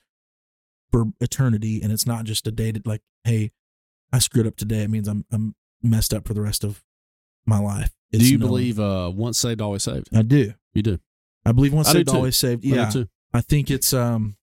for 0.91 1.05
eternity 1.21 1.81
and 1.81 1.91
it's 1.91 2.05
not 2.05 2.25
just 2.25 2.45
a 2.47 2.51
day 2.51 2.71
that 2.71 2.85
like, 2.85 3.01
hey, 3.23 3.51
I 4.11 4.19
screwed 4.19 4.47
up 4.47 4.55
today. 4.55 4.83
It 4.83 4.89
means 4.89 5.07
I'm 5.07 5.25
I'm 5.31 5.55
messed 5.81 6.13
up 6.13 6.27
for 6.27 6.33
the 6.33 6.41
rest 6.41 6.63
of 6.63 6.83
my 7.45 7.59
life. 7.59 7.91
do 8.11 8.19
you 8.25 8.37
knowing- 8.37 8.49
believe 8.49 8.79
uh, 8.79 9.11
once 9.13 9.37
saved, 9.37 9.61
always 9.61 9.83
saved? 9.83 10.09
I 10.15 10.21
do. 10.21 10.53
You 10.73 10.81
do. 10.81 10.99
I 11.45 11.51
believe 11.51 11.73
once 11.73 11.89
I 11.89 11.93
saved, 11.93 12.09
always 12.09 12.37
saved. 12.37 12.65
I 12.65 12.69
Yeah. 12.69 12.89
too. 12.89 13.07
I 13.33 13.41
think 13.41 13.69
it's 13.71 13.93
um 13.93 14.35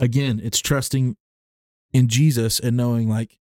again, 0.00 0.40
it's 0.42 0.60
trusting 0.60 1.16
in 1.92 2.08
Jesus 2.08 2.58
and 2.60 2.76
knowing 2.76 3.08
like 3.08 3.38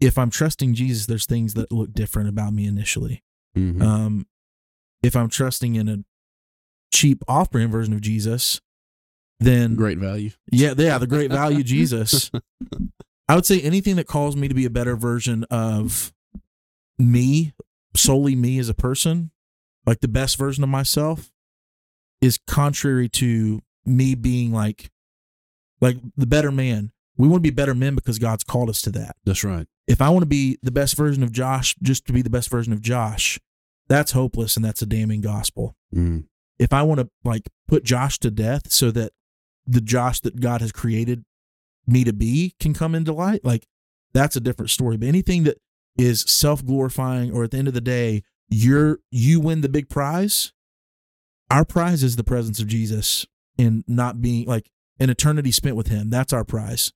if 0.00 0.16
I'm 0.18 0.30
trusting 0.30 0.74
Jesus, 0.74 1.06
there's 1.06 1.26
things 1.26 1.54
that 1.54 1.70
look 1.72 1.92
different 1.92 2.28
about 2.28 2.52
me 2.52 2.66
initially. 2.66 3.22
Mhm. 3.56 3.82
Um 3.82 4.26
if 5.02 5.16
I'm 5.16 5.28
trusting 5.28 5.76
in 5.76 5.88
a 5.88 5.98
cheap 6.92 7.22
off-brand 7.28 7.70
version 7.72 7.94
of 7.94 8.00
Jesus, 8.00 8.60
then 9.38 9.74
Great 9.74 9.98
value. 9.98 10.30
yeah, 10.52 10.74
yeah, 10.76 10.98
the 10.98 11.06
great 11.06 11.30
value 11.30 11.62
Jesus. 11.76 12.30
I 13.28 13.34
would 13.36 13.46
say 13.46 13.60
anything 13.60 13.96
that 13.96 14.06
calls 14.06 14.36
me 14.36 14.48
to 14.48 14.54
be 14.54 14.66
a 14.66 14.70
better 14.70 14.96
version 14.96 15.44
of 15.44 16.12
me, 16.98 17.54
solely 17.96 18.34
me 18.36 18.58
as 18.58 18.68
a 18.68 18.74
person, 18.74 19.30
like 19.86 20.00
the 20.00 20.08
best 20.08 20.36
version 20.36 20.62
of 20.64 20.68
myself, 20.70 21.30
is 22.20 22.38
contrary 22.46 23.08
to 23.08 23.62
me 23.86 24.14
being 24.14 24.52
like 24.52 24.90
like 25.80 25.96
the 26.16 26.26
better 26.26 26.52
man. 26.52 26.92
We 27.16 27.26
want 27.28 27.38
to 27.42 27.50
be 27.50 27.54
better 27.54 27.74
men 27.74 27.94
because 27.94 28.18
God's 28.18 28.44
called 28.44 28.68
us 28.68 28.82
to 28.82 28.90
that. 28.92 29.16
That's 29.24 29.44
right. 29.44 29.66
If 29.90 30.00
I 30.00 30.08
want 30.10 30.22
to 30.22 30.26
be 30.28 30.56
the 30.62 30.70
best 30.70 30.96
version 30.96 31.22
of 31.22 31.32
Josh 31.32 31.74
just 31.82 32.06
to 32.06 32.12
be 32.12 32.22
the 32.22 32.30
best 32.30 32.48
version 32.48 32.72
of 32.72 32.80
Josh, 32.80 33.40
that's 33.88 34.12
hopeless 34.12 34.54
and 34.56 34.64
that's 34.64 34.82
a 34.82 34.86
damning 34.86 35.20
gospel 35.20 35.74
Mm. 35.92 36.26
if 36.60 36.72
I 36.72 36.82
want 36.82 37.00
to 37.00 37.08
like 37.24 37.48
put 37.66 37.82
Josh 37.82 38.18
to 38.20 38.30
death 38.30 38.70
so 38.70 38.92
that 38.92 39.10
the 39.66 39.80
Josh 39.80 40.20
that 40.20 40.38
God 40.40 40.60
has 40.60 40.70
created 40.70 41.24
me 41.88 42.04
to 42.04 42.12
be 42.12 42.54
can 42.60 42.72
come 42.72 42.94
into 42.94 43.12
light, 43.12 43.44
like 43.44 43.66
that's 44.14 44.36
a 44.36 44.40
different 44.40 44.70
story. 44.70 44.96
But 44.96 45.08
anything 45.08 45.42
that 45.44 45.58
is 45.98 46.20
self 46.22 46.64
glorifying 46.64 47.32
or 47.32 47.42
at 47.42 47.50
the 47.50 47.58
end 47.58 47.66
of 47.68 47.74
the 47.74 47.80
day, 47.80 48.22
you're 48.48 49.00
you 49.10 49.40
win 49.40 49.60
the 49.62 49.68
big 49.68 49.88
prize. 49.88 50.52
Our 51.50 51.64
prize 51.64 52.04
is 52.04 52.14
the 52.14 52.22
presence 52.24 52.60
of 52.60 52.68
Jesus 52.68 53.26
and 53.58 53.82
not 53.88 54.22
being 54.22 54.46
like 54.46 54.70
an 55.00 55.10
eternity 55.10 55.50
spent 55.50 55.74
with 55.74 55.88
him. 55.88 56.08
That's 56.10 56.32
our 56.32 56.44
prize. 56.44 56.92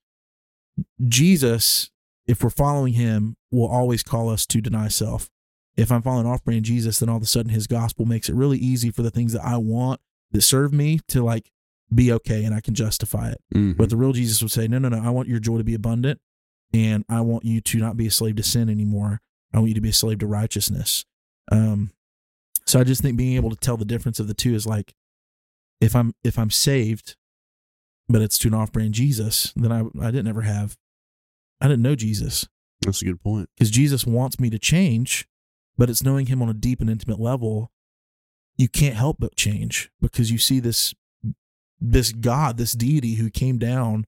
Jesus, 1.09 1.91
if 2.27 2.43
we're 2.43 2.51
following 2.51 2.95
him, 2.95 3.37
will 3.51 3.69
always 3.69 4.03
call 4.03 4.29
us 4.29 4.47
to 4.47 4.61
deny 4.61 4.89
self 4.89 5.31
if 5.77 5.91
I'm 5.91 6.03
following 6.03 6.27
off 6.27 6.45
brand 6.45 6.65
Jesus, 6.65 6.99
then 6.99 7.09
all 7.09 7.17
of 7.17 7.23
a 7.23 7.27
sudden 7.27 7.51
his 7.51 7.67
gospel 7.67 8.07
makes 8.07 8.29
it 8.29 8.35
really 8.35 8.59
easy 8.59 8.91
for 8.91 9.03
the 9.03 9.11
things 9.11 9.33
that 9.33 9.45
I 9.45 9.57
want 9.57 10.01
that 10.31 10.43
serve 10.43 10.73
me 10.73 11.01
to 11.09 11.23
like 11.23 11.51
be 11.93 12.13
okay 12.13 12.45
and 12.45 12.55
I 12.55 12.61
can 12.61 12.75
justify 12.75 13.31
it. 13.31 13.41
Mhm. 13.55 13.77
But 13.77 13.91
the 13.91 13.97
real 13.97 14.13
Jesus 14.13 14.41
would 14.43 14.53
say, 14.53 14.69
no, 14.69 14.79
no, 14.79 14.89
no, 14.89 14.99
I 15.01 15.11
want 15.11 15.29
your 15.29 15.41
joy 15.41 15.59
to 15.59 15.65
be 15.65 15.75
abundant 15.75 16.21
and 16.73 17.05
I 17.09 17.21
want 17.23 17.45
you 17.45 17.61
to 17.61 17.79
not 17.79 17.97
be 17.97 18.07
a 18.07 18.11
slave 18.11 18.37
to 18.37 18.43
sin 18.43 18.69
anymore. 18.69 19.21
I 19.53 19.59
want 19.59 19.69
you 19.71 19.75
to 19.75 19.81
be 19.81 19.91
a 19.91 19.95
slave 19.95 20.21
to 20.21 20.27
righteousness. 20.27 21.05
Um, 21.51 21.91
so 22.67 22.81
I 22.81 22.85
just 22.85 23.03
think 23.03 23.17
being 23.17 23.37
able 23.37 23.51
to 23.51 23.57
tell 23.57 23.77
the 23.77 23.85
difference 23.85 24.19
of 24.19 24.27
the 24.29 24.35
two 24.35 24.55
is 24.55 24.67
like, 24.67 24.95
if 25.81 25.95
I'm, 25.95 26.15
if 26.25 26.39
I'm 26.39 26.51
saved, 26.51 27.17
but 28.09 28.23
it's 28.23 28.39
to 28.39 28.49
an 28.49 28.55
off 28.55 28.73
brand 28.73 28.95
Jesus, 28.95 29.53
then 29.57 29.71
I, 29.73 29.81
I 30.01 30.11
didn't 30.11 30.29
ever 30.29 30.43
have, 30.43 30.77
I 31.65 31.69
didn't 31.69 31.83
know 31.83 31.95
Jesus 31.95 32.47
That's 32.83 33.01
a 33.01 33.07
good 33.07 33.23
point. 33.23 33.49
because 33.57 33.71
Jesus 33.71 34.07
wants 34.07 34.39
me 34.39 34.51
to 34.51 34.59
change, 34.59 35.27
but 35.79 35.89
it's 35.89 36.03
knowing 36.03 36.27
him 36.27 36.43
on 36.43 36.51
a 36.51 36.55
deep 36.55 36.83
and 36.83 36.91
intimate 36.91 37.19
level. 37.19 37.73
You 38.59 38.69
can't 38.69 38.97
help 38.97 39.17
but 39.19 39.35
change 39.35 39.91
because 39.99 40.31
you 40.31 40.37
see 40.37 40.61
this 40.61 40.95
this 41.81 42.13
God, 42.13 42.59
this 42.59 42.73
deity 42.73 43.15
who 43.15 43.31
came 43.31 43.57
down 43.57 44.05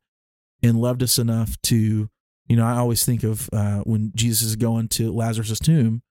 and 0.62 0.78
loved 0.80 1.02
us 1.02 1.18
enough 1.18 1.60
to, 1.62 2.10
you 2.46 2.56
know, 2.56 2.64
I 2.64 2.76
always 2.76 3.06
think 3.06 3.24
of 3.24 3.48
uh, 3.54 3.78
when 3.80 4.12
Jesus 4.14 4.48
is 4.48 4.56
going 4.56 4.88
to 4.88 5.10
Lazarus' 5.10 5.58
tomb, 5.58 6.02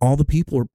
all 0.00 0.16
the 0.16 0.24
people 0.24 0.58
are 0.58 0.66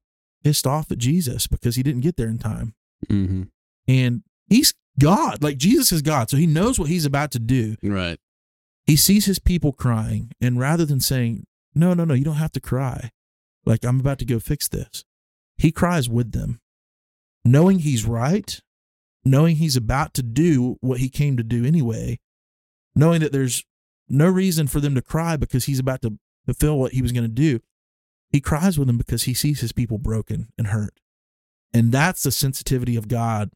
pissed 0.43 0.67
off 0.67 0.91
at 0.91 0.99
Jesus 0.99 1.47
because 1.47 1.75
he 1.75 1.81
didn't 1.81 2.01
get 2.01 2.17
there 2.17 2.27
in 2.27 2.37
time. 2.37 2.75
Mm-hmm. 3.09 3.43
And 3.87 4.21
he's 4.47 4.75
God, 4.99 5.41
like 5.41 5.57
Jesus 5.57 5.91
is 5.91 6.03
God. 6.03 6.29
So 6.29 6.37
he 6.37 6.45
knows 6.45 6.77
what 6.77 6.89
he's 6.89 7.05
about 7.05 7.31
to 7.31 7.39
do 7.39 7.75
Right. 7.81 8.19
He 8.85 8.95
sees 8.95 9.25
his 9.25 9.39
people 9.39 9.71
crying 9.71 10.31
and 10.41 10.59
rather 10.59 10.85
than 10.85 10.99
saying 10.99 11.45
no 11.73 11.93
no 11.93 12.05
no 12.05 12.13
you 12.13 12.25
don't 12.25 12.35
have 12.35 12.51
to 12.51 12.61
cry. 12.61 13.11
Like 13.65 13.85
i'm 13.85 13.99
about 13.99 14.19
to 14.19 14.25
go 14.25 14.39
fix 14.39 14.67
this 14.67 15.05
he 15.57 15.71
cries 15.71 16.09
with 16.09 16.33
them 16.33 16.59
knowing 17.45 17.79
he's 17.79 18.05
right 18.05 18.59
knowing 19.23 19.55
he's 19.55 19.77
about 19.77 20.13
to 20.15 20.21
do 20.23 20.77
what 20.81 20.99
he 20.99 21.07
came 21.07 21.37
to 21.37 21.43
do 21.43 21.65
anyway 21.65 22.19
knowing 22.95 23.21
that 23.21 23.31
there's 23.31 23.63
no 24.09 24.29
reason 24.29 24.67
for 24.67 24.79
them 24.79 24.95
to 24.95 25.01
cry 25.01 25.37
because 25.37 25.65
he's 25.65 25.79
about 25.79 26.01
to 26.01 26.17
fulfill 26.45 26.77
what 26.77 26.93
he 26.93 27.01
was 27.01 27.11
going 27.11 27.23
to 27.23 27.29
do. 27.29 27.59
He 28.29 28.41
cries 28.41 28.77
with 28.77 28.87
them 28.87 28.97
because 28.97 29.23
he 29.23 29.33
sees 29.33 29.61
his 29.61 29.71
people 29.71 29.97
broken 29.97 30.49
and 30.57 30.67
hurt. 30.67 30.99
And 31.73 31.91
that's 31.91 32.23
the 32.23 32.31
sensitivity 32.31 32.95
of 32.95 33.07
god 33.07 33.51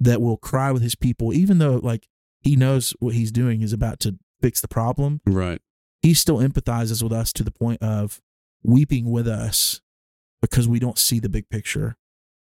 that 0.00 0.20
will 0.20 0.36
cry 0.36 0.72
with 0.72 0.82
his 0.82 0.96
people 0.96 1.32
even 1.32 1.58
though 1.58 1.76
like 1.76 2.08
he 2.40 2.56
knows 2.56 2.94
what 2.98 3.14
he's 3.14 3.30
doing 3.30 3.62
is 3.62 3.72
about 3.72 4.00
to 4.00 4.18
fix 4.44 4.60
the 4.60 4.68
problem 4.68 5.22
Right. 5.24 5.62
he 6.02 6.12
still 6.12 6.36
empathizes 6.36 7.02
with 7.02 7.12
us 7.12 7.32
to 7.32 7.42
the 7.42 7.50
point 7.50 7.82
of 7.82 8.20
weeping 8.62 9.10
with 9.10 9.26
us 9.26 9.80
because 10.42 10.68
we 10.68 10.78
don't 10.78 10.98
see 10.98 11.18
the 11.18 11.30
big 11.30 11.48
picture 11.48 11.96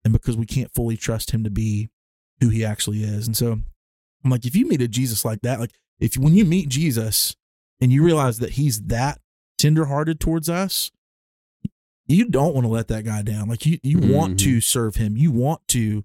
and 0.04 0.12
because 0.12 0.36
we 0.36 0.44
can't 0.44 0.70
fully 0.74 0.98
trust 0.98 1.30
him 1.30 1.42
to 1.44 1.50
be 1.50 1.88
who 2.40 2.50
he 2.50 2.62
actually 2.62 3.02
is. 3.02 3.26
And 3.26 3.34
so 3.34 3.52
I'm 3.52 4.30
like, 4.30 4.44
if 4.44 4.54
you 4.54 4.66
meet 4.66 4.82
a 4.82 4.88
Jesus 4.88 5.24
like 5.24 5.40
that, 5.42 5.60
like 5.60 5.72
if 5.98 6.16
when 6.18 6.34
you 6.34 6.44
meet 6.44 6.68
Jesus 6.68 7.34
and 7.80 7.90
you 7.90 8.02
realize 8.02 8.38
that 8.38 8.50
he's 8.50 8.82
that 8.82 9.20
tenderhearted 9.56 10.20
towards 10.20 10.50
us, 10.50 10.90
you 12.06 12.26
don't 12.26 12.54
want 12.54 12.64
to 12.66 12.70
let 12.70 12.88
that 12.88 13.04
guy 13.04 13.22
down. 13.22 13.48
Like 13.48 13.64
you, 13.64 13.78
you 13.82 13.98
want 13.98 14.38
to 14.40 14.48
mm-hmm. 14.48 14.58
serve 14.60 14.96
him. 14.96 15.16
You 15.16 15.30
want 15.30 15.66
to 15.68 16.04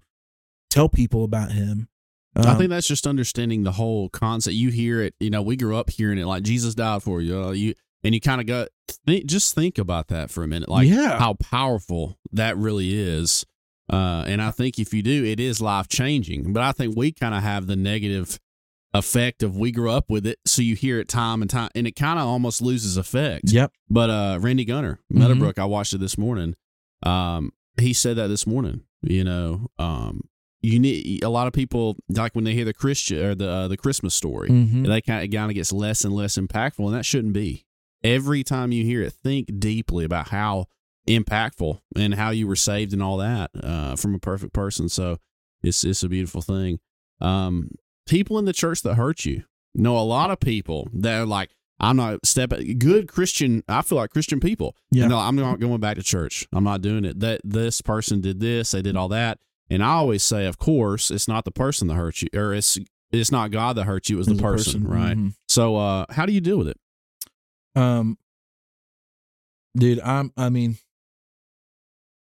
tell 0.70 0.88
people 0.88 1.24
about 1.24 1.52
him. 1.52 1.88
I 2.36 2.50
Um, 2.52 2.58
think 2.58 2.70
that's 2.70 2.86
just 2.88 3.06
understanding 3.06 3.62
the 3.62 3.72
whole 3.72 4.08
concept. 4.08 4.54
You 4.56 4.70
hear 4.70 5.00
it, 5.02 5.14
you 5.20 5.30
know, 5.30 5.42
we 5.42 5.56
grew 5.56 5.76
up 5.76 5.90
hearing 5.90 6.18
it 6.18 6.26
like 6.26 6.42
Jesus 6.42 6.74
died 6.74 7.02
for 7.02 7.20
you. 7.20 7.40
Uh, 7.42 7.50
you 7.52 7.74
and 8.02 8.14
you 8.14 8.20
kind 8.20 8.40
of 8.40 8.46
go, 8.46 8.66
think, 9.06 9.24
just 9.26 9.54
think 9.54 9.78
about 9.78 10.08
that 10.08 10.30
for 10.30 10.42
a 10.42 10.48
minute, 10.48 10.68
like 10.68 10.88
Yeah. 10.88 11.18
how 11.18 11.34
powerful 11.34 12.18
that 12.32 12.56
really 12.56 12.92
is. 12.98 13.46
Uh, 13.90 14.24
and 14.26 14.42
I 14.42 14.50
think 14.50 14.78
if 14.78 14.92
you 14.92 15.02
do, 15.02 15.24
it 15.24 15.38
is 15.40 15.60
life 15.60 15.88
changing. 15.88 16.52
But 16.52 16.62
I 16.62 16.72
think 16.72 16.96
we 16.96 17.12
kind 17.12 17.34
of 17.34 17.42
have 17.42 17.66
the 17.66 17.76
negative 17.76 18.38
effect 18.92 19.42
of 19.42 19.56
we 19.56 19.72
grew 19.72 19.90
up 19.90 20.08
with 20.10 20.26
it, 20.26 20.38
so 20.46 20.62
you 20.62 20.74
hear 20.76 21.00
it 21.00 21.08
time 21.08 21.40
and 21.42 21.50
time, 21.50 21.68
and 21.74 21.86
it 21.86 21.92
kind 21.96 22.18
of 22.18 22.26
almost 22.26 22.62
loses 22.62 22.96
effect. 22.96 23.50
Yep. 23.52 23.72
But 23.90 24.10
uh, 24.10 24.38
Randy 24.40 24.64
Gunner. 24.64 25.00
Meadowbrook, 25.10 25.58
I 25.58 25.64
watched 25.64 25.92
it 25.94 25.98
this 25.98 26.16
morning. 26.18 26.54
Um, 27.02 27.52
he 27.78 27.92
said 27.92 28.16
that 28.16 28.28
this 28.28 28.46
morning. 28.46 28.82
You 29.02 29.24
know, 29.24 29.66
um, 29.78 30.22
you 30.64 30.78
need 30.78 31.22
a 31.22 31.28
lot 31.28 31.46
of 31.46 31.52
people 31.52 31.96
like 32.08 32.34
when 32.34 32.44
they 32.44 32.54
hear 32.54 32.64
the 32.64 32.72
Christian 32.74 33.18
or 33.24 33.34
the 33.34 33.48
uh, 33.48 33.68
the 33.68 33.76
Christmas 33.76 34.14
story, 34.14 34.48
Mhm. 34.48 34.86
they 34.86 35.00
kind 35.00 35.24
of 35.24 35.30
kind 35.30 35.50
of 35.50 35.54
gets 35.54 35.72
less 35.72 36.04
and 36.04 36.14
less 36.14 36.36
impactful, 36.38 36.84
and 36.86 36.94
that 36.94 37.04
shouldn't 37.04 37.34
be. 37.34 37.64
Every 38.02 38.42
time 38.44 38.72
you 38.72 38.84
hear 38.84 39.02
it, 39.02 39.12
think 39.12 39.58
deeply 39.58 40.04
about 40.04 40.28
how 40.28 40.66
impactful 41.08 41.80
and 41.96 42.14
how 42.14 42.30
you 42.30 42.46
were 42.46 42.56
saved 42.56 42.92
and 42.92 43.02
all 43.02 43.18
that 43.18 43.50
uh, 43.62 43.96
from 43.96 44.14
a 44.14 44.18
perfect 44.18 44.52
person. 44.52 44.88
So 44.88 45.18
it's 45.62 45.84
it's 45.84 46.02
a 46.02 46.08
beautiful 46.08 46.42
thing. 46.42 46.78
Um, 47.20 47.70
people 48.06 48.38
in 48.38 48.44
the 48.44 48.52
church 48.52 48.82
that 48.82 48.94
hurt 48.94 49.24
you 49.24 49.44
know 49.74 49.96
a 49.98 50.00
lot 50.04 50.30
of 50.30 50.40
people 50.40 50.88
that 50.94 51.18
are 51.20 51.26
like, 51.26 51.50
I'm 51.80 51.96
not 51.96 52.24
stepping 52.24 52.78
good 52.78 53.08
Christian. 53.08 53.62
I 53.68 53.82
feel 53.82 53.98
like 53.98 54.10
Christian 54.10 54.40
people. 54.40 54.76
Yeah. 54.90 55.08
No, 55.08 55.18
I'm 55.18 55.36
not 55.36 55.60
going 55.60 55.80
back 55.80 55.96
to 55.96 56.02
church. 56.02 56.46
I'm 56.52 56.64
not 56.64 56.80
doing 56.80 57.04
it. 57.04 57.20
That 57.20 57.40
this 57.44 57.80
person 57.80 58.20
did 58.20 58.40
this, 58.40 58.70
they 58.70 58.82
did 58.82 58.96
all 58.96 59.08
that, 59.08 59.38
and 59.70 59.82
I 59.82 59.92
always 59.94 60.22
say, 60.22 60.46
of 60.46 60.58
course, 60.58 61.10
it's 61.10 61.28
not 61.28 61.44
the 61.44 61.50
person 61.50 61.88
that 61.88 61.94
hurts 61.94 62.22
you, 62.22 62.28
or 62.34 62.52
it's 62.54 62.78
it's 63.12 63.30
not 63.32 63.50
God 63.50 63.76
that 63.76 63.84
hurts 63.84 64.10
you. 64.10 64.16
It 64.16 64.18
was 64.18 64.26
the 64.26 64.32
As 64.34 64.40
a 64.40 64.42
person, 64.42 64.84
right? 64.88 65.16
Mhm. 65.16 65.34
So, 65.48 65.76
uh, 65.76 66.06
how 66.10 66.26
do 66.26 66.32
you 66.32 66.40
deal 66.40 66.58
with 66.58 66.68
it? 66.68 66.76
Um, 67.76 68.18
dude, 69.76 70.00
I'm. 70.00 70.32
I 70.36 70.48
mean, 70.48 70.78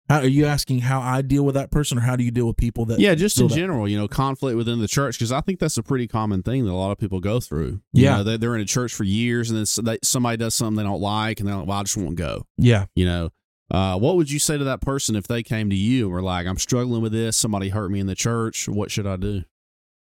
how, 0.09 0.19
are 0.21 0.27
you 0.27 0.45
asking 0.45 0.81
how 0.81 1.01
I 1.01 1.23
deal 1.23 1.45
with 1.45 1.55
that 1.55 1.71
person, 1.71 1.97
or 1.97 2.03
how 2.03 2.17
do 2.17 2.25
you 2.25 2.31
deal 2.31 2.47
with 2.47 2.57
people 2.57 2.85
that? 2.87 3.01
Yeah, 3.01 3.15
just 3.15 3.39
in 3.39 3.43
feel 3.43 3.49
that- 3.49 3.55
general, 3.61 3.89
you 3.89 3.97
know, 3.99 4.09
conflict 4.09 4.57
within 4.57 4.81
the 4.81 4.89
church, 4.89 5.17
because 5.19 5.33
I 5.33 5.41
think 5.41 5.59
that's 5.61 5.79
a 5.79 5.83
pretty 5.83 6.07
common 6.07 6.43
thing 6.43 6.65
that 6.67 6.71
a 6.71 6.75
lot 6.75 6.91
of 6.91 6.99
people 6.99 7.21
go 7.21 7.41
through. 7.41 7.81
You 7.93 8.05
Yeah. 8.05 8.17
know, 8.19 8.25
they, 8.25 8.37
they're 8.37 8.55
in 8.55 8.61
a 8.61 8.67
church 8.67 8.93
for 8.95 9.05
years, 9.05 9.51
and 9.51 9.59
then 9.67 9.99
somebody 10.05 10.37
does 10.37 10.55
something 10.55 10.77
they 10.77 10.83
don't 10.83 11.01
like, 11.01 11.41
and 11.41 11.49
they're 11.49 11.57
like, 11.57 11.67
"Well, 11.67 11.79
I 11.79 11.83
just 11.85 11.97
won't 11.97 12.17
go." 12.17 12.47
Yeah. 12.59 12.87
You 12.95 13.07
know, 13.07 13.31
Uh, 13.73 13.99
what 13.99 14.17
would 14.17 14.31
you 14.31 14.39
say 14.39 14.59
to 14.59 14.65
that 14.65 14.83
person 14.83 15.17
if 15.17 15.27
they 15.27 15.43
came 15.43 15.71
to 15.71 15.77
you 15.77 16.05
and 16.05 16.13
were 16.13 16.23
like, 16.23 16.47
"I'm 16.47 16.59
struggling 16.59 17.01
with 17.01 17.13
this. 17.13 17.39
Somebody 17.39 17.71
hurt 17.71 17.91
me 17.91 18.01
in 18.01 18.07
the 18.07 18.15
church. 18.15 18.69
What 18.69 18.91
should 18.91 19.07
I 19.07 19.17
do?" 19.17 19.45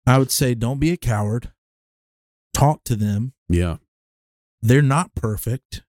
I 0.07 0.17
would 0.17 0.31
say 0.31 0.55
don't 0.55 0.79
be 0.79 0.91
a 0.91 0.97
coward. 0.97 1.51
Talk 2.53 2.83
to 2.85 2.95
them. 2.95 3.33
Yeah. 3.49 3.77
They're 4.61 4.81
not 4.81 5.13
perfect. 5.13 5.83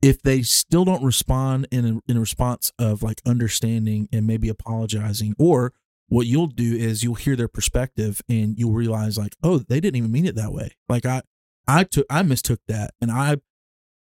If 0.00 0.22
they 0.22 0.42
still 0.42 0.84
don't 0.84 1.02
respond 1.02 1.66
in 1.72 1.84
a, 1.84 2.10
in 2.10 2.16
a 2.16 2.20
response 2.20 2.72
of 2.78 3.02
like 3.02 3.20
understanding 3.26 4.08
and 4.12 4.26
maybe 4.26 4.48
apologizing, 4.48 5.34
or 5.36 5.72
what 6.06 6.26
you'll 6.26 6.46
do 6.46 6.76
is 6.76 7.02
you'll 7.02 7.16
hear 7.16 7.34
their 7.34 7.48
perspective 7.48 8.22
and 8.28 8.56
you'll 8.56 8.72
realize 8.72 9.18
like, 9.18 9.36
oh, 9.42 9.58
they 9.58 9.80
didn't 9.80 9.96
even 9.96 10.12
mean 10.12 10.26
it 10.26 10.36
that 10.36 10.52
way. 10.52 10.76
Like 10.88 11.04
I, 11.04 11.22
I 11.66 11.82
took, 11.84 12.06
I 12.08 12.22
mistook 12.22 12.60
that, 12.68 12.94
and 13.00 13.10
I 13.10 13.38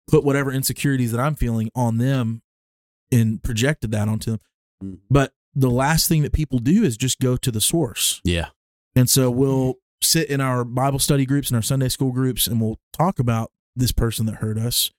put 0.07 0.23
whatever 0.23 0.52
insecurities 0.52 1.11
that 1.11 1.19
I'm 1.19 1.36
feeling 1.36 1.69
on 1.76 1.98
them 1.98 2.41
and 3.11 3.41
projected 3.41 3.91
that 3.91 4.07
onto 4.07 4.32
them. 4.32 4.40
Mm. 4.84 4.99
But 5.10 5.34
the 5.53 5.69
last 5.69 6.07
thing 6.07 6.22
that 6.23 6.34
people 6.34 6.60
do 6.60 6.84
is 6.84 6.98
just 6.98 7.19
go 7.19 7.38
to 7.38 7.52
the 7.52 7.61
source. 7.61 8.22
Yeah. 8.23 8.48
And 8.95 9.10
so 9.10 9.32
we'll 9.32 9.76
sit 10.02 10.30
in 10.30 10.41
our 10.41 10.64
Bible 10.64 10.99
study 10.99 11.26
groups 11.26 11.49
and 11.49 11.56
our 11.56 11.61
Sunday 11.61 11.90
school 11.90 12.11
groups 12.11 12.48
and 12.48 12.61
we'll 12.61 12.80
talk 12.94 13.19
about 13.19 13.52
this 13.76 13.91
person 13.91 14.26
that 14.26 14.36
hurt 14.36 14.57
us. 14.57 14.91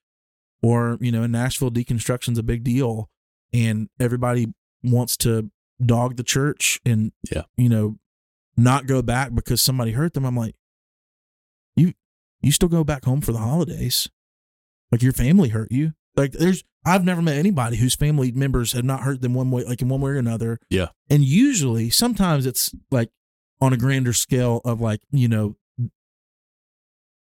Or, 0.63 0.97
you 0.99 1.11
know, 1.11 1.23
in 1.23 1.31
Nashville, 1.31 1.69
deconstruction's 1.71 2.39
a 2.39 2.43
big 2.43 2.63
deal. 2.63 3.09
And 3.53 3.89
everybody 3.99 4.47
wants 4.83 5.15
to 5.17 5.51
dog 5.83 6.17
the 6.17 6.23
church 6.23 6.79
and, 6.85 7.11
Yeah. 7.31 7.43
you 7.55 7.69
know, 7.69 7.97
not 8.57 8.87
go 8.87 9.01
back 9.03 9.35
because 9.35 9.61
somebody 9.61 9.91
hurt 9.91 10.13
them. 10.13 10.25
I'm 10.25 10.35
like, 10.35 10.55
you, 11.75 11.93
you 12.41 12.51
still 12.51 12.69
go 12.69 12.83
back 12.83 13.05
home 13.05 13.21
for 13.21 13.31
the 13.31 13.37
holidays. 13.37 14.09
Like 14.91 15.01
your 15.01 15.13
family 15.13 15.49
hurt 15.49 15.71
you. 15.71 15.93
Like 16.15 16.31
there's, 16.31 16.63
I've 16.85 17.03
never 17.03 17.21
met 17.21 17.37
anybody 17.37 17.77
whose 17.77 17.95
family 17.95 18.31
members 18.31 18.71
have 18.71 18.85
not 18.85 19.01
hurt 19.01 19.21
them 19.21 19.33
one 19.33 19.51
way, 19.51 19.63
like 19.65 19.81
in 19.81 19.89
one 19.89 20.01
way 20.01 20.11
or 20.11 20.15
another. 20.17 20.59
Yeah. 20.69 20.87
And 21.09 21.23
usually, 21.23 21.89
sometimes 21.89 22.45
it's 22.45 22.73
like 22.89 23.09
on 23.59 23.73
a 23.73 23.77
grander 23.77 24.13
scale 24.13 24.61
of 24.63 24.79
like, 24.81 25.01
you 25.11 25.27
know, 25.27 25.55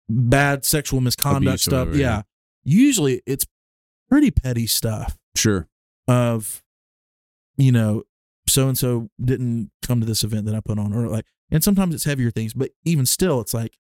bad 0.08 0.64
sexual 0.64 1.00
misconduct 1.00 1.44
Abuse 1.46 1.62
stuff. 1.62 1.88
whatever, 1.88 1.96
yeah. 1.96 2.16
yeah. 2.16 2.22
Usually 2.64 3.22
it's 3.26 3.46
pretty 4.08 4.30
petty 4.30 4.66
stuff 4.66 5.16
Sure. 5.36 5.68
of, 6.06 6.62
you 7.56 7.72
know, 7.72 8.02
so 8.46 8.68
and 8.68 8.76
so 8.76 9.08
didn't 9.22 9.70
come 9.82 10.00
to 10.00 10.06
this 10.06 10.22
event 10.22 10.46
that 10.46 10.54
I 10.54 10.60
put 10.60 10.78
on, 10.78 10.92
or 10.92 11.08
like, 11.08 11.24
and 11.50 11.64
sometimes 11.64 11.94
it's 11.94 12.04
heavier 12.04 12.30
things, 12.30 12.52
but 12.52 12.70
even 12.84 13.06
still, 13.06 13.40
it's 13.40 13.54
like, 13.54 13.78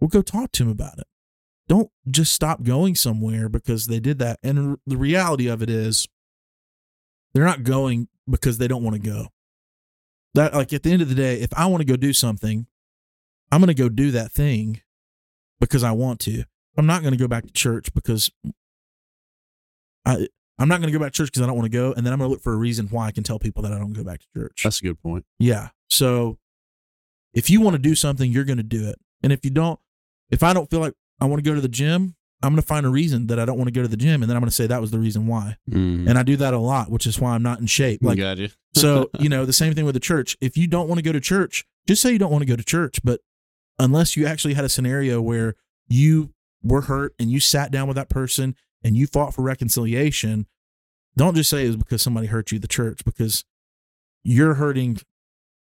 we'll 0.00 0.08
go 0.08 0.22
talk 0.22 0.52
to 0.52 0.62
him 0.62 0.68
about 0.70 0.98
it. 0.98 1.06
Don't 1.68 1.90
just 2.10 2.32
stop 2.32 2.62
going 2.62 2.94
somewhere 2.94 3.48
because 3.48 3.86
they 3.86 4.00
did 4.00 4.18
that. 4.18 4.38
And 4.42 4.76
the 4.86 4.96
reality 4.96 5.48
of 5.48 5.62
it 5.62 5.70
is, 5.70 6.06
they're 7.32 7.44
not 7.44 7.64
going 7.64 8.08
because 8.28 8.58
they 8.58 8.68
don't 8.68 8.84
want 8.84 8.94
to 8.94 9.02
go. 9.02 9.28
That, 10.34 10.52
like, 10.52 10.72
at 10.72 10.82
the 10.82 10.90
end 10.90 11.02
of 11.02 11.08
the 11.08 11.14
day, 11.14 11.40
if 11.40 11.52
I 11.54 11.66
want 11.66 11.80
to 11.80 11.86
go 11.86 11.96
do 11.96 12.12
something, 12.12 12.66
I'm 13.50 13.60
going 13.60 13.68
to 13.68 13.74
go 13.74 13.88
do 13.88 14.10
that 14.10 14.32
thing 14.32 14.80
because 15.60 15.82
I 15.82 15.92
want 15.92 16.20
to. 16.20 16.44
I'm 16.76 16.86
not 16.86 17.02
going 17.02 17.12
to 17.12 17.18
go 17.18 17.28
back 17.28 17.44
to 17.44 17.52
church 17.52 17.92
because 17.94 18.30
I, 20.04 20.28
I'm 20.58 20.68
not 20.68 20.80
going 20.80 20.92
to 20.92 20.98
go 20.98 21.02
back 21.02 21.12
to 21.12 21.16
church 21.16 21.28
because 21.28 21.42
I 21.42 21.46
don't 21.46 21.56
want 21.56 21.70
to 21.70 21.76
go. 21.76 21.92
And 21.92 22.04
then 22.04 22.12
I'm 22.12 22.18
going 22.18 22.28
to 22.28 22.32
look 22.32 22.42
for 22.42 22.52
a 22.52 22.56
reason 22.56 22.88
why 22.88 23.06
I 23.06 23.12
can 23.12 23.22
tell 23.22 23.38
people 23.38 23.62
that 23.62 23.72
I 23.72 23.78
don't 23.78 23.92
go 23.92 24.04
back 24.04 24.20
to 24.20 24.26
church. 24.36 24.62
That's 24.64 24.80
a 24.80 24.84
good 24.84 25.00
point. 25.00 25.24
Yeah. 25.38 25.68
So 25.88 26.38
if 27.32 27.48
you 27.48 27.60
want 27.60 27.74
to 27.74 27.82
do 27.82 27.94
something, 27.94 28.30
you're 28.30 28.44
going 28.44 28.58
to 28.58 28.64
do 28.64 28.88
it. 28.88 28.96
And 29.22 29.32
if 29.32 29.44
you 29.44 29.50
don't, 29.50 29.78
if 30.30 30.42
I 30.42 30.52
don't 30.52 30.68
feel 30.68 30.80
like 30.80 30.94
I 31.20 31.26
want 31.26 31.42
to 31.42 31.48
go 31.48 31.54
to 31.54 31.60
the 31.60 31.68
gym, 31.68 32.16
I'm 32.44 32.52
going 32.52 32.60
to 32.60 32.66
find 32.66 32.84
a 32.84 32.90
reason 32.90 33.28
that 33.28 33.38
I 33.38 33.44
don't 33.44 33.56
want 33.56 33.68
to 33.68 33.72
go 33.72 33.82
to 33.82 33.88
the 33.88 33.96
gym. 33.96 34.22
And 34.22 34.28
then 34.28 34.36
I'm 34.36 34.42
going 34.42 34.50
to 34.50 34.54
say 34.54 34.66
that 34.66 34.80
was 34.80 34.90
the 34.90 34.98
reason 34.98 35.26
why. 35.26 35.56
Mm. 35.70 36.08
And 36.08 36.18
I 36.18 36.22
do 36.22 36.36
that 36.36 36.52
a 36.52 36.58
lot, 36.58 36.90
which 36.90 37.06
is 37.06 37.18
why 37.18 37.34
I'm 37.34 37.42
not 37.42 37.58
in 37.58 37.66
shape. 37.66 38.00
Like, 38.02 38.18
got 38.18 38.38
you. 38.38 38.50
so, 38.74 39.10
you 39.18 39.28
know, 39.28 39.46
the 39.46 39.52
same 39.52 39.72
thing 39.72 39.84
with 39.84 39.94
the 39.94 40.00
church. 40.00 40.36
If 40.40 40.56
you 40.56 40.66
don't 40.66 40.88
want 40.88 40.98
to 40.98 41.02
go 41.02 41.12
to 41.12 41.20
church, 41.20 41.64
just 41.86 42.02
say 42.02 42.12
you 42.12 42.18
don't 42.18 42.30
want 42.30 42.42
to 42.42 42.46
go 42.46 42.56
to 42.56 42.64
church. 42.64 43.00
But 43.02 43.20
unless 43.78 44.16
you 44.16 44.26
actually 44.26 44.54
had 44.54 44.64
a 44.64 44.68
scenario 44.68 45.22
where 45.22 45.54
you 45.88 46.34
were 46.62 46.82
hurt 46.82 47.14
and 47.18 47.30
you 47.30 47.40
sat 47.40 47.70
down 47.70 47.88
with 47.88 47.96
that 47.96 48.10
person 48.10 48.56
and 48.82 48.96
you 48.96 49.06
fought 49.06 49.34
for 49.34 49.42
reconciliation, 49.42 50.46
don't 51.16 51.36
just 51.36 51.48
say 51.48 51.64
it 51.64 51.68
was 51.68 51.76
because 51.76 52.02
somebody 52.02 52.26
hurt 52.26 52.52
you, 52.52 52.58
the 52.58 52.68
church, 52.68 53.04
because 53.04 53.44
you're 54.22 54.54
hurting 54.54 54.98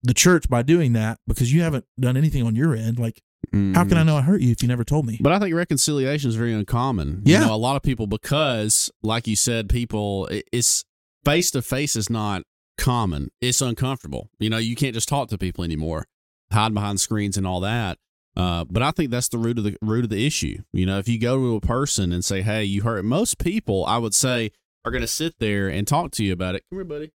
the 0.02 0.14
church 0.14 0.48
by 0.48 0.62
doing 0.62 0.94
that 0.94 1.18
because 1.26 1.52
you 1.52 1.60
haven't 1.60 1.84
done 1.98 2.16
anything 2.16 2.42
on 2.42 2.54
your 2.54 2.74
end. 2.74 2.98
Like, 2.98 3.20
how 3.52 3.84
can 3.84 3.96
I 3.96 4.02
know 4.02 4.16
I 4.16 4.22
hurt 4.22 4.40
you 4.40 4.50
if 4.50 4.62
you 4.62 4.68
never 4.68 4.84
told 4.84 5.06
me? 5.06 5.18
But 5.20 5.32
I 5.32 5.38
think 5.38 5.54
reconciliation 5.54 6.28
is 6.28 6.36
very 6.36 6.52
uncommon. 6.52 7.22
Yeah. 7.24 7.40
You 7.40 7.46
know, 7.46 7.54
a 7.54 7.56
lot 7.56 7.76
of 7.76 7.82
people, 7.82 8.06
because, 8.06 8.90
like 9.02 9.26
you 9.26 9.36
said, 9.36 9.68
people, 9.68 10.28
it's 10.52 10.84
face 11.24 11.50
to 11.52 11.62
face 11.62 11.96
is 11.96 12.10
not 12.10 12.42
common. 12.78 13.30
It's 13.40 13.60
uncomfortable. 13.60 14.30
You 14.38 14.50
know, 14.50 14.58
you 14.58 14.76
can't 14.76 14.94
just 14.94 15.08
talk 15.08 15.28
to 15.30 15.38
people 15.38 15.64
anymore, 15.64 16.06
hide 16.52 16.74
behind 16.74 17.00
screens 17.00 17.36
and 17.36 17.46
all 17.46 17.60
that. 17.60 17.98
Uh, 18.36 18.64
but 18.64 18.82
I 18.82 18.92
think 18.92 19.10
that's 19.10 19.28
the 19.28 19.38
root 19.38 19.58
of 19.58 19.64
the 19.64 19.76
root 19.82 20.04
of 20.04 20.10
the 20.10 20.24
issue. 20.24 20.58
You 20.72 20.86
know, 20.86 20.98
if 20.98 21.08
you 21.08 21.18
go 21.18 21.36
to 21.36 21.56
a 21.56 21.60
person 21.60 22.12
and 22.12 22.24
say, 22.24 22.42
"Hey, 22.42 22.62
you 22.62 22.82
hurt," 22.82 23.04
most 23.04 23.38
people, 23.38 23.84
I 23.86 23.98
would 23.98 24.14
say, 24.14 24.52
are 24.84 24.92
going 24.92 25.02
to 25.02 25.08
sit 25.08 25.34
there 25.40 25.68
and 25.68 25.86
talk 25.86 26.12
to 26.12 26.24
you 26.24 26.32
about 26.32 26.54
it. 26.54 26.62
Come 26.70 26.78
here, 26.78 26.84
buddy. 26.84 27.10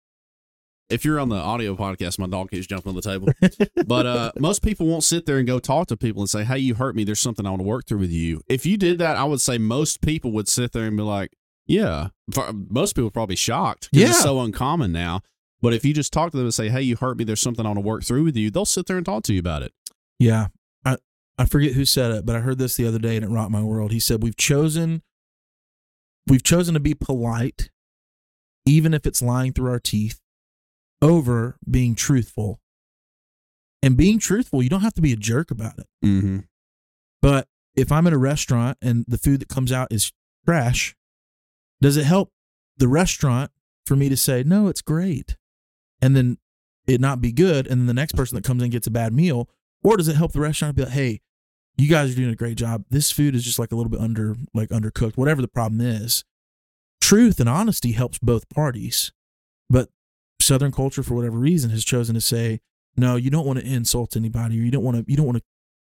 If 0.90 1.04
you're 1.04 1.18
on 1.18 1.28
the 1.30 1.36
audio 1.36 1.74
podcast, 1.74 2.18
my 2.18 2.26
dog 2.26 2.50
keeps 2.50 2.66
jumping 2.66 2.90
on 2.90 2.96
the 2.96 3.02
table. 3.02 3.28
but 3.86 4.06
uh, 4.06 4.32
most 4.38 4.62
people 4.62 4.86
won't 4.86 5.04
sit 5.04 5.24
there 5.24 5.38
and 5.38 5.46
go 5.46 5.58
talk 5.58 5.86
to 5.88 5.96
people 5.96 6.20
and 6.22 6.28
say, 6.28 6.44
"Hey, 6.44 6.58
you 6.58 6.74
hurt 6.74 6.94
me. 6.94 7.04
There's 7.04 7.20
something 7.20 7.46
I 7.46 7.50
want 7.50 7.60
to 7.62 7.66
work 7.66 7.86
through 7.86 7.98
with 8.00 8.10
you." 8.10 8.42
If 8.48 8.66
you 8.66 8.76
did 8.76 8.98
that, 8.98 9.16
I 9.16 9.24
would 9.24 9.40
say 9.40 9.56
most 9.58 10.02
people 10.02 10.32
would 10.32 10.48
sit 10.48 10.72
there 10.72 10.84
and 10.86 10.96
be 10.96 11.02
like, 11.02 11.32
"Yeah." 11.66 12.08
For- 12.32 12.52
Most 12.52 12.94
people 12.94 13.08
are 13.08 13.12
probably 13.12 13.36
shocked 13.36 13.88
because 13.90 14.02
Yeah. 14.02 14.08
it's 14.10 14.22
so 14.22 14.40
uncommon 14.40 14.92
now. 14.92 15.20
But 15.62 15.72
if 15.72 15.84
you 15.84 15.94
just 15.94 16.12
talk 16.12 16.30
to 16.32 16.36
them 16.36 16.46
and 16.46 16.54
say, 16.54 16.68
"Hey, 16.68 16.82
you 16.82 16.96
hurt 16.96 17.16
me. 17.16 17.24
There's 17.24 17.40
something 17.40 17.64
I 17.64 17.68
want 17.70 17.78
to 17.78 17.82
work 17.86 18.04
through 18.04 18.24
with 18.24 18.36
you," 18.36 18.50
they'll 18.50 18.64
sit 18.66 18.86
there 18.86 18.96
and 18.98 19.06
talk 19.06 19.22
to 19.24 19.32
you 19.32 19.40
about 19.40 19.62
it. 19.62 19.72
Yeah. 20.18 20.48
I, 20.84 20.96
I 21.38 21.46
forget 21.46 21.72
who 21.72 21.84
said 21.86 22.10
it, 22.12 22.26
but 22.26 22.36
I 22.36 22.40
heard 22.40 22.58
this 22.58 22.76
the 22.76 22.86
other 22.86 22.98
day 22.98 23.16
and 23.16 23.24
it 23.24 23.28
rocked 23.28 23.50
my 23.50 23.62
world. 23.62 23.92
He 23.92 24.00
said, 24.00 24.22
We've 24.22 24.36
chosen 24.36 25.02
we've 26.26 26.42
chosen 26.42 26.74
to 26.74 26.80
be 26.80 26.94
polite, 26.94 27.70
even 28.66 28.94
if 28.94 29.06
it's 29.06 29.22
lying 29.22 29.52
through 29.52 29.70
our 29.70 29.80
teeth, 29.80 30.20
over 31.02 31.56
being 31.68 31.94
truthful. 31.94 32.60
And 33.82 33.96
being 33.96 34.20
truthful, 34.20 34.62
you 34.62 34.68
don't 34.68 34.82
have 34.82 34.94
to 34.94 35.02
be 35.02 35.12
a 35.12 35.16
jerk 35.16 35.50
about 35.50 35.78
it. 35.78 35.86
Mm-hmm. 36.04 36.38
But 37.20 37.48
if 37.74 37.90
I'm 37.90 38.06
in 38.06 38.12
a 38.12 38.18
restaurant 38.18 38.78
and 38.80 39.04
the 39.08 39.18
food 39.18 39.40
that 39.40 39.48
comes 39.48 39.72
out 39.72 39.88
is 39.90 40.12
trash, 40.46 40.94
does 41.80 41.96
it 41.96 42.04
help 42.04 42.30
the 42.76 42.86
restaurant 42.86 43.50
for 43.84 43.96
me 43.96 44.08
to 44.08 44.16
say, 44.16 44.44
no, 44.44 44.68
it's 44.68 44.82
great? 44.82 45.36
And 46.00 46.14
then 46.16 46.38
it 46.86 47.00
not 47.00 47.20
be 47.20 47.32
good. 47.32 47.66
And 47.66 47.80
then 47.80 47.86
the 47.86 47.94
next 47.94 48.12
person 48.12 48.36
that 48.36 48.44
comes 48.44 48.62
in 48.62 48.70
gets 48.70 48.86
a 48.86 48.90
bad 48.90 49.12
meal. 49.12 49.48
Or 49.82 49.96
does 49.96 50.06
it 50.06 50.16
help 50.16 50.32
the 50.32 50.40
restaurant 50.40 50.76
be 50.76 50.84
like, 50.84 50.92
hey, 50.92 51.20
you 51.76 51.88
guys 51.88 52.12
are 52.12 52.16
doing 52.16 52.30
a 52.30 52.36
great 52.36 52.56
job. 52.56 52.84
This 52.90 53.10
food 53.10 53.34
is 53.34 53.42
just 53.42 53.58
like 53.58 53.72
a 53.72 53.76
little 53.76 53.90
bit 53.90 54.00
under, 54.00 54.36
like 54.54 54.68
undercooked, 54.68 55.16
whatever 55.16 55.42
the 55.42 55.48
problem 55.48 55.80
is. 55.80 56.24
Truth 57.00 57.40
and 57.40 57.48
honesty 57.48 57.92
helps 57.92 58.18
both 58.18 58.48
parties. 58.48 59.10
But 59.68 59.88
Southern 60.42 60.72
culture, 60.72 61.02
for 61.02 61.14
whatever 61.14 61.38
reason, 61.38 61.70
has 61.70 61.84
chosen 61.84 62.14
to 62.14 62.20
say, 62.20 62.60
no, 62.96 63.16
you 63.16 63.30
don't 63.30 63.46
want 63.46 63.58
to 63.58 63.64
insult 63.66 64.16
anybody, 64.16 64.58
or 64.58 64.62
you 64.62 64.70
don't 64.70 64.84
want 64.84 64.98
to, 64.98 65.04
you 65.10 65.16
don't 65.16 65.26
want 65.26 65.38
to 65.38 65.44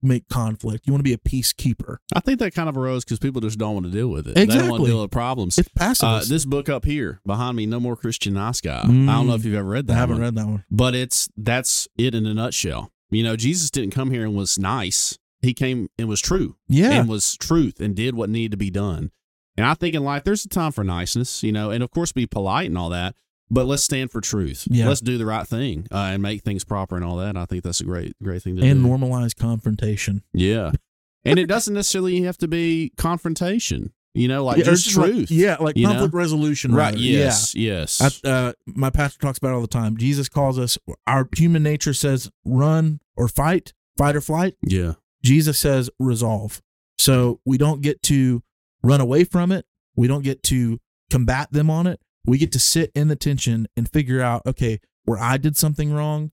make 0.03 0.29
conflict. 0.29 0.87
You 0.87 0.93
want 0.93 1.01
to 1.01 1.05
be 1.05 1.13
a 1.13 1.19
peacekeeper. 1.19 1.97
I 2.15 2.21
think 2.21 2.39
that 2.41 2.55
kind 2.55 2.69
of 2.69 2.77
arose 2.77 3.05
because 3.05 3.19
people 3.19 3.41
just 3.41 3.59
don't 3.59 3.75
want 3.75 3.87
to 3.87 3.93
deal 3.93 4.09
with 4.09 4.27
it. 4.29 4.35
They 4.35 4.47
don't 4.47 4.57
want 4.57 4.65
Exactly. 4.67 4.87
to 4.87 4.91
deal 4.93 5.03
with 5.03 5.11
problems. 5.11 5.59
It's 5.59 5.69
passive. 5.69 6.09
Uh, 6.09 6.23
this 6.27 6.45
book 6.47 6.69
up 6.71 6.85
here 6.87 7.21
behind 7.27 7.57
me, 7.57 7.67
No 7.67 7.81
More 7.81 7.97
Christian 7.97 8.33
Nice 8.35 8.61
Guy. 8.61 8.81
I 8.83 8.87
don't 8.87 9.27
know 9.27 9.35
if 9.35 9.45
you've 9.45 9.55
ever 9.55 9.69
read 9.69 9.87
that. 9.89 9.93
I 9.95 9.97
haven't 9.97 10.17
one. 10.17 10.23
read 10.23 10.35
that 10.37 10.47
one. 10.47 10.65
but 10.71 10.95
it's 10.95 11.29
that's 11.37 11.87
it 11.99 12.15
in 12.15 12.27
a 12.27 12.33
nutshell. 12.35 12.91
You 13.11 13.23
know, 13.25 13.37
Jesus 13.37 13.71
didn't 13.71 13.91
come 13.93 14.11
here 14.11 14.25
and 14.25 14.35
was 14.37 14.59
nice. 14.59 15.19
He 15.43 15.53
came 15.55 15.89
and 15.99 16.09
was 16.09 16.21
true 16.21 16.57
Yeah. 16.69 16.93
and 16.93 17.09
was 17.09 17.37
truth 17.37 17.81
and 17.81 17.95
did 17.95 18.15
what 18.15 18.31
needed 18.31 18.53
to 18.53 18.57
be 18.57 18.71
done. 18.71 19.11
And 19.57 19.67
I 19.67 19.75
think 19.75 19.95
in 19.95 20.03
life 20.05 20.25
there's 20.25 20.45
a 20.45 20.49
time 20.49 20.73
for 20.73 20.85
niceness, 20.85 21.43
you 21.43 21.51
know, 21.53 21.71
and 21.71 21.83
of 21.83 21.91
course 21.91 22.13
be 22.13 22.27
polite 22.27 22.67
and 22.69 22.79
all 22.79 22.91
that. 22.91 23.15
But 23.51 23.67
let's 23.67 23.83
stand 23.83 24.11
for 24.13 24.21
truth. 24.21 24.69
Yeah. 24.71 24.87
Let's 24.89 25.01
do 25.01 25.19
the 25.19 25.27
right 25.27 25.47
thing 25.47 25.87
uh, 25.91 25.97
and 26.13 26.23
make 26.23 26.43
things 26.43 26.63
proper 26.65 26.95
and 26.97 27.05
all 27.05 27.17
that. 27.17 27.37
I 27.37 27.47
think 27.47 27.65
that's 27.65 27.81
a 27.81 27.85
great, 27.85 28.15
great 28.23 28.43
thing 28.43 28.57
to 28.57 28.63
and 28.63 28.83
do. 28.85 28.93
And 28.93 29.03
normalize 29.03 29.35
confrontation. 29.37 30.23
yeah, 30.33 30.73
and 31.25 31.39
it 31.39 31.47
doesn't 31.47 31.75
necessarily 31.75 32.23
have 32.23 32.39
to 32.39 32.49
be 32.49 32.93
confrontation. 32.97 33.93
You 34.13 34.27
know, 34.27 34.45
like 34.45 34.59
Yeah, 34.59 34.65
just 34.65 34.85
just 34.87 34.97
like- 34.97 35.11
truth. 35.13 35.31
yeah, 35.31 35.57
like 35.61 35.77
you 35.77 35.85
know? 35.85 35.91
conflict 35.93 36.15
resolution. 36.15 36.75
right. 36.75 36.87
rather. 36.95 36.99
Yes. 36.99 37.55
Yes. 37.55 38.23
I, 38.25 38.29
uh, 38.29 38.53
my 38.67 38.91
pastor 38.91 39.21
talks 39.21 39.39
about 39.39 39.51
it 39.51 39.55
all 39.55 39.61
the 39.61 39.69
time. 39.69 39.97
Jesus 39.97 40.29
calls 40.29 40.59
us, 40.59 40.77
our 41.07 41.29
human 41.37 41.63
nature 41.63 41.95
says 41.95 42.29
run 42.45 42.99
or 43.17 43.29
fight, 43.29 43.73
fight 43.97 44.17
or 44.17 44.21
flight. 44.21 44.57
yeah. 44.63 44.95
Jesus 45.23 45.59
says 45.59 45.91
resolve. 46.01 46.61
So 46.99 47.41
we 47.45 47.57
don't 47.59 47.83
get 47.83 48.03
to 48.05 48.43
run 48.83 49.01
away 49.01 49.23
from 49.25 49.53
it. 49.53 49.65
We 49.95 50.09
don't 50.09 50.23
get 50.23 50.43
to 50.45 50.81
combat 51.11 51.53
them 51.53 51.69
on 51.71 51.87
it. 51.87 52.01
We 52.27 52.39
get 52.39 52.53
to 52.53 52.59
sit 52.59 52.91
in 52.95 53.09
the 53.09 53.17
tension 53.17 53.67
and 53.77 53.89
figure 53.89 54.21
out, 54.21 54.43
okay, 54.47 54.81
where 55.05 55.19
I 55.19 55.37
did 55.37 55.57
something 55.57 55.93
wrong, 55.93 56.33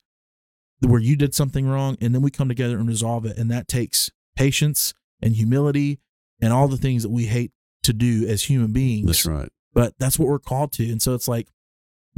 where 0.81 0.99
you 1.01 1.15
did 1.15 1.33
something 1.33 1.67
wrong, 1.67 1.97
and 2.01 2.13
then 2.13 2.21
we 2.21 2.29
come 2.29 2.47
together 2.47 2.77
and 2.77 2.87
resolve 2.87 3.25
it. 3.25 3.37
And 3.37 3.49
that 3.51 3.67
takes 3.67 4.09
patience 4.35 4.93
and 5.21 5.35
humility 5.35 5.99
and 6.41 6.53
all 6.53 6.67
the 6.67 6.77
things 6.77 7.03
that 7.03 7.09
we 7.09 7.25
hate 7.25 7.51
to 7.83 7.93
do 7.93 8.27
as 8.27 8.43
human 8.43 8.73
beings. 8.73 9.07
That's 9.07 9.25
right. 9.25 9.49
but 9.73 9.93
that's 9.97 10.19
what 10.19 10.27
we're 10.27 10.39
called 10.39 10.73
to. 10.73 10.91
And 10.91 11.01
so 11.01 11.13
it's 11.13 11.27
like, 11.27 11.47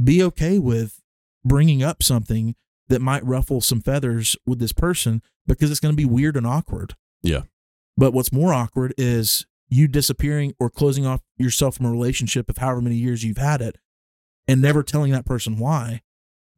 be 0.02 0.22
okay 0.24 0.58
with 0.58 1.00
bringing 1.44 1.82
up 1.82 2.02
something 2.02 2.54
that 2.88 3.00
might 3.00 3.24
ruffle 3.24 3.60
some 3.60 3.80
feathers 3.80 4.36
with 4.46 4.58
this 4.58 4.72
person 4.72 5.22
because 5.46 5.70
it's 5.70 5.80
going 5.80 5.92
to 5.92 5.96
be 5.96 6.04
weird 6.04 6.36
and 6.36 6.46
awkward. 6.46 6.94
Yeah. 7.22 7.42
But 7.96 8.12
what's 8.12 8.32
more 8.32 8.52
awkward 8.52 8.94
is 8.98 9.46
you 9.70 9.88
disappearing 9.88 10.52
or 10.58 10.68
closing 10.68 11.06
off 11.06 11.20
yourself 11.38 11.76
from 11.76 11.86
a 11.86 11.90
relationship 11.90 12.50
of 12.50 12.58
however 12.58 12.82
many 12.82 12.96
years 12.96 13.24
you've 13.24 13.38
had 13.38 13.62
it 13.62 13.78
and 14.48 14.60
never 14.60 14.82
telling 14.82 15.12
that 15.12 15.24
person 15.24 15.58
why, 15.58 16.02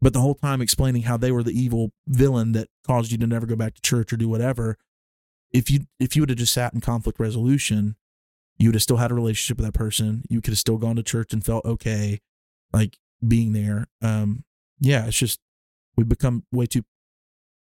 but 0.00 0.14
the 0.14 0.20
whole 0.20 0.34
time 0.34 0.62
explaining 0.62 1.02
how 1.02 1.18
they 1.18 1.30
were 1.30 1.42
the 1.42 1.58
evil 1.58 1.92
villain 2.08 2.52
that 2.52 2.68
caused 2.86 3.12
you 3.12 3.18
to 3.18 3.26
never 3.26 3.46
go 3.46 3.54
back 3.54 3.74
to 3.74 3.82
church 3.82 4.12
or 4.12 4.16
do 4.16 4.28
whatever. 4.28 4.78
If 5.52 5.70
you 5.70 5.80
if 6.00 6.16
you 6.16 6.22
would 6.22 6.30
have 6.30 6.38
just 6.38 6.54
sat 6.54 6.72
in 6.72 6.80
conflict 6.80 7.20
resolution, 7.20 7.96
you 8.56 8.68
would 8.68 8.74
have 8.74 8.82
still 8.82 8.96
had 8.96 9.10
a 9.10 9.14
relationship 9.14 9.58
with 9.58 9.66
that 9.66 9.78
person. 9.78 10.24
You 10.30 10.40
could 10.40 10.52
have 10.52 10.58
still 10.58 10.78
gone 10.78 10.96
to 10.96 11.02
church 11.02 11.34
and 11.34 11.44
felt 11.44 11.66
okay, 11.66 12.20
like 12.72 12.96
being 13.26 13.52
there. 13.52 13.88
Um, 14.00 14.44
yeah, 14.80 15.06
it's 15.06 15.18
just 15.18 15.38
we've 15.96 16.08
become 16.08 16.44
way 16.50 16.64
too 16.64 16.84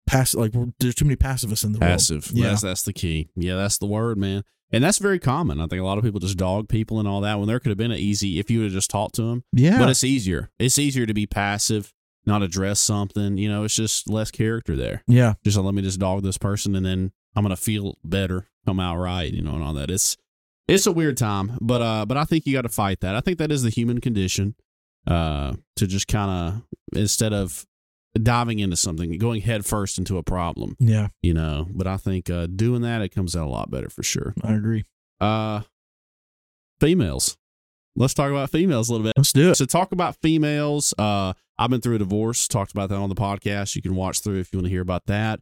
passive. 0.09 0.39
Like 0.39 0.53
there's 0.79 0.95
too 0.95 1.05
many 1.05 1.15
pacifists 1.15 1.63
in 1.63 1.71
the 1.73 1.79
Passive. 1.79 2.27
world. 2.27 2.37
Yeah, 2.37 2.49
That's, 2.49 2.61
that's 2.61 2.83
the 2.83 2.93
key. 2.93 3.29
Yeah, 3.35 3.55
that's 3.55 3.77
the 3.77 3.85
word, 3.85 4.17
man. 4.17 4.43
And 4.71 4.83
that's 4.83 4.99
very 4.99 5.17
common. 5.19 5.59
I 5.59 5.67
think 5.67 5.81
a 5.81 5.85
lot 5.85 5.97
of 5.97 6.03
people 6.03 6.19
just 6.19 6.37
dog 6.37 6.69
people 6.69 6.99
and 6.99 7.07
all 7.07 7.21
that 7.21 7.39
when 7.39 7.47
there 7.47 7.59
could 7.59 7.69
have 7.69 7.77
been 7.77 7.91
an 7.91 7.97
easy 7.97 8.39
if 8.39 8.51
you 8.51 8.59
would 8.59 8.65
have 8.65 8.73
just 8.73 8.89
talked 8.91 9.15
to 9.15 9.23
them. 9.23 9.43
yeah. 9.53 9.79
But 9.79 9.89
it's 9.89 10.03
easier. 10.03 10.49
It's 10.59 10.77
easier 10.77 11.05
to 11.07 11.13
be 11.13 11.25
passive, 11.25 11.91
not 12.25 12.43
address 12.43 12.79
something. 12.79 13.37
You 13.37 13.49
know, 13.49 13.63
it's 13.63 13.75
just 13.75 14.07
less 14.09 14.29
character 14.29 14.75
there. 14.75 15.03
yeah, 15.07 15.33
Just 15.43 15.57
let 15.57 15.73
me 15.73 15.81
just 15.81 15.99
dog 15.99 16.21
this 16.23 16.37
person 16.37 16.75
and 16.75 16.85
then 16.85 17.11
I'm 17.35 17.43
gonna 17.43 17.55
feel 17.55 17.97
better, 18.03 18.47
come 18.65 18.79
out 18.79 18.97
right, 18.97 19.31
you 19.31 19.41
know, 19.41 19.53
and 19.55 19.63
all 19.63 19.73
that. 19.73 19.89
It's 19.89 20.17
it's 20.67 20.85
a 20.85 20.91
weird 20.91 21.17
time, 21.17 21.57
but 21.61 21.81
uh, 21.81 22.05
but 22.05 22.17
I 22.17 22.25
think 22.25 22.45
you 22.45 22.53
got 22.53 22.61
to 22.61 22.69
fight 22.69 22.99
that. 22.99 23.15
I 23.15 23.21
think 23.21 23.39
that 23.39 23.51
is 23.51 23.63
the 23.63 23.69
human 23.71 23.99
condition. 24.01 24.53
Uh, 25.07 25.53
to 25.77 25.87
just 25.87 26.07
kind 26.07 26.29
of 26.29 26.99
instead 26.99 27.33
of 27.33 27.65
diving 28.15 28.59
into 28.59 28.75
something, 28.75 29.17
going 29.17 29.41
head 29.41 29.65
first 29.65 29.97
into 29.97 30.17
a 30.17 30.23
problem, 30.23 30.75
yeah. 30.79 31.09
you 31.21 31.33
know. 31.33 31.67
But 31.71 31.87
I 31.87 31.97
think 31.97 32.29
uh, 32.29 32.47
doing 32.47 32.81
that, 32.81 33.01
it 33.01 33.09
comes 33.09 33.35
out 33.35 33.47
a 33.47 33.51
lot 33.51 33.69
better 33.71 33.89
for 33.89 34.03
sure. 34.03 34.33
I 34.43 34.53
agree. 34.53 34.83
Uh, 35.21 35.61
females. 36.79 37.37
Let's 37.95 38.13
talk 38.13 38.31
about 38.31 38.49
females 38.49 38.89
a 38.89 38.93
little 38.93 39.03
bit. 39.05 39.13
Let's 39.17 39.33
do 39.33 39.49
it. 39.51 39.55
So 39.55 39.65
talk 39.65 39.91
about 39.91 40.15
females. 40.21 40.93
Uh, 40.97 41.33
I've 41.57 41.69
been 41.69 41.81
through 41.81 41.95
a 41.95 41.99
divorce. 41.99 42.47
Talked 42.47 42.71
about 42.71 42.89
that 42.89 42.95
on 42.95 43.09
the 43.09 43.15
podcast. 43.15 43.75
You 43.75 43.81
can 43.81 43.95
watch 43.95 44.21
through 44.21 44.39
if 44.39 44.53
you 44.53 44.57
want 44.59 44.67
to 44.67 44.71
hear 44.71 44.81
about 44.81 45.05
that. 45.07 45.39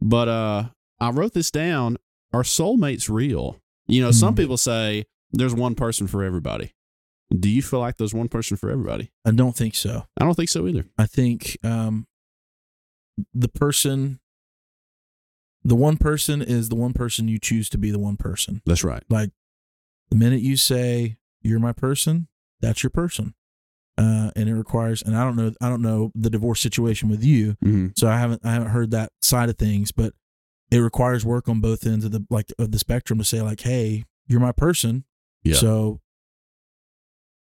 But 0.00 0.28
uh, 0.28 0.64
I 1.00 1.10
wrote 1.10 1.34
this 1.34 1.50
down. 1.50 1.98
Are 2.32 2.42
soulmates 2.42 3.08
real? 3.10 3.58
You 3.86 4.02
know, 4.02 4.10
some 4.10 4.34
Mhm. 4.34 4.38
people 4.38 4.56
say 4.56 5.04
there's 5.32 5.54
one 5.54 5.74
person 5.74 6.06
for 6.06 6.22
everybody. 6.24 6.72
Do 7.36 7.48
you 7.50 7.60
feel 7.62 7.80
like 7.80 7.96
there's 7.98 8.14
one 8.14 8.28
person 8.28 8.56
for 8.56 8.70
everybody? 8.70 9.10
I 9.24 9.32
don't 9.32 9.54
think 9.56 9.74
so. 9.74 10.06
I 10.18 10.24
don't 10.24 10.34
think 10.34 10.48
so 10.48 10.66
either. 10.66 10.86
I 10.96 11.06
think 11.06 11.58
um, 11.62 12.06
the 13.34 13.48
person, 13.48 14.20
the 15.62 15.74
one 15.76 15.96
person 15.98 16.40
is 16.40 16.68
the 16.68 16.76
one 16.76 16.92
person 16.94 17.28
you 17.28 17.38
choose 17.38 17.68
to 17.70 17.78
be 17.78 17.90
the 17.90 17.98
one 17.98 18.16
person. 18.16 18.62
That's 18.64 18.84
right. 18.84 19.02
Like 19.10 19.30
the 20.10 20.16
minute 20.16 20.40
you 20.40 20.56
say 20.56 21.18
you're 21.42 21.58
my 21.60 21.72
person, 21.72 22.28
that's 22.60 22.82
your 22.82 22.90
person. 22.90 23.34
Uh, 23.98 24.30
and 24.36 24.48
it 24.48 24.54
requires, 24.54 25.02
and 25.02 25.16
I 25.16 25.24
don't 25.24 25.34
know, 25.36 25.52
I 25.60 25.68
don't 25.68 25.82
know 25.82 26.12
the 26.14 26.30
divorce 26.30 26.60
situation 26.60 27.08
with 27.08 27.22
you, 27.24 27.56
Mm-hmm. 27.64 27.88
so 27.96 28.06
I 28.08 28.16
haven't, 28.16 28.42
I 28.44 28.52
haven't 28.52 28.68
heard 28.68 28.92
that 28.92 29.10
side 29.20 29.48
of 29.48 29.58
things, 29.58 29.90
but 29.90 30.14
it 30.70 30.78
requires 30.78 31.24
work 31.26 31.48
on 31.48 31.60
both 31.60 31.84
ends 31.84 32.04
of 32.04 32.12
the 32.12 32.24
like 32.30 32.52
of 32.60 32.70
the 32.70 32.78
spectrum 32.78 33.18
to 33.18 33.24
say 33.24 33.42
like, 33.42 33.60
hey, 33.60 34.04
you're 34.28 34.38
my 34.40 34.52
person, 34.52 35.04
Yeah. 35.42 35.56
so 35.56 36.00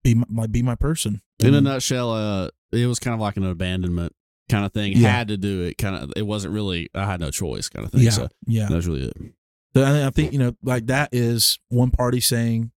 be 0.02 0.14
my, 0.28 0.46
be 0.46 0.62
my 0.62 0.74
person. 0.74 1.20
In 1.40 1.54
a 1.54 1.60
nutshell, 1.60 2.12
uh, 2.12 2.48
it 2.72 2.86
was 2.86 2.98
kind 2.98 3.14
of 3.14 3.20
like 3.20 3.36
an 3.36 3.44
abandonment 3.44 4.14
kind 4.48 4.64
of 4.64 4.72
thing. 4.72 4.92
Yeah. 4.96 5.08
Had 5.10 5.28
to 5.28 5.36
do 5.36 5.62
it. 5.62 5.78
Kind 5.78 5.96
of. 5.96 6.12
It 6.16 6.22
wasn't 6.26 6.54
really. 6.54 6.88
I 6.94 7.04
had 7.04 7.20
no 7.20 7.30
choice. 7.30 7.68
Kind 7.68 7.86
of 7.86 7.92
thing. 7.92 8.02
yeah, 8.02 8.10
So 8.10 8.28
yeah. 8.46 8.66
that 8.68 8.74
was 8.74 8.86
really 8.86 9.06
it. 9.08 9.16
So 9.74 9.82
I, 9.82 10.06
I 10.06 10.10
think 10.10 10.32
you 10.32 10.38
know, 10.38 10.54
like 10.62 10.86
that 10.86 11.08
is 11.12 11.58
one 11.68 11.90
party 11.90 12.20
saying, 12.20 12.70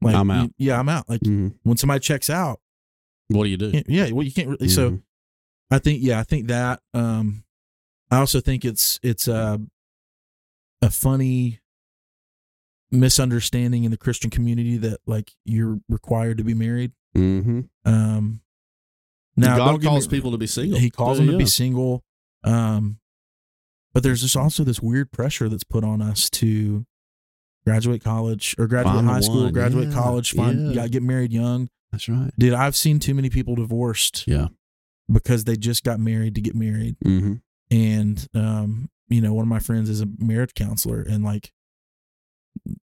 like, 0.00 0.14
I'm 0.14 0.30
out. 0.30 0.50
Yeah, 0.58 0.78
I'm 0.78 0.88
out. 0.88 1.08
Like 1.08 1.20
Mhm. 1.20 1.54
when 1.64 1.76
somebody 1.76 2.00
checks 2.00 2.30
out, 2.30 2.60
What 3.28 3.44
do 3.44 3.50
you 3.50 3.56
do? 3.56 3.82
yeah, 3.88 4.10
well, 4.12 4.24
you 4.24 4.32
can't 4.32 4.48
really. 4.48 4.68
So 4.68 4.90
Mhm. 4.90 5.02
I 5.70 5.78
think, 5.78 6.02
yeah, 6.02 6.20
I 6.20 6.22
think 6.22 6.48
that. 6.48 6.80
Um, 6.94 7.44
I 8.10 8.18
also 8.18 8.40
think 8.40 8.64
it's 8.64 9.00
it's 9.02 9.26
a 9.28 9.60
a 10.82 10.90
funny 10.90 11.60
misunderstanding 12.92 13.84
in 13.84 13.90
the 13.90 13.96
Christian 13.96 14.30
community 14.30 14.76
that 14.76 15.00
like 15.06 15.32
you're 15.44 15.80
required 15.88 16.38
to 16.38 16.44
be 16.44 16.54
married. 16.54 16.92
Mhm. 17.16 17.68
Um, 17.84 18.40
now 19.36 19.56
God 19.56 19.66
don't 19.72 19.80
me- 19.80 19.86
calls 19.86 20.06
people 20.06 20.30
to 20.32 20.38
be 20.38 20.46
single. 20.46 20.78
He 20.78 20.90
calls 20.90 21.18
them 21.18 21.26
to 21.28 21.36
be 21.38 21.46
single. 21.46 22.04
Um, 22.44 22.98
but 23.94 24.02
there's 24.02 24.20
just 24.22 24.36
also 24.36 24.62
this 24.64 24.80
weird 24.80 25.10
pressure 25.10 25.48
that's 25.48 25.64
put 25.64 25.84
on 25.84 26.00
us 26.02 26.28
to 26.30 26.86
graduate 27.64 28.02
college 28.02 28.54
or 28.58 28.66
graduate 28.66 28.94
Find 28.96 29.08
the 29.08 29.12
high 29.12 29.20
school, 29.20 29.44
one. 29.44 29.52
graduate 29.52 29.88
Yeah. 29.88 29.94
college, 29.94 30.32
find 30.32 30.74
Yeah. 30.74 30.84
you 30.84 30.88
get 30.90 31.02
married 31.02 31.32
young. 31.32 31.68
That's 31.92 32.08
right. 32.08 32.30
Dude, 32.38 32.54
I've 32.54 32.76
seen 32.76 32.98
too 32.98 33.14
many 33.14 33.30
people 33.30 33.54
divorced 33.54 34.24
Yeah. 34.26 34.48
because 35.10 35.44
they 35.44 35.56
just 35.56 35.84
got 35.84 36.00
married 36.00 36.34
to 36.34 36.40
get 36.40 36.54
married. 36.54 36.96
Mm-hmm. 37.04 37.34
And 37.70 38.26
um, 38.34 38.90
you 39.08 39.20
know, 39.20 39.34
one 39.34 39.42
of 39.44 39.48
my 39.48 39.58
friends 39.60 39.88
is 39.90 40.00
a 40.00 40.08
marriage 40.18 40.54
counselor 40.54 41.00
and 41.02 41.22
like 41.24 41.52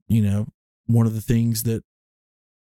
you 0.07 0.21
know, 0.21 0.47
one 0.87 1.05
of 1.05 1.13
the 1.13 1.21
things 1.21 1.63
that 1.63 1.83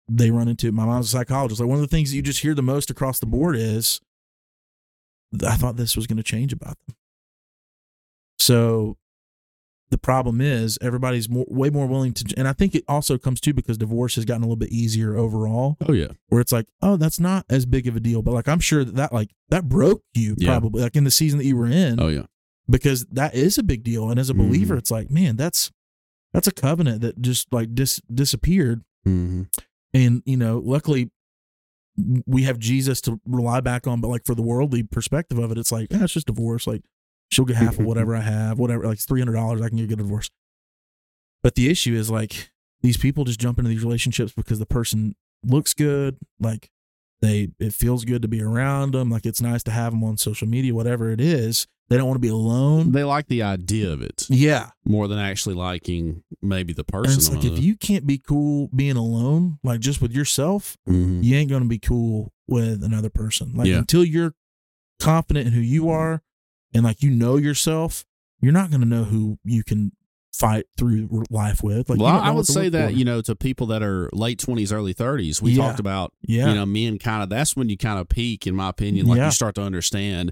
they 0.10 0.32
run 0.32 0.48
into 0.48 0.72
my 0.72 0.86
mom's 0.86 1.08
a 1.08 1.18
psychologist. 1.18 1.60
Like 1.62 1.70
one 1.70 1.78
of 1.78 1.82
the 1.84 1.96
things 1.96 2.10
that 2.10 2.16
you 2.16 2.22
just 2.22 2.40
hear 2.40 2.54
the 2.56 2.62
most 2.64 2.90
across 2.90 3.20
the 3.20 3.26
board 3.26 3.56
is 3.56 4.02
I 5.46 5.56
thought 5.56 5.78
this 5.78 5.96
was 5.96 6.08
going 6.08 6.18
to 6.18 6.24
change 6.24 6.52
about 6.52 6.78
them. 6.88 6.96
So 8.40 8.98
the 9.92 9.98
problem 9.98 10.40
is 10.42 10.78
everybody's 10.82 11.30
more, 11.30 11.46
way 11.48 11.70
more 11.70 11.88
willing 11.88 12.14
to, 12.14 12.34
and 12.38 12.48
I 12.48 12.54
think 12.54 12.76
it 12.76 12.84
also 12.88 13.18
comes 13.18 13.40
too 13.42 13.54
because 13.54 13.78
divorce 13.78 14.16
has 14.16 14.26
gotten 14.26 14.44
a 14.44 14.46
little 14.46 14.56
bit 14.56 14.72
easier 14.72 15.16
overall. 15.16 15.78
Oh 15.88 15.94
yeah. 15.94 16.10
Where 16.30 16.42
it's 16.42 16.52
like, 16.52 16.68
oh, 16.82 16.96
that's 16.98 17.20
not 17.20 17.46
as 17.50 17.66
big 17.66 17.88
of 17.88 17.96
a 17.96 18.00
deal, 18.00 18.22
but 18.22 18.34
like 18.34 18.48
I'm 18.48 18.60
sure 18.60 18.84
that, 18.84 18.96
that 18.96 19.14
like 19.14 19.32
that 19.50 19.68
broke 19.70 20.04
you 20.14 20.36
Yeah. 20.38 20.50
probably 20.52 20.82
like 20.82 20.96
in 20.96 21.04
the 21.04 21.12
season 21.12 21.40
that 21.40 21.46
you 21.46 21.58
were 21.58 21.68
in 21.68 22.00
Oh 22.00 22.08
yeah. 22.08 22.26
because 22.70 23.06
that 23.12 23.36
is 23.36 23.58
a 23.58 23.64
big 23.64 23.84
deal. 23.84 24.10
And 24.10 24.20
as 24.20 24.30
a 24.30 24.36
believer, 24.36 24.76
mm. 24.76 24.80
it's 24.80 24.92
like, 24.92 25.10
man, 25.12 25.36
that's 25.36 25.72
that's 26.34 26.48
a 26.48 26.52
covenant 26.52 27.02
that 27.02 27.22
just 27.22 27.52
like 27.52 27.74
dis- 27.74 28.02
disappeared. 28.14 28.84
Mm-hmm. 29.08 29.44
And 29.94 30.22
you 30.26 30.38
know, 30.38 30.62
luckily 30.64 31.12
we 32.26 32.44
have 32.44 32.60
Jesus 32.60 33.02
to 33.02 33.20
rely 33.26 33.60
back 33.62 33.88
on. 33.88 34.02
But 34.02 34.10
like 34.10 34.26
for 34.26 34.36
the 34.36 34.42
worldly 34.42 34.84
perspective 34.84 35.38
of 35.38 35.52
it, 35.52 35.58
it's 35.58 35.72
like, 35.72 35.88
yeah, 35.92 36.04
it's 36.04 36.14
just 36.14 36.28
divorce. 36.28 36.68
Like 36.68 36.84
she'll 37.32 37.46
get 37.46 37.58
half 37.58 37.80
of 37.80 37.86
whatever 37.86 38.16
I 38.16 38.22
have, 38.22 38.60
whatever. 38.60 38.86
Like 38.86 39.00
three 39.00 39.20
hundred 39.20 39.34
dollars, 39.34 39.62
I 39.62 39.70
can 39.70 39.78
get 39.78 39.92
a 39.92 39.96
divorce. 39.98 40.30
But 41.42 41.56
the 41.56 41.70
issue 41.70 41.96
is 41.96 42.12
like 42.12 42.52
these 42.82 42.98
people 42.98 43.24
just 43.24 43.40
jump 43.40 43.60
into 43.60 43.70
these 43.70 43.84
relationships 43.84 44.34
because 44.36 44.60
the 44.60 44.66
person 44.66 45.16
looks 45.44 45.74
good, 45.74 46.18
like 46.40 46.70
they 47.22 47.50
it 47.60 47.74
feels 47.74 48.06
good 48.06 48.22
to 48.22 48.28
be 48.28 48.42
around 48.42 48.94
them, 48.94 49.10
like 49.10 49.26
it's 49.26 49.42
nice 49.42 49.64
to 49.64 49.72
have 49.72 49.92
them 49.92 50.04
on 50.04 50.18
social 50.18 50.48
media, 50.48 50.74
whatever 50.74 51.12
it 51.12 51.20
is. 51.22 51.68
They 51.90 51.98
don't 51.98 52.06
want 52.06 52.18
to 52.18 52.22
be 52.22 52.28
alone. 52.30 52.92
They 52.92 53.04
like 53.04 53.28
the 53.30 53.42
idea 53.42 53.92
of 53.92 54.04
it 54.04 54.28
Yeah, 54.30 54.70
more 54.86 55.08
than 55.08 55.18
actually 55.18 55.56
liking 55.56 56.24
maybe 56.40 56.72
the 56.72 56.84
and 56.84 56.88
person. 57.04 57.18
it's 57.18 57.30
like 57.32 57.44
if 57.44 57.58
you 57.58 57.76
can't 57.76 58.06
be 58.06 58.20
cool 58.20 58.70
being 58.76 58.96
alone, 58.96 59.58
like 59.64 59.80
just 59.80 60.00
with 60.00 60.12
yourself, 60.12 60.78
mm-hmm. 60.88 61.24
you 61.24 61.36
ain't 61.36 61.50
gonna 61.50 61.66
be 61.66 61.80
cool 61.80 62.32
with 62.48 62.84
another 62.84 63.10
person. 63.10 63.54
Like 63.56 63.68
Yeah. 63.68 63.80
until 63.80 64.04
you're 64.04 64.34
confident 65.00 65.48
in 65.48 65.54
who 65.54 65.62
you 65.62 65.90
are 65.90 66.22
and 66.74 66.84
like 66.84 67.02
you 67.02 67.10
know 67.10 67.38
yourself, 67.38 68.06
you're 68.42 68.54
not 68.54 68.70
gonna 68.72 68.86
know 68.86 69.04
who 69.06 69.40
you 69.44 69.64
can 69.64 69.92
fight 70.40 70.66
through 70.78 71.26
life 71.30 71.62
with. 71.62 71.90
Like 71.90 72.00
well, 72.00 72.20
I 72.20 72.32
would 72.32 72.46
say 72.48 72.70
that 72.70 72.92
for. 72.92 72.96
you 72.96 73.04
know 73.06 73.22
to 73.22 73.36
people 73.36 73.68
that 73.68 73.84
are 73.84 74.10
late 74.14 74.40
twenties, 74.40 74.72
early 74.72 74.94
thirties. 74.94 75.42
We 75.42 75.52
Yeah. 75.52 75.68
talked 75.68 75.80
about 75.80 76.14
yeah, 76.22 76.48
you 76.50 76.56
know 76.56 76.66
men 76.66 76.98
kind 76.98 77.22
of. 77.22 77.30
That's 77.30 77.56
when 77.56 77.70
you 77.70 77.78
kind 77.78 78.00
of 78.00 78.08
peak, 78.10 78.48
in 78.48 78.56
my 78.56 78.70
opinion. 78.70 79.06
Like 79.08 79.18
Yeah. 79.18 79.26
you 79.26 79.32
start 79.32 79.56
to 79.56 79.62
understand 79.62 80.32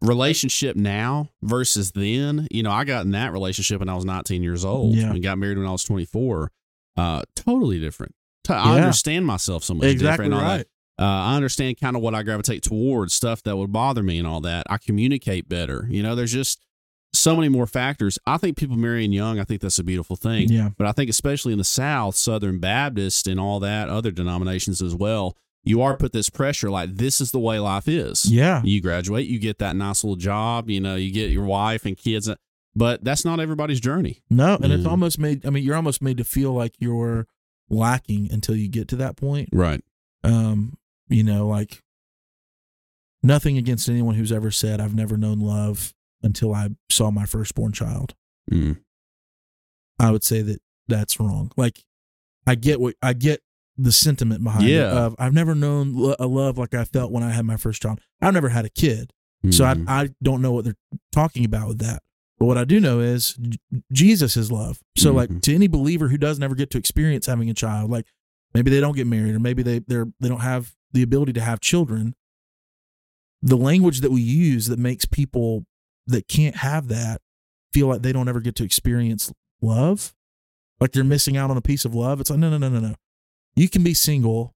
relationship 0.00 0.76
now 0.76 1.28
versus 1.42 1.92
then. 1.92 2.48
You 2.50 2.62
know, 2.62 2.70
I 2.70 2.84
got 2.84 3.04
in 3.04 3.12
that 3.12 3.32
relationship 3.32 3.80
when 3.80 3.88
I 3.88 3.94
was 3.94 4.04
19 4.04 4.42
years 4.42 4.64
old 4.64 4.96
Yeah. 4.96 5.10
and 5.10 5.22
got 5.22 5.38
married 5.38 5.58
when 5.58 5.66
I 5.66 5.72
was 5.72 5.84
24. 5.84 6.50
Uh, 6.96 7.22
totally 7.36 7.78
different. 7.80 8.14
To- 8.44 8.54
I 8.54 8.80
understand 8.80 9.26
myself 9.26 9.62
so 9.64 9.74
much 9.74 9.86
exactly 9.86 10.28
different. 10.28 10.42
right. 10.42 10.66
Uh, 10.98 11.04
I 11.04 11.36
understand 11.36 11.80
kind 11.80 11.96
of 11.96 12.02
what 12.02 12.14
I 12.14 12.22
gravitate 12.22 12.62
towards, 12.62 13.14
stuff 13.14 13.42
that 13.44 13.56
would 13.56 13.72
bother 13.72 14.02
me 14.02 14.18
and 14.18 14.26
all 14.26 14.40
that. 14.42 14.66
I 14.68 14.76
communicate 14.78 15.48
better. 15.48 15.86
You 15.90 16.02
know, 16.02 16.14
there's 16.14 16.32
just 16.32 16.60
so 17.14 17.36
many 17.36 17.48
more 17.48 17.66
factors. 17.66 18.18
I 18.26 18.38
think 18.38 18.56
people 18.56 18.76
marrying 18.76 19.12
young, 19.12 19.38
I 19.38 19.44
think 19.44 19.60
that's 19.60 19.78
a 19.78 19.84
beautiful 19.84 20.16
thing. 20.16 20.48
Yeah, 20.48 20.70
But 20.78 20.86
I 20.86 20.92
think 20.92 21.10
especially 21.10 21.52
in 21.52 21.58
the 21.58 21.64
South, 21.64 22.16
Southern 22.16 22.58
Baptist 22.58 23.26
and 23.26 23.38
all 23.38 23.60
that, 23.60 23.88
other 23.88 24.10
denominations 24.10 24.80
as 24.80 24.94
well, 24.94 25.36
you 25.64 25.82
are 25.82 25.96
put 25.96 26.12
this 26.12 26.30
pressure 26.30 26.70
like 26.70 26.96
this 26.96 27.20
is 27.20 27.30
the 27.30 27.38
way 27.38 27.58
life 27.58 27.86
is. 27.86 28.24
yeah, 28.30 28.62
You 28.64 28.80
graduate, 28.80 29.26
you 29.28 29.38
get 29.38 29.58
that 29.58 29.76
nice 29.76 30.02
little 30.02 30.16
job, 30.16 30.70
you 30.70 30.80
know, 30.80 30.96
you 30.96 31.12
get 31.12 31.30
your 31.30 31.44
wife 31.44 31.84
and 31.84 31.96
kids, 31.96 32.28
but 32.74 33.04
that's 33.04 33.24
not 33.24 33.38
everybody's 33.40 33.78
journey. 33.80 34.22
no, 34.30 34.58
and 34.62 34.72
it's 34.72 34.86
almost 34.86 35.18
made. 35.18 35.46
I 35.46 35.50
mean, 35.50 35.62
you're 35.62 35.76
almost 35.76 36.02
made 36.02 36.16
to 36.16 36.24
feel 36.24 36.52
like 36.52 36.74
you're 36.78 37.26
lacking 37.68 38.30
until 38.32 38.56
you 38.56 38.68
get 38.68 38.88
to 38.88 38.96
that 38.96 39.16
point. 39.16 39.50
Right. 39.52 39.82
Um, 40.24 40.78
you 41.08 41.22
know, 41.22 41.46
like 41.46 41.82
nothing 43.22 43.56
against 43.58 43.88
anyone 43.88 44.14
who's 44.14 44.32
ever 44.32 44.50
said 44.50 44.80
I've 44.80 44.94
never 44.94 45.16
known 45.16 45.40
love 45.40 45.94
until 46.22 46.54
I 46.54 46.70
saw 46.90 47.10
my 47.10 47.24
firstborn 47.26 47.72
child. 47.72 48.14
Mm. 48.50 48.78
I 49.98 50.10
would 50.10 50.24
say 50.24 50.42
that 50.42 50.60
that's 50.88 51.20
wrong. 51.20 51.50
Like 51.56 51.84
I 52.46 52.54
get 52.54 52.80
what 52.80 52.94
I 53.02 53.12
get 53.12 53.40
the 53.76 53.92
sentiment 53.92 54.42
behind 54.44 54.64
it 54.66 54.72
Yeah. 54.72 54.90
of 55.06 55.16
I've 55.18 55.32
never 55.32 55.54
known 55.54 55.94
lo- 55.94 56.16
a 56.18 56.26
love 56.26 56.58
like 56.58 56.74
I 56.74 56.84
felt 56.84 57.10
when 57.12 57.22
I 57.22 57.30
had 57.30 57.44
my 57.46 57.56
first 57.56 57.80
child. 57.82 58.00
I've 58.20 58.34
never 58.34 58.48
had 58.50 58.64
a 58.64 58.70
kid. 58.70 59.12
So 59.50 59.64
Mhm. 59.64 59.88
I 59.88 60.02
I 60.02 60.08
don't 60.22 60.42
know 60.42 60.52
what 60.52 60.64
they're 60.64 60.76
talking 61.12 61.44
about 61.44 61.68
with 61.68 61.78
that. 61.78 62.02
But 62.38 62.46
what 62.46 62.58
I 62.58 62.64
do 62.64 62.80
know 62.80 63.00
is 63.00 63.34
J- 63.34 63.58
Jesus 63.92 64.36
is 64.36 64.50
love. 64.52 64.80
So 64.96 65.12
like 65.12 65.30
Mhm. 65.30 65.42
to 65.42 65.54
any 65.54 65.68
believer 65.68 66.08
who 66.08 66.18
doesn't 66.18 66.42
ever 66.42 66.54
get 66.54 66.70
to 66.70 66.78
experience 66.78 67.26
having 67.26 67.48
a 67.50 67.54
child, 67.54 67.90
like 67.90 68.06
maybe 68.54 68.70
they 68.70 68.80
don't 68.80 68.96
get 68.96 69.06
married 69.06 69.34
or 69.34 69.40
maybe 69.40 69.62
they 69.62 69.78
they're 69.80 70.12
they 70.20 70.28
don't 70.28 70.40
have 70.40 70.74
the 70.92 71.02
ability 71.02 71.32
to 71.34 71.40
have 71.40 71.60
children. 71.60 72.14
The 73.40 73.56
language 73.56 74.00
that 74.00 74.12
we 74.12 74.20
use 74.20 74.66
that 74.66 74.78
makes 74.78 75.04
people 75.04 75.64
that 76.06 76.28
can't 76.28 76.56
have 76.56 76.88
that 76.88 77.20
feel 77.72 77.86
like 77.86 78.02
they 78.02 78.12
don't 78.12 78.28
ever 78.28 78.40
get 78.40 78.54
to 78.56 78.64
experience 78.64 79.32
love, 79.60 80.14
like 80.80 80.92
they're 80.92 81.04
missing 81.04 81.36
out 81.36 81.50
on 81.50 81.56
a 81.56 81.62
piece 81.62 81.84
of 81.84 81.94
love. 81.94 82.20
It's 82.20 82.30
like 82.30 82.38
no 82.38 82.50
no 82.50 82.58
no 82.58 82.68
no 82.68 82.80
no. 82.80 82.94
You 83.54 83.68
can 83.68 83.82
be 83.82 83.94
single 83.94 84.54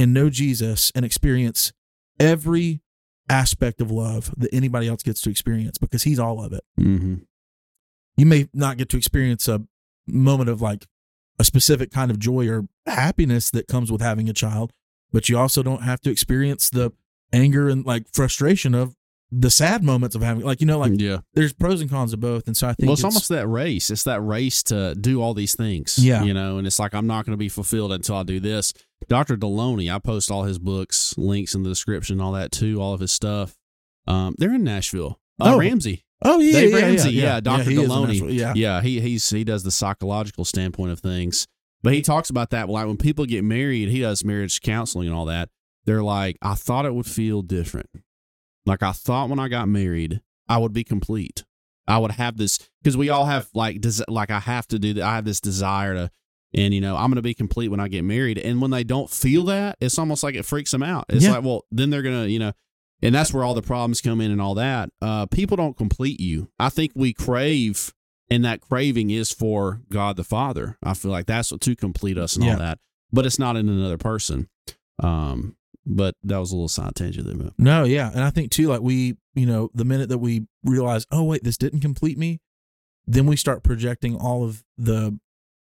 and 0.00 0.14
know 0.14 0.30
Jesus 0.30 0.90
and 0.94 1.04
experience 1.04 1.72
every 2.18 2.80
aspect 3.28 3.80
of 3.80 3.90
love 3.90 4.32
that 4.36 4.52
anybody 4.54 4.88
else 4.88 5.02
gets 5.02 5.20
to 5.22 5.30
experience 5.30 5.76
because 5.78 6.04
he's 6.04 6.18
all 6.18 6.42
of 6.42 6.52
it. 6.52 6.64
Mhm. 6.80 7.26
You 8.16 8.26
may 8.26 8.48
not 8.52 8.78
get 8.78 8.88
to 8.90 8.96
experience 8.96 9.46
a 9.48 9.64
moment 10.06 10.48
of 10.50 10.62
like 10.62 10.86
a 11.38 11.44
specific 11.44 11.90
kind 11.92 12.10
of 12.10 12.18
joy 12.18 12.48
or 12.48 12.66
happiness 12.86 13.50
that 13.50 13.68
comes 13.68 13.92
with 13.92 14.00
having 14.00 14.28
a 14.28 14.32
child, 14.32 14.72
but 15.12 15.28
you 15.28 15.38
also 15.38 15.62
don't 15.62 15.82
have 15.82 16.00
to 16.00 16.10
experience 16.10 16.70
the 16.70 16.92
anger 17.32 17.68
and 17.68 17.84
like 17.84 18.06
frustration 18.12 18.74
of 18.74 18.96
the 19.30 19.50
sad 19.50 19.84
moments 19.84 20.16
of 20.16 20.22
having 20.22 20.42
like 20.44 20.60
you 20.60 20.66
know 20.66 20.78
like 20.78 20.92
yeah. 20.96 21.18
there's 21.34 21.52
pros 21.52 21.82
and 21.82 21.90
cons 21.90 22.14
of 22.14 22.20
both 22.20 22.46
and 22.46 22.56
so 22.56 22.66
I 22.66 22.72
think 22.72 22.86
Well, 22.88 22.94
it's, 22.94 23.04
almost 23.04 23.28
that 23.28 23.46
race. 23.46 23.90
It's 23.90 24.04
that 24.04 24.22
race 24.22 24.62
to 24.64 24.94
do 24.94 25.20
all 25.20 25.34
these 25.34 25.54
things. 25.54 25.98
Yeah. 25.98 26.22
You 26.22 26.32
know, 26.32 26.56
and 26.58 26.66
it's 26.66 26.78
like, 26.78 26.94
I'm 26.94 27.06
not 27.06 27.26
going 27.26 27.34
to 27.34 27.38
be 27.38 27.50
fulfilled 27.50 27.92
until 27.92 28.16
I 28.16 28.22
do 28.22 28.40
this. 28.40 28.72
Dr. 29.08 29.36
Delony, 29.36 29.94
I 29.94 29.98
post 29.98 30.30
all 30.30 30.44
his 30.44 30.58
books, 30.58 31.14
links 31.18 31.54
in 31.54 31.62
the 31.62 31.68
description, 31.68 32.20
all 32.20 32.32
that 32.32 32.52
too, 32.52 32.80
all 32.80 32.94
of 32.94 33.00
his 33.00 33.12
stuff. 33.12 33.54
Um, 34.06 34.34
they're 34.38 34.54
in 34.54 34.64
Nashville. 34.64 35.20
Uh, 35.38 35.52
Oh. 35.54 35.58
Ramsey. 35.58 36.04
oh 36.24 36.40
yeah 36.40 36.52
Dave 36.52 36.70
yeah, 36.70 36.76
Ramsey. 36.76 37.10
yeah, 37.10 37.22
Yeah. 37.34 37.40
Dr. 37.40 37.70
is 37.70 37.78
a 37.78 37.82
Delony. 37.82 38.32
yeah 38.34 38.52
Yeah. 38.56 38.80
He, 38.80 39.00
he's, 39.00 39.28
he 39.28 39.44
does 39.44 39.62
the 39.62 39.70
psychological 39.70 40.44
standpoint 40.46 40.92
of 40.92 41.00
things. 41.00 41.46
But 41.82 41.92
he 41.92 42.00
talks 42.02 42.30
about 42.30 42.50
that. 42.50 42.68
Like 42.70 42.86
when 42.86 42.96
people 42.96 43.24
get 43.26 43.44
married, 43.44 43.90
he 43.90 44.00
does 44.00 44.24
marriage 44.24 44.60
counseling 44.62 45.06
and 45.06 45.14
all 45.16 45.26
that. 45.26 45.50
They're 45.84 46.02
like, 46.02 46.36
I 46.42 46.54
thought 46.54 46.86
it 46.86 46.94
would 46.94 47.06
feel 47.06 47.42
different. 47.42 47.88
Like 48.68 48.82
I 48.82 48.92
thought 48.92 49.28
when 49.30 49.38
I 49.40 49.48
got 49.48 49.68
married, 49.68 50.20
I 50.48 50.58
would 50.58 50.72
be 50.72 50.84
complete. 50.84 51.44
I 51.86 51.98
would 51.98 52.12
have 52.12 52.36
this 52.36 52.58
because 52.82 52.96
we 52.96 53.08
all 53.08 53.24
have 53.24 53.48
like 53.54 53.80
des- 53.80 54.04
like 54.08 54.30
I 54.30 54.38
have 54.40 54.68
to 54.68 54.78
do 54.78 54.94
that. 54.94 55.02
I 55.04 55.14
have 55.16 55.24
this 55.24 55.40
desire 55.40 55.94
to, 55.94 56.10
and 56.54 56.74
you 56.74 56.80
know 56.80 56.96
I'm 56.96 57.06
going 57.10 57.16
to 57.16 57.22
be 57.22 57.34
complete 57.34 57.68
when 57.68 57.80
I 57.80 57.88
get 57.88 58.04
married. 58.04 58.38
And 58.38 58.60
when 58.60 58.70
they 58.70 58.84
don't 58.84 59.10
feel 59.10 59.44
that, 59.44 59.76
it's 59.80 59.98
almost 59.98 60.22
like 60.22 60.34
it 60.34 60.44
freaks 60.44 60.70
them 60.70 60.82
out. 60.82 61.06
It's 61.08 61.24
Yeah. 61.24 61.32
like, 61.32 61.44
well, 61.44 61.64
then 61.70 61.88
they're 61.90 62.02
gonna, 62.02 62.26
you 62.26 62.38
know, 62.38 62.52
and 63.02 63.14
that's 63.14 63.32
where 63.32 63.42
all 63.42 63.54
the 63.54 63.62
problems 63.62 64.00
come 64.02 64.20
in 64.20 64.30
and 64.30 64.40
all 64.40 64.54
that. 64.56 64.90
Uh, 65.00 65.24
people 65.26 65.56
don't 65.56 65.76
complete 65.78 66.20
you. 66.20 66.50
I 66.58 66.68
think 66.68 66.92
we 66.94 67.14
crave, 67.14 67.94
and 68.30 68.44
that 68.44 68.60
craving 68.60 69.08
is 69.10 69.32
for 69.32 69.80
God 69.90 70.16
the 70.16 70.24
Father. 70.24 70.76
I 70.82 70.92
feel 70.92 71.10
like 71.10 71.24
that's 71.26 71.50
what 71.50 71.62
to 71.62 71.74
complete 71.74 72.18
us 72.18 72.36
and 72.36 72.44
Yeah. 72.44 72.52
all 72.52 72.58
that, 72.58 72.80
but 73.10 73.24
it's 73.24 73.38
not 73.38 73.56
in 73.56 73.68
another 73.70 73.96
person. 73.98 74.48
Um, 75.02 75.56
but 75.88 76.14
that 76.22 76.38
was 76.38 76.52
a 76.52 76.54
little 76.54 76.68
side 76.68 76.94
tangent 76.94 77.26
there, 77.26 77.34
but 77.34 77.54
No, 77.58 77.84
yeah. 77.84 78.10
And 78.12 78.22
I 78.22 78.30
think 78.30 78.50
too, 78.50 78.68
like 78.68 78.82
we, 78.82 79.16
you 79.34 79.46
know, 79.46 79.70
the 79.74 79.84
minute 79.84 80.08
that 80.10 80.18
we 80.18 80.46
realize, 80.62 81.06
oh, 81.10 81.24
wait, 81.24 81.42
this 81.42 81.56
didn't 81.56 81.80
complete 81.80 82.18
me, 82.18 82.40
then 83.06 83.26
we 83.26 83.36
start 83.36 83.64
projecting 83.64 84.14
all 84.14 84.44
of 84.44 84.62
the 84.76 85.18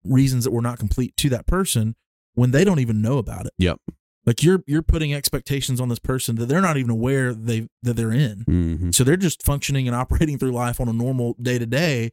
reasons 0.04 0.44
that 0.44 0.50
we're 0.50 0.60
not 0.60 0.78
complete 0.78 1.16
to 1.18 1.28
that 1.30 1.46
person 1.46 1.94
when 2.34 2.50
they 2.50 2.64
don't 2.64 2.80
even 2.80 3.00
know 3.00 3.18
about 3.18 3.46
it. 3.46 3.52
Yep. 3.58 3.78
Like 4.26 4.42
you're 4.42 4.62
you're 4.66 4.82
putting 4.82 5.14
expectations 5.14 5.80
on 5.80 5.88
this 5.88 5.98
person 5.98 6.36
that 6.36 6.46
they're 6.46 6.60
not 6.60 6.76
even 6.76 6.90
aware 6.90 7.32
they 7.32 7.68
that 7.82 7.94
they're 7.94 8.12
in. 8.12 8.44
mm-hmm. 8.46 8.90
So 8.90 9.02
they're 9.02 9.16
just 9.16 9.42
functioning 9.42 9.86
and 9.88 9.96
operating 9.96 10.38
through 10.38 10.52
life 10.52 10.80
on 10.80 10.88
a 10.88 10.92
normal 10.92 11.36
day 11.40 11.58
to 11.58 11.66
day, 11.66 12.10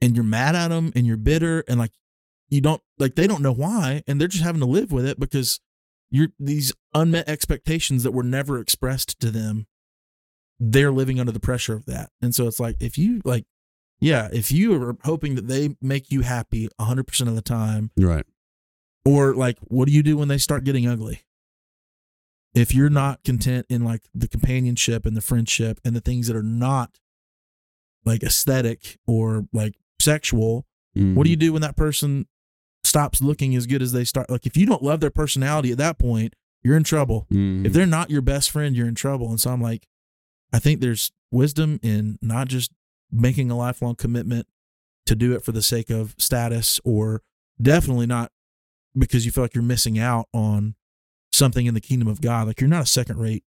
and 0.00 0.14
you're 0.16 0.24
mad 0.24 0.56
at 0.56 0.68
them 0.68 0.92
and 0.96 1.06
you're 1.06 1.16
bitter 1.16 1.64
and 1.68 1.78
like 1.78 1.92
you 2.48 2.60
don't 2.60 2.82
like 2.98 3.14
they 3.14 3.28
don't 3.28 3.42
know 3.42 3.52
why 3.52 4.02
and 4.08 4.20
they're 4.20 4.28
just 4.28 4.42
having 4.42 4.60
to 4.60 4.66
live 4.66 4.90
with 4.90 5.06
it 5.06 5.20
because 5.20 5.60
you're 6.10 6.28
these 6.38 6.72
unmet 6.94 7.28
expectations 7.28 8.02
that 8.02 8.12
were 8.12 8.22
never 8.22 8.58
expressed 8.58 9.18
to 9.20 9.30
them. 9.30 9.66
They're 10.58 10.92
living 10.92 11.18
under 11.18 11.32
the 11.32 11.40
pressure 11.40 11.74
of 11.74 11.86
that, 11.86 12.10
and 12.20 12.34
so 12.34 12.46
it's 12.46 12.60
like 12.60 12.76
if 12.80 12.98
you 12.98 13.22
like, 13.24 13.46
yeah, 14.00 14.28
if 14.32 14.52
you 14.52 14.80
are 14.82 14.96
hoping 15.04 15.34
that 15.36 15.48
they 15.48 15.76
make 15.80 16.10
you 16.10 16.20
happy 16.20 16.68
100 16.76 17.06
percent 17.06 17.30
of 17.30 17.36
the 17.36 17.42
time, 17.42 17.90
right. 17.96 18.26
or 19.04 19.34
like 19.34 19.58
what 19.60 19.86
do 19.86 19.92
you 19.92 20.02
do 20.02 20.16
when 20.18 20.28
they 20.28 20.38
start 20.38 20.64
getting 20.64 20.86
ugly 20.86 21.22
if 22.54 22.74
you're 22.74 22.90
not 22.90 23.22
content 23.22 23.66
in 23.68 23.84
like 23.84 24.02
the 24.14 24.28
companionship 24.28 25.06
and 25.06 25.16
the 25.16 25.20
friendship 25.20 25.80
and 25.84 25.94
the 25.94 26.00
things 26.00 26.26
that 26.26 26.36
are 26.36 26.42
not 26.42 26.98
like 28.04 28.22
aesthetic 28.22 28.98
or 29.06 29.46
like 29.52 29.74
sexual 30.00 30.66
what 30.94 31.02
do 31.02 31.02
mm-hmm. 31.04 31.26
you 31.26 31.36
do 31.36 31.52
when 31.52 31.62
that 31.62 31.76
person 31.76 32.26
stops 32.84 33.20
looking 33.20 33.54
as 33.54 33.66
good 33.66 33.82
as 33.82 33.92
they 33.92 34.04
start. 34.04 34.28
Like 34.30 34.46
if 34.46 34.56
you 34.56 34.66
don't 34.66 34.82
love 34.82 35.00
their 35.00 35.10
personality 35.10 35.70
at 35.72 35.78
that 35.78 35.98
point 35.98 36.34
you're 36.62 36.76
in 36.76 36.84
trouble. 36.84 37.26
Mhm. 37.32 37.64
if 37.64 37.72
they're 37.72 37.86
not 37.86 38.10
your 38.10 38.20
best 38.22 38.50
friend 38.50 38.76
you're 38.76 38.88
in 38.88 38.94
trouble. 38.94 39.28
And 39.30 39.40
so 39.40 39.50
i'm 39.50 39.60
like 39.62 39.86
i 40.52 40.58
think 40.58 40.80
there's 40.80 41.12
wisdom 41.30 41.78
in 41.82 42.18
not 42.20 42.48
just 42.48 42.72
making 43.12 43.50
a 43.50 43.56
lifelong 43.56 43.94
commitment 43.94 44.46
to 45.06 45.14
do 45.14 45.32
it 45.34 45.42
for 45.44 45.52
the 45.52 45.62
sake 45.62 45.90
of 45.90 46.14
status 46.18 46.80
or 46.84 47.22
definitely 47.60 48.06
not 48.06 48.30
because 48.98 49.24
you 49.24 49.32
feel 49.32 49.44
like 49.44 49.54
you're 49.54 49.62
missing 49.62 49.98
out 49.98 50.26
on 50.34 50.74
something 51.32 51.66
in 51.66 51.74
the 51.74 51.80
kingdom 51.80 52.08
of 52.08 52.20
god. 52.20 52.46
Like 52.48 52.60
you're 52.60 52.68
not 52.70 52.82
a 52.82 52.86
second 52.86 53.18
rate 53.18 53.44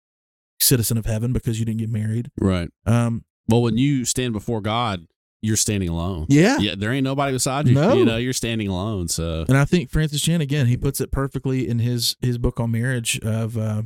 citizen 0.59 0.97
of 0.97 1.05
heaven 1.05 1.33
because 1.33 1.59
you 1.59 1.65
didn't 1.65 1.79
get 1.79 1.89
married. 1.89 2.29
Right. 2.39 2.69
um 2.85 3.25
Well, 3.47 3.61
when 3.63 3.77
you 3.77 4.05
stand 4.05 4.33
before 4.33 4.61
God, 4.61 5.07
you're 5.41 5.57
standing 5.57 5.89
alone. 5.89 6.27
yeah 6.29 6.57
Yeah, 6.59 6.75
there 6.77 6.91
ain't 6.91 7.03
nobody 7.03 7.33
beside 7.33 7.67
you. 7.67 7.73
No. 7.75 7.93
You 7.93 8.05
know, 8.05 8.17
you're 8.17 8.33
standing 8.33 8.67
alone. 8.67 9.07
So 9.07 9.45
And 9.47 9.57
I 9.57 9.65
think 9.65 9.89
Francis 9.89 10.21
Chan 10.21 10.41
again, 10.41 10.67
he 10.67 10.77
puts 10.77 11.01
it 11.01 11.11
perfectly 11.11 11.67
in 11.67 11.79
his 11.79 12.15
his 12.21 12.37
book 12.37 12.59
on 12.59 12.71
marriage. 12.71 13.19
Of 13.19 13.57
uh, 13.57 13.83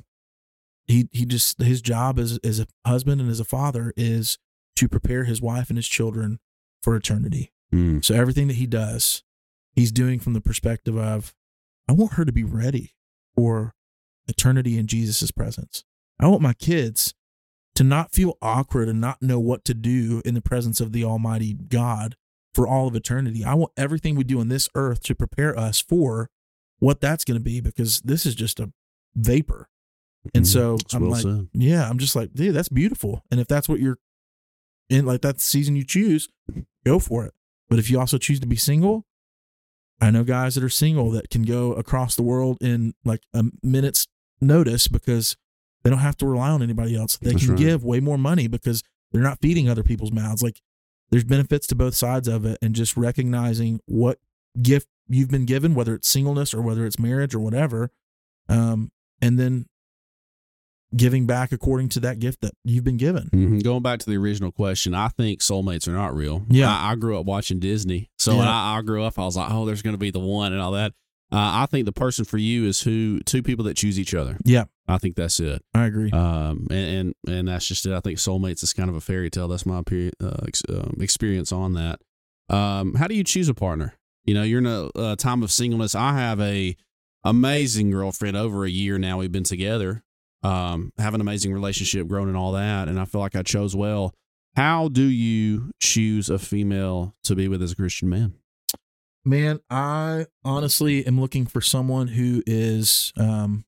he 0.86 1.08
he 1.12 1.26
just 1.26 1.62
his 1.62 1.82
job 1.82 2.20
as 2.20 2.40
as 2.44 2.60
a 2.60 2.68
husband 2.86 3.22
and 3.22 3.30
as 3.30 3.40
a 3.40 3.46
father 3.46 3.94
is 3.96 4.38
to 4.76 4.90
prepare 4.90 5.24
his 5.24 5.42
wife 5.42 5.70
and 5.70 5.78
his 5.78 5.88
children 5.88 6.40
for 6.84 6.96
eternity. 6.96 7.54
mm, 7.74 8.04
So 8.04 8.14
everything 8.14 8.48
that 8.48 8.58
he 8.58 8.68
does, 8.68 9.24
he's 9.74 9.92
doing 9.92 10.20
from 10.20 10.34
the 10.34 10.42
perspective 10.42 10.98
of, 10.98 11.34
I 11.88 11.94
want 11.94 12.14
her 12.14 12.26
to 12.26 12.34
be 12.34 12.44
ready 12.44 12.94
for 13.36 13.74
eternity 14.28 14.78
in 14.78 14.88
Jesus' 14.88 15.32
presence. 15.32 15.86
I 16.20 16.28
want 16.28 16.42
my 16.42 16.54
kids 16.54 17.14
to 17.76 17.84
not 17.84 18.12
feel 18.14 18.38
awkward 18.42 18.90
and 18.90 19.02
not 19.02 19.22
know 19.22 19.40
what 19.40 19.66
to 19.66 19.74
do 19.74 20.22
in 20.26 20.34
the 20.34 20.42
presence 20.42 20.80
of 20.80 20.94
the 20.94 21.04
Almighty 21.04 21.54
God 21.54 22.16
for 22.54 22.68
all 22.68 22.88
of 22.88 22.96
eternity. 22.96 23.44
I 23.44 23.54
want 23.54 23.74
everything 23.78 24.16
we 24.16 24.24
do 24.24 24.40
on 24.40 24.48
this 24.48 24.70
earth 24.76 25.04
to 25.04 25.16
prepare 25.16 25.58
us 25.60 25.82
for 25.82 26.30
what 26.80 27.02
that's 27.02 27.26
going 27.26 27.38
to 27.38 27.44
be 27.44 27.60
because 27.60 28.02
this 28.02 28.26
is 28.26 28.34
just 28.34 28.60
a 28.60 28.72
vapor. 29.14 29.68
And 30.34 30.46
mhm. 30.46 30.48
so 30.48 30.78
I'm 30.94 31.02
well 31.02 31.12
like, 31.12 31.24
said. 31.24 31.50
yeah, 31.54 31.88
I'm 31.90 32.00
just 32.00 32.16
like, 32.16 32.34
dude, 32.34 32.56
that's 32.56 32.70
beautiful. 32.70 33.24
And 33.30 33.40
if 33.40 33.48
that's 33.48 33.68
what 33.68 33.80
you're 33.80 34.00
in, 34.90 35.06
like 35.06 35.22
that's 35.22 35.44
the 35.44 35.50
season 35.50 35.76
you 35.76 35.84
choose, 35.84 36.30
go 36.86 37.00
for 37.00 37.26
it. 37.26 37.34
But 37.70 37.80
if 37.80 37.90
you 37.90 38.00
also 38.00 38.18
choose 38.18 38.40
to 38.40 38.48
be 38.48 38.56
single, 38.56 39.06
I 40.00 40.12
know 40.12 40.24
guys 40.24 40.56
that 40.56 40.64
are 40.64 40.70
single 40.70 41.12
that 41.12 41.30
can 41.30 41.44
go 41.44 41.74
across 41.74 42.16
the 42.16 42.24
world 42.24 42.58
in 42.62 42.94
like 43.04 43.22
a 43.34 43.44
minute's 43.64 44.08
notice 44.42 44.88
because 44.88 45.36
they 45.86 45.92
don't 45.92 46.00
have 46.00 46.18
to 46.18 46.26
rely 46.26 46.50
on 46.50 46.62
anybody 46.62 46.98
else. 46.98 47.16
They 47.18 47.30
That's 47.32 47.44
can 47.46 47.52
right. 47.54 47.60
give 47.60 47.84
way 47.86 48.00
more 48.02 48.18
money 48.18 48.48
because 48.48 48.84
they're 49.12 49.22
not 49.22 49.40
feeding 49.40 49.70
other 49.70 49.84
people's 49.84 50.12
mouths. 50.12 50.42
Like 50.44 50.60
there's 51.12 51.24
benefits 51.24 51.68
to 51.68 51.76
both 51.76 51.96
sides 51.96 52.28
of 52.28 52.44
it 52.44 52.58
and 52.62 52.74
just 52.76 52.98
recognizing 52.98 53.80
what 53.86 54.18
gift 54.62 54.88
you've 55.08 55.30
been 55.30 55.46
given, 55.46 55.76
whether 55.76 55.94
it's 55.94 56.10
singleness 56.10 56.54
or 56.56 56.62
whether 56.64 56.88
it's 56.88 56.98
marriage 56.98 57.36
or 57.36 57.40
whatever. 57.40 57.92
Um, 58.50 58.92
and 59.22 59.38
then 59.38 59.68
giving 60.96 61.26
back 61.28 61.52
according 61.52 61.90
to 61.90 62.00
that 62.00 62.20
gift 62.20 62.42
that 62.42 62.54
you've 62.64 62.84
been 62.84 62.98
given. 62.98 63.30
Mhm. 63.34 63.64
Going 63.64 63.82
back 63.84 64.00
to 64.00 64.10
the 64.10 64.18
original 64.18 64.52
question, 64.52 64.94
I 64.96 65.10
think 65.10 65.42
soulmates 65.42 65.88
are 65.88 65.94
not 65.94 66.16
real. 66.16 66.46
Yeah. 66.50 66.76
I, 66.76 66.92
I 66.92 66.96
grew 66.96 67.20
up 67.20 67.26
watching 67.26 67.60
Disney, 67.60 68.10
so 68.18 68.38
when 68.38 68.48
I, 68.48 68.78
I 68.78 68.82
grew 68.82 69.04
up, 69.04 69.20
I 69.20 69.26
was 69.26 69.36
like, 69.38 69.52
"Oh, 69.52 69.66
there's 69.66 69.82
going 69.82 69.94
to 69.94 70.00
be 70.00 70.10
the 70.12 70.20
one" 70.20 70.52
and 70.54 70.62
all 70.62 70.72
that. 70.72 70.94
Uh, 71.36 71.64
I 71.64 71.66
think 71.66 71.86
the 71.86 71.92
person 71.92 72.24
for 72.24 72.38
you 72.38 72.66
is 72.66 72.84
who 72.84 73.20
two 73.20 73.44
people 73.44 73.66
that 73.66 73.76
choose 73.76 74.00
each 74.00 74.14
other. 74.14 74.38
Yeah, 74.46 74.66
I 74.88 74.98
think 74.98 75.18
that's 75.18 75.42
it. 75.42 75.62
I 75.74 75.86
agree. 75.86 76.10
Um, 76.12 76.68
and, 76.72 77.14
and 77.28 77.36
and 77.38 77.48
that's 77.50 77.68
just 77.68 77.86
it. 77.86 77.92
I 77.92 78.00
think 78.00 78.20
soulmates 78.20 78.64
is 78.64 78.72
kind 78.72 78.90
of 78.90 78.96
a 78.96 79.02
fairy 79.02 79.30
tale. 79.30 79.50
That's 79.50 79.66
my 79.66 79.80
uh, 79.80 80.38
ex, 80.48 80.64
um, 80.70 80.96
experience 81.02 81.52
on 81.52 81.74
that. 81.74 82.00
Um, 82.50 82.94
how 82.94 83.08
do 83.08 83.16
you 83.16 83.24
choose 83.26 83.50
a 83.50 83.54
partner? 83.54 83.96
You 84.24 84.34
know, 84.34 84.44
you're 84.44 84.60
in 84.60 84.66
a, 84.66 84.90
a 84.96 85.16
time 85.18 85.44
of 85.44 85.52
singleness. 85.52 85.94
I 85.94 86.14
have 86.14 86.40
a 86.40 86.78
amazing 87.26 87.92
girlfriend 87.92 88.38
over 88.38 88.64
a 88.64 88.70
year 88.70 88.98
now. 88.98 89.18
We've 89.18 89.30
been 89.30 89.44
together, 89.44 90.06
um, 90.42 90.94
have 90.98 91.16
an 91.16 91.22
amazing 91.22 91.52
relationship, 91.52 92.08
grown 92.08 92.30
and 92.30 92.38
all 92.38 92.54
that. 92.54 92.88
And 92.88 92.98
I 92.98 93.04
feel 93.04 93.20
like 93.20 93.36
I 93.36 93.44
chose 93.44 93.76
well. 93.76 94.14
How 94.56 94.88
do 94.88 95.04
you 95.04 95.72
choose 95.82 96.30
a 96.30 96.40
female 96.40 97.14
to 97.26 97.36
be 97.36 97.50
with 97.50 97.62
as 97.62 97.74
a 97.74 97.76
Christian 97.76 98.08
man? 98.08 98.36
Man, 99.26 99.60
I 99.70 100.28
honestly 100.44 101.06
am 101.06 101.20
looking 101.20 101.48
for 101.48 101.60
someone 101.60 102.10
who 102.10 102.44
is 102.46 103.12
um, 103.18 103.66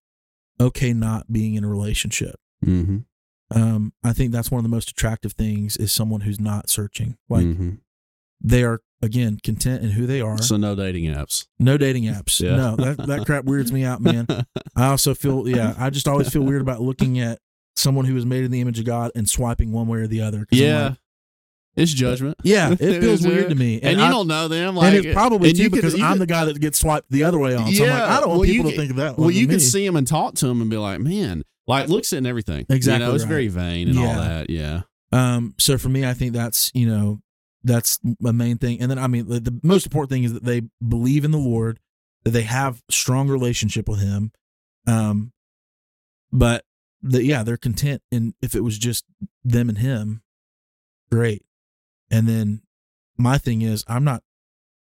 okay 0.60 0.94
not 0.94 1.32
being 1.32 1.56
in 1.56 1.64
a 1.64 1.68
relationship. 1.68 2.36
Mm-hmm. 2.64 2.98
Um, 3.50 3.94
I 4.04 4.14
think 4.14 4.32
that's 4.32 4.52
one 4.52 4.60
of 4.60 4.64
the 4.64 4.76
most 4.76 4.92
attractive 4.92 5.34
things 5.34 5.78
is 5.78 5.92
someone 5.92 6.22
who's 6.22 6.40
not 6.40 6.70
searching. 6.70 7.18
Like 7.30 7.46
mm-hmm. 7.46 7.76
they 8.42 8.64
are 8.64 8.82
again 9.02 9.40
content 9.44 9.84
in 9.84 9.92
who 9.92 10.06
they 10.06 10.22
are. 10.22 10.38
So 10.42 10.58
no 10.58 10.76
dating 10.76 11.06
apps. 11.06 11.48
No 11.58 11.78
dating 11.78 12.04
apps. 12.04 12.40
Yeah. 12.40 12.56
No, 12.56 12.76
that 12.76 13.08
that 13.08 13.26
crap 13.26 13.46
weirds 13.46 13.72
me 13.72 13.84
out, 13.84 14.02
man. 14.02 14.28
I 14.76 14.88
also 14.88 15.14
feel 15.14 15.48
yeah, 15.48 15.74
I 15.78 15.90
just 15.90 16.08
always 16.08 16.30
feel 16.30 16.44
weird 16.44 16.62
about 16.62 16.82
looking 16.82 17.20
at 17.20 17.40
someone 17.76 18.06
who 18.06 18.16
was 18.16 18.26
made 18.26 18.44
in 18.44 18.52
the 18.52 18.62
image 18.62 18.80
of 18.80 18.86
God 18.86 19.12
and 19.16 19.30
swiping 19.30 19.72
one 19.72 19.88
way 19.88 20.00
or 20.00 20.08
the 20.08 20.22
other. 20.22 20.46
Yeah. 20.52 20.90
like, 20.90 20.98
it's 21.78 21.94
judgment. 21.94 22.36
yeah, 22.44 22.72
it 22.80 23.02
feels 23.02 23.26
weird 23.26 23.45
uh, 23.45 23.49
to 23.49 23.56
me, 23.56 23.80
And, 23.82 23.98
you 23.99 24.04
I- 24.04 24.10
don't 24.10 24.28
know 24.28 24.48
them. 24.49 24.76
Like, 24.76 24.94
and 24.95 25.06
it's 25.06 25.14
probably 25.14 25.49
and 25.49 25.58
too 25.58 25.64
could- 25.66 25.72
because 25.74 25.98
you 25.98 26.04
I'm 26.04 26.14
could- 26.14 26.22
the 26.22 26.26
guy 26.26 26.45
that 26.45 26.60
gets 26.60 26.80
swiped 26.80 27.10
the 27.10 27.24
other 27.24 27.40
way 27.40 27.56
on. 27.56 27.72
So 27.72 27.84
I'm 27.86 27.90
like, 27.91 28.02
I 28.02 28.20
don't 28.20 28.30
want 28.30 28.40
well, 28.41 28.49
people 28.49 28.72
to 28.72 28.78
think 28.78 28.91
of 28.91 28.98
that. 28.98 29.18
Well, 29.18 29.32
you 29.32 29.48
can 29.48 29.60
see 29.60 29.86
them 29.86 29.95
and 29.95 30.06
talk 30.08 30.36
to 30.36 30.48
them 30.48 30.60
and 30.62 30.70
be 30.70 30.78
like, 30.78 30.99
man, 30.99 31.44
like 31.68 31.88
looks 31.88 32.12
and 32.14 32.28
everything. 32.28 32.66
Exactly 32.70 33.06
You 33.06 33.10
know, 33.10 33.16
it's 33.16 33.24
right. 33.24 33.30
very 33.30 33.48
vain 33.48 33.90
and 33.90 33.99
all 33.99 34.14
that. 34.16 34.49
Yeah. 34.49 34.82
Um, 35.12 35.54
so 35.58 35.78
for 35.78 35.90
me, 35.90 36.06
I 36.06 36.14
think 36.14 36.34
that's 36.34 36.70
you 36.74 36.88
know 36.88 37.22
that's 37.64 37.99
a 38.26 38.34
main 38.34 38.58
thing. 38.58 38.82
And 38.82 38.90
then 38.91 38.99
I 38.99 39.08
mean, 39.08 39.28
the, 39.28 39.40
the 39.40 39.60
most 39.64 39.86
important 39.86 40.10
thing 40.10 40.24
is 40.24 40.34
that 40.34 40.44
they 40.44 40.62
believe 40.86 41.24
in 41.26 41.32
the 41.32 41.38
Lord, 41.38 41.80
that 42.24 42.32
they 42.32 42.41
have 42.44 42.82
strong 42.90 43.28
relationship 43.30 43.88
with 43.88 43.99
Him. 43.99 44.32
Um, 44.86 45.32
but 46.32 46.64
the, 47.02 47.24
yeah, 47.24 47.44
they're 47.44 47.58
content. 47.58 48.02
And 48.12 48.34
if 48.41 48.56
it 48.56 48.62
was 48.62 48.78
just 48.78 49.06
them 49.44 49.70
and 49.70 49.78
Him, 49.78 50.22
great. 51.12 51.44
And 52.10 52.28
then 52.28 52.62
my 53.18 53.38
thing 53.38 53.62
is, 53.62 53.84
I'm 53.88 54.04
not 54.04 54.24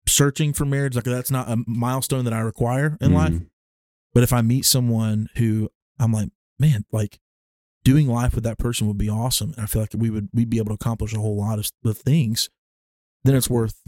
searching 0.08 0.54
for 0.54 0.66
marriage. 0.66 0.96
Like 0.96 1.06
that's 1.06 1.32
not 1.32 1.50
a 1.50 1.64
milestone 1.68 2.26
that 2.26 2.34
I 2.34 2.40
require 2.40 2.98
in 3.02 3.14
life. 3.14 3.34
Mhm. 3.34 3.48
But 4.14 4.24
if 4.24 4.34
I 4.34 4.42
meet 4.42 4.66
someone 4.66 5.30
who 5.36 5.70
I'm 6.00 6.12
like, 6.12 6.30
man, 6.60 6.86
like 6.92 7.20
doing 7.84 8.08
life 8.08 8.36
with 8.36 8.44
that 8.44 8.58
person 8.58 8.88
would 8.88 8.98
be 8.98 9.10
awesome. 9.10 9.54
And 9.54 9.62
I 9.64 9.66
feel 9.68 9.82
like 9.82 9.94
we 9.96 10.10
would 10.10 10.30
we'd 10.34 10.50
be 10.50 10.58
able 10.58 10.70
to 10.70 10.74
accomplish 10.76 11.14
a 11.14 11.20
whole 11.20 11.38
lot 11.38 11.60
of, 11.60 11.70
the 11.84 11.94
things. 11.94 12.50
Then 13.24 13.36
it's 13.36 13.50
worth 13.50 13.82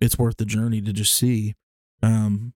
it's 0.00 0.18
worth 0.18 0.36
the 0.36 0.44
journey 0.44 0.80
to 0.82 0.92
just 0.92 1.14
see. 1.14 1.54
Um, 2.02 2.54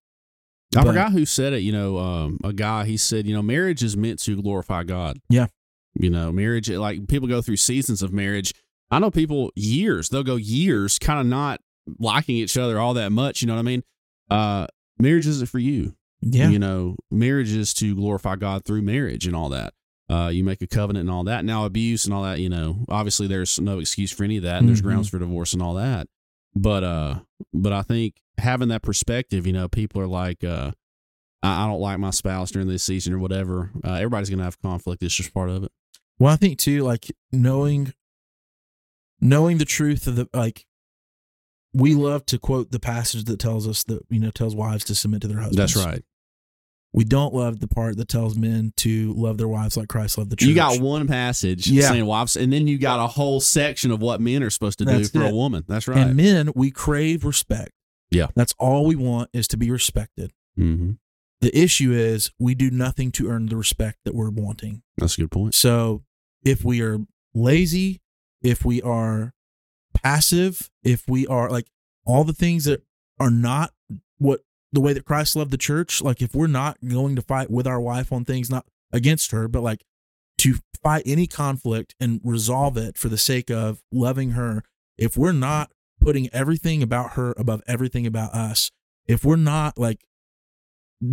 I 0.77 0.81
But- 0.83 0.89
forgot 0.89 1.13
who 1.13 1.25
said 1.25 1.53
it. 1.53 1.61
You 1.61 1.71
know, 1.73 1.99
um, 1.99 2.41
a 2.43 2.53
guy, 2.53 2.85
he 2.87 2.97
said, 2.97 3.27
you 3.27 3.35
know, 3.35 3.43
marriage 3.43 3.85
is 3.85 3.97
meant 3.97 4.19
to 4.23 4.41
glorify 4.43 4.83
God. 4.83 5.21
Yeah. 5.29 5.47
You 5.99 6.11
know, 6.11 6.33
marriage, 6.33 6.69
like 6.69 7.07
people 7.09 7.29
go 7.29 7.41
through 7.41 7.57
seasons 7.59 8.03
of 8.03 8.13
marriage. 8.13 8.53
I 8.91 8.99
know 8.99 9.11
people 9.11 9.51
years, 9.55 10.09
they'll 10.09 10.23
go 10.23 10.37
years 10.37 10.99
kind 10.99 11.21
of 11.21 11.27
not 11.27 11.61
liking 11.99 12.37
each 12.37 12.57
other 12.57 12.79
all 12.79 12.95
that 12.95 13.11
much. 13.13 13.43
You 13.43 13.49
know 13.49 13.55
what 13.55 13.61
I 13.61 13.65
mean? 13.65 13.83
Uh, 14.31 14.67
marriage 14.99 15.27
isn't 15.27 15.49
for 15.49 15.59
you. 15.59 15.95
yeah, 16.23 16.49
You 16.51 16.59
know, 16.59 16.97
marriage 17.11 17.53
is 17.53 17.75
to 17.75 17.95
glorify 17.95 18.37
God 18.37 18.65
through 18.65 18.83
marriage 18.83 19.27
and 19.27 19.35
all 19.37 19.49
that. 19.51 19.75
Uh, 20.09 20.29
you 20.33 20.45
make 20.45 20.63
a 20.63 20.67
covenant 20.69 21.03
and 21.09 21.11
all 21.11 21.25
that. 21.25 21.45
Now, 21.45 21.65
abuse 21.65 22.05
and 22.05 22.15
all 22.15 22.23
that, 22.23 22.39
you 22.39 22.49
know, 22.49 22.85
obviously 22.89 23.27
there's 23.27 23.59
no 23.61 23.81
excuse 23.81 24.13
for 24.13 24.23
any 24.25 24.37
of 24.37 24.45
that, 24.45 24.59
and 24.59 24.69
there's 24.69 24.81
Mhm. 24.81 24.85
grounds 24.85 25.09
for 25.09 25.19
divorce 25.19 25.53
and 25.53 25.61
all 25.63 25.75
that. 25.75 26.07
But, 26.55 26.85
uh, 26.85 27.21
but 27.53 27.73
I 27.73 27.83
think 27.83 28.15
having 28.39 28.69
that 28.69 28.83
perspective, 28.83 29.47
you 29.49 29.53
know, 29.53 29.69
people 29.69 30.01
are 30.01 30.07
like, 30.07 30.45
uh, 30.45 30.71
I, 31.43 31.65
I 31.65 31.67
don't 31.69 31.81
like 31.81 31.99
my 31.99 32.11
spouse 32.11 32.51
during 32.53 32.69
this 32.69 32.85
season 32.85 33.13
or 33.15 33.19
whatever. 33.19 33.73
Uh, 33.85 33.95
everybody's 33.95 34.31
gonna 34.31 34.45
have 34.45 34.61
conflict. 34.63 35.03
It's 35.03 35.15
just 35.15 35.35
part 35.35 35.51
of 35.51 35.65
it. 35.65 35.73
Well, 36.21 36.33
I 36.33 36.37
think 36.37 36.59
too, 36.59 36.83
like 36.83 37.11
knowing 37.33 37.93
knowing 39.21 39.59
the 39.59 39.65
truth 39.65 40.07
of 40.07 40.17
the 40.17 40.29
like 40.35 40.67
we 41.73 41.95
love 41.95 42.25
to 42.27 42.39
quote 42.39 42.71
the 42.71 42.81
passage 42.81 43.25
that 43.25 43.39
tells 43.39 43.69
us 43.69 43.85
that 43.85 44.01
you 44.09 44.21
know 44.21 44.31
tells 44.31 44.55
wives 44.55 44.85
to 44.85 44.95
submit 44.95 45.23
to 45.23 45.29
their 45.29 45.41
husbands. 45.41 45.75
That's 45.75 45.87
right. 45.87 46.03
We 46.93 47.05
don't 47.05 47.35
love 47.35 47.61
the 47.61 47.69
part 47.69 47.99
that 47.99 48.09
tells 48.09 48.39
men 48.39 48.73
to 48.79 49.13
love 49.13 49.37
their 49.37 49.49
wives 49.49 49.77
like 49.77 49.89
Christ 49.89 50.17
loved 50.17 50.31
the 50.31 50.37
church. 50.37 50.49
You 50.49 50.55
got 50.55 50.81
one 50.81 51.07
passage 51.07 51.67
Yeah. 51.69 51.89
saying 51.91 52.07
wives, 52.07 52.37
and 52.37 52.51
then 52.51 52.67
you 52.67 52.79
got 52.79 53.01
a 53.01 53.07
whole 53.07 53.41
section 53.41 53.91
of 53.91 54.01
what 54.01 54.21
men 54.23 54.43
are 54.43 54.49
supposed 54.49 54.79
to 54.79 54.87
do 54.87 54.93
That's 54.93 55.11
for 55.11 55.23
a 55.23 55.31
woman. 55.35 55.65
That's 55.69 55.87
right. 55.89 55.99
And 55.99 56.17
men, 56.17 56.53
we 56.55 56.71
crave 56.71 57.25
respect. 57.27 57.73
Yeah. 58.11 58.29
That's 58.35 58.55
all 58.59 58.87
we 58.87 58.97
want 58.97 59.29
is 59.35 59.47
to 59.49 59.59
be 59.59 59.71
respected. 59.71 60.33
mm-hmm. 60.59 60.93
The 61.43 61.55
issue 61.57 61.93
is 61.93 62.31
we 62.39 62.55
do 62.55 62.71
nothing 62.71 63.13
to 63.13 63.29
earn 63.29 63.47
the 63.47 63.57
respect 63.59 63.99
that 64.07 64.15
we're 64.15 64.31
wanting. 64.31 64.83
That's 64.97 65.19
a 65.19 65.21
good 65.21 65.31
point. 65.31 65.55
So 65.55 66.03
if 66.47 66.65
we 66.65 66.81
are 66.81 66.99
lazy, 67.35 68.01
if 68.47 68.65
we 68.65 68.81
are 68.81 69.35
passive, 69.93 70.71
if 70.85 71.09
we 71.09 71.27
are 71.27 71.51
like 71.51 71.67
all 72.07 72.23
the 72.23 72.33
things 72.33 72.65
that 72.65 72.83
are 73.19 73.31
not 73.31 73.73
what 74.19 74.41
the 74.73 74.81
way 74.81 74.93
that 74.93 75.05
Christ 75.05 75.35
loved 75.35 75.51
the 75.51 75.59
church, 75.59 76.01
like 76.01 76.23
if 76.23 76.35
we're 76.35 76.47
not 76.47 76.79
going 76.87 77.17
to 77.17 77.23
fight 77.23 77.51
with 77.51 77.67
our 77.67 77.81
wife 77.81 78.13
on 78.13 78.25
things, 78.25 78.49
not 78.49 78.67
against 78.93 79.33
her, 79.33 79.49
but 79.49 79.63
like 79.63 79.85
to 80.39 80.57
fight 80.83 81.03
any 81.07 81.27
conflict 81.27 81.95
and 81.99 82.21
resolve 82.23 82.77
it 82.77 82.97
for 82.97 83.09
the 83.09 83.19
sake 83.19 83.51
of 83.51 83.83
loving 83.91 84.31
her, 84.31 84.63
if 84.97 85.17
we're 85.17 85.33
not 85.33 85.73
putting 86.01 86.29
everything 86.33 86.83
about 86.83 87.13
her 87.13 87.35
above 87.37 87.63
everything 87.67 88.07
about 88.07 88.33
us, 88.33 88.71
if 89.07 89.25
we're 89.25 89.37
not 89.37 89.77
like 89.77 90.05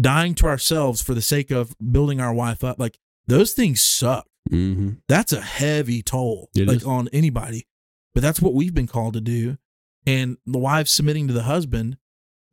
dying 0.01 0.35
to 0.35 0.45
ourselves 0.45 1.01
for 1.01 1.14
the 1.14 1.22
sake 1.22 1.49
of 1.49 1.76
building 1.91 2.22
our 2.22 2.34
wife 2.34 2.64
up, 2.64 2.77
like 2.80 2.99
those 3.26 3.53
things 3.53 3.81
suck 3.81 4.27
Mm-hmm. 4.53 4.89
that's 5.07 5.34
a 5.34 5.41
heavy 5.41 6.01
toll 6.03 6.49
It 6.55 6.67
like 6.67 6.77
is. 6.77 6.85
on 6.85 7.09
anybody 7.11 7.67
but 8.13 8.21
that's 8.21 8.39
what 8.41 8.53
we've 8.53 8.73
been 8.73 8.88
called 8.88 9.15
to 9.15 9.21
do 9.21 9.57
and 10.05 10.38
the 10.45 10.59
wife 10.59 10.88
submitting 10.88 11.27
to 11.27 11.34
the 11.34 11.43
husband 11.43 11.97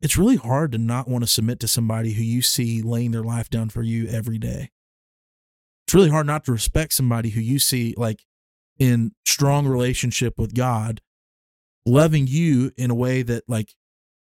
it's 0.01 0.17
really 0.17 0.37
hard 0.37 0.71
to 0.71 0.79
not 0.79 1.07
want 1.07 1.23
to 1.23 1.27
submit 1.27 1.59
to 1.59 1.67
somebody 1.67 2.13
who 2.13 2.23
you 2.23 2.41
see 2.41 2.81
laying 2.81 3.11
their 3.11 3.23
life 3.23 3.49
down 3.49 3.69
for 3.69 3.83
you 3.83 4.07
every 4.07 4.37
day 4.39 4.71
it's 5.85 5.93
really 5.93 6.09
hard 6.09 6.25
not 6.25 6.43
to 6.45 6.51
respect 6.51 6.93
somebody 6.93 7.29
who 7.29 7.41
you 7.41 7.59
see 7.59 7.93
like 7.97 8.25
in 8.79 9.11
strong 9.25 9.67
relationship 9.67 10.39
with 10.39 10.55
god 10.55 11.01
loving 11.85 12.25
you 12.27 12.71
in 12.77 12.89
a 12.89 12.95
way 12.95 13.21
that 13.21 13.43
like 13.47 13.75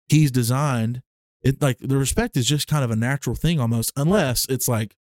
he's 0.08 0.30
designed 0.32 1.02
it 1.42 1.62
like 1.62 1.78
the 1.78 1.96
respect 1.96 2.36
is 2.36 2.46
just 2.46 2.66
kind 2.66 2.82
of 2.84 2.90
a 2.90 2.96
natural 2.96 3.36
thing 3.36 3.60
almost 3.60 3.92
unless 3.96 4.44
it's 4.48 4.66
like 4.68 4.96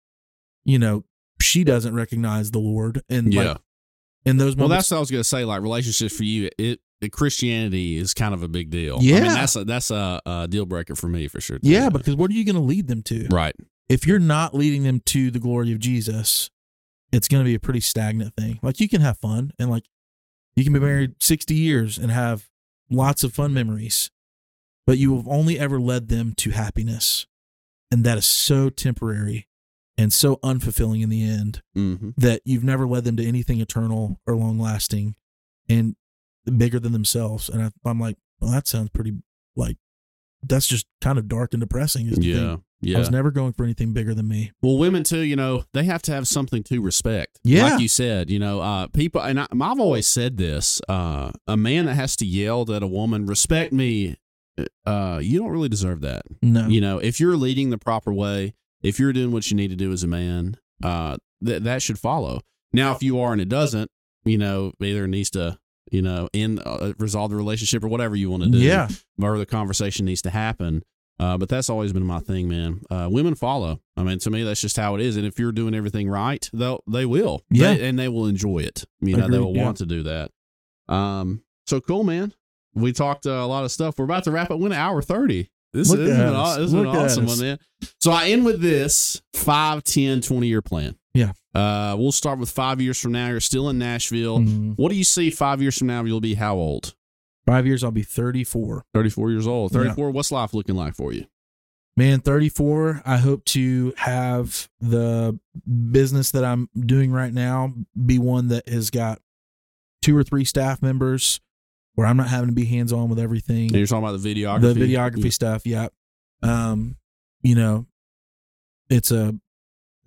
you 0.65 0.79
know 0.79 1.05
she 1.41 1.65
doesn't 1.65 1.95
recognize 1.95 2.51
the 2.51 2.59
lord 2.59 3.03
and 3.09 3.33
Yeah. 3.33 3.43
like 3.43 3.59
in 4.25 4.39
those 4.39 4.57
moments. 4.57 4.59
Well, 4.59 4.69
that's 4.69 4.91
what 4.91 4.97
I 4.97 5.01
was 5.01 5.11
gonna 5.11 5.23
say. 5.25 5.45
Like 5.45 5.63
relationships 5.63 6.17
for 6.17 6.25
you, 6.25 6.51
it, 6.59 6.81
it 7.01 7.13
Christianity 7.13 7.97
is 7.97 8.13
kind 8.15 8.35
of 8.35 8.43
a 8.43 8.49
big 8.49 8.71
deal. 8.71 8.97
I 8.99 9.03
Yeah. 9.03 9.21
mean, 9.21 9.33
that's 9.35 9.55
a 9.57 9.65
that's 9.65 9.91
a, 9.93 10.21
a 10.27 10.49
deal 10.49 10.67
breaker 10.67 10.97
for 10.97 11.09
me 11.09 11.29
for 11.29 11.41
sure. 11.41 11.59
yeah 11.63 11.91
because 11.91 12.17
what 12.17 12.31
are 12.31 12.35
you 12.35 12.45
going 12.45 12.57
to 12.57 12.61
lead 12.63 12.89
them 12.89 13.03
to 13.05 13.29
right. 13.31 13.55
if 13.89 14.07
you're 14.07 14.19
not 14.19 14.55
leading 14.55 14.83
them 14.83 15.01
to 15.07 15.31
the 15.31 15.39
glory 15.39 15.73
of 15.73 15.79
jesus 15.79 16.51
it's 17.13 17.29
going 17.29 17.43
to 17.45 17.49
be 17.49 17.55
a 17.55 17.61
pretty 17.61 17.79
stagnant 17.81 18.35
thing 18.37 18.59
like 18.63 18.81
you 18.81 18.89
can 18.89 19.01
have 19.01 19.17
fun 19.19 19.53
and 19.61 19.71
like 19.71 19.85
you 20.57 20.65
can 20.65 20.73
be 20.73 20.81
married 20.81 21.15
60 21.21 21.55
years 21.55 21.97
and 21.99 22.11
have 22.11 22.49
lots 22.91 23.23
of 23.23 23.33
fun 23.33 23.53
memories 23.55 24.11
but 24.87 24.99
you 24.99 25.17
have 25.17 25.29
only 25.29 25.59
ever 25.59 25.79
led 25.79 26.09
them 26.09 26.33
to 26.37 26.51
happiness 26.51 27.27
and 27.93 28.03
that 28.05 28.19
is 28.19 28.27
so 28.27 28.71
temporary 28.71 29.47
and 29.99 30.13
so 30.13 30.37
unfulfilling 30.37 31.03
in 31.03 31.09
the 31.09 31.23
end 31.23 31.63
Mm-hmm. 31.77 32.11
that 32.19 32.41
you've 32.45 32.65
never 32.65 32.87
led 32.87 33.05
them 33.05 33.17
to 33.17 33.25
anything 33.27 33.61
eternal 33.61 34.21
or 34.27 34.35
long 34.37 34.59
lasting 34.59 35.15
and 35.69 35.97
bigger 36.57 36.79
than 36.81 36.93
themselves. 36.93 37.49
And 37.49 37.63
I, 37.63 37.71
I'm 37.85 38.01
like, 38.01 38.17
well, 38.41 38.51
that 38.53 38.67
sounds 38.67 38.91
pretty 38.91 39.15
like 39.57 39.77
that's 40.43 40.67
just 40.67 40.87
kind 41.01 41.19
of 41.19 41.29
dark 41.29 41.53
and 41.55 41.61
depressing. 41.61 42.07
Yeah. 42.09 42.35
thing. 42.83 42.95
I 42.95 42.99
was 42.99 43.11
never 43.11 43.31
going 43.31 43.53
for 43.53 43.65
anything 43.65 43.93
bigger 43.95 44.15
than 44.15 44.29
me. 44.29 44.53
Well, 44.63 44.77
women 44.79 45.03
too, 45.03 45.21
you 45.21 45.35
know, 45.35 45.65
they 45.73 45.85
have 45.85 46.03
to 46.03 46.13
have 46.13 46.29
something 46.29 46.63
to 46.65 46.81
respect. 46.81 47.41
Yeah. 47.43 47.65
Like 47.71 47.81
you 47.81 47.89
said, 47.89 48.31
you 48.31 48.39
know, 48.39 48.61
uh, 48.61 48.87
people, 48.89 49.23
and 49.23 49.41
I, 49.41 49.47
I've 49.61 49.81
always 49.81 50.07
said 50.07 50.37
this: 50.37 50.81
uh, 50.89 51.33
a 51.49 51.57
man 51.57 51.87
that 51.87 51.95
has 51.95 52.15
to 52.17 52.27
yell 52.27 52.71
at 52.73 52.83
a 52.83 52.87
woman, 52.87 53.27
"Respect 53.27 53.73
me," 53.73 54.17
uh, 54.87 55.19
you 55.23 55.39
don't 55.39 55.51
really 55.51 55.71
deserve 55.71 56.03
that. 56.03 56.23
No. 56.43 56.69
You 56.69 56.81
know, 56.81 56.99
if 56.99 57.19
you're 57.19 57.37
leading 57.37 57.71
the 57.71 57.79
proper 57.79 58.13
way, 58.13 58.55
if 58.83 58.99
you're 58.99 59.13
doing 59.13 59.33
what 59.33 59.51
you 59.51 59.57
need 59.57 59.69
to 59.69 59.77
do 59.77 59.93
as 59.93 60.03
a 60.03 60.07
man, 60.07 60.57
uh, 60.83 61.17
that 61.41 61.65
that 61.65 61.83
should 61.83 61.99
follow. 61.99 62.41
Now, 62.73 62.95
if 62.95 63.03
you 63.03 63.21
are 63.21 63.33
and 63.33 63.41
it 63.41 63.49
doesn't, 63.49 63.91
you 64.25 64.39
know, 64.39 64.73
either 64.83 65.07
needs 65.07 65.31
to, 65.31 65.59
you 65.91 66.03
know, 66.03 66.29
end 66.35 66.61
uh, 66.65 66.93
resolve 66.99 67.31
the 67.31 67.37
relationship 67.37 67.83
or 67.85 67.89
whatever 67.89 68.17
you 68.17 68.31
want 68.31 68.43
to 68.43 68.49
do. 68.51 68.59
Yeah. 68.59 68.89
or 69.23 69.39
the 69.39 69.47
conversation 69.47 70.05
needs 70.05 70.23
to 70.23 70.31
happen. 70.31 70.83
Uh, 71.19 71.39
but 71.39 71.49
that's 71.49 71.71
always 71.71 71.95
been 71.95 72.05
my 72.05 72.21
thing, 72.21 72.47
man. 72.47 72.83
Uh, 72.91 73.09
women 73.11 73.35
follow. 73.35 73.81
I 73.97 74.03
mean, 74.03 74.19
to 74.19 74.31
me, 74.31 74.43
that's 74.43 74.61
just 74.61 74.77
how 74.77 74.95
it 74.97 75.01
is. 75.01 75.17
And 75.17 75.25
if 75.27 75.39
you're 75.39 75.53
doing 75.53 75.75
everything 75.75 76.11
right, 76.11 76.47
they'll 76.53 76.83
they 76.87 77.07
will. 77.07 77.43
Yeah. 77.51 77.73
They- 77.75 77.89
and 77.89 77.99
they 77.99 78.09
will 78.09 78.27
enjoy 78.27 78.59
it. 78.59 78.85
You 79.01 79.17
know, 79.17 79.23
they 79.23 79.37
Agreed, 79.37 79.39
will 79.39 79.57
yeah. 79.57 79.65
want 79.65 79.77
to 79.79 79.87
do 79.87 80.03
that. 80.03 80.31
Um, 80.89 81.43
so 81.67 81.81
cool, 81.81 82.05
man. 82.05 82.35
We 82.75 82.93
talked 82.93 83.25
uh, 83.27 83.31
a 83.31 83.47
lot 83.47 83.65
of 83.65 83.73
stuff. 83.73 83.99
We're 83.99 84.05
about 84.05 84.25
to 84.25 84.31
wrap 84.31 84.51
up. 84.51 84.59
We're 84.61 84.67
an 84.67 84.73
hour 84.75 85.01
thirty. 85.01 85.51
This, 85.73 85.91
Look 85.91 85.99
this 85.99 86.11
has 86.11 86.19
at 86.21 86.25
been, 86.27 86.35
us. 86.35 86.57
aw- 86.57 86.59
this 86.61 86.73
Look 86.73 86.87
at 86.87 86.97
awesome, 86.97 87.27
one, 87.27 87.39
man. 87.41 87.59
So 88.01 88.11
I 88.11 88.29
end 88.29 88.45
with 88.45 88.61
this 88.63 89.21
5, 89.35 89.83
10, 89.85 90.21
20 90.23 90.47
year 90.47 90.63
plan. 90.63 90.97
Yeah. 91.15 91.33
Uh, 91.55 91.97
we'll 91.99 92.13
start 92.13 92.39
with 92.39 92.51
five 92.51 92.81
years 92.81 93.01
from 93.01 93.13
now. 93.13 93.29
You're 93.29 93.41
still 93.41 93.69
in 93.71 93.79
Nashville. 93.79 94.39
Mhm. 94.41 94.75
What 94.77 94.91
do 94.91 94.97
you 94.97 95.05
see 95.05 95.31
five 95.31 95.61
years 95.63 95.79
from 95.79 95.87
now? 95.89 96.05
You'll 96.05 96.21
be 96.21 96.35
how 96.35 96.57
old? 96.57 96.95
Five 97.47 97.67
years, 97.67 97.83
I'll 97.85 97.91
be 97.91 98.03
34. 98.03 98.85
34 98.93 99.31
years 99.31 99.47
old. 99.47 99.73
Yeah. 99.73 99.79
34. 99.85 100.11
What's 100.11 100.33
life 100.33 100.53
looking 100.53 100.75
like 100.75 100.95
for 100.95 101.13
you? 101.13 101.27
Man, 101.97 102.21
34, 102.21 103.03
I 103.07 103.17
hope 103.17 103.45
to 103.47 103.95
have 103.97 104.69
the 104.81 105.39
business 105.91 106.31
that 106.33 106.45
I'm 106.45 106.69
doing 106.79 107.11
right 107.11 107.33
now 107.33 107.73
be 108.05 108.19
one 108.19 108.49
that 108.49 108.69
has 108.69 108.91
got 108.91 109.21
two 110.03 110.15
or 110.17 110.23
three 110.23 110.45
staff 110.45 110.83
members 110.83 111.41
where 111.97 112.07
I'm 112.07 112.17
not 112.17 112.29
having 112.29 112.49
to 112.49 112.55
be 112.55 112.65
hands 112.67 112.93
on 112.93 113.09
with 113.09 113.19
everything. 113.19 113.67
And 113.69 113.73
you're 113.77 113.87
talking 113.87 114.07
about 114.09 114.21
the 114.21 114.35
videography. 114.35 114.75
the 114.75 114.81
videography 114.81 115.33
stuff, 115.33 115.67
yeah. 115.67 115.89
Um, 116.43 116.97
you 117.43 117.55
know, 117.57 117.87
it's 118.89 119.11
a 119.11 119.35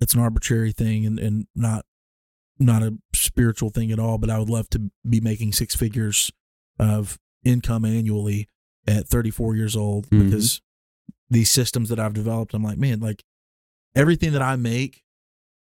it's 0.00 0.14
an 0.14 0.20
arbitrary 0.20 0.72
thing 0.72 1.04
and, 1.04 1.18
and 1.18 1.46
not 1.54 1.84
not 2.58 2.82
a 2.82 2.96
spiritual 3.14 3.70
thing 3.70 3.90
at 3.92 3.98
all, 3.98 4.18
but 4.18 4.30
I 4.30 4.38
would 4.38 4.48
love 4.50 4.68
to 4.70 4.90
be 5.08 5.20
making 5.20 5.52
six 5.52 5.74
figures 5.76 6.30
of 6.78 7.18
income 7.44 7.84
annually 7.84 8.48
at 8.86 9.06
34 9.08 9.56
years 9.56 9.76
old 9.76 10.08
Mhm. 10.10 10.24
because 10.26 10.60
these 11.28 11.50
systems 11.50 11.88
that 11.90 11.98
I've 12.00 12.12
developed, 12.14 12.54
I'm 12.54 12.62
like, 12.62 12.78
man, 12.78 13.00
like 13.00 13.24
everything 13.94 14.32
that 14.32 14.42
I 14.42 14.56
make 14.56 15.02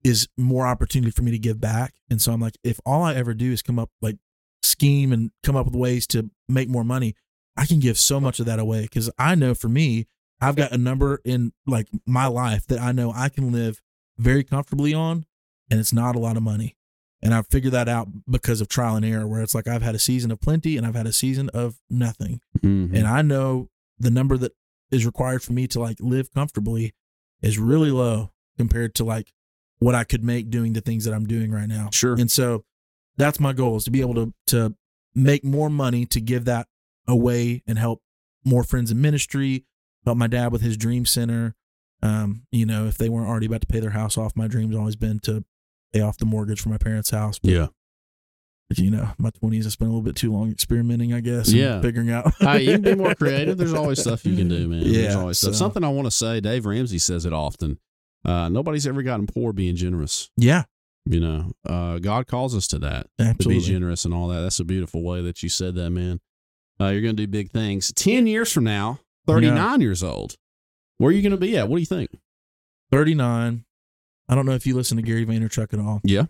is 0.04 0.28
more 0.36 0.66
opportunity 0.66 1.10
for 1.12 1.22
me 1.22 1.30
to 1.30 1.38
give 1.38 1.60
back. 1.60 1.94
And 2.10 2.20
so 2.20 2.32
I'm 2.32 2.40
like, 2.40 2.56
if 2.64 2.80
all 2.84 3.02
I 3.02 3.14
ever 3.14 3.34
do 3.34 3.52
is 3.52 3.62
come 3.62 3.78
up 3.78 3.90
like 4.00 4.16
scheme 4.62 5.12
and 5.12 5.30
come 5.42 5.56
up 5.56 5.66
with 5.66 5.74
ways 5.74 6.06
to 6.08 6.30
make 6.48 6.68
more 6.68 6.84
money, 6.84 7.14
I 7.56 7.66
can 7.66 7.80
give 7.80 7.98
so 7.98 8.20
much 8.20 8.40
of 8.40 8.46
that 8.46 8.58
away 8.58 8.82
because 8.82 9.10
I 9.18 9.34
know 9.34 9.54
for 9.54 9.68
me, 9.68 10.06
I've 10.40 10.56
got 10.56 10.72
a 10.72 10.78
number 10.78 11.20
in 11.24 11.52
like 11.66 11.88
my 12.06 12.26
life 12.26 12.66
that 12.66 12.80
I 12.80 12.92
know 12.92 13.12
I 13.14 13.28
can 13.28 13.52
live 13.52 13.80
very 14.18 14.42
comfortably 14.44 14.92
on, 14.94 15.24
and 15.70 15.78
it's 15.78 15.92
not 15.92 16.16
a 16.16 16.18
lot 16.18 16.36
of 16.36 16.42
money. 16.42 16.76
And 17.24 17.32
I've 17.32 17.46
figured 17.46 17.72
that 17.72 17.88
out 17.88 18.08
because 18.28 18.60
of 18.60 18.66
trial 18.68 18.96
and 18.96 19.04
error, 19.04 19.26
where 19.28 19.42
it's 19.42 19.54
like 19.54 19.68
I've 19.68 19.82
had 19.82 19.94
a 19.94 20.00
season 20.00 20.32
of 20.32 20.40
plenty 20.40 20.76
and 20.76 20.84
I've 20.84 20.96
had 20.96 21.06
a 21.06 21.12
season 21.12 21.48
of 21.50 21.76
nothing. 21.88 22.40
Mhm. 22.60 22.92
And 22.96 23.06
I 23.06 23.22
know 23.22 23.68
the 23.98 24.10
number 24.10 24.36
that 24.38 24.52
is 24.90 25.06
required 25.06 25.42
for 25.42 25.52
me 25.52 25.68
to 25.68 25.80
like 25.80 25.98
live 26.00 26.32
comfortably 26.32 26.94
is 27.40 27.58
really 27.58 27.92
low 27.92 28.32
compared 28.58 28.94
to 28.96 29.04
like 29.04 29.32
what 29.78 29.94
I 29.94 30.02
could 30.02 30.24
make 30.24 30.50
doing 30.50 30.72
the 30.72 30.80
things 30.80 31.04
that 31.04 31.14
I'm 31.14 31.26
doing 31.26 31.52
right 31.52 31.68
now. 31.68 31.90
Sure. 31.92 32.14
And 32.18 32.30
so 32.30 32.64
that's 33.16 33.38
my 33.40 33.52
goal 33.52 33.76
is 33.76 33.84
to 33.84 33.90
be 33.90 34.00
able 34.00 34.14
to 34.14 34.32
to 34.48 34.74
make 35.14 35.44
more 35.44 35.68
money 35.70 36.06
to 36.06 36.20
give 36.20 36.44
that 36.46 36.66
away 37.06 37.62
and 37.66 37.78
help 37.78 38.00
more 38.44 38.64
friends 38.64 38.90
in 38.90 39.00
ministry, 39.00 39.64
help 40.04 40.16
my 40.18 40.26
dad 40.26 40.52
with 40.52 40.62
his 40.62 40.76
dream 40.76 41.04
center. 41.04 41.54
Um, 42.02 42.42
you 42.50 42.66
know, 42.66 42.86
if 42.86 42.98
they 42.98 43.08
weren't 43.08 43.28
already 43.28 43.46
about 43.46 43.60
to 43.60 43.66
pay 43.66 43.78
their 43.80 43.90
house 43.90 44.18
off, 44.18 44.34
my 44.34 44.48
dream's 44.48 44.74
always 44.74 44.96
been 44.96 45.20
to 45.20 45.44
pay 45.92 46.00
off 46.00 46.18
the 46.18 46.24
mortgage 46.26 46.60
for 46.60 46.68
my 46.70 46.78
parents' 46.78 47.10
house. 47.10 47.38
But, 47.38 47.50
yeah. 47.52 47.66
you 48.76 48.90
know, 48.90 49.10
my 49.18 49.30
twenties 49.30 49.66
I 49.66 49.70
spent 49.70 49.88
a 49.88 49.92
little 49.92 50.02
bit 50.02 50.16
too 50.16 50.32
long 50.32 50.50
experimenting, 50.50 51.12
I 51.12 51.20
guess. 51.20 51.48
and 51.48 51.56
Yeah. 51.58 51.80
Figuring 51.80 52.10
out 52.10 52.32
Hey, 52.40 52.62
you 52.62 52.72
can 52.72 52.82
be 52.82 52.94
more 52.94 53.14
creative. 53.14 53.58
There's 53.58 53.74
always 53.74 54.00
stuff 54.00 54.24
you 54.24 54.34
can 54.34 54.48
do, 54.48 54.66
man. 54.68 54.80
There's 54.80 54.96
Yeah, 54.96 55.14
always 55.20 55.38
stuff. 55.38 55.52
so- 55.52 55.58
Something 55.58 55.84
I 55.84 55.88
want 55.90 56.06
to 56.06 56.10
say. 56.10 56.40
Dave 56.40 56.64
Ramsey 56.66 56.98
says 56.98 57.24
it 57.26 57.32
often. 57.32 57.78
Uh, 58.24 58.48
nobody's 58.48 58.86
ever 58.86 59.02
gotten 59.02 59.26
poor 59.26 59.52
being 59.52 59.76
generous. 59.76 60.30
Yeah, 60.36 60.64
You 61.04 61.18
know, 61.20 61.52
uh, 61.68 61.98
God 61.98 62.26
calls 62.28 62.54
us 62.54 62.68
to 62.68 62.78
that, 62.80 63.06
to 63.18 63.48
be 63.48 63.58
generous 63.60 64.04
and 64.04 64.14
all 64.14 64.28
that. 64.28 64.40
That's 64.40 64.60
a 64.60 64.64
beautiful 64.64 65.02
way 65.02 65.20
that 65.22 65.42
you 65.42 65.48
said 65.48 65.74
that, 65.74 65.90
man. 65.90 66.20
Uh, 66.80 66.88
you're 66.88 67.02
going 67.02 67.16
to 67.16 67.22
do 67.22 67.26
big 67.26 67.50
things. 67.50 67.92
10 67.92 68.26
years 68.26 68.52
from 68.52 68.64
now, 68.64 69.00
39 69.26 69.80
years 69.80 70.02
old, 70.02 70.36
where 70.98 71.08
are 71.10 71.12
you 71.12 71.22
going 71.22 71.32
to 71.32 71.36
be 71.38 71.56
at? 71.58 71.68
What 71.68 71.76
do 71.76 71.80
you 71.80 71.86
think? 71.86 72.10
39. 72.92 73.64
I 74.28 74.34
don't 74.34 74.46
know 74.46 74.52
if 74.52 74.66
you 74.66 74.74
listen 74.76 74.96
to 74.96 75.02
Gary 75.02 75.26
Vaynerchuk 75.26 75.72
at 75.74 75.80
all. 75.80 76.00
Yeah. 76.04 76.26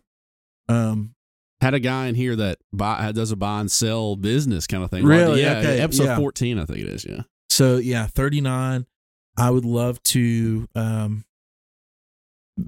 Um, 0.68 1.14
Had 1.60 1.74
a 1.74 1.80
guy 1.80 2.06
in 2.06 2.14
here 2.14 2.34
that 2.36 2.58
buy, 2.72 3.12
does 3.12 3.30
a 3.30 3.36
buy 3.36 3.60
and 3.60 3.70
sell 3.70 4.16
business 4.16 4.66
kind 4.66 4.82
of 4.82 4.90
thing. 4.90 5.04
Really? 5.04 5.42
Yeah. 5.42 5.58
Okay, 5.58 5.80
Episode 5.80 6.04
yeah. 6.04 6.16
14, 6.16 6.58
I 6.58 6.64
think 6.64 6.78
it 6.78 6.88
is. 6.88 7.04
Yeah. 7.04 7.22
so 7.50 7.76
yeah, 7.76 8.06
39. 8.06 8.86
I 9.36 9.50
would 9.50 9.64
love 9.64 10.02
to, 10.04 10.66
um, 10.74 11.24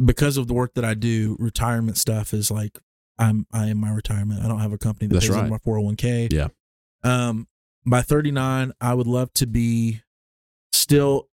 because 0.05 0.36
of 0.36 0.47
the 0.47 0.55
work 0.55 0.74
that 0.74 0.85
I 0.85 0.94
do, 0.94 1.36
retirement 1.39 1.97
stuff 1.98 2.32
is 2.32 2.51
like, 2.51 2.78
I'm, 3.19 3.47
I 3.52 3.66
am 3.66 3.78
my 3.78 3.90
retirement. 3.90 4.43
I 4.44 4.48
don't 4.48 4.61
have 4.61 4.73
a 4.73 4.78
company 4.78 5.06
that 5.09 5.15
That's 5.15 5.28
pays 5.28 5.36
right. 5.36 5.48
my 5.51 5.59
401k. 5.59 6.32
Yeah. 6.32 6.48
Um, 7.02 7.48
by 7.86 8.02
39, 8.02 8.73
I 8.81 8.94
would 8.94 9.06
love 9.06 9.32
to 9.35 9.47
be 9.47 10.02
still, 10.73 11.28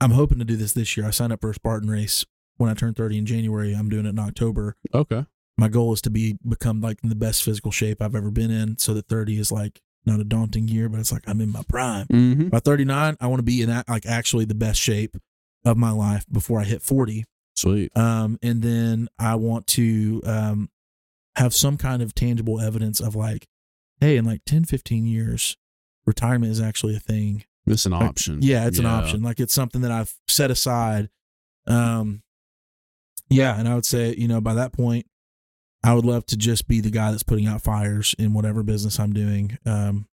I'm 0.00 0.12
hoping 0.12 0.38
to 0.38 0.44
do 0.44 0.56
this 0.56 0.72
this 0.72 0.96
year. 0.96 1.06
I 1.06 1.10
signed 1.10 1.32
up 1.32 1.40
for 1.40 1.50
a 1.50 1.54
Spartan 1.54 1.90
race 1.90 2.24
when 2.56 2.70
I 2.70 2.74
turn 2.74 2.94
30 2.94 3.18
in 3.18 3.26
January. 3.26 3.72
I'm 3.74 3.88
doing 3.88 4.06
it 4.06 4.10
in 4.10 4.18
October. 4.18 4.76
Okay. 4.94 5.26
my 5.58 5.68
goal 5.68 5.92
is 5.92 6.00
to 6.02 6.10
be 6.10 6.38
become 6.48 6.80
like 6.80 6.98
in 7.02 7.08
the 7.08 7.14
best 7.16 7.42
physical 7.42 7.70
shape 7.72 8.00
I've 8.00 8.14
ever 8.14 8.30
been 8.30 8.50
in, 8.50 8.78
so 8.78 8.94
that 8.94 9.08
30 9.08 9.38
is 9.38 9.52
like 9.52 9.80
not 10.06 10.20
a 10.20 10.24
daunting 10.24 10.68
year, 10.68 10.88
but 10.88 11.00
it's 11.00 11.12
like 11.12 11.24
I'm 11.28 11.40
in 11.40 11.50
my 11.52 11.62
prime. 11.68 12.06
Mm-hmm. 12.06 12.48
By 12.48 12.60
39, 12.60 13.16
I 13.20 13.26
want 13.26 13.40
to 13.40 13.44
be 13.44 13.62
in 13.62 13.82
like 13.88 14.06
actually 14.06 14.44
the 14.44 14.54
best 14.54 14.80
shape 14.80 15.16
of 15.64 15.76
my 15.76 15.90
life 15.90 16.24
before 16.30 16.60
I 16.60 16.64
hit 16.64 16.82
40. 16.82 17.24
Sweet. 17.54 17.96
Um, 17.96 18.38
and 18.42 18.62
then 18.62 19.08
I 19.18 19.34
want 19.34 19.66
to 19.68 20.20
um 20.24 20.70
have 21.36 21.54
some 21.54 21.76
kind 21.76 22.02
of 22.02 22.14
tangible 22.14 22.60
evidence 22.60 23.00
of 23.00 23.14
like, 23.14 23.46
hey, 24.00 24.16
in 24.16 24.24
like 24.24 24.40
10, 24.44 24.64
15 24.64 25.06
years, 25.06 25.56
retirement 26.06 26.50
is 26.50 26.60
actually 26.60 26.96
a 26.96 27.00
thing. 27.00 27.44
It's 27.66 27.86
an 27.86 27.92
Like, 27.92 28.02
option. 28.08 28.38
Yeah, 28.42 28.66
it's 28.66 28.78
an 28.78 28.86
option. 28.86 29.22
Like 29.22 29.38
it's 29.40 29.54
something 29.54 29.82
that 29.82 29.90
I've 29.92 30.14
set 30.26 30.50
aside. 30.50 31.10
Um, 31.66 32.22
yeah, 33.28 33.58
and 33.58 33.68
I 33.68 33.74
would 33.74 33.84
say, 33.84 34.14
you 34.16 34.26
know, 34.26 34.40
by 34.40 34.54
that 34.54 34.72
point, 34.72 35.06
I 35.84 35.94
would 35.94 36.04
love 36.06 36.24
to 36.26 36.36
just 36.36 36.66
be 36.66 36.80
the 36.80 36.90
guy 36.90 37.10
that's 37.10 37.22
putting 37.22 37.46
out 37.46 37.62
fires 37.62 38.14
in 38.18 38.32
whatever 38.32 38.62
business 38.62 38.98
I'm 38.98 39.12
doing. 39.12 39.58
Um, 39.66 40.06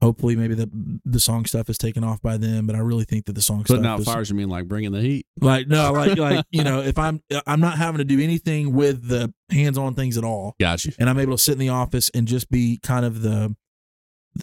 hopefully, 0.00 0.36
maybe 0.36 0.54
the 0.54 0.70
the 1.04 1.20
song 1.20 1.44
stuff 1.44 1.68
is 1.68 1.76
taken 1.78 2.04
off 2.04 2.20
by 2.22 2.36
them 2.36 2.66
but 2.66 2.76
I 2.76 2.80
really 2.80 3.04
think 3.04 3.26
that 3.26 3.32
the 3.34 3.42
song 3.42 3.64
Putting 3.64 3.82
stuff 3.82 3.92
out 3.92 4.00
is, 4.00 4.04
fires, 4.06 4.30
you 4.30 4.36
mean 4.36 4.48
like 4.48 4.66
bringing 4.68 4.92
the 4.92 5.00
heat? 5.00 5.26
like 5.40 5.66
no, 5.68 5.92
like 5.92 6.16
like 6.18 6.44
you 6.50 6.64
know, 6.64 6.80
if 6.80 6.98
I'm 6.98 7.20
I'm 7.46 7.60
not 7.60 7.78
having 7.78 7.98
to 7.98 8.04
do 8.04 8.20
anything 8.20 8.72
with 8.74 9.08
the 9.08 9.32
hands 9.50 9.76
on 9.78 9.94
things 9.94 10.16
at 10.18 10.24
all, 10.24 10.54
Got 10.60 10.84
you. 10.84 10.92
and 10.98 11.08
I'm 11.10 11.18
able 11.18 11.36
to 11.36 11.42
sit 11.42 11.52
in 11.52 11.58
the 11.58 11.68
office 11.70 12.10
and 12.14 12.26
just 12.28 12.50
be 12.50 12.78
kind 12.82 13.04
of 13.04 13.22
the, 13.22 13.54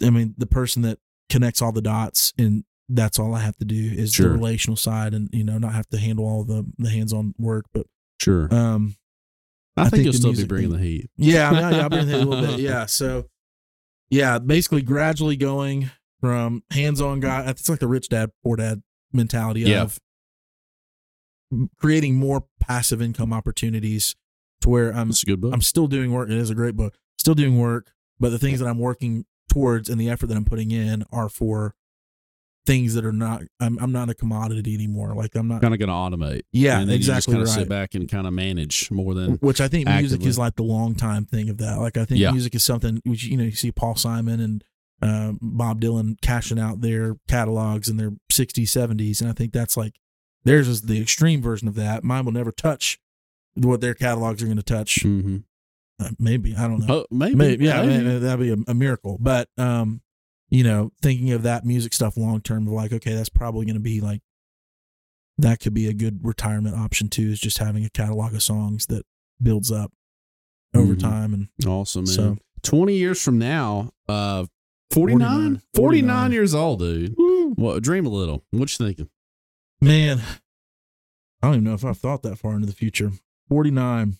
I 0.04 0.10
mean, 0.10 0.34
the 0.36 0.46
person 0.46 0.82
that 0.82 0.98
connects 1.30 1.60
all 1.62 1.72
the 1.72 1.82
dots, 1.82 2.32
and 2.38 2.64
that's 2.88 3.18
all 3.18 3.34
I 3.34 3.40
have 3.40 3.56
to 3.56 3.64
do 3.64 3.92
is 3.96 4.12
Sure. 4.12 4.28
the 4.28 4.34
relational 4.34 4.76
side, 4.76 5.12
and 5.14 5.28
you 5.32 5.42
know, 5.44 5.58
not 5.58 5.72
have 5.74 5.88
to 5.88 5.98
handle 5.98 6.24
all 6.26 6.44
the 6.44 6.64
the 6.78 6.90
hands-on 6.90 7.34
work. 7.38 7.64
But 7.72 7.86
Sure. 8.20 8.52
um, 8.54 8.94
I, 9.76 9.82
I 9.82 9.84
think, 9.84 9.90
think 9.90 10.04
you'll 10.04 10.12
the 10.12 10.18
still 10.18 10.32
be 10.32 10.44
bringing 10.44 10.70
thing- 10.70 10.78
the 10.78 10.84
heat. 10.84 11.10
yeah, 11.16 11.48
I 11.48 11.52
mean, 11.52 11.60
yeah, 11.72 11.84
I've 11.84 11.90
been 11.90 12.06
here 12.08 12.16
a 12.16 12.24
little 12.24 12.46
bit, 12.46 12.60
yeah. 12.60 12.86
So, 12.86 13.26
yeah, 14.10 14.38
basically 14.38 14.82
gradually 14.82 15.36
going 15.36 15.90
from 16.20 16.62
hands-on 16.70 17.20
guy. 17.20 17.48
It's 17.50 17.68
like 17.68 17.80
the 17.80 17.88
rich 17.88 18.08
dad, 18.08 18.30
poor 18.42 18.56
dad 18.56 18.82
mentality 19.12 19.60
Yeah. 19.62 19.82
of 19.82 19.98
creating 21.78 22.16
more 22.16 22.46
passive 22.60 23.00
income 23.00 23.32
opportunities 23.32 24.16
to 24.62 24.68
where 24.68 24.90
I'm 24.92 25.10
It's 25.10 25.22
a 25.22 25.26
good 25.26 25.40
book. 25.40 25.52
I'm 25.54 25.62
still 25.62 25.86
doing 25.86 26.12
work. 26.12 26.28
It 26.28 26.36
is 26.36 26.50
a 26.50 26.54
great 26.54 26.76
book. 26.76 26.94
Still 27.18 27.34
doing 27.34 27.58
work, 27.58 27.92
but 28.18 28.30
the 28.30 28.38
things 28.38 28.58
that 28.60 28.66
I'm 28.66 28.78
working 28.78 29.24
towards 29.48 29.88
and 29.88 30.00
the 30.00 30.10
effort 30.10 30.26
that 30.26 30.36
I'm 30.36 30.44
putting 30.44 30.70
in 30.70 31.04
are 31.12 31.28
for 31.28 31.74
things 32.66 32.94
that 32.94 33.04
are 33.04 33.12
not. 33.12 33.42
I'm 33.60 33.78
I'm 33.78 33.92
not 33.92 34.10
a 34.10 34.14
commodity 34.14 34.74
anymore. 34.74 35.14
Like 35.14 35.34
I'm 35.34 35.48
not. 35.48 35.62
kind 35.62 35.72
of 35.72 35.78
going 35.80 35.88
to 35.88 35.94
automate. 35.94 36.42
Yeah, 36.52 36.80
and 36.80 36.90
exactly 36.90 37.32
kind 37.32 37.42
of 37.42 37.48
right. 37.48 37.58
sit 37.60 37.68
back 37.68 37.94
and 37.94 38.08
kind 38.08 38.26
of 38.26 38.32
manage 38.32 38.90
more 38.90 39.14
than. 39.14 39.34
Which 39.36 39.60
I 39.60 39.68
think 39.68 39.88
music 39.88 40.22
is 40.26 40.38
like 40.38 40.56
the 40.56 40.62
long 40.64 40.94
time 40.94 41.24
thing 41.24 41.48
of 41.48 41.58
that. 41.58 41.78
Like 41.78 41.96
I 41.96 42.04
think 42.04 42.20
Yeah. 42.20 42.32
music 42.32 42.54
is 42.54 42.62
something 42.64 43.00
which 43.04 43.24
you 43.24 43.36
know 43.36 43.44
you 43.44 43.52
see 43.52 43.72
Paul 43.72 43.94
Simon 43.94 44.40
and 44.40 44.64
uh, 45.02 45.32
Bob 45.40 45.80
Dylan 45.80 46.20
cashing 46.22 46.58
out 46.58 46.80
their 46.80 47.16
catalogs 47.28 47.88
in 47.88 47.96
their 47.98 48.12
60s, 48.32 48.62
70s, 48.64 49.20
and 49.20 49.28
I 49.30 49.32
think 49.34 49.52
that's 49.52 49.76
like 49.76 49.94
theirs 50.44 50.68
is 50.68 50.82
the 50.82 51.00
extreme 51.00 51.40
version 51.42 51.68
of 51.68 51.74
that. 51.76 52.02
Mine 52.02 52.24
will 52.24 52.32
never 52.32 52.50
touch 52.52 52.98
what 53.54 53.80
their 53.80 53.94
catalogs 53.94 54.42
are 54.42 54.46
going 54.46 54.56
to 54.56 54.62
touch. 54.62 55.02
hmm 55.02 55.38
Uh, 56.00 56.10
maybe 56.18 56.54
I 56.56 56.66
don't 56.68 56.80
know. 56.86 56.94
Oh, 57.00 57.06
maybe. 57.10 57.34
Maybe, 57.34 57.64
yeah, 57.66 57.80
Maybe. 57.82 58.04
maybe 58.04 58.18
that'd 58.20 58.40
be 58.40 58.50
a, 58.52 58.70
a 58.70 58.74
miracle. 58.74 59.16
But 59.20 59.48
um, 59.58 60.00
you 60.48 60.62
know, 60.64 60.92
thinking 61.02 61.32
of 61.32 61.42
that 61.42 61.64
music 61.64 61.92
stuff 61.92 62.16
long 62.16 62.40
term, 62.40 62.66
of 62.66 62.72
like, 62.72 62.92
okay, 62.92 63.14
that's 63.14 63.28
probably 63.28 63.66
going 63.66 63.74
to 63.74 63.80
be 63.80 64.00
like 64.00 64.22
that 65.38 65.60
could 65.60 65.74
be 65.74 65.86
a 65.86 65.92
good 65.92 66.20
retirement 66.24 66.74
option 66.76 67.08
too. 67.08 67.28
Is 67.28 67.40
just 67.40 67.58
having 67.58 67.84
a 67.84 67.90
catalog 67.90 68.34
of 68.34 68.42
songs 68.42 68.86
that 68.86 69.04
builds 69.42 69.70
up 69.70 69.92
over 70.74 70.94
Mhm. 70.94 70.98
time, 71.00 71.34
and 71.34 71.48
Awesome, 71.66 72.04
man. 72.04 72.06
so 72.14 72.38
20 72.62 72.96
years 72.96 73.20
from 73.22 73.38
now, 73.38 73.92
uh, 74.08 74.46
49? 74.90 75.28
49. 75.28 75.62
49 75.74 76.32
years 76.32 76.54
old, 76.54 76.78
dude. 76.80 77.14
Well, 77.58 77.80
dream 77.80 78.06
a 78.06 78.08
little. 78.10 78.44
What 78.50 78.70
you 78.78 78.86
thinking? 78.86 79.08
man, 79.80 80.20
I 81.42 81.48
don't 81.48 81.54
even 81.56 81.64
know 81.64 81.74
if 81.74 81.84
I've 81.84 81.98
thought 81.98 82.22
that 82.22 82.36
far 82.38 82.54
into 82.54 82.66
the 82.66 82.72
future. 82.72 83.12
Forty 83.48 83.70
nine, 83.70 84.16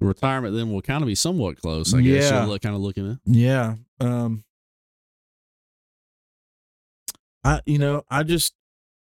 Retirement 0.00 0.54
then 0.54 0.70
will 0.72 0.82
kind 0.82 1.02
of 1.02 1.06
be 1.06 1.14
somewhat 1.14 1.56
close, 1.60 1.94
I 1.94 2.00
guess. 2.00 2.30
Yeah. 2.30 2.46
You're 2.46 2.58
kind 2.58 2.74
of 2.74 2.80
looking 2.80 3.08
at. 3.12 3.18
yeah. 3.24 3.76
Um, 4.00 4.44
I 7.44 7.60
you 7.66 7.78
know, 7.78 8.02
I 8.10 8.22
just 8.22 8.54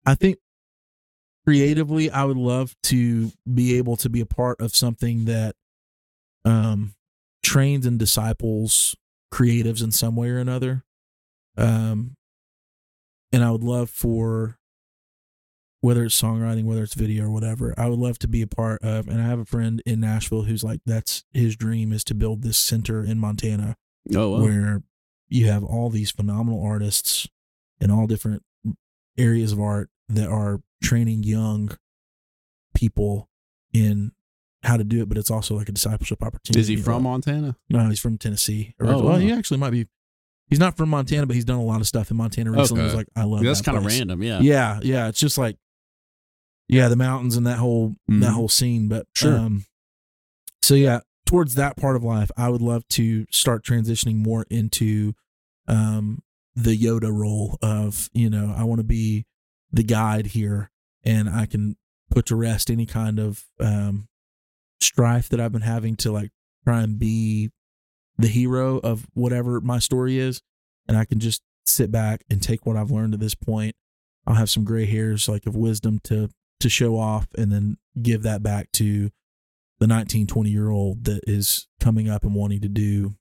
I 0.05 0.15
think 0.15 0.37
creatively 1.45 2.09
I 2.11 2.23
would 2.25 2.37
love 2.37 2.75
to 2.83 3.31
be 3.51 3.77
able 3.77 3.95
to 3.97 4.09
be 4.09 4.21
a 4.21 4.25
part 4.25 4.61
of 4.61 4.75
something 4.75 5.25
that 5.25 5.55
um 6.45 6.93
trains 7.43 7.85
and 7.85 7.97
disciples 7.97 8.95
creatives 9.33 9.83
in 9.83 9.91
some 9.91 10.15
way 10.15 10.29
or 10.29 10.37
another. 10.37 10.83
Um 11.57 12.15
and 13.31 13.43
I 13.43 13.51
would 13.51 13.63
love 13.63 13.89
for 13.89 14.57
whether 15.79 16.05
it's 16.05 16.21
songwriting, 16.21 16.65
whether 16.65 16.83
it's 16.83 16.93
video 16.93 17.25
or 17.25 17.31
whatever, 17.31 17.73
I 17.75 17.87
would 17.87 17.97
love 17.97 18.19
to 18.19 18.27
be 18.27 18.43
a 18.43 18.47
part 18.47 18.83
of. 18.83 19.07
And 19.07 19.19
I 19.19 19.25
have 19.25 19.39
a 19.39 19.45
friend 19.45 19.81
in 19.83 19.99
Nashville 20.01 20.43
who's 20.43 20.63
like, 20.63 20.81
that's 20.85 21.23
his 21.33 21.55
dream 21.55 21.91
is 21.91 22.03
to 22.03 22.13
build 22.13 22.43
this 22.43 22.59
center 22.59 23.03
in 23.03 23.17
Montana 23.17 23.77
Oh, 24.15 24.29
wow. 24.31 24.41
where 24.43 24.83
you 25.27 25.47
have 25.47 25.63
all 25.63 25.89
these 25.89 26.11
phenomenal 26.11 26.63
artists 26.63 27.27
in 27.81 27.91
all 27.91 28.07
different 28.07 28.43
areas 29.17 29.51
of 29.51 29.59
art 29.59 29.89
that 30.09 30.29
are 30.29 30.61
training 30.83 31.23
young 31.23 31.69
people 32.73 33.29
in 33.73 34.11
how 34.63 34.77
to 34.77 34.83
do 34.83 35.01
it, 35.01 35.09
but 35.09 35.17
it's 35.17 35.31
also 35.31 35.55
like 35.55 35.69
a 35.69 35.71
discipleship 35.71 36.21
opportunity. 36.23 36.59
is 36.59 36.67
he 36.67 36.75
from 36.75 37.03
Montana? 37.03 37.57
No, 37.69 37.87
he's 37.89 37.99
from 37.99 38.17
Tennessee. 38.17 38.75
Oh, 38.79 38.85
well, 38.85 39.03
wow. 39.03 39.15
he 39.17 39.31
actually 39.31 39.57
might 39.57 39.71
be. 39.71 39.87
He's 40.47 40.59
not 40.59 40.75
from 40.77 40.89
Montana, 40.89 41.25
but 41.25 41.35
he's 41.35 41.45
done 41.45 41.57
a 41.59 41.63
lot 41.63 41.79
of 41.81 41.87
stuff 41.87 42.11
in 42.11 42.17
Montana 42.17 42.51
recently. 42.51 42.81
Okay. 42.81 42.89
He's 42.89 42.95
like, 42.95 43.07
I 43.15 43.23
love 43.23 43.41
That's 43.43 43.59
that 43.61 43.65
kind 43.65 43.77
of 43.77 43.85
random. 43.85 44.21
Yeah. 44.21 44.39
Yeah, 44.41 44.79
yeah. 44.83 45.07
It's 45.07 45.19
just 45.19 45.37
like, 45.37 45.57
yeah, 46.67 46.89
the 46.89 46.97
mountains 46.97 47.37
and 47.37 47.47
that 47.47 47.57
whole 47.57 47.95
Mhm. 48.09 48.21
that 48.21 48.31
whole 48.31 48.49
scene. 48.49 48.87
But 48.89 49.07
Sure. 49.15 49.37
um, 49.37 49.65
so 50.61 50.75
yeah, 50.75 50.99
towards 51.25 51.55
that 51.55 51.77
part 51.77 51.95
of 51.95 52.03
life, 52.03 52.29
I 52.35 52.49
would 52.49 52.61
love 52.61 52.85
to 52.89 53.25
start 53.31 53.63
transitioning 53.63 54.17
more 54.17 54.45
into 54.49 55.13
um 55.67 56.21
the 56.55 56.77
Yoda 56.77 57.11
role 57.11 57.57
of 57.61 58.09
you 58.13 58.29
know 58.29 58.53
I 58.55 58.63
want 58.63 58.79
to 58.79 58.85
be 58.85 59.25
the 59.71 59.83
guide 59.83 60.27
here, 60.27 60.69
and 61.03 61.29
I 61.29 61.45
can 61.45 61.77
put 62.09 62.25
to 62.27 62.35
rest 62.35 62.69
any 62.69 62.85
kind 62.85 63.19
of 63.19 63.45
um 63.59 64.07
strife 64.81 65.29
that 65.29 65.39
I've 65.39 65.51
been 65.51 65.61
having 65.61 65.95
to 65.97 66.11
like 66.11 66.31
try 66.65 66.81
and 66.81 66.99
be 66.99 67.51
the 68.17 68.27
hero 68.27 68.77
of 68.79 69.07
whatever 69.13 69.61
my 69.61 69.79
story 69.79 70.17
is, 70.19 70.41
and 70.87 70.97
I 70.97 71.05
can 71.05 71.19
just 71.19 71.41
sit 71.65 71.91
back 71.91 72.23
and 72.29 72.41
take 72.41 72.65
what 72.65 72.75
I've 72.75 72.91
learned 72.91 73.13
to 73.13 73.17
this 73.17 73.35
point. 73.35 73.75
I'll 74.27 74.35
have 74.35 74.49
some 74.49 74.63
gray 74.63 74.85
hairs 74.85 75.27
like 75.27 75.45
of 75.45 75.55
wisdom 75.55 75.99
to 76.05 76.29
to 76.59 76.69
show 76.69 76.97
off 76.97 77.27
and 77.37 77.51
then 77.51 77.77
give 78.01 78.23
that 78.23 78.43
back 78.43 78.71
to 78.73 79.09
the 79.79 79.87
19 79.87 80.27
20 80.27 80.49
year 80.49 80.69
old 80.69 81.05
that 81.05 81.21
is 81.25 81.67
coming 81.79 82.07
up 82.07 82.23
and 82.23 82.35
wanting 82.35 82.61
to 82.61 82.69
do 82.69 83.15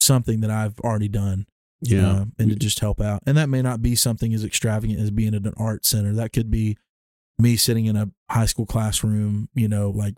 something 0.00 0.40
that 0.40 0.50
I've 0.50 0.78
already 0.80 1.08
done 1.08 1.46
Yeah. 1.84 2.10
uh, 2.10 2.24
and 2.38 2.50
to 2.50 2.56
just 2.56 2.80
help 2.80 3.00
out. 3.00 3.22
And 3.26 3.36
that 3.36 3.48
may 3.48 3.62
not 3.62 3.82
be 3.82 3.94
something 3.94 4.32
as 4.34 4.44
extravagant 4.44 5.00
as 5.00 5.10
being 5.10 5.34
at 5.34 5.44
an 5.46 5.54
art 5.56 5.84
center. 5.84 6.12
That 6.14 6.32
could 6.32 6.50
be 6.50 6.76
me 7.38 7.56
sitting 7.56 7.86
in 7.86 7.96
a 7.96 8.10
high 8.30 8.46
school 8.46 8.66
classroom, 8.66 9.48
you 9.54 9.68
know, 9.68 9.90
like 9.90 10.14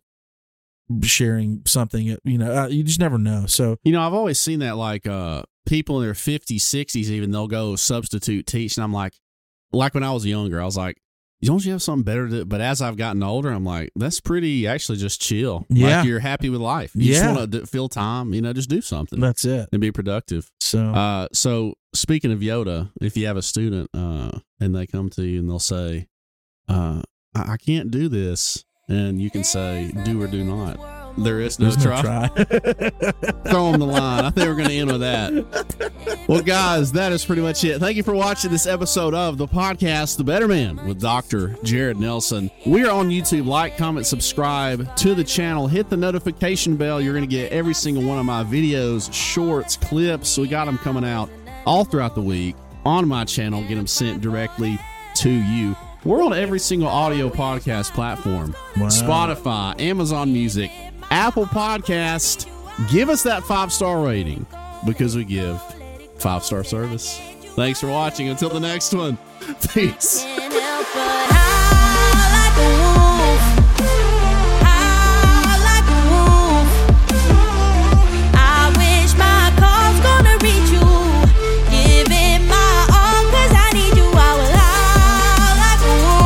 sharing 1.03 1.63
something, 1.67 2.17
you 2.25 2.39
know, 2.39 2.65
uh, 2.65 2.67
you 2.69 2.85
just 2.85 3.01
never 3.01 3.19
know. 3.19 3.47
So, 3.47 3.77
You 3.85 3.93
know, 3.93 4.01
I've 4.01 4.15
always 4.15 4.41
seen 4.41 4.61
that 4.61 4.77
like 4.77 5.07
uh 5.07 5.43
people 5.67 5.99
in 6.01 6.05
their 6.07 6.15
50s, 6.15 6.57
60s 6.59 7.09
even 7.11 7.33
they'll 7.33 7.49
go 7.49 7.75
substitute 7.75 8.47
teach 8.47 8.77
and 8.77 8.85
I'm 8.85 8.93
like 8.93 9.15
like 9.73 9.95
when 9.95 10.05
I 10.05 10.13
was 10.13 10.25
younger, 10.25 10.61
I 10.61 10.65
was 10.65 10.77
like 10.77 10.99
don't 11.43 11.65
you 11.65 11.73
have 11.73 11.83
something 11.83 12.03
better 12.05 12.29
to 12.29 12.45
but 12.45 12.61
as 12.61 12.81
I've 12.83 12.97
gotten 12.97 13.23
older, 13.23 13.51
I'm 13.51 13.65
like 13.65 13.91
that's 13.97 14.21
pretty 14.21 14.67
actually 14.67 14.99
just 14.99 15.21
chill. 15.21 15.67
Yeah. 15.69 15.99
Like 15.99 16.07
you're 16.07 16.19
happy 16.21 16.49
with 16.51 16.61
life. 16.61 16.93
You 16.95 17.13
Yeah. 17.13 17.21
just 17.23 17.37
want 17.37 17.53
to 17.53 17.67
fill 17.67 17.89
time, 17.89 18.33
you 18.35 18.41
know, 18.43 18.53
just 18.53 18.71
do 18.71 18.81
something 18.81 19.21
that's 19.21 19.45
it. 19.45 19.69
and 19.73 19.81
be 19.81 19.93
productive. 19.93 20.51
So, 20.61 20.81
Uh 20.81 21.29
so 21.33 21.75
speaking 21.95 22.33
of 22.33 22.41
Yoda, 22.41 22.91
if 23.01 23.17
you 23.17 23.27
have 23.27 23.37
a 23.37 23.43
student 23.43 23.91
uh 23.95 24.31
and 24.61 24.75
they 24.75 24.87
come 24.87 25.11
to 25.11 25.23
you 25.25 25.41
and 25.41 25.49
they'll 25.49 25.59
say 25.59 26.07
uh 26.69 27.03
I, 27.35 27.53
I 27.53 27.57
can't 27.59 27.91
do 27.91 28.09
this 28.09 28.65
and 28.89 29.21
you 29.21 29.31
can 29.31 29.45
say 29.45 29.93
do 30.05 30.23
or 30.23 30.27
do 30.29 30.43
not. 30.45 30.79
There 31.19 31.41
is 31.41 31.59
no 31.59 31.71
there's 31.71 31.79
no 31.85 32.01
try 32.03 32.29
try. 32.29 32.29
throw 33.51 33.71
them 33.73 33.81
the 33.81 33.87
line. 33.87 34.25
I 34.25 34.31
think 34.31 34.47
we're 34.49 34.55
going 34.55 34.69
to 34.69 34.75
end 34.75 34.93
with 34.93 35.01
that. 35.01 36.27
Well, 36.29 36.43
guys, 36.43 36.93
that 36.93 37.13
is 37.13 37.25
pretty 37.25 37.43
much 37.43 37.65
it. 37.65 37.79
Thank 37.79 37.97
you 37.97 38.03
for 38.03 38.15
watching 38.15 38.51
this 38.51 38.67
episode 38.67 39.15
of 39.15 39.39
the 39.39 39.47
podcast, 39.49 40.17
The 40.19 40.25
Better 40.25 40.47
Man, 40.49 40.77
with 40.87 41.01
Dr. 41.01 41.57
Jared 41.63 41.99
Nelson. 41.99 42.51
We 42.67 42.85
are 42.85 42.91
on 42.91 43.09
YouTube. 43.09 43.47
Like, 43.47 43.77
comment, 43.77 44.07
subscribe 44.07 44.95
to 44.97 45.15
the 45.15 45.25
channel. 45.25 45.67
Hit 45.67 45.89
the 45.89 45.97
notification 45.97 46.77
bell. 46.77 47.01
You're 47.01 47.15
going 47.15 47.29
to 47.29 47.35
get 47.35 47.53
every 47.53 47.75
single 47.75 48.03
one 48.05 48.19
of 48.19 48.27
my 48.27 48.45
videos, 48.45 49.13
shorts, 49.13 49.77
clips. 49.77 50.37
We 50.37 50.49
got 50.49 50.67
them 50.67 50.79
coming 50.79 51.05
out 51.05 51.31
all 51.65 51.85
throughout 51.85 52.15
the 52.15 52.23
week 52.23 52.57
on 52.85 53.09
my 53.09 53.25
channel. 53.25 53.63
Get 53.63 53.77
them 53.77 53.87
sent 53.87 54.21
directly 54.21 54.79
to 55.17 55.31
you. 55.31 55.75
We're 56.05 56.23
on 56.23 56.33
every 56.35 56.61
single 56.61 56.87
audio 56.89 57.29
podcast 57.29 57.93
platform 57.93 58.55
Wow. 58.77 58.87
Spotify, 58.87 59.81
Amazon 59.81 60.33
Music, 60.33 60.71
Apple 61.11 61.47
Podcast, 61.47 62.51
give 62.91 63.09
us 63.09 63.23
that 63.23 63.45
five 63.45 63.73
star 63.73 64.05
rating 64.05 64.47
because 64.85 65.17
we 65.17 65.25
give 65.25 65.61
five 66.19 66.45
star 66.45 66.65
service. 66.65 67.21
Thanks 67.55 67.81
for 67.81 67.89
watching. 67.89 68.29
Until 68.29 68.51
the 68.51 68.61
next 68.61 68.93
one, 68.95 69.17
peace. 69.73 70.25